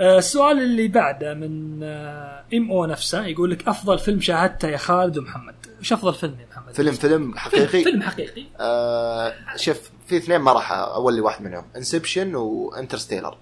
السؤال 0.00 0.58
اللي 0.58 0.88
بعده 0.88 1.34
من 1.34 1.82
آه، 1.82 2.44
MO 2.54 2.86
نفسه 2.86 3.26
يقول 3.26 3.50
لك 3.50 3.68
أفضل 3.68 3.98
فيلم 3.98 4.20
شاهدته 4.20 4.68
يا 4.68 4.76
خالد 4.76 5.18
ومحمد. 5.18 5.54
وش 5.80 5.92
أفضل 5.92 6.14
فيلم 6.14 6.40
يا 6.40 6.46
محمد؟ 6.50 6.74
فيلم 6.74 6.92
فيلم 6.92 7.38
حقيقي؟ 7.38 7.82
فيلم 7.82 8.02
حقيقي. 8.02 8.44
آه 8.60 9.34
شوف 9.56 9.90
في 10.06 10.16
اثنين 10.16 10.38
ما 10.40 10.52
راح 10.52 10.72
أولي 10.72 11.20
واحد 11.20 11.44
منهم 11.44 11.64
انسبشن 11.76 12.34
وانترستيلر 12.34 13.36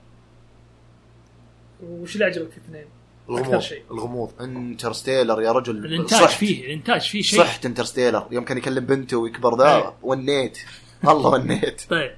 وش 1.82 2.14
اللي 2.14 2.24
عجبك 2.24 2.50
في 2.50 2.58
الاثنين 2.58 2.86
الغموض 3.28 3.58
شيء. 3.58 3.82
الغموض. 3.90 4.32
انترستيلر 4.40 5.42
يا 5.42 5.52
رجل 5.52 5.76
الإنتاج 5.76 6.20
صحت. 6.20 6.30
فيه 6.38 6.64
الإنتاج 6.64 7.00
فيه 7.00 7.22
شيء. 7.22 7.38
صحت 7.40 7.66
انترستيلر 7.66 8.26
يوم 8.30 8.44
كان 8.44 8.58
يكلم 8.58 8.86
بنته 8.86 9.16
ويكبر 9.16 9.58
ذا 9.58 9.76
أي. 9.76 9.92
ونيت. 10.02 10.58
والله 11.04 11.30
ونيت. 11.30 11.82
طيب. 11.90 12.10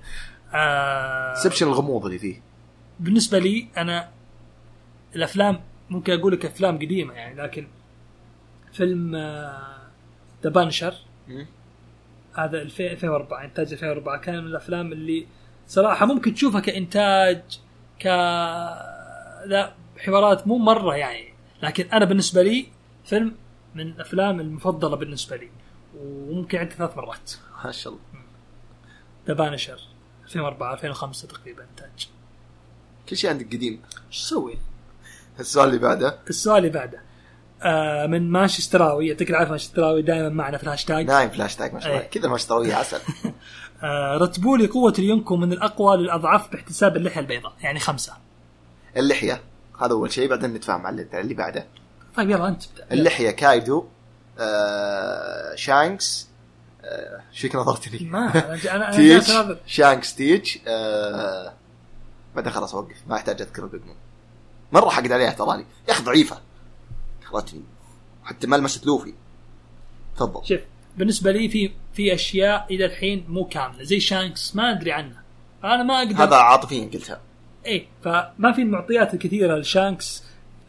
آه 0.55 1.37
انسبشن 1.37 1.67
الغموض 1.67 2.05
اللي 2.05 2.19
فيه. 2.19 2.43
بالنسبة 3.01 3.39
لي 3.39 3.69
أنا 3.77 4.09
الأفلام 5.17 5.61
ممكن 5.91 6.13
أقول 6.13 6.33
لك 6.33 6.47
أفلام 6.47 6.77
قديمة 6.77 7.15
يعني 7.15 7.43
لكن 7.43 7.67
فيلم 8.73 9.17
ذا 10.43 10.51
بانشر 10.51 10.95
مم. 11.29 11.47
هذا 12.35 12.63
2000 12.63 12.85
2004 12.93 13.45
إنتاج 13.45 13.73
2004 13.73 14.21
كان 14.21 14.41
من 14.41 14.47
الأفلام 14.47 14.93
اللي 14.93 15.27
صراحة 15.67 16.07
ممكن 16.07 16.35
تشوفها 16.35 16.61
كإنتاج 16.61 17.43
ك 18.01 18.07
لا 19.47 19.75
حوارات 19.99 20.47
مو 20.47 20.59
مرة 20.59 20.97
يعني. 20.97 21.35
لكن 21.63 21.85
أنا 21.93 22.05
بالنسبة 22.05 22.43
لي 22.43 22.67
فيلم 23.05 23.35
من 23.75 23.81
الأفلام 23.87 24.41
المفضلة 24.41 24.97
بالنسبة 24.97 25.37
لي 25.37 25.51
وممكن 25.99 26.59
عدت 26.59 26.73
ثلاث 26.73 26.97
مرات. 26.97 27.33
ما 27.65 27.73
شاء 27.73 27.93
الله. 27.93 28.05
ذا 29.29 29.35
بانشر 29.35 29.81
2004 30.25 30.75
2005 30.75 31.29
تقريبا 31.29 31.65
إنتاج. 31.71 32.09
كل 33.09 33.17
شيء 33.17 33.31
عندك 33.31 33.47
قديم. 33.47 33.83
إيش 34.09 34.19
تسوي؟ 34.23 34.59
السؤال 35.41 35.69
اللي 35.69 35.79
بعده. 35.79 36.19
السؤال 36.31 36.59
اللي 36.59 36.69
بعده. 36.79 37.01
آه 37.63 38.07
من 38.07 38.31
مانشستراوي 38.31 39.09
يعطيك 39.09 39.31
العافيه 39.31 39.51
مانشستراوي 39.51 40.03
دائما 40.03 40.29
معنا 40.29 40.57
في 40.59 40.65
الهاشتاج. 40.65 41.07
نايم 41.07 41.31
في 41.31 41.57
الهاشتاج 41.57 41.75
ما 41.75 41.81
شاء 41.81 41.91
الله. 41.93 42.03
أي. 42.03 42.09
كذا 42.09 42.27
المانشستراوية 42.27 42.75
عسل. 42.75 42.99
آه 43.83 44.17
رتبوا 44.17 44.59
لي 44.59 44.67
قوة 44.67 44.95
اليونكو 44.99 45.37
من 45.37 45.53
الأقوى 45.53 45.97
للأضعف 45.97 46.53
باحتساب 46.53 46.97
اللحية 46.97 47.21
البيضاء 47.21 47.53
يعني 47.61 47.79
خمسة. 47.81 48.13
اللحية 48.97 49.41
هذا 49.81 49.93
أول 49.93 50.13
شيء 50.13 50.29
بعدين 50.31 50.55
نتفاهم 50.55 50.87
على 50.87 51.07
اللي- 51.15 51.35
بعده. 51.35 51.67
طيب 52.17 52.31
يلا 52.31 52.49
أنت 52.49 52.63
اللحية 52.93 53.31
كايدو 53.31 53.87
آه 54.39 55.55
شانكس 55.55 56.29
آه 56.85 57.21
فيك 57.35 57.55
نظرتني؟ 57.57 58.09
ما 58.09 58.33
أنا 58.75 58.91
تيج 58.97 59.23
شانكس 59.67 60.15
تيج 60.15 60.57
آه 60.69 61.53
بعدين 62.37 62.53
خلاص 62.53 62.75
أوقف 62.75 62.97
ما 63.09 63.17
أحتاج 63.17 63.41
أذكر 63.43 63.63
البيج 63.65 63.81
مره 64.73 64.89
حقد 64.91 65.13
عليها 65.13 65.31
تراني؟ 65.31 65.65
يا 65.89 65.93
أخي 65.93 66.05
ضعيفة. 66.05 66.41
خلتني 67.25 67.63
حتى 68.25 68.47
ما 68.47 68.57
لمست 68.57 68.87
لوفي. 68.87 69.15
تفضل. 70.17 70.47
شوف 70.47 70.61
بالنسبة 70.97 71.33
لي 71.33 71.49
في 71.49 71.73
في 71.95 72.15
أشياء 72.15 72.67
إلى 72.71 72.85
الحين 72.85 73.25
مو 73.29 73.45
كاملة 73.45 73.83
زي 73.83 74.01
شانكس 74.01 74.57
ما 74.57 74.71
أدري 74.71 74.93
عنها. 74.93 75.23
أنا 75.65 75.83
ما 75.83 75.99
أقدر 75.99 76.25
هذا 76.25 76.37
عاطفيا 76.37 76.91
قلتها. 76.95 77.21
إيه 77.67 77.87
فما 78.05 78.53
في 78.53 78.63
المعطيات 78.63 79.15
الكثيرة 79.15 79.57
لشانكس 79.57 80.25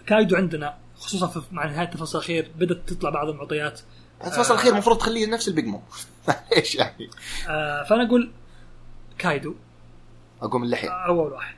كايدو 0.08 0.36
عندنا 0.36 0.78
خصوصا 0.96 1.28
في 1.28 1.42
مع 1.52 1.66
نهاية 1.66 1.90
الفصل 1.94 2.18
الأخير 2.18 2.52
بدأت 2.56 2.90
تطلع 2.90 3.10
بعض 3.10 3.30
المعطيات. 3.30 3.82
الفصل 4.26 4.54
الأخير 4.54 4.74
المفروض 4.74 4.98
تخليه 4.98 5.28
نفس 5.28 5.48
البيج 5.48 5.66
مام 5.66 5.82
إيش 6.58 6.76
يعني؟ 6.76 7.10
آه 7.50 7.84
فأنا 7.84 8.08
أقول 8.08 8.32
كايدو. 9.18 9.56
أقوم 10.42 10.64
اللحية. 10.64 10.90
أول 10.90 11.32
واحد. 11.32 11.56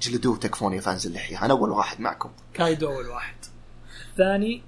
جلدوه 0.00 0.36
تكفون 0.36 0.72
يا 0.72 0.80
fans 0.80 1.06
اللحيه 1.06 1.44
أنا 1.44 1.52
أول 1.54 1.70
واحد 1.70 2.00
معكم. 2.00 2.30
كايدو 2.54 2.88
أول 2.92 3.06
واحد. 3.08 3.36
الثاني 4.10 4.62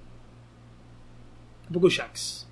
بقول 1.71 1.93
شانكس 1.93 2.47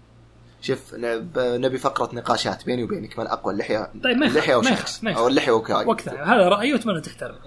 شوف 0.61 0.95
نب- 0.95 1.39
نبي 1.39 1.79
فقرة 1.79 2.15
نقاشات 2.15 2.65
بيني 2.67 2.85
وبينك 2.85 3.19
من 3.19 3.27
أقوى 3.27 3.53
اللحية. 3.53 3.93
طيب 4.05 4.17
ما 4.17 4.27
اللحية 4.27 4.61
ما 5.03 5.13
أو. 5.13 5.29
اللحية 5.29 5.53
وكاي 5.53 5.87
وقتها 5.87 6.25
هذا 6.25 6.49
رأيي 6.49 6.73
وأتمنى 6.73 7.01
تحترمه. 7.01 7.39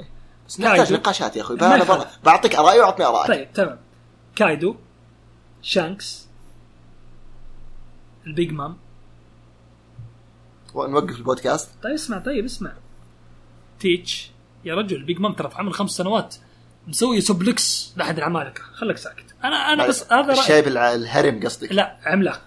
بس 0.48 0.60
نحتاج. 0.60 0.94
نقاشات 0.94 1.36
يا 1.36 1.42
أخوي. 1.42 1.58
ب- 1.58 2.06
بعطيك 2.24 2.56
ارائي 2.56 2.80
وأعطني 2.80 3.06
ارائك 3.06 3.28
طيب 3.28 3.54
تمام. 3.54 3.80
كايدو 4.36 4.76
شانكس 5.62 6.28
البيج 8.28 8.52
مام. 8.52 8.78
ونوقف 10.74 11.16
البودكاست. 11.18 11.70
طيب 11.84 11.94
اسمع 11.94 12.18
طيب 12.20 12.46
اسمع. 12.46 12.72
تيتش. 13.80 14.32
يا 14.68 14.76
رجل 14.76 15.04
بيج 15.04 15.20
مام 15.20 15.34
ترى 15.34 15.50
في 15.50 15.58
عمر 15.58 15.72
خمس 15.72 15.92
سنوات 15.92 16.36
مسوي 16.88 17.22
suplex 17.22 17.94
لاحد 17.98 18.18
العمالقه 18.18 18.62
خليك 18.74 18.98
ساكت. 18.98 19.26
أنا 19.44 19.56
أنا 19.56 19.88
بس 19.88 20.14
هذا 20.14 20.22
رأيي. 20.22 20.40
الشايب 20.40 20.68
الهرم 20.68 21.44
قصدك. 21.44 21.72
لا 21.72 21.98
عملاق. 22.06 22.42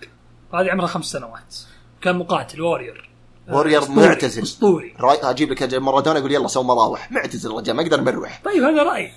هذه 0.55 0.71
عمرها 0.71 0.87
خمس 0.87 1.05
سنوات. 1.05 1.57
كان 2.03 2.17
مقاتل 2.17 2.61
warrior 2.61 3.11
warrior 3.49 3.79
أسطوري، 3.79 4.09
معتزل. 4.09 4.43
أسطوري. 4.43 4.95
راي 5.01 5.19
أجيب 5.23 5.53
لك 5.53 5.75
مارادونا 5.75 6.19
يقول 6.19 6.33
يلا 6.33 6.49
سوي 6.49 6.65
مراوح. 6.65 7.13
معتزل 7.13 7.51
الرجال 7.51 7.77
ما 7.77 7.83
يقدر 7.83 8.01
مروح. 8.01 8.43
طيب 8.45 8.63
هذا 8.63 8.83
رأيي. 8.83 9.13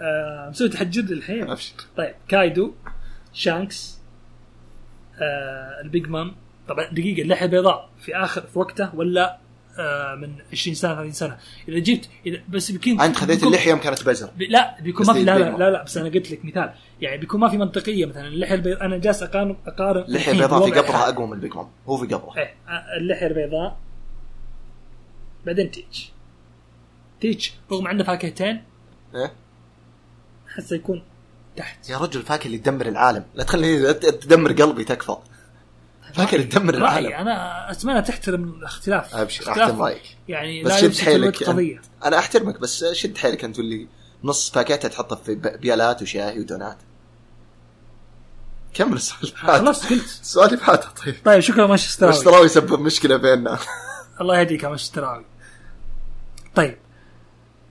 آه 0.00 0.48
مسوي 0.50 0.68
تحجر 0.68 1.02
الحين. 1.02 1.50
ابشر 1.50 1.74
طيب 1.96 2.14
كايدو 2.28 2.74
شانكس 3.32 3.98
آه 5.20 5.80
البيج 5.84 6.08
مام 6.08 6.36
طبعا 6.68 6.86
دقيقة 6.92 7.22
اللحية 7.22 7.46
البيضاء 7.46 7.90
في 8.00 8.16
آخر 8.16 8.40
في 8.40 8.58
وقته 8.58 8.94
ولا 8.94 9.38
من 10.20 10.34
20 10.52 10.74
سنة 10.74 10.94
30 10.94 11.12
سنة. 11.12 11.38
إذا 11.68 11.78
جبت 11.78 12.08
إذا 12.26 12.38
بس 12.48 12.70
بيكون 12.70 13.00
أنت 13.00 13.16
خذيت 13.16 13.42
اللحية 13.42 13.70
يوم 13.70 13.78
كانت 13.78 14.06
بزر. 14.06 14.30
لا 14.48 14.80
بيكون 14.80 15.06
ما 15.06 15.12
في 15.12 15.24
لا 15.24 15.38
لا. 15.38 15.56
لا 15.56 15.70
لا 15.70 15.82
بس 15.82 15.96
أنا 15.96 16.08
قلت 16.08 16.30
لك 16.30 16.44
مثال. 16.44 16.72
يعني 17.00 17.16
بيكون 17.18 17.40
ما 17.40 17.48
في 17.48 17.56
منطقية 17.58 18.06
مثلا. 18.06 18.26
اللحية 18.26 18.54
البيضاء 18.54 18.84
أنا 18.84 18.98
جالس 18.98 19.22
اقارن 19.22 19.56
أقارن 19.66 20.02
اللحية 20.02 20.32
البيضاء 20.32 20.70
في 20.70 20.80
قبرها. 20.80 21.08
أقوى 21.08 21.26
من 21.26 21.32
البيج 21.32 21.56
مام 21.56 21.68
هو 21.88 21.96
في 21.96 22.14
قبره 22.14 22.36
إيه 22.36 22.54
آه، 22.68 22.96
اللحية 23.00 23.26
البيضاء. 23.26 23.78
بعدين 25.46 25.70
تيتش. 25.70 26.12
تيتش 27.20 27.54
رغم 27.72 27.88
عنده 27.88 28.04
فاكهتين. 28.04 28.62
إيه؟ 29.14 29.32
أحسه 30.48 30.76
يكون 30.76 31.02
تحت. 31.56 31.90
يا 31.90 31.98
رجل 31.98 32.22
فاكهة 32.22 32.46
اللي 32.46 32.58
تدمر 32.58 32.86
العالم. 32.86 33.24
لا 33.34 33.44
تخليني 33.44 33.94
تدمر 33.94 34.52
قلبي 34.52 34.84
تكفى. 34.84 35.16
فاكهة 36.14 36.42
تدمر 36.42 36.74
العالم 36.74 37.12
أنا 37.12 37.70
أتمنى 37.70 38.02
تحترم 38.02 38.44
الاختلاف. 38.44 39.14
أبشر 39.14 39.42
اختلاف 39.42 39.58
احترم 39.58 39.82
رأيك. 39.82 40.02
يعني 40.28 40.62
بس 40.62 40.72
لا 40.72 40.90
شد 40.90 41.04
حيلك 41.04 41.44
قضية. 41.44 41.80
أنا 42.04 42.18
أحترمك 42.18 42.60
بس 42.60 42.84
شد 42.84 43.18
حيلك 43.18 43.44
انت 43.44 43.58
اللي 43.58 43.88
نص 44.24 44.50
باكيتها 44.50 44.88
تحطه 44.88 45.16
في 45.16 45.34
بيالات 45.34 46.02
وشاي 46.02 46.40
ودونات. 46.40 46.78
كمل 48.74 48.92
السؤال 48.92 49.32
بعده. 49.42 49.64
خلصت 49.64 49.90
قلت. 49.90 50.52
اللي 50.52 50.66
بعده 50.66 50.88
طيب. 51.04 51.14
طيب 51.24 51.40
شكرا 51.40 51.66
مانشستراوي. 51.66 52.14
مانشستراوي 52.14 52.46
يسبب 52.46 52.80
مشكلة 52.80 53.16
بيننا. 53.16 53.58
الله 54.20 54.38
يهديك 54.38 54.62
يا 54.62 54.68
مانشستراوي 54.68 55.24
طيب 56.54 56.78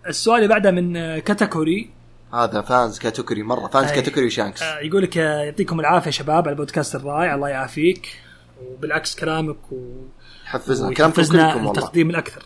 السؤال 0.07 0.37
اللي 0.37 0.47
بعده 0.47 0.71
من 0.71 0.97
آه، 0.97 1.19
كاتاكوري. 1.19 1.91
هذا 2.33 2.61
fans 2.61 2.99
كاتاكوري 2.99 3.43
مرة 3.43 3.67
fans 3.67 3.89
أي. 3.89 3.95
كاتاكوري 3.95 4.25
وشانكس. 4.25 4.61
آه، 4.61 4.79
يقول 4.79 5.03
لك 5.03 5.17
آه، 5.17 5.41
يعطيكم 5.41 5.79
العافية 5.79 6.11
شباب 6.11 6.43
على 6.43 6.49
البودكاست 6.49 6.95
الرائع 6.95 7.35
الله 7.35 7.49
يعافيك. 7.49 8.24
وبالعكس 8.63 9.15
كلامك 9.15 9.71
و... 9.71 10.05
حفزنا 10.45 10.93
كلامكم 10.93 11.67
التقديم 11.67 12.09
الأكثر. 12.09 12.43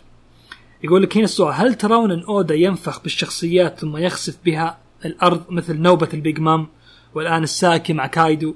يقول 0.84 1.04
لك 1.04 1.18
هنا 1.18 1.26
السؤال 1.26 1.54
هل 1.54 1.76
ترون 1.76 2.12
أن 2.12 2.24
أودا 2.24 2.56
ينفخ 2.56 3.02
بالشخصيات 3.02 3.80
ثم 3.80 3.98
يخسف 3.98 4.38
بها 4.46 4.78
الأرض 5.06 5.44
مثل 5.50 5.82
نوبة 5.82 6.10
البيج 6.14 6.40
مام 6.40 6.68
والآن 7.16 7.44
الساكي 7.44 7.94
مع 7.94 8.08
كايدو؟ 8.08 8.56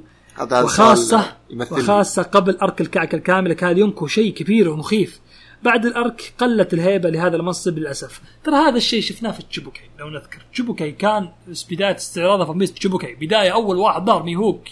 يمثل 1.50 1.74
وخاصة 1.74 2.22
قبل 2.24 2.58
arc 2.58 2.82
الكعكة 2.82 3.16
الكاملة 3.16 3.54
كان 3.54 3.78
يونكو 3.78 4.08
شيء 4.08 4.34
كبير 4.34 4.70
ومخيف. 4.70 5.20
بعد 5.64 5.86
ال 5.86 5.98
arc 5.98 6.34
قلت 6.38 6.74
الهيبة 6.74 7.10
لهذا 7.10 7.36
المنصب 7.36 7.78
للأسف. 7.78 8.22
ترى 8.44 8.56
هذا 8.56 8.78
الشيء 8.78 9.02
شفناه 9.02 9.32
في 9.32 9.44
تشيبوكي 9.44 9.82
لو 10.00 10.10
نذكر. 10.10 10.46
تشيبوكي 10.54 10.92
كان 10.92 11.30
بداية 11.72 11.96
استعراضه 11.96 12.46
في 12.46 12.52
ميس 12.52 12.74
تشيبوكي 12.74 13.16
بداية 13.16 13.54
أول 13.54 13.78
واحد 13.78 14.06
ظهر 14.06 14.24
ميهوك. 14.24 14.64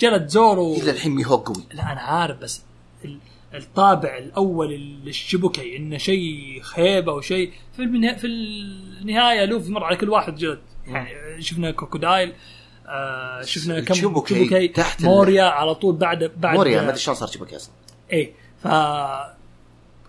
جلد 0.00 0.28
زورو 0.28 0.74
إلى 0.74 0.90
الحين 0.90 1.12
ميهوك 1.12 1.48
قوي. 1.48 1.64
لا 1.74 1.92
أنا 1.92 2.00
عارف 2.00 2.38
بس 2.38 2.62
ال- 3.04 3.18
الطابع 3.54 4.18
الأول 4.18 4.70
للشيبوكي 5.04 5.76
إنه 5.76 5.98
شيء 5.98 6.62
هيبة 6.74 7.12
وشيء 7.12 7.52
في 7.76 8.16
في 8.18 8.26
النهاية 8.26 9.44
لوفي 9.44 9.70
مر 9.72 9.84
على 9.84 9.96
كل 9.96 10.10
واحد 10.10 10.34
جلد 10.36 10.58
يعني 10.86 11.42
شفنا 11.42 11.70
كروكودايل 11.70 12.32
آه 12.86 13.42
شفنا 13.42 13.80
كم 13.80 13.94
تشيبوكي 13.94 14.34
تشيبوكي 14.34 14.68
تحت 14.68 15.02
موريا 15.02 15.42
على 15.44 15.74
طول 15.74 15.94
بعد 15.96 16.32
بعد 16.36 16.54
موريا 16.56 16.80
ما 16.82 16.88
أدري 16.88 16.98
شلون 16.98 17.16
صار 17.16 17.28
تشيبوكي 17.28 17.56
أصلا. 17.56 17.72
إيه 18.12 18.32
ف 18.62 18.68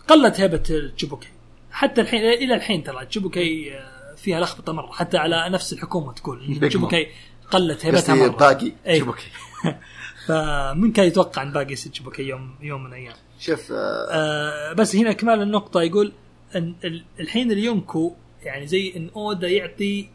قلت 0.08 0.40
هيبة 0.42 0.58
تشيبوكي 0.98 1.28
حتى 1.72 2.02
الحين 2.02 2.20
إلى 2.22 2.56
الحين 2.56 2.84
ترى 2.84 3.06
تشيبوكي 3.06 3.74
آه، 3.78 4.16
فيها 4.16 4.40
لخبطة 4.40 4.74
مرة. 4.74 4.92
حتى 4.92 5.18
على 5.18 5.50
نفس 5.50 5.74
الحكومة 5.74 6.14
تقول 6.14 6.60
تشيبوكي 6.62 7.08
قلت 7.52 7.86
هيبتها 7.86 8.16
مرة. 8.16 8.28
باقي 8.28 8.72
إيه. 8.86 9.00
تشيبوكي 9.00 9.26
فمن 10.28 10.92
كان 10.92 11.06
يتوقع 11.08 11.42
أن 11.42 11.52
باقي 11.52 11.74
يصير 11.74 11.92
تشيبوكي 11.92 12.24
يوم 12.24 12.56
يوم 12.62 12.84
من 12.84 12.90
الأيام. 12.90 13.14
شوف 13.40 13.72
آه، 13.72 14.08
آه 14.12 14.74
بس 14.74 14.96
هنا 14.96 15.14
كمال 15.14 15.42
النقطة 15.42 15.82
يقول 15.82 16.12
إن 16.56 16.76
ال- 16.84 17.06
الحين 17.20 17.52
اليونكو 17.52 18.16
يعني 18.44 18.68
زي 18.68 18.94
إن 18.98 19.10
أودا 19.16 19.48
يعطي 19.48 20.10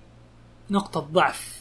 نقطة 0.71 1.01
ضعف 1.01 1.59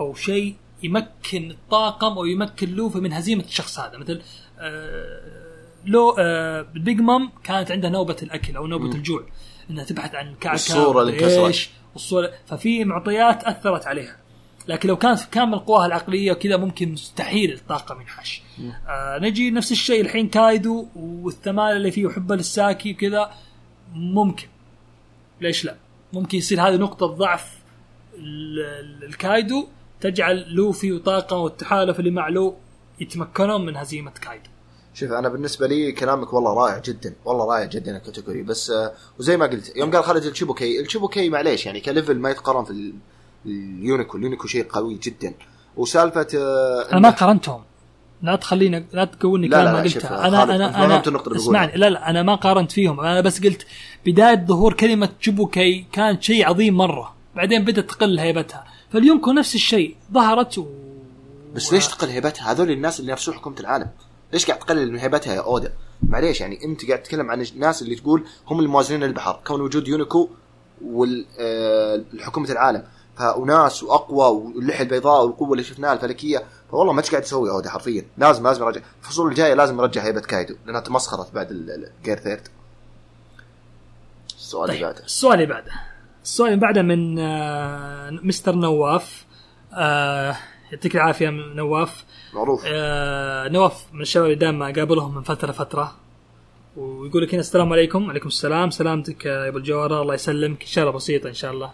أو 0.00 0.14
شيء 0.14 0.54
يمكن 0.82 1.50
الطاقم 1.50 2.12
أو 2.12 2.24
يمكن 2.24 2.70
لوفي 2.70 2.98
من 2.98 3.12
هزيمة 3.12 3.44
الشخص 3.44 3.78
هذا. 3.78 3.98
مثل 3.98 4.22
آه 4.58 5.52
لو 5.84 6.16
آه 6.18 6.62
بيج 6.74 7.00
مام 7.00 7.30
كانت 7.44 7.70
عندها 7.70 7.90
نوبة 7.90 8.16
الأكل 8.22 8.56
أو 8.56 8.66
نوبة 8.66 8.84
مم. 8.84 8.92
الجوع. 8.92 9.24
إنها 9.70 9.84
تبحث 9.84 10.14
عن 10.14 10.34
كعكة 10.40 10.54
الصورة 10.54 11.00
اللي 11.02 11.12
انكسرت. 11.12 11.46
إيش، 11.46 11.70
والصورة 11.92 12.32
ففي 12.46 12.84
معطيات 12.84 13.44
أثرت 13.44 13.86
عليها. 13.86 14.16
لكن 14.68 14.88
لو 14.88 14.96
كانت 14.96 15.18
في 15.18 15.30
كامل 15.30 15.58
قواها 15.58 15.86
العقلية 15.86 16.32
وكذا 16.32 16.56
ممكن 16.56 16.92
مستحيل 16.92 17.52
الطاقم 17.52 18.00
ينحش. 18.00 18.42
آه 18.88 19.18
نجي 19.18 19.50
نفس 19.50 19.72
الشيء 19.72 20.00
الحين 20.00 20.28
كايدو 20.28 20.86
والثمانية 20.96 21.76
اللي 21.76 21.90
فيه 21.90 22.06
وحبه 22.06 22.34
للساكي 22.36 22.92
وكذا 22.92 23.30
ممكن 23.94 24.46
ليش 25.40 25.64
لا؟ 25.64 25.76
ممكن 26.12 26.38
يصير 26.38 26.60
هذه 26.68 26.76
نقطة 26.76 27.06
ضعف 27.06 27.58
ال- 28.18 28.60
ال- 28.60 29.04
الكايدو 29.04 29.66
تجعل 30.00 30.44
لوفي 30.54 30.92
وطاقم 30.92 31.36
والتحالف 31.36 31.98
اللي 31.98 32.10
مع 32.10 32.28
لو 32.28 32.56
يتمكنون 33.00 33.66
من 33.66 33.76
هزيمة 33.76 34.10
كايدو. 34.10 34.50
شوف 34.94 35.12
أنا 35.12 35.28
بالنسبة 35.28 35.66
لي 35.66 35.92
كلامك 35.92 36.32
والله 36.32 36.54
رائع 36.54 36.78
جدا 36.78 37.14
والله 37.24 37.44
رائع 37.54 37.64
جدا 37.64 37.96
ال 37.96 38.01
category 38.01 38.42
بس 38.42 38.70
آه، 38.70 38.92
وزي 39.18 39.36
ما 39.36 39.46
قلت 39.46 39.76
يوم 39.76 39.90
قال 39.90 40.04
خالد 40.04 40.24
الشيبوكي 40.24 40.80
الشيبوكي 40.80 41.28
معليش 41.28 41.66
يعني 41.66 41.80
ك 41.80 41.86
level 41.86 42.18
ما 42.18 42.30
يتقارن 42.30 42.64
في 42.64 42.92
اليونيكو 43.46 44.16
اليونيكو 44.16 44.46
شيء 44.46 44.66
قوي 44.68 44.98
جدا. 45.02 45.34
وسالفة 45.76 46.26
آه، 46.34 46.92
أنا 46.92 47.00
ما 47.00 47.10
قارنتهم. 47.10 47.62
لا 48.22 48.36
تخليني 48.36 48.86
لا 48.92 49.04
تقولني 49.04 49.48
لا، 49.48 49.60
كلام 49.60 49.76
لا، 49.76 49.82
ما 49.82 49.88
خالد، 49.88 50.06
أنا 50.06 50.42
أنا 50.42 50.84
أنا. 50.84 51.36
اسمعني 51.36 51.76
لا 51.76 51.90
لا 51.90 52.10
أنا 52.10 52.22
ما 52.22 52.34
قارنت 52.34 52.72
فيهم. 52.72 53.00
أنا 53.00 53.20
بس 53.20 53.42
قلت 53.44 53.66
بداية 54.06 54.46
ظهور 54.46 54.74
كلمة 54.74 55.08
تشيبوكي 55.22 55.86
كانت 55.92 56.22
شيء 56.22 56.48
عظيم 56.48 56.76
مرة. 56.76 57.14
بعدين 57.36 57.64
بدأت 57.64 57.90
تقل 57.90 58.18
هيبتها. 58.18 58.64
فاليونكو 58.92 59.32
نفس 59.32 59.54
الشيء. 59.54 59.96
ظهرت 60.12 60.58
و... 60.58 60.66
بس 61.54 61.72
ليش 61.72 61.88
تقل 61.88 62.08
هيبتها؟ 62.08 62.52
هذول 62.52 62.70
الناس 62.70 63.00
اللي 63.00 63.12
نفسهم 63.12 63.34
حكومه 63.34 63.60
العالم. 63.60 63.88
ليش 64.32 64.46
قاعد 64.46 64.58
تقلل 64.58 64.92
من 64.92 64.98
هيبتها 64.98 65.34
يا 65.34 65.40
اودا 65.40 65.72
معليش 66.02 66.40
يعني 66.40 66.64
أنت 66.64 66.86
قاعد 66.86 67.02
تتكلم 67.02 67.30
عن 67.30 67.40
الناس 67.40 67.82
اللي 67.82 67.94
تقول 67.94 68.24
هم 68.46 68.60
الموازنين 68.60 69.02
البحر 69.02 69.40
كون 69.46 69.60
وجود 69.60 69.88
يونيكو 69.88 70.28
والحكومة 70.84 72.50
العالم. 72.50 72.84
فاناس 73.18 73.82
وأقوى 73.82 74.24
واللحية 74.26 74.84
البيضاء 74.84 75.24
والقوة 75.24 75.52
اللي 75.52 75.64
شفناها 75.64 75.92
الفلكية. 75.92 76.42
فوالله 76.70 76.92
ما 76.92 77.00
إيش 77.00 77.10
قاعد 77.10 77.22
تسوي 77.22 77.50
اودا 77.50 77.70
حرفيا. 77.70 78.04
لازم 78.18 78.46
لازم 78.46 78.64
يرجع. 78.64 78.80
الفصول 79.02 79.30
الجاية 79.30 79.54
لازم 79.54 79.80
يرجع 79.80 80.02
هيبة 80.02 80.20
كايدو 80.20 80.54
لأنها 80.66 80.80
تمسخرت 80.80 81.34
بعد 81.34 81.48
الجير 81.50 82.18
ثيرد. 82.18 82.48
السؤال 84.36 84.70
اللي 84.70 84.80
طيب 84.80 84.92
بعده. 84.92 85.04
السؤال 85.04 85.34
اللي 85.34 85.46
بعده. 85.46 85.72
السؤال 86.24 86.48
اللي 86.48 86.60
بعده 86.60 86.82
من 86.82 87.18
آه، 87.18 88.10
مستر 88.10 88.54
نواف. 88.54 89.24
آه، 89.74 90.36
يعطيك 90.72 90.96
العافية 90.96 91.30
من 91.30 91.56
نواف. 91.56 92.04
معروف. 92.34 92.62
آه، 92.66 93.48
نواف 93.48 93.84
من 93.92 94.00
الشباب 94.00 94.26
اللي 94.26 94.36
دائما 94.36 94.70
اقابلهم 94.70 95.14
من 95.14 95.22
فتره 95.22 95.52
فترة. 95.52 95.96
ويقول 96.76 97.22
لك 97.22 97.34
هنا 97.34 97.40
السلام 97.40 97.72
عليكم. 97.72 98.10
عليكم 98.10 98.28
السلام. 98.28 98.70
سلامتك 98.70 99.26
يا 99.26 99.48
أبو 99.48 99.58
الجوهرة. 99.58 100.02
الله 100.02 100.14
يسلمك. 100.14 100.60
إن 100.60 100.66
شاء 100.66 100.84
الله 100.84 100.96
بسيطة 100.96 101.28
إن 101.28 101.34
شاء 101.34 101.52
الله. 101.52 101.70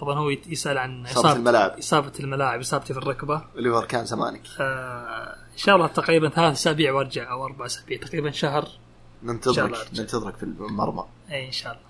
طبعا 0.00 0.18
هو 0.18 0.30
يسأل 0.30 0.78
عن 0.78 1.06
إصابة 1.06 1.32
الملاعب. 1.32 1.78
إصابة 1.78 2.12
الملاعب 2.20 2.60
إصابتي 2.60 2.92
في 2.92 2.98
الركبة. 2.98 3.42
اللي 3.56 3.70
هو 3.70 3.78
اركان 3.78 4.04
زمانك 4.04 4.42
آه، 4.60 5.36
إن 5.52 5.58
شاء 5.58 5.76
الله 5.76 5.86
تقريبا 5.86 6.28
ثلاث 6.28 6.52
أسابيع 6.52 6.92
وأرجع 6.92 7.30
أو 7.30 7.46
أربع 7.46 7.66
أسابيع 7.66 7.98
تقريبا 7.98 8.30
شهر. 8.30 8.68
ننتظرك. 9.22 9.88
ننتظرك 9.98 10.36
في 10.36 10.42
المرمى. 10.42 11.04
اي 11.30 11.46
إن 11.46 11.52
شاء 11.52 11.72
الله. 11.72 11.86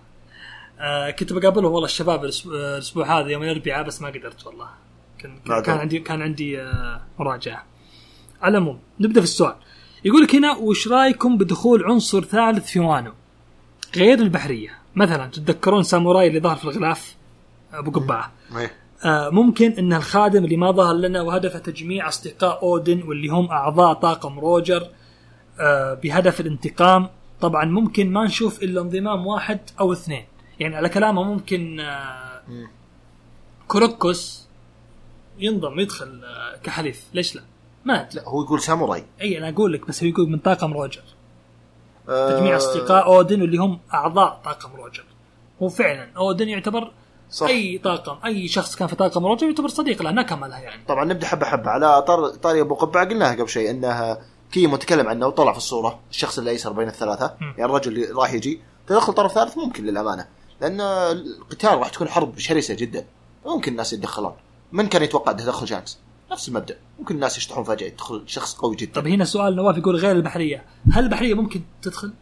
آه 0.80 1.10
كنت 1.10 1.32
بقابلهم 1.32 1.72
والله 1.72 1.84
الشباب 1.84 2.24
الأسبوع 2.24 3.20
هذا 3.20 3.28
يوم 3.28 3.42
الأربعاء 3.42 3.82
بس 3.84 4.02
ما 4.02 4.08
قدرت 4.08 4.46
والله. 4.46 4.68
كان 5.18 5.38
كان. 5.38 5.62
كان 5.62 5.78
عندي 5.78 5.98
كان 5.98 6.22
عندي 6.22 6.60
آه 6.62 7.00
مراجعة. 7.18 7.64
على 8.42 8.58
العموم 8.58 8.80
نبدأ 9.00 9.20
في 9.20 9.26
السؤال. 9.26 9.54
يقول 10.04 10.22
لك 10.22 10.34
هنا 10.34 10.56
وش 10.56 10.88
رأيكم 10.88 11.38
بدخول 11.38 11.84
عنصر 11.84 12.22
ثالث 12.24 12.66
في 12.66 12.80
وانو؟ 12.80 13.12
غير 13.96 14.18
البحرية. 14.18 14.78
مثلا 14.96 15.26
تتذكرون 15.26 15.82
ساموراي 15.82 16.26
اللي 16.26 16.40
ظهر 16.40 16.56
في 16.56 16.64
الغلاف؟ 16.64 17.16
أبو 17.78 17.90
قبعة 17.90 18.32
إيه. 18.56 18.72
آه 19.04 19.28
ممكن 19.30 19.72
إن 19.72 19.92
الخادم 19.92 20.44
اللي 20.44 20.56
ما 20.56 20.70
ظهر 20.70 20.94
لنا 20.94 21.22
وهدفه 21.22 21.58
تجميع 21.58 22.08
أصدقاء 22.08 22.62
أودن 22.62 23.02
واللي 23.02 23.28
هم 23.28 23.50
أعضاء 23.50 23.94
طاقم 23.94 24.38
روجر 24.38 24.86
آه 25.60 25.94
بهدف 25.94 26.40
الانتقام 26.40 27.08
طبعا 27.40 27.64
ممكن 27.64 28.12
ما 28.12 28.24
نشوف 28.24 28.62
إلا 28.62 28.80
انضمام 28.80 29.26
واحد 29.26 29.60
أو 29.80 29.92
اثنين 29.92 30.24
يعني 30.60 30.76
على 30.76 30.88
كلامه 30.88 31.22
ممكن 31.22 31.80
آه 31.80 32.42
مم. 32.48 32.68
كوروكوس 33.68 34.46
ينضم 35.38 35.80
يدخل 35.80 36.24
كحليف 36.62 37.04
ليش 37.14 37.36
لا؟ 37.36 37.42
ما. 37.84 38.08
لا 38.14 38.28
هو 38.28 38.42
يقول 38.42 38.60
ساموراي 38.60 39.04
إي 39.20 39.38
أنا 39.38 39.48
أقول 39.48 39.72
لك 39.72 39.88
بس 39.88 40.02
هو 40.02 40.08
يقول 40.08 40.30
من 40.30 40.38
طاقم 40.38 40.72
روجر 40.72 41.02
تجميع 42.06 42.56
أصدقاء 42.56 43.06
أودن 43.06 43.42
واللي 43.42 43.56
هم 43.58 43.80
أعضاء 43.94 44.40
طاقم 44.44 44.76
روجر 44.76 45.04
هو 45.62 45.68
فعلا 45.68 46.08
أودن 46.16 46.48
يعتبر 46.48 46.92
صح. 47.30 47.46
أي 47.46 47.78
طاقم 47.78 48.26
أي 48.26 48.48
شخص 48.48 48.76
كان 48.76 48.88
في 48.88 48.96
طاقم 48.96 49.26
روجر 49.26 49.46
يعتبر 49.46 49.68
صديق 49.68 50.02
له 50.02 50.10
نكمه 50.10 50.46
له 50.46 50.58
يعني. 50.58 50.84
طبعا 50.88 51.04
نبدأ 51.04 51.26
حبة 51.26 51.46
حبة. 51.46 51.70
على 51.70 52.02
طار 52.02 52.28
طاري 52.28 52.60
أبو 52.60 52.74
قبعة 52.74 53.08
قلناها 53.08 53.32
قبل 53.34 53.48
شيء 53.48 53.70
إنها 53.70 54.18
كيمو 54.52 54.76
تكلم 54.76 55.08
عنه 55.08 55.26
وطلع 55.26 55.52
في 55.52 55.58
الصورة 55.58 56.00
الشخص 56.10 56.38
اللي 56.38 56.50
ايسر 56.50 56.72
بين 56.72 56.88
الثلاثة. 56.88 57.34
مم. 57.40 57.54
يعني 57.58 57.64
الرجل 57.64 57.92
اللي 57.92 58.06
راح 58.06 58.32
يجي. 58.32 58.60
تدخل 58.86 59.12
طرف 59.12 59.32
ثالث 59.32 59.58
ممكن 59.58 59.84
للأمانة 59.84 60.26
لأن 60.60 60.80
القتال 60.80 61.78
راح 61.78 61.88
تكون 61.88 62.08
حرب 62.08 62.38
شرسة 62.38 62.74
جدا. 62.74 63.06
ممكن 63.46 63.72
الناس 63.72 63.92
يتدخلون. 63.92 64.32
من 64.72 64.86
كان 64.86 65.02
يتوقع 65.02 65.32
تدخل 65.32 65.66
شانكس؟ 65.66 65.98
نفس 66.32 66.48
المبدأ. 66.48 66.78
ممكن 66.98 67.14
الناس 67.14 67.38
يشطحون 67.38 67.64
فجأة 67.64 67.86
يدخل 67.86 68.22
شخص 68.26 68.54
قوي 68.54 68.76
جدا. 68.76 68.92
طب 69.00 69.06
هنا 69.06 69.24
سؤال 69.24 69.56
نواف 69.56 69.76
يقول 69.78 69.96
غير 69.96 70.16
البحرية 70.16 70.64
هل 70.92 71.04
البحرية 71.04 71.34
ممكن 71.34 71.60
تدخل؟ 71.82 72.12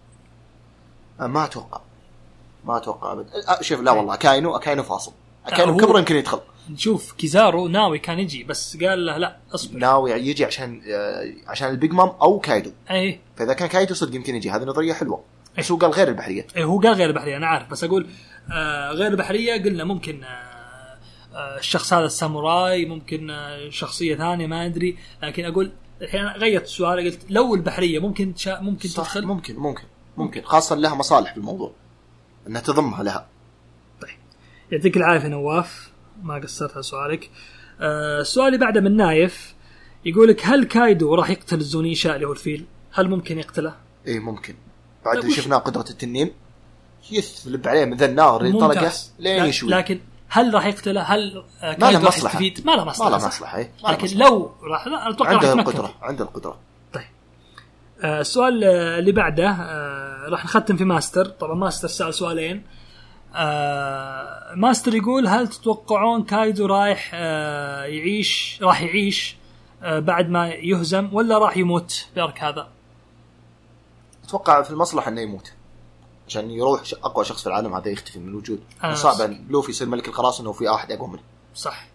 آه، 1.20 1.26
ما 1.26 1.44
أتوقع. 1.44 1.80
ما 2.64 2.76
أتوقع 2.76 3.12
ابدا 3.12 3.30
آه، 3.48 3.62
شوف 3.62 3.80
لا 3.80 3.90
والله 3.90 4.16
كاينو 4.16 4.58
كاينو 4.58 4.82
فاصل. 4.82 5.12
لا، 5.44 5.56
كاينو 5.56 5.72
هو- 5.72 5.76
كبرة 5.78 5.98
يمكن 5.98 6.16
يدخل. 6.16 6.40
نشوف 6.70 7.12
كيزارو 7.12 7.68
ناوي 7.68 7.98
كان 7.98 8.18
يجي 8.18 8.44
بس 8.44 8.76
قال 8.76 9.06
له 9.06 9.16
لا 9.16 9.36
اصبر. 9.54 9.78
ناوي 9.78 10.10
يجي 10.12 10.44
عشان 10.44 10.82
آه، 10.92 11.32
عشان 11.46 11.68
البيج 11.70 11.92
مام 11.92 12.08
أو 12.08 12.38
كايدو. 12.40 12.72
اي 12.90 13.20
فإذا 13.36 13.52
كان 13.52 13.68
كايدو 13.68 13.94
صدق 13.94 14.14
يمكن 14.14 14.34
يجي. 14.36 14.50
هذه 14.50 14.64
نظرية 14.64 14.92
حلوة. 14.92 15.24
بس 15.58 15.70
هو 15.72 15.76
قال 15.78 15.90
غير 15.90 16.08
البحرية. 16.08 16.46
اي 16.56 16.64
هو 16.64 16.80
قال 16.80 16.92
غير 16.94 17.08
البحرية 17.08 17.36
أنا 17.36 17.46
عارف. 17.46 17.70
بس 17.70 17.84
أقول 17.84 18.06
آه 18.52 18.90
غير 18.90 19.10
البحرية 19.10 19.62
قلنا 19.62 19.84
ممكن 19.84 20.24
آه 20.24 21.58
الشخص 21.58 21.92
هذا 21.92 22.04
الساموراي 22.04 22.84
ممكن 22.84 23.30
آه 23.30 23.68
شخصية 23.70 24.16
ثانية 24.16 24.46
ما 24.46 24.66
أدري. 24.66 24.96
لكن 25.22 25.44
أقول 25.44 25.72
الحين 26.02 26.26
غيرت 26.26 26.64
السؤال 26.64 26.98
قلت 27.04 27.20
لو 27.30 27.54
البحرية 27.54 27.98
ممكن 27.98 28.34
تشا 28.34 28.58
ممكن 28.60 28.88
صح 28.88 29.02
تدخل؟ 29.02 29.26
ممكن 29.26 29.56
ممكن 29.56 29.82
ممكن. 30.16 30.42
خاصة 30.42 30.76
لها 30.76 30.94
مصالح 30.94 31.34
بالموضوع 31.34 31.72
إنها 32.46 32.60
تضمها 32.60 33.02
لها 33.02 33.26
يعطيك 34.72 34.96
العافية 34.96 35.28
نواف 35.28 35.90
ما 36.22 36.34
قصرت 36.34 36.72
على 36.72 36.82
سؤالك 36.82 37.30
آه 37.80 38.20
السؤال 38.20 38.46
اللي 38.46 38.58
بعده 38.58 38.80
من 38.80 38.96
نايف 38.96 39.54
يقول 40.04 40.28
لك 40.28 40.46
هل 40.46 40.64
كايدو 40.64 41.14
راح 41.14 41.30
يقتل 41.30 41.58
الزونيشا 41.60 42.14
اللي 42.14 42.26
هو 42.26 42.32
الفيل؟ 42.32 42.66
هل 42.92 43.08
ممكن 43.08 43.38
يقتله؟ 43.38 43.74
اي 44.06 44.18
ممكن 44.18 44.54
بعد 45.04 45.14
طيب 45.14 45.24
اللي 45.24 45.34
شفناه 45.36 45.56
قدرة 45.56 45.84
التنين 45.90 46.32
يثلب 47.10 47.68
عليه 47.68 47.84
من 47.84 47.96
ذا 47.96 48.06
النار 48.06 48.40
اللي 48.40 48.52
طلقه 48.52 48.66
ممتاز. 48.66 49.12
لين 49.18 49.44
يشوي 49.44 49.70
لكن 49.70 50.00
هل 50.28 50.54
راح 50.54 50.66
يقتله؟ 50.66 51.02
هل 51.02 51.44
آه، 51.62 51.76
ما 51.80 51.90
له 51.90 51.98
مصلحة؟ 51.98 52.40
ما 52.40 52.72
له 52.76 52.84
مصلحة 52.84 53.10
ما 53.10 53.14
له 53.14 53.18
صح. 53.18 53.28
مصلحة 53.28 53.58
إيه. 53.58 53.72
ما 53.84 53.88
له 53.88 53.94
لكن 53.94 54.04
مصلحة. 54.04 54.28
لو 54.28 54.52
راح 54.62 54.86
لا 54.86 55.10
أتوقع 55.10 55.32
راح 55.32 55.44
عنده 55.44 55.52
القدره. 55.52 55.94
عنده 56.02 56.24
القدرة 56.24 56.50
طيب 56.50 56.60
السؤال 58.04 58.64
آه، 58.64 58.98
اللي 58.98 59.12
بعده 59.12 59.48
آه، 59.50 60.28
راح 60.28 60.44
نختم 60.44 60.76
في 60.76 60.84
ماستر. 60.84 61.26
طبعا 61.26 61.54
ماستر 61.54 61.88
سأل 61.88 62.14
سؤالين. 62.14 62.62
آه، 63.34 64.54
ماستر 64.54 64.94
يقول 64.94 65.26
هل 65.26 65.48
تتوقعون 65.48 66.22
كايدو 66.22 66.66
رايح 66.66 67.10
آه، 67.14 67.84
يعيش 67.84 68.58
راح 68.62 68.82
يعيش 68.82 69.36
آه، 69.82 69.98
بعد 69.98 70.28
ما 70.28 70.48
يهزم 70.48 71.08
ولا 71.12 71.38
راح 71.38 71.56
يموت؟ 71.56 72.06
بارك 72.16 72.42
هذا. 72.42 72.68
أتوقع 74.24 74.62
في 74.62 74.70
المصلحة 74.70 75.08
إنه 75.08 75.20
يموت. 75.20 75.52
عشان 76.28 76.50
يروح 76.50 76.82
أقوى 77.04 77.24
شخص 77.24 77.40
في 77.42 77.46
العالم 77.46 77.74
هذا 77.74 77.88
يختفي 77.88 78.18
من 78.18 78.28
الوجود. 78.28 78.60
صعب 78.92 79.36
لوفي 79.50 79.70
يصير 79.70 79.88
ملك 79.88 80.08
القراصنة 80.08 80.50
وفي 80.50 80.64
واحد 80.68 80.92
أقوى 80.92 81.08
منه. 81.08 81.22
صح. 81.54 81.86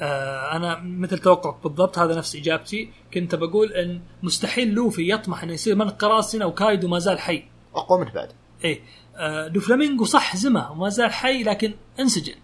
آه 0.00 0.56
أنا 0.56 0.80
مثل 0.80 1.18
توقعك 1.18 1.62
بالضبط 1.62 1.98
هذا 1.98 2.18
نفس 2.18 2.36
إجابتي. 2.36 2.90
كنت 3.14 3.34
بقول 3.34 3.72
إن 3.72 4.00
مستحيل 4.22 4.68
لوفي 4.68 5.12
يطمح 5.12 5.42
إنه 5.42 5.52
يصير 5.52 5.76
ملك 5.76 5.92
قراصنه 5.92 6.46
وكايدو 6.46 6.88
ما 6.88 6.98
زال 6.98 7.18
حي. 7.18 7.44
أقوى 7.74 8.00
منه 8.00 8.12
بعد. 8.12 8.32
إيه. 8.64 8.80
آه 9.16 9.48
دوفلامينغو 9.48 10.04
صح 10.04 10.36
زمه 10.36 10.72
وما 10.72 10.88
زال 10.88 11.12
حي 11.12 11.42
لكن 11.42 11.74
انسجن. 12.00 12.34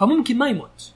فممكن 0.00 0.38
ما 0.38 0.48
يموت. 0.48 0.92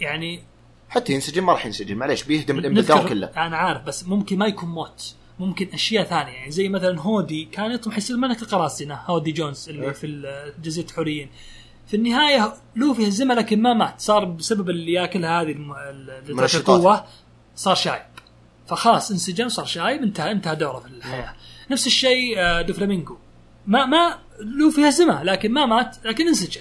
يعني 0.00 0.42
حتى 0.88 1.12
ينسجن 1.12 1.42
ما 1.42 1.52
راح 1.52 1.66
ينسجن. 1.66 1.96
معليش 1.96 2.24
بيهدم 2.24 2.58
الانبدام 2.58 2.98
نذكر 2.98 3.08
كله. 3.08 3.26
أنا 3.26 3.56
عارف 3.56 3.82
بس 3.82 4.04
ممكن 4.04 4.38
ما 4.38 4.46
يكون 4.46 4.68
موت. 4.68 5.14
ممكن 5.38 5.68
أشياء 5.72 6.04
ثانية. 6.04 6.32
يعني 6.32 6.50
زي 6.50 6.68
مثلا 6.68 7.00
هودي 7.00 7.44
كان 7.44 7.72
يطمح 7.72 7.96
يصير 7.96 8.16
ملك 8.16 8.42
القراصنه 8.42 8.94
هودي 8.94 9.32
جونز 9.32 9.68
اللي 9.68 9.86
إيه. 9.86 9.92
في 9.92 10.52
جزيرة 10.62 10.86
الحوريين 10.86 11.30
في 11.86 11.96
النهاية 11.96 12.54
لوفي 12.76 13.08
هزمه 13.08 13.34
لكن 13.34 13.62
ما 13.62 13.74
مات. 13.74 14.00
صار 14.00 14.24
بسبب 14.24 14.70
اللي 14.70 14.92
ياكلها 14.92 15.42
هذه 15.42 15.52
الم-. 15.52 15.74
القوه 16.54 17.04
صار 17.56 17.74
شايب. 17.74 18.02
فخلاص 18.66 19.10
انسجن 19.10 19.48
صار 19.48 19.64
شايب 19.64 20.02
انتهى 20.02 20.32
انتهى 20.32 20.56
دوره 20.56 20.78
في 20.80 20.86
الحياة. 20.86 21.34
نفس 21.70 21.86
الشيء 21.86 22.38
آه، 22.38 22.62
دوفلامينغو 22.62 23.16
ما 23.66 23.86
ما 23.86 24.18
لوفي 24.40 24.88
هزمه 24.88 25.22
لكن 25.22 25.52
ما 25.52 25.66
مات 25.66 25.96
لكن 26.04 26.28
انسجن. 26.28 26.60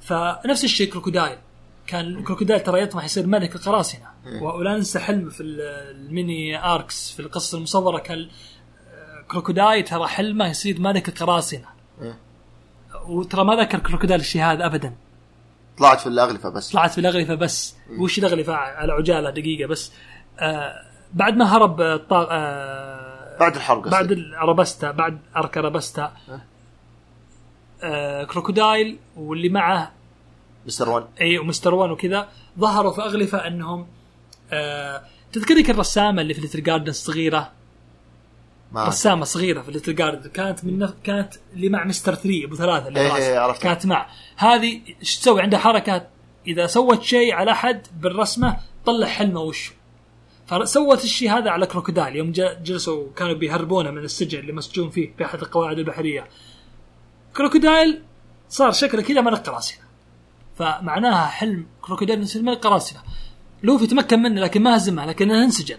فنفس 0.00 0.64
الشيء 0.64 0.90
كروكودايل. 0.92 1.38
كان 1.86 2.24
كروكودايل 2.24 2.60
ترى 2.60 2.82
يطمح 2.82 3.04
يصير 3.04 3.26
ملك 3.26 3.56
القراصنة. 3.56 4.06
مم. 4.26 4.42
ولا 4.42 4.76
ننسى 4.76 4.98
حلم 4.98 5.30
في 5.30 5.42
ال- 5.42 5.60
الميني 6.06 6.64
arcs 6.64 7.10
في 7.10 7.20
القصة 7.20 7.58
المصورة 7.58 7.98
كان 7.98 8.18
آه، 8.18 9.24
كروكودايل 9.30 9.84
ترى 9.84 10.06
حلمه 10.06 10.48
يصير 10.48 10.80
ملك 10.80 11.08
القراصنة. 11.08 11.66
إيه. 12.02 12.18
وترى 13.06 13.44
ما 13.44 13.54
ذكر 13.54 13.78
كروكودايل 13.78 14.20
الشيء 14.20 14.42
هذا 14.42 14.66
ابدا. 14.66 14.94
طلعت 15.78 16.00
في 16.00 16.06
الأغلفة 16.06 16.48
بس. 16.48 16.70
طلعت 16.72 16.90
في 16.90 16.98
الأغلفة 16.98 17.34
بس. 17.34 17.76
وش 17.98 18.18
الأغلفة؟ 18.18 18.54
على 18.54 18.92
عجالة 18.92 19.30
دقيقة 19.30 19.68
بس. 19.68 19.92
آه 20.38 20.74
بعد 21.14 21.36
ما 21.36 21.56
هرب 21.56 21.80
آه 21.80 21.96
طا- 21.96 22.02
آه 22.30 23.38
بعد 23.40 23.56
الحرب. 23.56 23.88
بعد 23.88 24.12
الأرابستا 24.12 24.90
بعد 24.90 25.18
arc 25.36 25.58
أرابستا 25.58 26.12
آه 27.82 28.24
كروكودايل 28.24 28.98
واللي 29.16 29.48
معه 29.48 29.92
مستر 30.66 30.88
وان. 30.88 31.04
اي 31.20 31.38
ومستر 31.38 31.74
وان 31.74 31.90
وكذا 31.90 32.28
ظهروا 32.58 32.92
في 32.92 33.00
أغلفة 33.02 33.46
أنهم 33.46 33.86
آه 34.52 35.02
تذكرك 35.32 35.70
الرسامة 35.70 36.22
اللي 36.22 36.34
في 36.34 36.40
ليتل 36.40 36.62
جاردن 36.62 36.88
الصغيره 36.88 37.50
رسامة 38.76 39.24
صغيرة 39.24 39.62
في 39.62 39.70
ليتل 39.70 39.94
جاردن 39.94 40.30
كانت 40.30 40.64
من 40.64 40.78
نف... 40.78 40.94
كانت 41.04 41.34
اللي 41.52 41.68
مع 41.68 41.84
مستر 41.84 42.14
3 42.14 42.44
أبو 42.44 42.56
ثلاثة 42.56 42.88
اللي 42.88 43.00
إيه. 43.00 43.16
إيه 43.16 43.38
عرفتها. 43.38 43.62
كانت 43.62 43.86
مع. 43.86 44.06
هذه 44.36 44.80
إيش 45.00 45.18
تسوي؟ 45.18 45.42
عندها 45.42 45.58
حركة. 45.58 46.06
إذا 46.46 46.66
سوت 46.66 47.02
شيء 47.02 47.34
على 47.34 47.50
أحد 47.50 47.86
بالرسمة 48.00 48.56
طلع 48.86 49.06
حلمه 49.06 49.40
وشه 49.40 49.72
فسوت 50.46 51.04
الشيء 51.04 51.30
هذا 51.30 51.50
على 51.50 51.66
كروكودايل. 51.66 52.16
يوم 52.16 52.32
جلسوا 52.62 53.06
كانوا 53.16 53.34
بيهربونه 53.34 53.90
من 53.90 54.04
السجن 54.04 54.38
اللي 54.38 54.52
مسجون 54.52 54.90
فيه 54.90 55.12
في 55.18 55.24
احد 55.24 55.38
القواعد 55.38 55.78
البحرية. 55.78 56.28
كروكودايل 57.36 58.02
صار 58.48 58.72
شكله 58.72 59.02
كذا 59.02 59.20
ملك 59.20 59.48
قراصنه 59.48 59.78
فمعناها 60.58 61.26
حلم 61.26 61.66
كروكودايل 61.82 62.22
يصير 62.22 62.42
ملك 62.42 62.58
قراصنه 62.58 63.00
لوفي 63.62 63.86
تمكن 63.86 64.22
منه 64.22 64.40
لكن 64.40 64.62
ما 64.62 64.76
هزمه 64.76 65.06
لكنه 65.06 65.44
انسجن. 65.44 65.78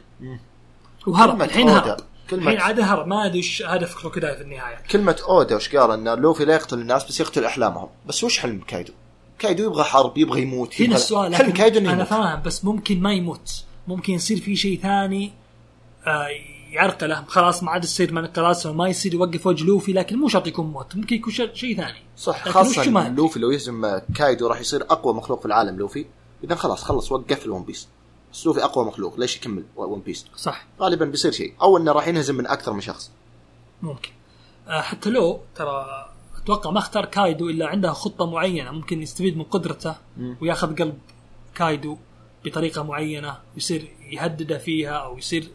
وهرب. 1.07 1.41
الحين. 1.41 1.69
هرب. 1.69 1.97
كلمة- 2.31 2.33
الحين 2.33 2.59
عاد 2.59 2.79
هرب 2.79 3.07
ما 3.07 3.25
أدري 3.25 3.37
إيش 3.37 3.63
هدف 3.65 4.01
كروكودايل 4.01 4.35
في 4.35 4.41
النهاية. 4.41 4.75
كلمة 4.91 5.15
أودا 5.29 5.55
وش 5.55 5.75
قال؟ 5.75 5.91
إن 5.91 6.19
لوفي 6.21 6.45
لا 6.45 6.53
يقتل 6.53 6.79
الناس 6.79 7.03
بس 7.03 7.19
يقتل 7.19 7.45
أحلامهم. 7.45 7.89
بس 8.05 8.23
وش 8.23 8.39
حلم 8.39 8.61
كايدو؟ 8.67 8.93
كايدو 9.39 9.63
يبغى 9.63 9.83
حرب 9.83 10.17
يبغى 10.17 10.41
يموت 10.41 10.81
هنا 10.81 10.95
السؤال 10.95 11.35
حلم 11.35 11.51
كايدو 11.51 11.79
إنه 11.79 11.93
أنا 11.93 12.03
فاهم 12.03 12.41
بس 12.41 12.65
ممكن 12.65 13.01
ما 13.01 13.13
يموت. 13.13 13.63
ممكن 13.87 14.13
يصير 14.13 14.39
في 14.39 14.55
شيء 14.55 14.79
ثاني 14.81 15.31
آه 16.07 16.27
يعرقله 16.71 17.23
خلاص 17.27 17.63
ما 17.63 17.71
عاد 17.71 17.83
يصير 17.83 18.13
من 18.13 18.23
القراصنه 18.25 18.73
ما 18.73 18.87
يصير 18.87 19.13
يوقف 19.13 19.47
وجه 19.47 19.63
لوفي 19.63 19.93
لكن 19.93 20.17
مو 20.17 20.27
شرط 20.27 20.47
يكون 20.47 20.65
موت. 20.65 20.95
ممكن 20.95 21.15
يكون 21.15 21.33
شيء 21.33 21.77
ثاني. 21.77 22.03
صح 22.17 22.47
أدري. 22.47 23.09
لوفي 23.15 23.39
لو 23.39 23.51
يهزم 23.51 23.99
كايدو 24.15 24.47
راح 24.47 24.59
يصير 24.59 24.81
أقوى 24.81 25.13
مخلوق 25.13 25.39
في 25.39 25.45
العالم 25.45 25.77
لوفي. 25.77 26.05
إذا 26.43 26.55
خلاص 26.55 26.83
خلص 26.83 27.11
وقف 27.11 27.45
ال 27.45 27.50
One 27.50 27.63
Piece. 27.63 27.87
بس 28.33 28.45
لوفي 28.45 28.63
أقوى 28.63 28.85
مخلوق 28.85 29.19
ليش 29.19 29.35
يكمل 29.35 29.63
One 29.75 30.01
Piece 30.01 30.25
صح. 30.35 30.65
غالبا 30.81 31.05
بيصير 31.05 31.31
شيء. 31.31 31.53
أو 31.61 31.77
إنه 31.77 31.91
راح 31.91 32.07
ينهزم 32.07 32.35
من 32.35 32.47
أكثر 32.47 32.73
من 32.73 32.81
شخص. 32.81 33.11
ممكن. 33.81 34.09
آه 34.67 34.81
حتى 34.81 35.09
لو 35.09 35.39
ترى 35.55 35.85
أتوقع 36.43 36.71
ما 36.71 36.79
اختار 36.79 37.05
كايدو 37.05 37.49
إلا 37.49 37.67
عنده 37.67 37.91
خطة 37.91 38.31
معينة 38.31 38.71
ممكن 38.71 39.01
يستفيد 39.01 39.37
من 39.37 39.43
قدرته. 39.43 39.95
وياخذ 40.41 40.75
قلب 40.75 40.97
كايدو 41.55 41.97
بطريقة 42.45 42.83
معينة 42.83 43.37
ويصير 43.55 43.91
يهدده 44.09 44.57
فيها 44.57 44.91
أو 44.91 45.17
يصير 45.17 45.51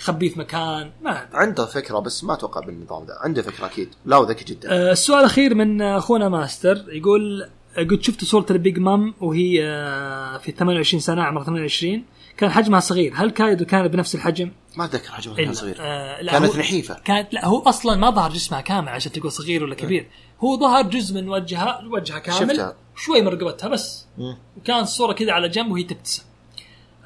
يخبيه 0.00 0.28
في 0.28 0.38
مكان 0.38 0.92
ما 1.02 1.22
أدري. 1.22 1.38
عنده 1.38 1.66
فكرة 1.66 1.98
بس 1.98 2.24
ما 2.24 2.34
أتوقع 2.34 2.60
بالنظام 2.60 3.04
ده. 3.04 3.18
عنده 3.20 3.42
فكرة 3.42 3.66
أكيد. 3.66 3.88
لا 4.06 4.22
ذكي 4.22 4.44
جدا. 4.44 4.70
آه، 4.72 4.92
السؤال 4.92 5.20
الأخير 5.20 5.54
من 5.54 5.82
أخونا 5.82 6.28
ماستر 6.28 6.84
يقول 6.88 7.50
قد 7.76 8.02
شفت 8.02 8.24
صورة 8.24 8.46
ال 8.50 8.57
Big 8.57 8.78
Mom 8.78 9.14
وهي 9.20 9.64
آه، 9.64 10.38
في 10.38 10.52
28 10.52 11.00
سنة 11.00 11.22
عمرها 11.22 11.44
28 11.44 12.04
كان 12.36 12.50
حجمها 12.50 12.80
صغير. 12.80 13.12
هل 13.14 13.30
كايدو 13.30 13.64
كان 13.64 13.88
بنفس 13.88 14.14
الحجم؟ 14.14 14.50
ما 14.76 14.84
أتذكر 14.84 15.12
حجمه 15.12 15.34
إلا 15.34 15.44
كان 15.44 15.54
صغير. 15.54 15.76
آه 15.80 16.22
كانت 16.22 16.56
نحيفة. 16.56 16.94
كانت 17.04 17.34
لا 17.34 17.46
هو 17.46 17.58
أصلا 17.58 17.96
ما 17.96 18.10
ظهر 18.10 18.32
جسمها 18.32 18.60
كامل 18.60 18.88
عشان 18.88 19.12
تقول 19.12 19.32
صغير 19.32 19.64
ولا 19.64 19.74
كبير. 19.74 20.06
هو 20.40 20.60
ظهر 20.60 20.82
جزء 20.82 21.14
من 21.14 21.28
وجهها 21.28 21.82
وجهها 21.92 22.18
كامل. 22.18 22.50
شفتها. 22.50 22.76
شوي 22.96 23.22
من 23.22 23.28
رقبتها 23.28 23.68
بس. 23.68 24.06
مم. 24.18 24.36
وكان 24.56 24.80
الصورة 24.80 25.12
كذا 25.12 25.32
على 25.32 25.48
جنب 25.48 25.70
وهي 25.70 25.82
تبتسم. 25.82 26.22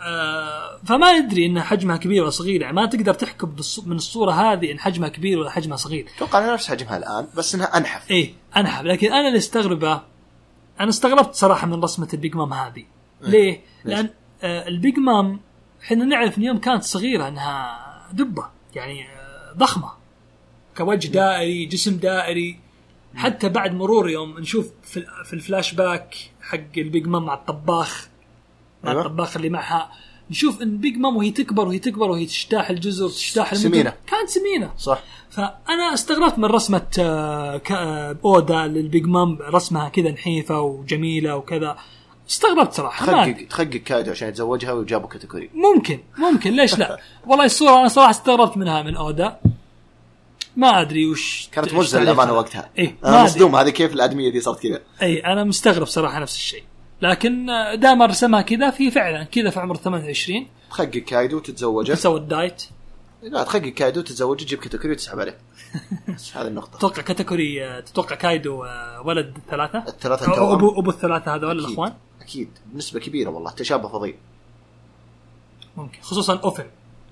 آه 0.00 0.80
فما 0.84 1.18
ندري 1.18 1.46
إن 1.46 1.62
حجمها 1.62 1.96
كبير 1.96 2.22
ولا 2.22 2.30
صغير. 2.30 2.60
يعني 2.60 2.74
ما 2.74 2.86
تقدر 2.86 3.14
تحكم 3.14 3.56
من 3.86 3.96
الصورة 3.96 4.32
هذه 4.32 4.72
إن 4.72 4.78
حجمها 4.78 5.08
كبير 5.08 5.38
ولا 5.38 5.50
حجمها 5.50 5.76
صغير. 5.76 6.06
أتوقع 6.16 6.52
نفس 6.52 6.68
حجمها 6.68 6.96
الآن 6.96 7.26
بس 7.36 7.54
إنها 7.54 7.76
أنحف. 7.76 8.10
إيه 8.10 8.34
انحب 8.56 8.86
لكن 8.86 9.12
أنا 9.12 9.28
اللي 9.28 9.38
أستغربه 9.38 10.00
أنا 10.80 10.88
استغربت 10.88 11.34
صراحة 11.34 11.66
من 11.66 11.82
رسمة 11.82 12.08
البيج 12.14 12.36
مام 12.36 12.52
هذه. 12.52 12.84
ليه؟ 13.20 13.60
لأن 13.84 14.10
آه 14.42 14.68
ال 14.68 14.76
Big 14.76 14.98
Mom 14.98 15.40
إحنا 15.82 16.04
نعرف 16.04 16.38
إن 16.38 16.42
يوم 16.42 16.58
كانت 16.58 16.82
صغيرة 16.82 17.28
إنها 17.28 17.78
دبة 18.12 18.48
يعني 18.74 19.08
آه 19.08 19.52
ضخمة. 19.56 19.90
كوجه 20.76 21.08
دائري 21.08 21.66
جسم 21.66 21.96
دائري. 21.96 22.60
حتى 23.14 23.48
بعد 23.48 23.74
مرور 23.74 24.10
يوم 24.10 24.38
نشوف 24.38 24.70
في, 24.82 25.32
الفلاش 25.32 25.74
باك 25.74 26.14
حق 26.42 26.58
ال 26.76 26.84
Big 26.84 27.06
Mom 27.06 27.24
مع 27.24 27.34
الطباخ 27.34 28.08
مع 28.84 28.90
أيوة. 28.90 29.06
الطباخ 29.06 29.36
اللي 29.36 29.48
معها 29.48 29.90
نشوف 30.30 30.62
إن 30.62 30.78
Big 30.78 30.96
Mom 30.96 31.16
وهي 31.16 31.30
تكبر 31.30 31.68
وهي 31.68 31.78
تكبر 31.78 32.10
وهي 32.10 32.26
تجتاح 32.26 32.70
الجزر 32.70 33.08
تجتاح 33.08 33.52
المدن. 33.52 33.70
سمينة. 33.70 33.94
كانت 34.06 34.28
سمينة. 34.28 34.72
صح. 34.78 35.02
فأنا 35.30 35.94
استغربت 35.94 36.38
من 36.38 36.44
رسمة 36.44 36.86
آه، 36.98 37.62
آه، 37.70 38.16
أودا 38.24 38.66
لل 38.66 38.82
Big 38.82 39.06
Mom 39.06 39.38
رسمها 39.40 39.88
كذا 39.88 40.10
نحيفة 40.10 40.60
وجميلة 40.60 41.36
وكذا. 41.36 41.76
استغربت 42.30 42.72
صراحة. 42.72 43.06
تحقق 43.06 43.46
تحقق 43.50 43.76
كايدو 43.76 44.10
عشان 44.10 44.28
يتزوجها 44.28 44.72
وجابوا 44.72 45.08
كاتاكوري. 45.08 45.50
ممكن 45.54 46.00
ممكن 46.18 46.52
ليش 46.52 46.78
لا؟ 46.78 46.98
والله 47.26 47.44
الصورة 47.44 47.80
أنا 47.80 47.88
صراحة 47.88 48.10
استغربت 48.10 48.56
منها 48.56 48.82
من 48.82 48.96
أودا. 48.96 49.40
ما 50.56 50.80
أدري 50.80 51.06
وش 51.06 51.48
كانت 51.52 51.74
مزة. 51.74 52.00
للأمانة 52.00 52.32
وقتها. 52.32 52.70
ما 52.78 52.92
أنا. 53.04 53.24
مصدوم 53.24 53.56
هذه 53.56 53.70
كيف 53.70 53.92
الأدمية 53.92 54.30
دي 54.32 54.40
صارت 54.40 54.62
كذا؟ 54.62 54.80
اي 55.02 55.18
أنا 55.18 55.44
مستغرب 55.44 55.86
صراحة 55.86 56.18
نفس 56.18 56.36
الشيء. 56.36 56.62
لكن 57.02 57.50
آه، 57.50 57.74
دام 57.74 58.02
رسمها 58.02 58.42
كذا 58.42 58.70
في 58.70 58.90
فعلا 58.90 59.24
كذا 59.24 59.50
في 59.50 59.60
عمر 59.60 59.76
28 59.76 60.46
تخقق 60.70 60.88
كايدو 60.88 61.36
وتتزوجه. 61.36 61.94
سوى 61.94 62.20
ال 62.20 62.27
diet. 62.27 62.62
لا 63.22 63.42
تخقق 63.44 63.62
كايدو 63.68 64.00
تتزوج 64.00 64.44
تجيب 64.44 64.58
كاتاكوري 64.58 64.92
وتسحب 64.92 65.20
عليه. 65.20 65.38
هذه 66.34 66.46
النقطة. 66.46 66.78
تتوقع 66.78 67.02
كاتاكوري 67.02 67.82
تتوقع 67.82 68.14
كايدو 68.16 68.64
ولد 69.04 69.38
ثلاثة؟ 69.50 69.78
الثلاثة 69.88 70.38
أو 70.38 70.54
ابو 70.54 70.80
أبو 70.80 70.90
الثلاثة 70.90 71.34
هذول 71.34 71.50
أكيد. 71.58 71.64
الأخوان؟ 71.68 71.94
أكيد. 72.20 72.50
بنسبة 72.66 73.00
كبيرة 73.00 73.30
والله. 73.30 73.50
تشابه 73.50 73.88
فظيع. 73.88 74.14
ممكن. 75.76 76.02
خصوصا 76.02 76.40
أوفن. 76.44 76.66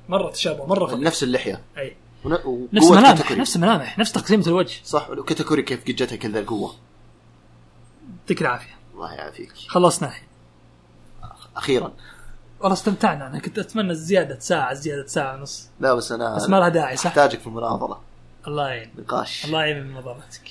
مرة 0.09 0.31
تشابه 0.31 0.67
مرة 0.67 0.87
فظيع. 0.87 0.99
نفس 1.07 1.23
اللحية. 1.23 1.63
أي. 1.79 1.97
ون- 2.25 2.69
نفس 2.73 2.91
ملامح 2.91 3.11
كاتاكوري. 3.13 3.41
نفس 3.41 3.57
ملامح 3.57 3.99
نفس 3.99 4.13
تقسيمة 4.13 4.47
الوجه. 4.47 4.81
صح. 4.85 5.11
وكاتاكوري 5.11 5.63
كيف 5.63 5.85
جتها 5.87 6.17
كذا 6.17 6.41
القوة 6.41 6.75
يعطيك 8.21 8.41
العافية. 8.43 8.75
الله 8.95 9.13
يعافيك. 9.13 9.53
خلصنا. 9.69 10.09
الحين 10.09 10.27
أخيرا. 11.57 11.93
والله 12.61 12.73
استمتعنا. 12.73 13.27
أنا 13.27 13.39
كنت 13.39 13.59
أتمنى 13.59 13.95
زيادة 13.95 14.39
ساعة 14.39 14.75
زيادة 14.75 15.07
ساعة 15.07 15.37
ونص. 15.37 15.69
لا 15.81 15.95
بس 15.95 16.13
أنا 16.13 16.37
بس 16.37 16.49
ما 16.49 16.57
لها 16.57 16.69
داعي 16.69 16.97
صح؟ 16.97 17.07
أحتاجك 17.07 17.41
في 17.41 17.51
مناظرة 17.51 18.01
الله 18.47 18.69
يعين. 18.69 18.91
نقاش. 18.99 19.45
الله 19.45 19.61
يعين 19.61 19.87
من 19.87 19.95
نظرتك 19.95 20.51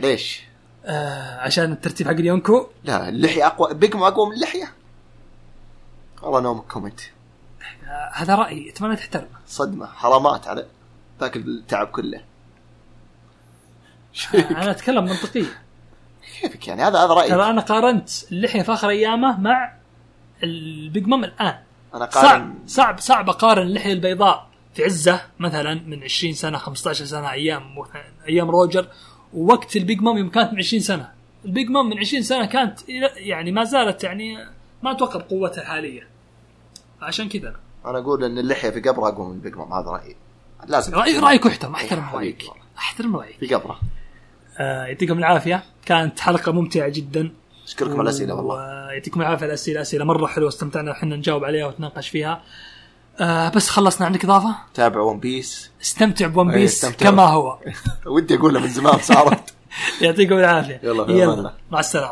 ليش؟ 0.00 0.42
آه 0.84 1.40
عشان 1.40 1.72
الترتيب 1.72 2.06
حق 2.06 2.12
اليونكو. 2.12 2.66
لا 2.84 3.08
اللحية 3.08 3.46
أقوى 3.46 3.74
Big 3.74 3.90
Mom 3.90 4.06
أقوى 4.06 4.26
من 4.26 4.32
اللحية؟ 4.32 4.72
والله 6.22 6.40
no 6.40 6.64
comment 6.64 7.00
آه 7.00 8.10
هذا 8.14 8.34
رأيي. 8.34 8.70
أتمنى 8.70 8.96
تحترمه 8.96 9.38
صدمة 9.46 9.86
حرامات 9.86 10.48
على 10.48 10.66
ذاك 11.20 11.36
التعب 11.36 11.86
كله. 11.86 12.20
أنا 14.34 14.70
أتكلم 14.70 15.04
منطقيا. 15.04 15.46
كيفك 16.40 16.68
يعني؟ 16.68 16.82
هذا 16.82 16.98
هذا 16.98 17.12
رأيي. 17.12 17.28
ترى 17.28 17.50
أنا 17.50 17.60
قارنت 17.60 18.10
اللحية 18.32 18.62
في 18.62 18.72
آخر 18.72 18.88
أيامه 18.88 19.40
مع 19.40 19.72
ال 20.42 20.58
Big 20.58 21.06
Mom 21.06 21.24
الآن. 21.24 21.58
أنا 21.94 22.10
صعب 22.10 22.24
قارن. 22.24 22.54
صعب 22.66 22.98
صعب 22.98 23.28
أقارن 23.28 23.66
اللحية 23.66 23.92
البيضاء 23.92 24.48
في 24.74 24.84
عزة 24.84 25.20
مثلا 25.38 25.74
من 25.74 26.02
20 26.02 26.34
سنة 26.34 26.58
15 26.58 27.04
سنة 27.04 27.30
أيام 27.32 27.62
أيام 28.28 28.50
روجر 28.50 28.86
ووقت 29.34 29.76
ال 29.76 29.82
Big 29.82 30.00
Mom 30.00 30.18
يوم 30.18 30.30
كانت 30.30 30.52
من 30.52 30.58
20 30.58 30.80
سنة. 30.82 31.08
ال 31.44 31.50
Big 31.50 31.68
Mom 31.70 31.90
من 31.90 31.98
20 31.98 32.22
سنة 32.22 32.46
كانت 32.46 32.88
يعني 33.16 33.52
ما 33.52 33.64
زالت 33.64 34.04
يعني 34.04 34.38
ما 34.82 34.90
أتوقع 34.90 35.20
بقوتها 35.20 35.62
الحالية. 35.62 36.08
عشان 37.02 37.28
كذا. 37.28 37.56
أنا 37.86 37.98
أقول 37.98 38.24
إن 38.24 38.38
اللحية 38.38 38.70
في 38.70 38.80
قبره 38.80 39.08
أقوى 39.08 39.28
من 39.28 39.34
ال 39.34 39.39
Big 39.39 39.56
Mom 39.56 39.72
هذا 39.72 39.90
رأيي. 39.90 40.16
لازم 40.66 40.94
رايي 40.94 41.18
رأيك 41.18 41.46
أحترم 41.46 41.74
أحترم 41.74 42.02
حبيبي. 42.02 42.24
رأيك. 42.24 42.42
أحترم 42.78 43.16
رأيك. 43.16 43.36
في 43.38 43.54
قبره 43.54 43.80
آه 44.58 44.84
يعطيكم 44.84 45.18
العافية. 45.18 45.64
كانت 45.86 46.20
حلقة 46.20 46.52
ممتعة 46.52 46.88
جدا. 46.88 47.32
أشكركم 47.72 47.92
على 47.92 48.02
الأسئلة 48.02 48.34
والله. 48.34 48.54
ويعطيكم 48.88 49.20
العافية 49.20 49.46
الأسئلة. 49.46 49.80
أسئلة 49.80 50.04
مرة 50.04 50.26
حلوة 50.26 50.48
استمتعنا 50.48 50.92
إحنا 50.92 51.16
نجاوب 51.16 51.44
عليها 51.44 51.66
ونتناقش 51.66 52.08
فيها. 52.08 52.42
آه 53.20 53.48
بس 53.48 53.68
خلصنا. 53.68 54.06
عندك 54.06 54.24
إضافة؟ 54.24 54.54
تابعوا 54.74 55.10
One 55.10 55.20
Piece 55.20 55.70
استمتع 55.82 56.26
ب 56.26 56.32
One 56.32 56.50
إيه، 56.50 56.56
Piece 56.56 56.84
استمتعوا. 56.84 57.12
كما 57.12 57.22
هو. 57.22 57.58
ودي 58.06 58.34
أقولها 58.34 58.60
من 58.60 58.68
زمان 58.68 58.98
صارت. 58.98 59.54
يعطيكم 60.02 60.34
العافية. 60.34 60.80
يلا، 60.82 61.02
الله. 61.02 61.52
مع 61.70 61.80
السلامة. 61.80 62.10